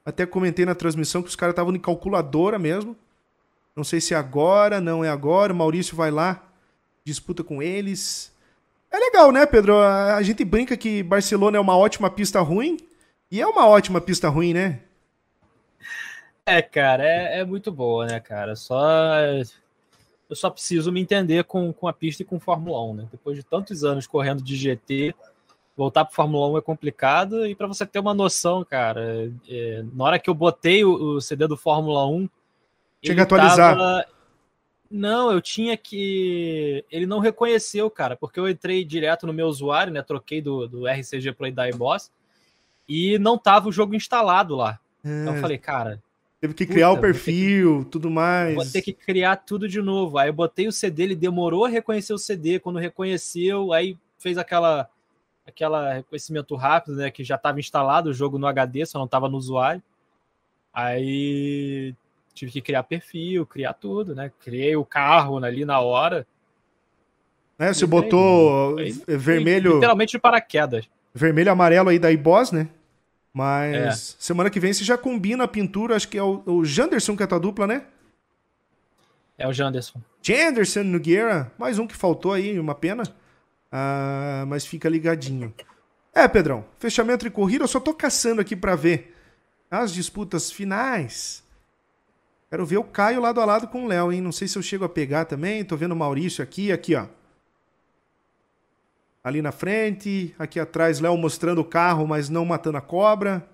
Até 0.05 0.27
comentei 0.27 0.63
na 0.63 0.75
transmissão 0.75 1.23
que 1.23 1.27
os 1.27 1.35
caras 1.35 1.53
estavam 1.53 1.75
em 1.75 1.79
calculadora 1.79 2.59
mesmo. 2.59 2.95
Não 3.75 3.83
sei 3.83 3.99
se 3.99 4.13
é 4.13 4.17
agora, 4.17 4.79
não 4.79 5.03
é 5.03 5.09
agora. 5.09 5.51
O 5.51 5.55
Maurício 5.55 5.95
vai 5.95 6.11
lá, 6.11 6.39
disputa 7.03 7.43
com 7.43 7.63
eles. 7.63 8.31
É 8.91 8.99
legal, 8.99 9.31
né, 9.31 9.43
Pedro? 9.47 9.75
A 9.79 10.21
gente 10.21 10.45
brinca 10.45 10.77
que 10.77 11.01
Barcelona 11.01 11.57
é 11.57 11.59
uma 11.59 11.75
ótima 11.75 12.11
pista 12.11 12.39
ruim. 12.41 12.77
E 13.31 13.41
é 13.41 13.47
uma 13.47 13.67
ótima 13.67 13.99
pista 13.99 14.29
ruim, 14.29 14.53
né? 14.53 14.81
É, 16.45 16.61
cara, 16.61 17.03
é, 17.03 17.39
é 17.39 17.45
muito 17.45 17.71
boa, 17.71 18.05
né, 18.05 18.19
cara? 18.19 18.55
Só 18.55 18.79
eu 20.29 20.35
só 20.35 20.49
preciso 20.49 20.91
me 20.91 21.01
entender 21.01 21.43
com, 21.43 21.73
com 21.73 21.87
a 21.87 21.93
pista 21.93 22.21
e 22.21 22.25
com 22.25 22.39
Fórmula 22.39 22.85
1, 22.85 22.93
né? 22.93 23.07
Depois 23.11 23.35
de 23.35 23.43
tantos 23.43 23.83
anos 23.83 24.05
correndo 24.05 24.43
de 24.43 24.55
GT, 24.55 25.15
voltar 25.75 26.05
para 26.05 26.13
Fórmula 26.13 26.47
1 26.49 26.57
é 26.57 26.61
complicado. 26.61 27.47
E 27.47 27.55
para 27.55 27.65
você 27.65 27.85
ter 27.85 27.99
uma 27.99 28.13
noção, 28.13 28.63
cara, 28.63 29.31
é, 29.49 29.83
na 29.91 30.03
hora 30.03 30.19
que 30.19 30.29
eu 30.29 30.35
botei 30.35 30.85
o, 30.85 31.15
o 31.15 31.21
CD 31.21 31.47
do 31.47 31.57
Fórmula 31.57 32.05
1. 32.05 32.29
Tinha 33.01 33.15
que 33.15 33.21
atualizar. 33.21 33.75
Tava... 33.75 34.05
Não, 34.91 35.31
eu 35.31 35.41
tinha 35.41 35.75
que. 35.77 36.83
Ele 36.91 37.05
não 37.05 37.19
reconheceu, 37.19 37.89
cara, 37.89 38.15
porque 38.15 38.39
eu 38.39 38.49
entrei 38.49 38.83
direto 38.83 39.25
no 39.25 39.33
meu 39.33 39.47
usuário, 39.47 39.93
né? 39.93 40.01
Troquei 40.01 40.41
do, 40.41 40.67
do 40.67 40.87
RCG 40.87 41.31
Play 41.33 41.51
da 41.51 41.69
iBoss 41.69 42.11
e 42.87 43.17
não 43.19 43.37
tava 43.37 43.69
o 43.69 43.71
jogo 43.71 43.95
instalado 43.95 44.55
lá. 44.55 44.79
É. 45.03 45.21
Então 45.21 45.33
eu 45.33 45.37
é. 45.37 45.41
falei, 45.41 45.57
cara, 45.57 46.01
Teve 46.41 46.53
que 46.53 46.65
criar 46.65 46.89
Puta, 46.89 46.99
o 46.99 47.01
perfil, 47.01 47.83
que... 47.83 47.91
tudo 47.91 48.09
mais. 48.09 48.55
Vou 48.55 48.65
ter 48.65 48.81
que 48.81 48.93
criar 48.93 49.35
tudo 49.35 49.67
de 49.67 49.81
novo. 49.81 50.17
Aí 50.17 50.29
eu 50.29 50.33
botei 50.33 50.67
o 50.67 50.71
CD, 50.71 51.03
ele 51.03 51.15
demorou 51.15 51.65
a 51.65 51.69
reconhecer 51.69 52.13
o 52.13 52.17
CD. 52.17 52.59
Quando 52.59 52.79
reconheceu, 52.79 53.73
aí 53.73 53.97
fez 54.17 54.37
aquela 54.37 54.89
aquela 55.45 55.93
reconhecimento 55.93 56.55
rápido, 56.55 56.95
né? 56.95 57.11
Que 57.11 57.23
já 57.23 57.35
estava 57.35 57.59
instalado 57.59 58.09
o 58.09 58.13
jogo 58.13 58.37
no 58.37 58.47
HD, 58.47 58.85
só 58.85 58.97
não 58.97 59.05
estava 59.05 59.27
no 59.27 59.37
usuário. 59.37 59.83
Aí 60.73 61.93
tive 62.33 62.51
que 62.51 62.61
criar 62.61 62.83
perfil, 62.83 63.45
criar 63.45 63.73
tudo, 63.73 64.15
né? 64.15 64.31
Criei 64.39 64.75
o 64.75 64.85
carro 64.85 65.43
ali 65.43 65.65
na 65.65 65.81
hora. 65.81 66.25
Né, 67.57 67.73
você 67.73 67.85
botou 67.85 68.77
vermelho. 69.05 69.73
Literalmente 69.73 70.11
de 70.11 70.19
paraquedas. 70.19 70.85
Vermelho 71.13 71.49
e 71.49 71.51
amarelo 71.51 71.89
aí 71.89 71.99
da 71.99 72.09
iBoss, 72.09 72.53
né? 72.53 72.69
Mas 73.39 74.17
é. 74.19 74.21
semana 74.21 74.49
que 74.49 74.59
vem 74.59 74.73
você 74.73 74.83
já 74.83 74.97
combina 74.97 75.45
a 75.45 75.47
pintura, 75.47 75.95
acho 75.95 76.09
que 76.09 76.17
é 76.17 76.21
o, 76.21 76.43
o 76.45 76.65
Janderson 76.65 77.15
que 77.15 77.23
é 77.23 77.25
a 77.25 77.27
tua 77.27 77.39
dupla, 77.39 77.65
né? 77.65 77.85
É 79.37 79.47
o 79.47 79.53
Janderson. 79.53 80.01
Janderson 80.21 80.83
Nogueira, 80.83 81.49
mais 81.57 81.79
um 81.79 81.87
que 81.87 81.95
faltou 81.95 82.33
aí, 82.33 82.59
uma 82.59 82.75
pena. 82.75 83.03
Ah, 83.71 84.43
mas 84.45 84.65
fica 84.65 84.89
ligadinho. 84.89 85.53
É, 86.13 86.27
Pedrão, 86.27 86.65
fechamento 86.79 87.25
e 87.25 87.29
corrida, 87.29 87.63
eu 87.63 87.67
só 87.69 87.79
tô 87.79 87.93
caçando 87.93 88.41
aqui 88.41 88.57
para 88.57 88.75
ver 88.75 89.15
as 89.71 89.93
disputas 89.93 90.51
finais. 90.51 91.41
Quero 92.49 92.65
ver 92.65 92.77
o 92.77 92.83
Caio 92.83 93.21
lado 93.21 93.39
a 93.39 93.45
lado 93.45 93.69
com 93.69 93.85
o 93.85 93.87
Léo, 93.87 94.11
hein? 94.11 94.19
Não 94.19 94.33
sei 94.33 94.49
se 94.49 94.57
eu 94.57 94.61
chego 94.61 94.83
a 94.83 94.89
pegar 94.89 95.23
também. 95.23 95.63
Tô 95.63 95.77
vendo 95.77 95.93
o 95.93 95.95
Maurício 95.95 96.43
aqui, 96.43 96.73
aqui, 96.73 96.93
ó 96.93 97.05
ali 99.23 99.41
na 99.41 99.51
frente, 99.51 100.33
aqui 100.39 100.59
atrás 100.59 100.99
Léo 100.99 101.17
mostrando 101.17 101.59
o 101.61 101.65
carro, 101.65 102.07
mas 102.07 102.29
não 102.29 102.45
matando 102.45 102.77
a 102.77 102.81
cobra. 102.81 103.45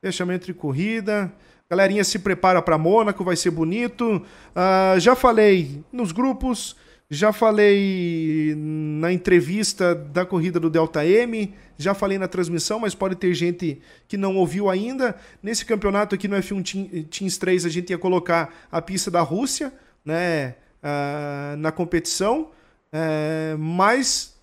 Fechamento 0.00 0.46
de 0.46 0.54
corrida. 0.54 1.32
Galerinha 1.70 2.02
se 2.02 2.18
prepara 2.18 2.62
para 2.62 2.78
Mônaco, 2.78 3.24
vai 3.24 3.36
ser 3.36 3.50
bonito. 3.50 4.24
Uh, 4.54 4.98
já 4.98 5.14
falei 5.14 5.84
nos 5.92 6.12
grupos, 6.12 6.74
já 7.10 7.32
falei 7.32 8.54
na 8.56 9.12
entrevista 9.12 9.94
da 9.94 10.24
corrida 10.24 10.58
do 10.58 10.70
Delta 10.70 11.04
M, 11.04 11.54
já 11.76 11.92
falei 11.92 12.16
na 12.16 12.26
transmissão, 12.26 12.80
mas 12.80 12.94
pode 12.94 13.16
ter 13.16 13.34
gente 13.34 13.82
que 14.06 14.16
não 14.16 14.36
ouviu 14.36 14.70
ainda. 14.70 15.14
Nesse 15.42 15.64
campeonato 15.64 16.14
aqui 16.14 16.26
no 16.26 16.36
F1 16.36 17.06
Teams 17.08 17.36
3 17.36 17.66
a 17.66 17.68
gente 17.68 17.90
ia 17.90 17.98
colocar 17.98 18.54
a 18.72 18.80
pista 18.80 19.10
da 19.10 19.20
Rússia, 19.20 19.72
né, 20.04 20.54
uh, 20.82 21.56
na 21.58 21.70
competição, 21.70 22.50
uh, 22.92 23.58
mas 23.58 24.37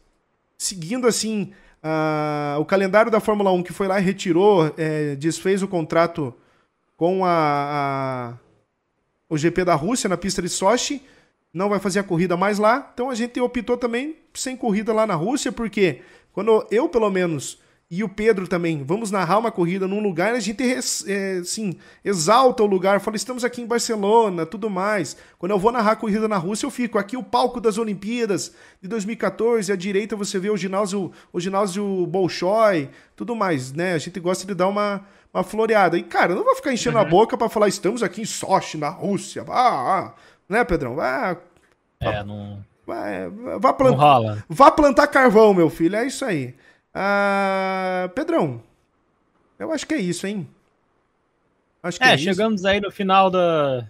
seguindo 0.58 1.08
assim 1.08 1.54
o 2.60 2.66
calendário 2.66 3.12
da 3.12 3.20
Fórmula 3.20 3.52
1 3.52 3.64
que 3.64 3.74
foi 3.74 3.88
lá 3.88 4.00
e 4.00 4.04
retirou, 4.04 4.74
é, 4.78 5.16
desfez 5.16 5.62
o 5.62 5.68
contrato 5.68 6.34
com 6.98 7.24
a, 7.24 7.30
a, 7.30 8.34
o 9.30 9.38
GP 9.38 9.66
da 9.66 9.76
Rússia 9.76 10.10
na 10.10 10.18
pista 10.18 10.42
de 10.42 10.50
Sochi, 10.50 11.04
não 11.54 11.70
vai 11.70 11.80
fazer 11.80 12.00
a 12.00 12.04
corrida 12.04 12.36
mais 12.36 12.58
lá. 12.58 12.90
Então 12.94 13.10
a 13.10 13.16
gente 13.16 13.40
optou 13.40 13.78
também 13.78 14.16
sem 14.34 14.58
corrida 14.58 14.94
lá 14.94 15.06
na 15.06 15.16
Rússia, 15.16 15.52
porque 15.52 16.02
quando 16.34 16.66
eu, 16.72 16.90
pelo 16.90 17.10
menos, 17.10 17.60
e 17.90 18.04
o 18.04 18.10
Pedro 18.10 18.48
também, 18.48 18.84
vamos 18.84 19.12
narrar 19.12 19.38
uma 19.38 19.52
corrida 19.52 19.88
num 19.88 20.02
lugar, 20.02 20.34
a 20.34 20.40
gente 20.40 20.64
é, 21.08 21.38
assim, 21.38 21.78
exalta 22.04 22.64
o 22.64 22.66
lugar, 22.66 23.00
fala, 23.00 23.16
estamos 23.16 23.44
aqui 23.44 23.62
em 23.62 23.68
Barcelona, 23.68 24.44
tudo 24.44 24.72
mais. 24.72 25.16
Quando 25.38 25.52
eu 25.52 25.60
vou 25.60 25.72
narrar 25.72 25.92
a 25.92 25.96
corrida 25.96 26.28
na 26.28 26.38
Rússia, 26.38 26.66
eu 26.66 26.72
fico 26.72 26.98
aqui 26.98 27.16
o 27.16 27.22
palco 27.22 27.62
das 27.62 27.78
Olimpíadas 27.78 28.54
de 28.82 28.88
2014, 28.88 29.72
à 29.72 29.76
direita 29.76 30.16
você 30.16 30.40
vê 30.40 30.50
o 30.50 30.58
ginásio, 30.58 31.12
o 31.32 31.40
ginásio 31.40 32.08
Bolshoi, 32.08 32.90
tudo 33.16 33.36
mais, 33.36 33.72
né? 33.72 33.94
A 33.94 34.00
gente 34.00 34.20
gosta 34.20 34.48
de 34.48 34.56
dar 34.56 34.68
uma, 34.68 35.06
uma 35.32 35.44
floreada. 35.44 35.96
E, 35.96 36.02
cara, 36.02 36.32
eu 36.32 36.38
não 36.38 36.44
vou 36.44 36.56
ficar 36.56 36.74
enchendo 36.74 36.98
uhum. 36.98 37.04
a 37.04 37.08
boca 37.08 37.38
para 37.38 37.50
falar, 37.50 37.68
estamos 37.68 38.02
aqui 38.02 38.22
em 38.22 38.26
Sochi, 38.26 38.80
na 38.80 38.90
Rússia. 38.90 39.46
Ah, 39.48 40.00
ah. 40.00 40.14
Né, 40.50 40.64
Pedrão? 40.64 41.00
Ah, 41.00 41.38
é, 42.02 42.24
não... 42.24 42.64
Vai, 42.86 43.30
vá, 43.60 43.74
plant... 43.74 43.98
vá 44.48 44.70
plantar 44.70 45.08
carvão, 45.08 45.56
meu 45.56 45.72
filho, 45.72 45.96
é 45.96 46.06
isso 46.06 46.24
aí. 46.24 46.54
Ah, 46.98 48.10
Pedrão, 48.16 48.64
eu 49.60 49.70
acho 49.74 49.86
que 49.86 49.94
é 49.94 49.98
isso, 49.98 50.26
hein? 50.26 50.48
Acho 51.84 52.00
que 52.00 52.06
é, 52.06 52.14
é 52.14 52.18
chegamos 52.18 52.64
aí 52.64 52.80
no 52.80 52.90
final 52.90 53.30
da, 53.30 53.86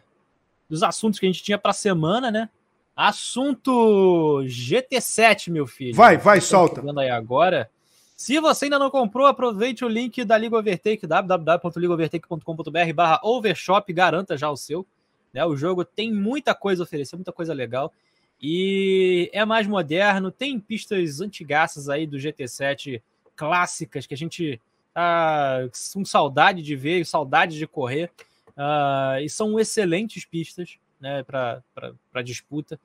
dos 0.67 0.81
assuntos 0.81 1.19
que 1.19 1.27
a 1.27 1.29
gente 1.31 1.43
tinha 1.43 1.59
para 1.59 1.71
semana, 1.71 2.31
né? 2.31 2.49
Assunto 2.95 4.41
GT7, 4.45 5.51
meu 5.51 5.67
filho. 5.67 5.93
Vai, 5.93 6.17
vai, 6.17 6.41
solta. 6.41 6.81
Vendo 6.81 6.99
aí 6.99 7.11
agora. 7.11 7.69
Se 8.15 8.39
você 8.39 8.65
ainda 8.65 8.79
não 8.79 8.89
comprou, 8.89 9.27
aproveite 9.27 9.85
o 9.85 9.89
link 9.89 10.23
da 10.25 10.35
Liga 10.37 10.57
Overtake, 10.57 11.05
www.ligaovertake.com.br 11.05 12.93
barra 12.95 13.19
overshop, 13.21 13.93
garanta 13.93 14.35
já 14.35 14.49
o 14.49 14.57
seu. 14.57 14.83
Né? 15.31 15.45
O 15.45 15.55
jogo 15.55 15.85
tem 15.85 16.11
muita 16.11 16.55
coisa 16.55 16.81
a 16.81 16.85
oferecer, 16.85 17.17
muita 17.17 17.33
coisa 17.33 17.53
legal. 17.53 17.93
E 18.41 19.29
é 19.33 19.43
mais 19.45 19.65
moderno, 19.65 20.31
tem 20.31 20.59
pistas 20.59 21.21
antigaças 21.21 21.89
aí 21.89 22.05
do 22.05 22.17
GT7 22.17 23.01
clássicas 23.35 24.05
que 24.05 24.13
a 24.13 24.17
gente 24.17 24.61
tá 24.93 25.67
com 25.93 26.05
saudade 26.05 26.61
de 26.61 26.75
ver, 26.75 27.05
saudade 27.05 27.57
de 27.57 27.67
correr. 27.67 28.11
Uh, 28.57 29.19
e 29.21 29.29
são 29.29 29.59
excelentes 29.59 30.25
pistas 30.25 30.77
né, 30.99 31.23
para 31.23 32.21
disputa. 32.23 32.79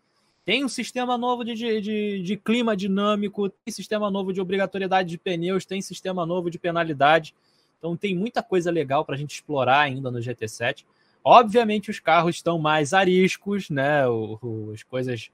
Tem 0.44 0.64
um 0.64 0.68
sistema 0.68 1.16
novo 1.16 1.44
de, 1.44 1.54
de, 1.54 2.22
de, 2.22 2.36
clima 2.36 2.76
dinâmico, 2.76 3.48
tem 3.48 3.72
sistema 3.72 4.10
novo 4.10 4.32
de 4.32 4.40
obrigatoriedade 4.40 5.08
de 5.08 5.18
pneus, 5.18 5.64
tem 5.64 5.80
sistema 5.80 6.26
novo 6.26 6.50
de 6.50 6.58
penalidade. 6.58 7.34
Então 7.78 7.96
tem 7.96 8.16
muita 8.16 8.42
coisa 8.42 8.70
legal 8.70 9.04
para 9.04 9.14
a 9.14 9.18
gente 9.18 9.34
explorar 9.34 9.80
ainda 9.80 10.10
no 10.10 10.18
GT7. 10.18 10.84
Obviamente 11.22 11.90
os 11.90 12.00
carros 12.00 12.36
estão 12.36 12.58
mais 12.58 12.92
ariscos, 12.92 13.70
né? 13.70 14.08
O, 14.08 14.38
o, 14.42 14.72
as 14.74 14.82
coisas 14.82 15.30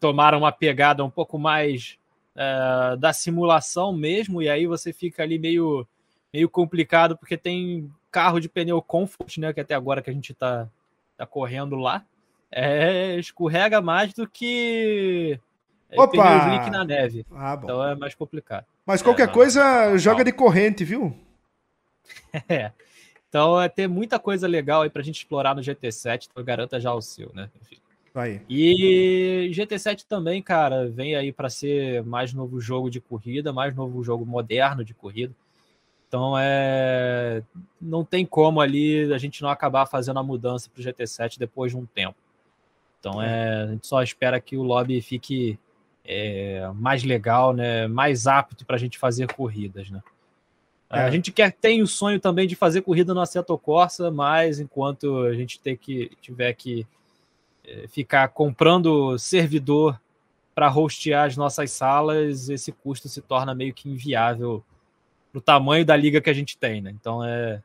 tomaram 0.00 0.38
uma 0.38 0.52
pegada 0.52 1.04
um 1.04 1.10
pouco 1.10 1.38
mais 1.38 1.98
uh, 2.34 2.96
da 2.96 3.12
simulação 3.12 3.92
mesmo, 3.92 4.42
e 4.42 4.48
aí 4.48 4.66
você 4.66 4.92
fica 4.92 5.22
ali 5.22 5.38
meio, 5.38 5.86
meio 6.32 6.48
complicado, 6.48 7.16
porque 7.16 7.36
tem 7.36 7.90
carro 8.10 8.40
de 8.40 8.48
pneu 8.48 8.80
comfort, 8.80 9.38
né? 9.38 9.52
Que 9.52 9.60
até 9.60 9.74
agora 9.74 10.02
que 10.02 10.10
a 10.10 10.12
gente 10.12 10.32
está 10.32 10.68
tá 11.16 11.26
correndo 11.26 11.76
lá, 11.76 12.04
é, 12.50 13.16
escorrega 13.16 13.80
mais 13.80 14.14
do 14.14 14.28
que 14.28 15.38
é, 15.90 16.00
Opa! 16.00 16.10
pneu 16.10 16.38
slick 16.38 16.70
na 16.70 16.84
neve. 16.84 17.26
Ah, 17.32 17.58
então 17.62 17.86
é 17.86 17.94
mais 17.94 18.14
complicado. 18.14 18.66
Mas 18.86 19.02
qualquer 19.02 19.28
é, 19.28 19.32
coisa, 19.32 19.90
mas... 19.90 20.02
joga 20.02 20.24
de 20.24 20.32
corrente, 20.32 20.84
viu? 20.84 21.14
É. 22.48 22.72
Então 23.28 23.60
é 23.60 23.68
ter 23.68 23.86
muita 23.86 24.18
coisa 24.18 24.48
legal 24.48 24.80
aí 24.80 24.88
pra 24.88 25.02
gente 25.02 25.18
explorar 25.18 25.54
no 25.54 25.60
GT7, 25.60 26.28
então 26.30 26.42
garanta 26.42 26.80
já 26.80 26.94
o 26.94 27.02
seu, 27.02 27.30
né? 27.34 27.50
Enfim. 27.60 27.76
Aí. 28.14 28.40
E 28.48 29.50
GT7 29.52 30.04
também, 30.08 30.42
cara, 30.42 30.88
vem 30.88 31.14
aí 31.14 31.32
para 31.32 31.48
ser 31.48 32.02
mais 32.04 32.32
novo 32.32 32.60
jogo 32.60 32.90
de 32.90 33.00
corrida, 33.00 33.52
mais 33.52 33.74
novo 33.74 34.02
jogo 34.02 34.26
moderno 34.26 34.84
de 34.84 34.94
corrida. 34.94 35.34
Então 36.08 36.34
é 36.38 37.42
não 37.80 38.02
tem 38.02 38.24
como 38.24 38.60
ali 38.60 39.12
a 39.12 39.18
gente 39.18 39.42
não 39.42 39.50
acabar 39.50 39.86
fazendo 39.86 40.18
a 40.18 40.22
mudança 40.22 40.70
para 40.70 40.80
o 40.80 40.84
GT7 40.84 41.38
depois 41.38 41.72
de 41.72 41.78
um 41.78 41.84
tempo. 41.84 42.16
Então 42.98 43.22
é, 43.22 43.62
a 43.62 43.66
gente 43.66 43.86
só 43.86 44.02
espera 44.02 44.40
que 44.40 44.56
o 44.56 44.62
lobby 44.62 45.00
fique 45.00 45.58
é, 46.04 46.68
mais 46.74 47.04
legal, 47.04 47.52
né, 47.52 47.86
mais 47.86 48.26
apto 48.26 48.64
para 48.64 48.76
a 48.76 48.78
gente 48.78 48.98
fazer 48.98 49.32
corridas, 49.32 49.90
né. 49.90 50.02
É. 50.90 51.00
A 51.00 51.10
gente 51.10 51.30
quer 51.30 51.52
tem 51.52 51.82
o 51.82 51.86
sonho 51.86 52.18
também 52.18 52.48
de 52.48 52.56
fazer 52.56 52.80
corrida 52.80 53.12
no 53.12 53.20
Assetto 53.20 53.56
Corsa, 53.58 54.10
mas 54.10 54.58
enquanto 54.58 55.18
a 55.24 55.34
gente 55.34 55.60
ter 55.60 55.76
que 55.76 56.10
tiver 56.22 56.54
que 56.54 56.86
ficar 57.88 58.28
comprando 58.28 59.18
servidor 59.18 60.00
para 60.54 60.76
hostear 60.76 61.26
as 61.26 61.36
nossas 61.36 61.70
salas, 61.70 62.48
esse 62.48 62.72
custo 62.72 63.08
se 63.08 63.20
torna 63.22 63.54
meio 63.54 63.72
que 63.72 63.88
inviável 63.88 64.64
para 65.30 65.38
o 65.38 65.42
tamanho 65.42 65.84
da 65.84 65.94
liga 65.96 66.20
que 66.20 66.30
a 66.30 66.34
gente 66.34 66.56
tem, 66.58 66.80
né? 66.80 66.90
Então 66.90 67.24
é, 67.24 67.62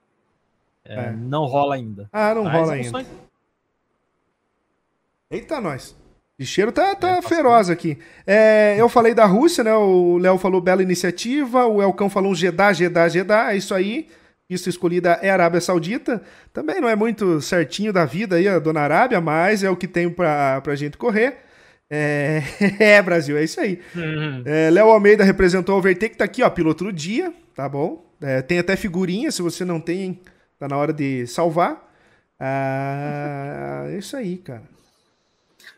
É, 0.85 0.95
é. 0.95 1.11
Não 1.11 1.45
rola 1.45 1.75
ainda. 1.75 2.09
Ah, 2.11 2.35
não 2.35 2.43
Mas 2.43 2.53
rola 2.53 2.73
é 2.73 2.77
ainda. 2.77 2.89
Sonho... 2.89 3.07
Eita, 5.31 5.61
nós. 5.61 5.95
O 6.39 6.45
cheiro 6.45 6.71
tá, 6.71 6.95
tá 6.95 7.17
é, 7.17 7.21
feroz 7.21 7.69
aqui. 7.69 7.97
É, 8.27 8.75
eu 8.77 8.89
falei 8.89 9.13
da 9.13 9.25
Rússia, 9.25 9.63
né? 9.63 9.73
O 9.73 10.17
Léo 10.17 10.37
falou 10.37 10.59
bela 10.59 10.83
iniciativa, 10.83 11.65
o 11.65 11.81
Elcão 11.81 12.09
falou 12.09 12.31
um 12.31 12.35
Jeddah, 12.35 12.73
Jeddah, 12.73 13.07
Jeddah, 13.07 13.53
é 13.53 13.57
isso 13.57 13.73
aí. 13.73 14.09
Isso 14.53 14.69
escolhida 14.69 15.19
é 15.21 15.29
a 15.29 15.33
Arábia 15.33 15.61
Saudita. 15.61 16.21
Também 16.51 16.79
não 16.79 16.87
é 16.87 16.95
muito 16.95 17.41
certinho 17.41 17.91
da 17.91 18.05
vida 18.05 18.35
aí 18.37 18.47
a 18.47 18.59
Dona 18.59 18.81
Arábia, 18.81 19.19
mas 19.19 19.63
é 19.63 19.69
o 19.69 19.75
que 19.75 19.87
tem 19.87 20.09
pra, 20.09 20.61
pra 20.61 20.75
gente 20.75 20.97
correr. 20.97 21.37
É, 21.89 22.41
é 22.79 23.01
Brasil, 23.01 23.37
é 23.37 23.43
isso 23.43 23.59
aí. 23.59 23.79
Uhum. 23.95 24.43
É, 24.45 24.69
Léo 24.69 24.89
Almeida 24.89 25.23
representou 25.23 25.75
o 25.75 25.77
Overtake, 25.77 26.17
tá 26.17 26.25
aqui, 26.25 26.41
ó, 26.41 26.49
piloto 26.49 26.85
do 26.85 26.93
dia, 26.93 27.33
tá 27.55 27.67
bom? 27.69 28.05
É, 28.21 28.41
tem 28.41 28.59
até 28.59 28.75
figurinha, 28.75 29.31
se 29.31 29.41
você 29.41 29.63
não 29.65 29.79
tem, 29.79 30.21
tá 30.57 30.67
na 30.67 30.77
hora 30.77 30.93
de 30.93 31.27
salvar. 31.27 31.91
Ah, 32.39 33.85
é 33.87 33.97
isso 33.97 34.17
aí, 34.17 34.37
cara. 34.37 34.63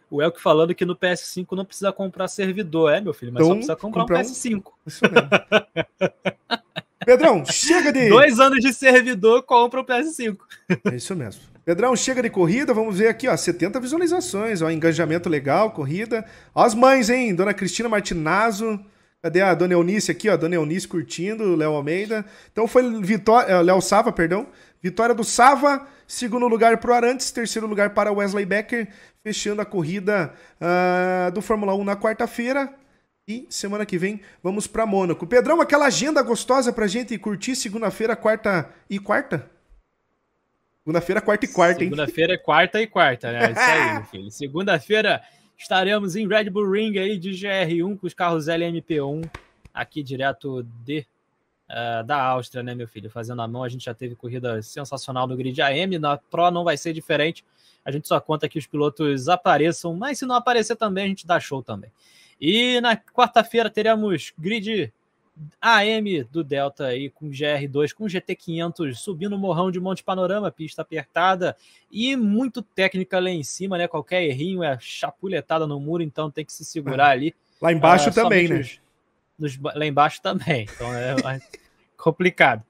O 0.10 0.22
Elk 0.22 0.42
falando 0.42 0.74
que 0.74 0.86
no 0.86 0.96
PS5 0.96 1.52
não 1.52 1.66
precisa 1.66 1.92
comprar 1.92 2.28
servidor, 2.28 2.94
é, 2.94 3.02
meu 3.02 3.14
filho, 3.14 3.34
mas 3.34 3.42
então, 3.42 3.50
só 3.50 3.56
precisa 3.56 3.76
comprar, 3.76 4.02
comprar 4.02 4.20
um 4.20 4.24
PS5. 4.24 4.64
Isso 4.86 5.04
mesmo. 5.12 5.30
Pedrão, 7.06 7.46
chega 7.46 7.94
de. 7.94 8.10
Dois 8.10 8.40
anos 8.40 8.60
de 8.60 8.74
servidor, 8.74 9.44
compra 9.44 9.82
o 9.82 9.86
PS5. 9.86 10.38
É 10.92 10.96
isso 10.96 11.16
mesmo. 11.16 11.42
Pedrão, 11.64 11.96
chega 11.96 12.22
de 12.22 12.30
corrida, 12.30 12.74
vamos 12.74 12.98
ver 12.98 13.08
aqui, 13.08 13.28
ó, 13.28 13.36
70 13.36 13.80
visualizações, 13.80 14.62
ó, 14.62 14.70
engajamento 14.70 15.28
legal, 15.28 15.72
corrida. 15.72 16.26
Ó 16.54 16.64
as 16.64 16.76
mães, 16.76 17.10
hein? 17.10 17.34
Dona 17.34 17.54
Cristina 17.56 17.90
Martinazzo, 17.90 18.80
cadê 19.22 19.42
a 19.42 19.54
Dona 19.56 19.74
Eunice 19.74 20.12
aqui, 20.12 20.30
ó, 20.30 20.38
Dona 20.38 20.56
Eunice 20.56 20.88
curtindo, 20.88 21.56
Léo 21.56 21.72
Almeida. 21.72 22.24
Então 22.52 22.68
foi 22.68 23.02
vitória, 23.02 23.52
eh, 23.52 23.62
Léo 23.64 23.82
Sava, 23.82 24.12
perdão, 24.12 24.48
vitória 24.82 25.16
do 25.16 25.24
Sava, 25.24 25.88
segundo 26.08 26.48
lugar 26.48 26.78
para 26.78 26.92
o 26.92 26.94
Arantes, 26.94 27.32
terceiro 27.32 27.68
lugar 27.68 27.92
para 27.92 28.12
Wesley 28.12 28.46
Becker, 28.46 28.88
fechando 29.24 29.60
a 29.60 29.66
corrida 29.66 30.34
uh, 30.62 31.32
do 31.32 31.42
Fórmula 31.42 31.74
1 31.74 31.84
na 31.84 31.96
quarta-feira. 31.96 32.72
E 33.28 33.48
semana 33.50 33.88
que 33.88 33.98
vem 33.98 34.22
vamos 34.44 34.68
para 34.68 34.86
Mônaco. 34.86 35.26
Pedrão, 35.26 35.60
aquela 35.60 35.88
agenda 35.88 36.22
gostosa 36.22 36.72
pra 36.72 36.86
gente 36.86 37.18
curtir 37.18 37.56
segunda-feira, 37.56 38.16
quarta 38.16 38.72
e 38.88 39.00
quarta? 39.00 39.50
Segunda-feira, 40.84 41.20
quarta 41.20 41.46
e 41.46 41.48
quarta, 41.48 41.84
hein? 41.84 41.90
Segunda-feira 41.90 42.34
é 42.34 42.38
quarta 42.38 42.80
e 42.80 42.86
quarta, 42.86 43.32
né? 43.32 43.52
Isso 43.52 43.60
aí, 43.60 43.94
meu 43.98 44.04
filho. 44.04 44.32
Segunda-feira 44.32 45.24
estaremos 45.58 46.16
em 46.16 46.28
Red 46.28 46.52
Bull 46.52 46.70
Ring 46.70 47.00
aí 47.00 47.18
de 47.18 47.32
GR1 47.32 47.98
com 47.98 48.06
os 48.06 48.14
carros 48.14 48.46
LMP1 48.46 49.28
aqui 49.74 50.04
direto 50.04 50.62
de 50.84 51.04
uh, 51.68 52.04
da 52.06 52.22
Áustria, 52.22 52.62
né, 52.62 52.76
meu 52.76 52.88
filho? 52.88 53.10
Fazendo 53.10 53.42
a 53.42 53.48
mão, 53.48 53.64
a 53.64 53.70
gente 53.70 53.86
já 53.86 53.94
teve 53.96 54.14
corrida 54.14 54.62
sensacional 54.62 55.26
no 55.26 55.36
grid 55.36 55.60
AM, 55.64 55.98
na 55.98 56.18
Pro 56.18 56.52
não 56.52 56.64
vai 56.64 56.78
ser 56.78 56.94
diferente. 56.94 57.44
A 57.84 57.92
gente 57.92 58.08
só 58.08 58.20
conta 58.20 58.48
que 58.48 58.60
os 58.60 58.68
pilotos 58.68 59.28
apareçam, 59.28 59.96
mas 59.96 60.20
se 60.20 60.28
não 60.28 60.36
aparecer 60.36 60.76
também, 60.76 61.06
a 61.06 61.08
gente 61.08 61.26
dá 61.26 61.40
show 61.40 61.64
também. 61.64 61.90
E 62.40 62.80
na 62.82 62.98
quarta-feira 62.98 63.70
teremos 63.70 64.34
grid 64.38 64.94
AM 65.62 66.24
do 66.24 66.44
Delta 66.44 66.88
aí 66.88 67.10
com 67.10 67.30
GR2, 67.30 67.94
com 67.94 68.06
GT500 68.06 68.94
subindo 68.94 69.36
o 69.36 69.40
morrão 69.40 69.70
de 69.70 69.80
Monte 69.80 70.04
Panorama, 70.04 70.52
pista 70.52 70.82
apertada 70.82 71.56
e 71.92 72.16
muito 72.16 72.62
técnica 72.62 73.20
lá 73.20 73.30
em 73.30 73.44
cima, 73.44 73.78
né? 73.78 73.88
Qualquer 73.88 74.24
errinho 74.24 74.64
é 74.64 74.78
chapuletada 74.80 75.68
no 75.68 75.80
muro, 75.80 76.04
então 76.04 76.32
tem 76.32 76.46
que 76.46 76.54
se 76.54 76.64
segurar 76.64 77.10
ali. 77.10 77.36
Lá 77.62 77.72
embaixo 77.72 78.10
uh, 78.10 78.14
também, 78.14 78.48
né? 78.48 78.64
Nos, 79.38 79.58
lá 79.60 79.86
embaixo 79.86 80.22
também, 80.22 80.68
então 80.74 80.94
é 80.94 81.16
complicado. 81.98 82.64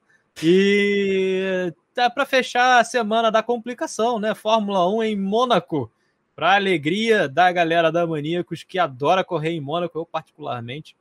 E 0.43 1.71
tá 1.93 2.09
para 2.09 2.25
fechar 2.25 2.79
a 2.79 2.83
semana 2.83 3.31
da 3.31 3.43
complicação, 3.43 4.19
né? 4.19 4.33
Fórmula 4.33 4.89
1 4.89 5.03
em 5.03 5.15
Mônaco 5.15 5.91
para 6.35 6.55
alegria 6.55 7.29
da 7.29 7.51
galera 7.51 7.91
da 7.91 8.05
Maníacos 8.05 8.63
que 8.63 8.77
adora 8.77 9.23
correr 9.23 9.51
em 9.51 9.61
Mônaco, 9.61 9.97
eu 9.97 10.05
particularmente. 10.05 10.95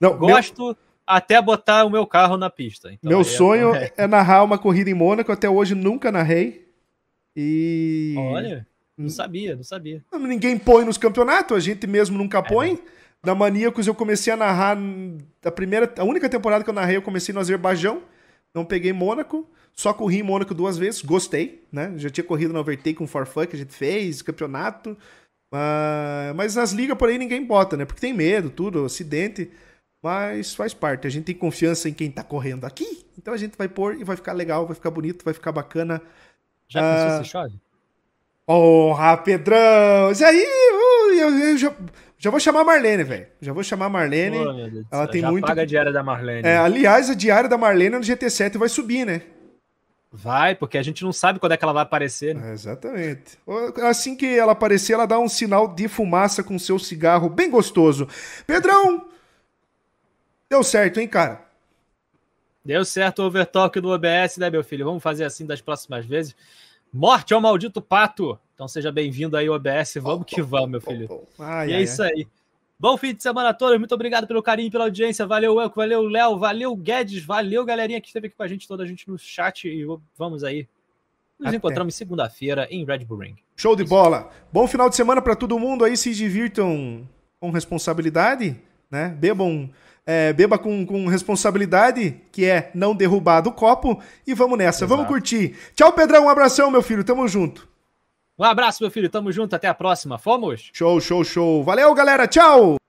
Não, 0.00 0.16
gosto 0.16 0.66
meu... 0.66 0.76
até 1.06 1.42
botar 1.42 1.84
o 1.84 1.90
meu 1.90 2.06
carro 2.06 2.36
na 2.36 2.48
pista. 2.48 2.92
Então, 2.92 3.10
meu 3.10 3.24
sonho 3.24 3.74
é... 3.74 3.92
é... 3.96 4.06
narrar 4.06 4.44
uma 4.44 4.56
corrida 4.56 4.88
em 4.88 4.94
Mônaco, 4.94 5.32
até 5.32 5.50
hoje 5.50 5.74
nunca 5.74 6.12
narrei. 6.12 6.68
E 7.34 8.14
Olha, 8.16 8.66
não 8.96 9.08
sabia, 9.08 9.56
não 9.56 9.64
sabia. 9.64 10.04
Ninguém 10.12 10.58
põe 10.58 10.84
nos 10.84 10.98
campeonatos, 10.98 11.56
a 11.56 11.60
gente 11.60 11.86
mesmo 11.86 12.16
nunca 12.16 12.38
é, 12.38 12.42
põe. 12.42 12.74
É, 12.74 13.00
na 13.22 13.34
Maníacos 13.34 13.86
eu 13.86 13.94
comecei 13.94 14.32
a 14.32 14.36
narrar 14.36 14.78
a 15.44 15.50
primeira, 15.50 15.92
a 15.98 16.04
única 16.04 16.28
temporada 16.28 16.64
que 16.64 16.70
eu 16.70 16.74
narrei, 16.74 16.96
eu 16.96 17.02
comecei 17.02 17.34
no 17.34 17.40
Azerbaijão, 17.40 18.02
não 18.54 18.64
peguei 18.64 18.92
Mônaco. 18.92 19.48
Só 19.72 19.94
corri 19.94 20.18
em 20.18 20.22
Mônaco 20.22 20.52
duas 20.52 20.76
vezes, 20.76 21.00
gostei, 21.00 21.64
né? 21.72 21.94
Já 21.96 22.10
tinha 22.10 22.24
corrido 22.24 22.52
no 22.52 22.58
Overtake 22.58 22.94
com 22.94 23.06
For 23.06 23.26
Fun 23.26 23.46
que 23.46 23.56
a 23.56 23.58
gente 23.58 23.74
fez, 23.74 24.20
campeonato. 24.20 24.96
Uh, 25.52 26.34
mas 26.36 26.54
nas 26.54 26.72
ligas 26.72 26.98
por 26.98 27.08
aí 27.08 27.16
ninguém 27.16 27.44
bota, 27.44 27.76
né? 27.76 27.84
Porque 27.84 28.00
tem 28.00 28.12
medo, 28.12 28.50
tudo, 28.50 28.84
acidente. 28.84 29.50
Mas 30.02 30.54
faz 30.54 30.74
parte. 30.74 31.06
A 31.06 31.10
gente 31.10 31.24
tem 31.24 31.34
confiança 31.34 31.88
em 31.88 31.94
quem 31.94 32.10
tá 32.10 32.22
correndo 32.22 32.64
aqui. 32.64 33.04
Então 33.16 33.32
a 33.32 33.36
gente 33.36 33.56
vai 33.56 33.68
pôr 33.68 33.94
e 33.98 34.04
vai 34.04 34.16
ficar 34.16 34.32
legal, 34.32 34.66
vai 34.66 34.74
ficar 34.74 34.90
bonito, 34.90 35.24
vai 35.24 35.34
ficar 35.34 35.52
bacana. 35.52 36.02
Já 36.68 36.80
pensou 36.80 37.20
uh, 37.20 37.24
se 37.24 37.30
chove? 37.30 37.60
Porra, 38.46 39.16
Pedrão! 39.18 40.10
Isso 40.10 40.24
aí, 40.24 40.44
uh, 40.44 41.12
eu, 41.12 41.38
eu 41.38 41.58
já, 41.58 41.74
já 42.22 42.30
vou 42.30 42.38
chamar 42.38 42.60
a 42.60 42.64
Marlene, 42.64 43.02
velho. 43.02 43.26
Já 43.40 43.50
vou 43.50 43.64
chamar 43.64 43.86
a 43.86 43.88
Marlene. 43.88 44.36
Oh, 44.36 44.94
ela 44.94 45.08
tem 45.08 45.22
já 45.22 45.30
muito. 45.30 45.46
paga 45.46 45.62
a 45.62 45.64
diária 45.64 45.90
da 45.90 46.02
Marlene. 46.02 46.46
É, 46.46 46.58
aliás, 46.58 47.08
a 47.08 47.14
diária 47.14 47.48
da 47.48 47.56
Marlene 47.56 47.96
no 47.96 48.02
GT7 48.02 48.58
vai 48.58 48.68
subir, 48.68 49.06
né? 49.06 49.22
Vai, 50.12 50.54
porque 50.54 50.76
a 50.76 50.82
gente 50.82 51.02
não 51.02 51.14
sabe 51.14 51.38
quando 51.38 51.52
é 51.52 51.56
que 51.56 51.64
ela 51.64 51.72
vai 51.72 51.82
aparecer. 51.82 52.34
Né? 52.34 52.50
É, 52.50 52.52
exatamente. 52.52 53.38
Assim 53.84 54.14
que 54.14 54.38
ela 54.38 54.52
aparecer, 54.52 54.92
ela 54.92 55.06
dá 55.06 55.18
um 55.18 55.30
sinal 55.30 55.66
de 55.66 55.88
fumaça 55.88 56.44
com 56.44 56.58
seu 56.58 56.78
cigarro 56.78 57.30
bem 57.30 57.48
gostoso. 57.48 58.06
Pedrão! 58.46 59.08
Deu 60.50 60.62
certo, 60.62 61.00
hein, 61.00 61.08
cara? 61.08 61.42
Deu 62.62 62.84
certo 62.84 63.22
o 63.22 63.26
overtalk 63.28 63.80
do 63.80 63.88
OBS, 63.88 64.36
né, 64.36 64.50
meu 64.50 64.62
filho? 64.62 64.84
Vamos 64.84 65.02
fazer 65.02 65.24
assim 65.24 65.46
das 65.46 65.62
próximas 65.62 66.04
vezes. 66.04 66.36
Morte 66.92 67.32
ao 67.32 67.40
maldito 67.40 67.80
pato! 67.80 68.38
Então 68.60 68.68
seja 68.68 68.92
bem-vindo 68.92 69.38
aí, 69.38 69.48
OBS. 69.48 69.94
Vamos 70.02 70.26
que 70.26 70.42
vamos, 70.42 70.68
meu 70.68 70.80
filho. 70.82 71.22
Ai, 71.38 71.70
e 71.70 71.72
é 71.72 71.76
ai, 71.76 71.82
isso 71.82 72.02
aí. 72.02 72.28
Bom 72.78 72.94
fim 72.98 73.14
de 73.14 73.22
semana 73.22 73.48
a 73.48 73.54
todos. 73.54 73.78
Muito 73.78 73.94
obrigado 73.94 74.26
pelo 74.26 74.42
carinho 74.42 74.70
pela 74.70 74.84
audiência. 74.84 75.26
Valeu, 75.26 75.58
Elco. 75.58 75.76
Valeu, 75.76 76.02
Léo. 76.02 76.38
Valeu, 76.38 76.76
Guedes. 76.76 77.24
Valeu, 77.24 77.64
galerinha 77.64 77.98
que 78.02 78.08
esteve 78.08 78.26
aqui 78.26 78.36
com 78.36 78.42
a 78.42 78.46
gente, 78.46 78.68
toda 78.68 78.82
a 78.82 78.86
gente 78.86 79.08
no 79.08 79.18
chat. 79.18 79.66
E 79.66 79.82
vamos 80.14 80.44
aí. 80.44 80.68
Nos 81.38 81.48
Até. 81.48 81.56
encontramos 81.56 81.94
segunda-feira 81.94 82.68
em 82.70 82.84
Red 82.84 83.06
Bull 83.06 83.20
Ring. 83.20 83.36
Show 83.56 83.74
de 83.74 83.82
bola. 83.82 84.28
Bom 84.52 84.68
final 84.68 84.90
de 84.90 84.96
semana 84.96 85.22
para 85.22 85.34
todo 85.34 85.58
mundo 85.58 85.82
aí. 85.82 85.96
Se 85.96 86.12
divirtam 86.12 87.08
com 87.40 87.50
responsabilidade, 87.50 88.60
né? 88.90 89.08
Bebam. 89.08 89.70
É, 90.04 90.34
beba 90.34 90.58
com, 90.58 90.84
com, 90.84 91.06
responsabilidade, 91.06 92.20
que 92.30 92.44
é 92.44 92.70
não 92.74 92.94
derrubar 92.94 93.40
do 93.40 93.52
copo. 93.52 94.02
E 94.26 94.34
vamos 94.34 94.58
nessa, 94.58 94.84
Exato. 94.84 94.88
vamos 94.88 95.06
curtir. 95.06 95.56
Tchau, 95.74 95.94
Pedrão. 95.94 96.26
Um 96.26 96.28
abração, 96.28 96.70
meu 96.70 96.82
filho. 96.82 97.02
Tamo 97.02 97.26
junto. 97.26 97.69
Um 98.40 98.44
abraço, 98.44 98.82
meu 98.82 98.90
filho. 98.90 99.10
Tamo 99.10 99.30
junto. 99.30 99.54
Até 99.54 99.68
a 99.68 99.74
próxima. 99.74 100.16
Fomos? 100.16 100.70
Show, 100.72 100.98
show, 100.98 101.22
show. 101.22 101.62
Valeu, 101.62 101.92
galera. 101.92 102.26
Tchau. 102.26 102.79